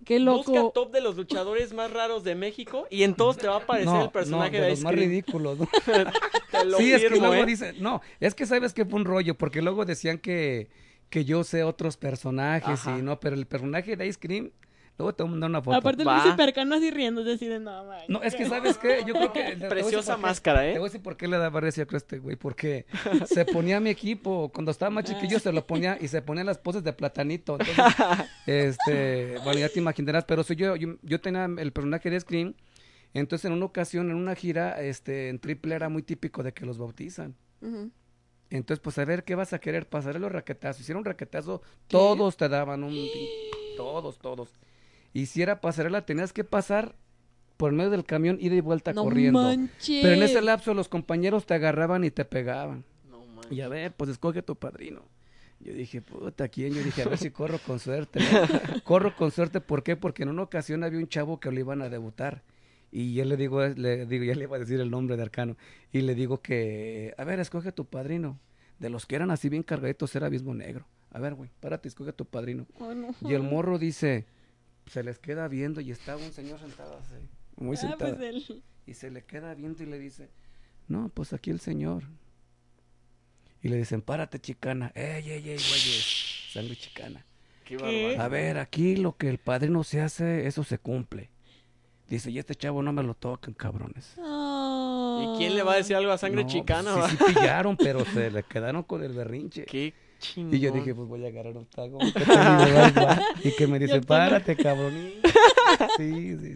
Qué 0.06 0.20
Busca 0.20 0.52
loco. 0.52 0.72
top 0.74 0.92
de 0.92 1.02
los 1.02 1.18
luchadores 1.18 1.74
más 1.74 1.92
raros 1.92 2.24
de 2.24 2.36
México 2.36 2.86
y 2.92 3.02
en 3.02 3.16
todos 3.16 3.38
te 3.38 3.48
va 3.48 3.56
a 3.56 3.60
aparecer 3.60 3.92
No, 3.94 4.04
el 4.04 4.12
personaje 4.12 4.52
no, 4.52 4.58
de 4.58 4.64
de 4.64 4.70
los 4.70 4.78
Ice 4.80 4.84
más 4.84 4.94
Cream. 4.94 5.10
ridículos. 5.10 5.58
¿no? 5.58 5.68
Te 6.52 6.66
lo 6.66 6.78
sí, 6.78 6.94
es 6.94 7.02
que 7.04 7.10
luego 7.10 7.34
¿eh? 7.34 7.46
dice, 7.48 7.74
no, 7.80 8.02
es 8.20 8.36
que 8.36 8.46
sabes 8.46 8.74
que 8.74 8.86
fue 8.86 9.00
un 9.00 9.06
rollo, 9.06 9.36
porque 9.36 9.62
luego 9.64 9.86
decían 9.86 10.20
que, 10.20 10.68
que 11.10 11.26
yo 11.26 11.44
sé 11.44 11.64
otros 11.64 11.98
personajes 11.98 12.82
Ajá. 12.82 12.98
y 12.98 13.02
no, 13.02 13.20
pero 13.20 13.36
el 13.36 13.46
personaje 13.46 13.96
de 13.96 14.08
Ice 14.08 14.20
Cream, 14.20 14.52
luego 14.98 15.14
te 15.14 15.24
voy 15.24 15.30
a 15.30 15.32
mandar 15.32 15.50
una 15.50 15.62
foto. 15.62 15.78
Aparte 15.78 16.04
príncipe 16.04 16.44
arcano 16.44 16.76
así 16.76 16.92
riendo, 16.92 17.22
así 17.22 17.48
de 17.48 17.60
no. 17.60 17.86
No, 18.08 18.22
es 18.24 18.36
que 18.36 18.48
sabes 18.48 18.78
qué, 18.78 19.04
yo 19.06 19.14
creo 19.14 19.32
que... 19.32 19.44
Preciosa 19.70 20.16
qué. 20.16 20.22
máscara, 20.22 20.68
¿eh? 20.68 20.74
Te 20.74 20.80
voy 20.80 20.88
a 20.88 20.90
decir 20.90 21.02
por 21.02 21.16
qué 21.16 21.28
le 21.28 21.38
daba 21.38 21.60
creo 21.62 21.96
a 21.96 21.98
este 21.98 22.20
güey, 22.20 22.36
porque 22.36 22.86
se 23.26 23.46
ponía 23.46 23.78
a 23.78 23.80
mi 23.80 23.90
equipo, 23.90 24.52
cuando 24.54 24.72
estaba 24.72 24.90
más 24.90 25.06
chiquillo 25.06 25.40
se 25.40 25.52
lo 25.52 25.66
ponía 25.66 25.98
y 26.00 26.08
se 26.08 26.22
ponía 26.22 26.44
las 26.44 26.58
poses 26.58 26.84
de 26.84 26.94
platanito, 26.94 27.58
entonces, 27.60 27.76
este, 28.46 29.38
bueno, 29.44 29.60
ya 29.60 29.70
te 29.70 29.80
imaginarás, 29.80 30.26
pero 30.26 30.44
soy 30.44 30.58
yo, 30.58 30.76
yo, 30.76 30.96
yo 31.02 31.22
tenía 31.22 31.46
el 31.46 31.72
personaje 31.72 32.10
de 32.10 32.20
Scream, 32.20 32.54
entonces 33.14 33.46
en 33.46 33.54
una 33.54 33.66
ocasión, 33.66 34.10
en 34.10 34.18
una 34.18 34.36
gira, 34.36 34.82
este, 34.82 35.30
en 35.30 35.40
triple 35.40 35.76
era 35.76 35.90
muy 35.90 36.04
típico 36.04 36.44
de 36.44 36.54
que 36.54 36.66
los 36.66 36.78
bautizan. 36.78 37.36
Entonces, 38.50 38.82
pues 38.82 38.98
a 38.98 39.06
ver, 39.06 39.24
¿qué 39.24 39.36
vas 39.36 39.54
a 39.54 39.60
querer? 39.60 39.88
Pasaré 39.88 40.20
los 40.20 40.32
raquetazos. 40.32 40.86
Si 40.86 40.92
era 40.92 41.00
un 41.00 41.06
raquetazo, 41.06 41.62
todos 41.88 42.38
te 42.38 42.48
daban 42.48 42.84
un... 42.84 42.96
Todos, 43.76 44.20
todos. 44.20 44.50
Y 45.14 45.26
si 45.26 45.42
era 45.42 45.62
pasarela, 45.62 46.06
tenías 46.06 46.32
que 46.34 46.44
pasar 46.44 46.96
por 47.58 47.72
medio 47.72 47.90
del 47.90 48.06
camión, 48.06 48.38
ida 48.40 48.56
y 48.56 48.62
vuelta 48.62 48.94
No 48.94 49.04
corriendo. 49.04 49.42
manches. 49.42 50.00
Pero 50.02 50.14
en 50.16 50.24
ese 50.24 50.42
lapso 50.42 50.74
los 50.74 50.88
compañeros 50.90 51.46
te 51.46 51.56
agarraban 51.56 52.04
y 52.04 52.12
te 52.12 52.24
pegaban. 52.24 52.86
No 53.10 53.20
manches. 53.26 53.52
Y 53.52 53.62
a 53.62 53.68
ver, 53.68 53.94
pues 53.94 54.10
escoge 54.12 54.42
tu 54.44 54.56
padrino. 54.56 55.02
Yo 55.60 55.74
dije, 55.74 56.02
puta, 56.02 56.48
¿quién? 56.50 56.74
Yo 56.74 56.84
dije, 56.84 57.02
a 57.02 57.10
ver 57.10 57.18
si 57.18 57.32
corro 57.32 57.58
con 57.60 57.80
suerte. 57.80 58.20
¿no? 58.20 58.82
corro 58.84 59.16
con 59.16 59.32
suerte, 59.32 59.60
¿por 59.60 59.82
qué? 59.84 59.96
Porque 59.96 60.24
en 60.24 60.30
una 60.30 60.44
ocasión 60.44 60.84
había 60.84 61.00
un 61.00 61.08
chavo 61.08 61.40
que 61.40 61.52
lo 61.52 61.60
iban 61.60 61.82
a 61.82 61.90
debutar. 61.90 62.44
Y 62.92 63.14
yo 63.14 63.26
le 63.26 63.36
digo, 63.38 63.66
le 63.68 64.06
digo, 64.06 64.24
ya 64.24 64.34
le 64.36 64.44
iba 64.44 64.56
a 64.56 64.60
decir 64.60 64.80
el 64.80 64.90
nombre 64.90 65.18
de 65.18 65.24
Arcano. 65.24 65.58
Y 65.92 66.02
le 66.02 66.16
digo 66.16 66.42
que, 66.42 67.14
a 67.18 67.24
ver, 67.24 67.40
escoge 67.40 67.72
tu 67.72 67.86
padrino. 67.86 68.40
De 68.80 68.90
los 68.90 69.06
que 69.06 69.16
eran 69.16 69.32
así 69.32 69.50
bien 69.50 69.64
cargaditos 69.64 70.16
era 70.16 70.28
Abismo 70.28 70.54
Negro. 70.54 70.88
A 71.12 71.20
ver, 71.20 71.34
güey, 71.34 71.50
párate, 71.60 71.88
escoge 71.88 72.14
tu 72.14 72.26
padrino. 72.26 72.66
No. 72.80 73.16
Y 73.30 73.34
el 73.34 73.44
morro 73.44 73.78
dice, 73.80 74.26
se 74.86 75.04
les 75.04 75.20
queda 75.20 75.48
viendo 75.48 75.82
y 75.82 75.92
estaba 75.92 76.22
un 76.24 76.32
señor 76.32 76.60
sentado 76.60 76.98
así, 76.98 77.16
muy 77.58 77.76
Ah, 77.76 77.80
sentado. 77.80 78.16
pues 78.16 78.30
él. 78.50 78.64
Y 78.86 78.94
se 78.94 79.10
le 79.12 79.24
queda 79.24 79.54
viendo 79.56 79.84
y 79.84 79.86
le 79.88 80.00
dice, 80.00 80.30
no, 80.88 81.10
pues 81.10 81.34
aquí 81.34 81.50
el 81.50 81.60
señor. 81.60 82.04
Y 83.62 83.70
le 83.70 83.78
dicen, 83.78 84.02
párate, 84.02 84.40
chicana. 84.40 84.92
Ey, 84.96 85.30
ey, 85.30 85.50
ey, 85.50 85.58
güeyes. 85.58 86.52
Sangre 86.54 86.76
chicana. 86.76 87.26
Qué 87.66 87.76
barbaridad. 87.76 88.22
A 88.22 88.28
ver, 88.30 88.58
aquí 88.60 88.96
lo 88.96 89.18
que 89.18 89.28
el 89.30 89.40
padrino 89.40 89.84
se 89.84 90.00
hace, 90.02 90.48
eso 90.48 90.64
se 90.64 90.78
cumple. 90.78 91.30
Dice, 92.10 92.32
y 92.32 92.40
este 92.40 92.56
chavo 92.56 92.82
no 92.82 92.94
me 92.94 93.04
lo 93.04 93.14
toquen, 93.16 93.54
cabrones. 93.54 94.14
¿Y 94.18 95.38
quién 95.38 95.56
le 95.56 95.64
va 95.64 95.74
a 95.74 95.76
decir 95.78 95.96
algo 95.96 96.12
a 96.12 96.18
sangre 96.18 96.44
No, 96.44 96.50
chicana? 96.50 96.94
pues, 96.96 97.12
sí, 97.12 97.18
sí 97.18 97.34
pillaron, 97.34 97.76
pero 97.76 98.06
se 98.06 98.32
le 98.32 98.44
quedaron 98.44 98.84
con 98.84 99.04
el 99.04 99.12
berrinche. 99.14 99.66
Qué 99.66 99.94
chingón. 100.20 100.56
Y 100.56 100.60
yo 100.60 100.72
dije, 100.72 100.96
pues 100.96 101.08
voy 101.08 101.26
a 101.26 101.28
agarrar 101.28 101.58
octagón. 101.58 102.00
¿qué 102.14 102.26
tal 102.26 102.58
mi 102.66 102.72
bebé? 102.72 102.92
Va? 102.92 103.20
Y 103.44 103.52
que 103.52 103.68
me 103.68 103.78
dice, 103.80 104.02
párate, 104.02 104.56
cabrón. 104.56 104.94
Sí, 105.98 106.38
sí, 106.38 106.38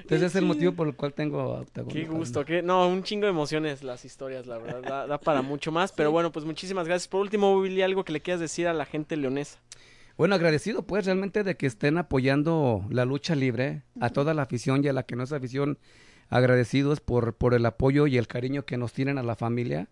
Entonces 0.00 0.22
es 0.30 0.34
el 0.36 0.46
motivo 0.46 0.72
por 0.72 0.88
el 0.88 0.96
cual 0.96 1.12
tengo 1.12 1.40
a 1.40 1.60
octagón. 1.60 1.92
Qué 1.92 2.04
gusto, 2.06 2.42
qué... 2.44 2.62
no, 2.62 2.88
un 2.88 3.02
chingo 3.02 3.26
de 3.26 3.30
emociones 3.30 3.84
las 3.84 4.06
historias, 4.06 4.46
la 4.46 4.56
verdad, 4.56 4.82
da, 4.82 5.06
da 5.06 5.18
para 5.18 5.42
mucho 5.42 5.70
más, 5.72 5.92
pero 5.92 6.10
bueno, 6.10 6.32
pues 6.32 6.46
muchísimas 6.46 6.86
gracias. 6.86 7.06
Por 7.06 7.20
último, 7.20 7.54
Willy, 7.58 7.82
algo 7.82 8.02
que 8.02 8.12
le 8.14 8.22
quieras 8.22 8.40
decir 8.40 8.66
a 8.66 8.72
la 8.72 8.86
gente 8.86 9.16
leonesa. 9.18 9.58
Bueno, 10.16 10.34
agradecido 10.34 10.86
pues 10.86 11.04
realmente 11.04 11.44
de 11.44 11.58
que 11.58 11.66
estén 11.66 11.98
apoyando 11.98 12.86
la 12.88 13.04
lucha 13.04 13.34
libre, 13.34 13.82
a 14.00 14.08
toda 14.08 14.32
la 14.32 14.42
afición 14.42 14.82
y 14.82 14.88
a 14.88 14.94
la 14.94 15.02
que 15.02 15.14
no 15.14 15.24
es 15.24 15.32
afición, 15.32 15.78
agradecidos 16.30 17.00
por, 17.00 17.34
por 17.34 17.52
el 17.52 17.66
apoyo 17.66 18.06
y 18.06 18.16
el 18.16 18.26
cariño 18.26 18.64
que 18.64 18.78
nos 18.78 18.94
tienen 18.94 19.18
a 19.18 19.22
la 19.22 19.36
familia. 19.36 19.90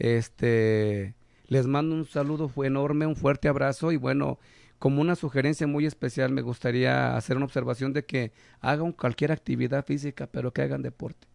Este, 0.00 1.14
les 1.46 1.68
mando 1.68 1.94
un 1.94 2.04
saludo 2.04 2.48
fue 2.48 2.66
enorme, 2.66 3.06
un 3.06 3.14
fuerte 3.14 3.46
abrazo 3.46 3.92
y 3.92 3.96
bueno, 3.96 4.40
como 4.80 5.00
una 5.00 5.14
sugerencia 5.14 5.68
muy 5.68 5.86
especial 5.86 6.32
me 6.32 6.42
gustaría 6.42 7.16
hacer 7.16 7.36
una 7.36 7.46
observación 7.46 7.92
de 7.92 8.04
que 8.04 8.32
hagan 8.60 8.90
cualquier 8.90 9.30
actividad 9.30 9.84
física, 9.84 10.26
pero 10.26 10.52
que 10.52 10.62
hagan 10.62 10.82
deporte. 10.82 11.28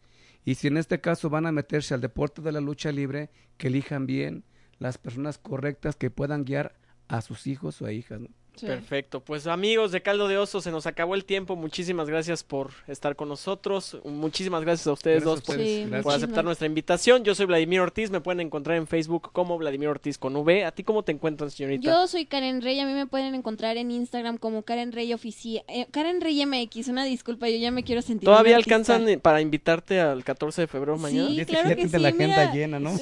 Y 0.44 0.56
si 0.56 0.68
en 0.68 0.76
este 0.76 1.00
caso 1.00 1.30
van 1.30 1.46
a 1.46 1.54
meterse 1.54 1.94
al 1.94 2.02
deporte 2.02 2.42
de 2.42 2.52
la 2.52 2.60
lucha 2.60 2.92
libre, 2.92 3.30
que 3.58 3.68
elijan 3.68 4.06
bien 4.06 4.44
las 4.78 4.98
personas 4.98 5.38
correctas 5.38 5.96
que 5.96 6.12
puedan 6.12 6.44
guiar 6.44 6.76
a 7.08 7.22
sus 7.22 7.48
hijos 7.48 7.82
o 7.82 7.86
a 7.86 7.92
hijas. 7.92 8.22
Sí. 8.56 8.66
Perfecto, 8.66 9.20
pues 9.20 9.48
amigos 9.48 9.92
de 9.92 10.02
Caldo 10.02 10.28
de 10.28 10.38
Oso, 10.38 10.62
se 10.62 10.72
nos 10.72 10.88
acabó 10.88 11.16
el 11.16 11.26
tiempo. 11.26 11.56
Muchísimas 11.56 12.10
gracias 12.10 12.44
por 12.44 12.72
estar 12.88 13.16
con 13.16 13.30
nosotros. 13.30 13.98
Muchísimas 14.04 14.64
gracias 14.64 14.88
a 14.88 14.94
ustedes 14.94 15.24
Gracias 15.24 15.50
a 15.50 15.54
dos 15.54 16.02
por, 16.02 16.14
Sí, 16.14 16.16
aceptar 16.16 16.46
nuestra 16.46 16.68
invitación. 16.68 17.24
Yo 17.24 17.36
soy 17.36 17.46
Vladimir 17.46 17.82
Ortiz, 17.82 18.12
me 18.12 18.22
pueden 18.22 18.42
encontrar 18.42 18.78
en 18.78 18.88
Facebook 18.88 19.32
como 19.32 19.58
Vladimir 19.58 19.90
Ortiz 19.90 20.18
con 20.18 20.36
V. 20.36 20.66
¿A 20.66 20.72
ti 20.72 20.84
cómo 20.84 21.04
te 21.04 21.12
encuentran, 21.12 21.52
señorita? 21.52 21.84
Yo 21.84 22.08
soy 22.08 22.26
Karen 22.26 22.62
Rey, 22.62 22.80
a 22.80 22.86
mí 22.86 22.94
me 22.94 23.08
pueden 23.08 23.36
encontrar 23.36 23.78
en 23.78 23.92
Instagram 23.92 24.38
como 24.38 24.64
Karen 24.64 24.92
Rey 24.92 25.14
Oficial. 25.14 25.64
Karen 25.92 26.22
Rey 26.22 26.46
MX, 26.46 26.88
una 26.88 27.04
disculpa, 27.04 27.50
yo 27.50 27.58
ya 27.58 27.72
me 27.72 27.84
quiero 27.84 28.02
sentir. 28.02 28.26
¿Todavía 28.26 28.56
artista. 28.56 28.76
alcanzan 28.76 29.10
eh, 29.10 29.18
para 29.18 29.42
invitarte 29.42 30.00
al 30.00 30.24
14 30.24 30.62
de 30.62 30.68
febrero 30.68 30.98
mañana? 30.98 31.30
Sí, 31.30 31.46
claro 31.46 31.76
que 31.76 31.88
sí. 31.88 31.98
la 31.98 32.10
agenda 32.10 32.52
mira, 32.52 32.54
llena, 32.54 32.80
¿no? 32.80 32.92
No, 32.92 33.00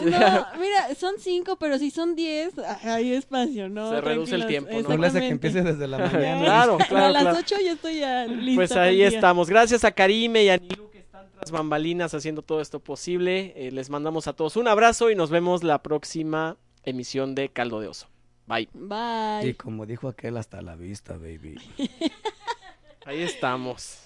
mira, 0.60 0.96
son 0.98 1.16
cinco, 1.20 1.58
pero 1.58 1.78
si 1.80 1.92
son 1.92 2.16
diez, 2.16 2.54
hay 2.84 3.14
espacio, 3.14 3.70
¿no? 3.70 3.90
Se 3.90 4.02
reduce 4.02 4.36
el 4.36 4.48
tiempo, 4.48 4.72
¿no? 4.72 4.78
Exactamente. 4.80 5.43
Empiece 5.48 5.62
desde 5.64 5.88
la 5.88 5.98
mañana. 6.12 6.44
Claro, 6.44 6.78
Pero 6.78 6.90
claro, 6.90 7.06
a 7.06 7.10
las 7.12 7.22
claro. 7.24 7.38
ocho 7.40 7.56
ya 7.64 7.72
estoy 7.74 8.00
ya 8.00 8.26
lista. 8.26 8.56
Pues 8.56 8.72
ahí 8.74 9.02
estamos. 9.04 9.50
Gracias 9.50 9.84
a 9.84 9.92
Karime 9.92 10.44
y 10.44 10.50
a 10.50 10.58
Nilu 10.58 10.90
que 10.92 11.00
están 11.00 11.30
tras 11.32 11.52
bambalinas 11.52 12.14
haciendo 12.14 12.42
todo 12.42 12.62
esto 12.62 12.80
posible. 12.80 13.54
Eh, 13.56 13.72
les 13.72 13.90
mandamos 13.90 14.28
a 14.28 14.34
todos 14.34 14.56
un 14.58 14.68
abrazo 14.68 15.10
y 15.10 15.16
nos 15.16 15.30
vemos 15.30 15.64
la 15.64 15.82
próxima 15.84 16.58
emisión 16.84 17.36
de 17.36 17.50
Caldo 17.50 17.80
de 17.80 17.88
Oso. 17.88 18.08
Bye. 18.46 18.70
Bye. 18.74 19.50
Y 19.50 19.54
como 19.54 19.86
dijo 19.86 20.08
aquel, 20.10 20.38
hasta 20.38 20.62
la 20.62 20.76
vista, 20.76 21.14
baby. 21.14 21.56
Ahí 23.06 23.22
estamos. 23.22 24.00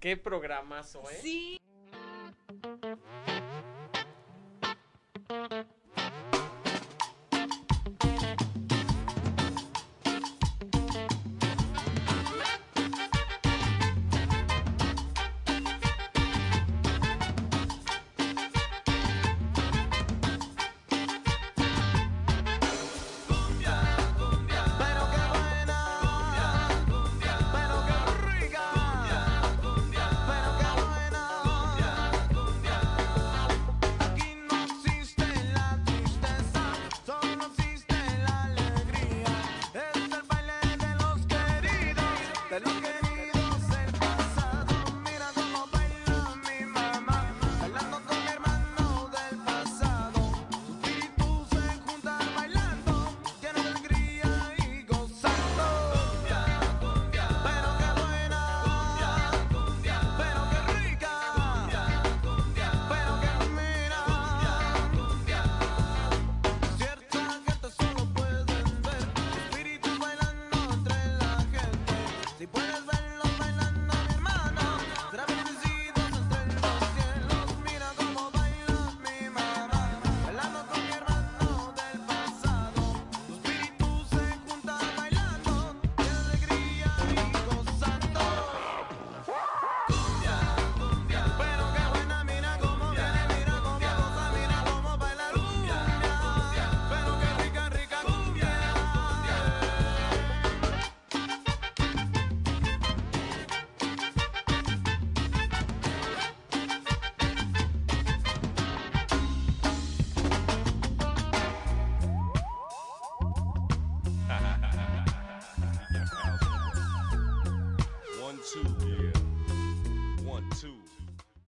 Qué 0.00 0.16
programazo, 0.16 1.02
¿eh? 1.10 1.18
Sí. 1.22 1.60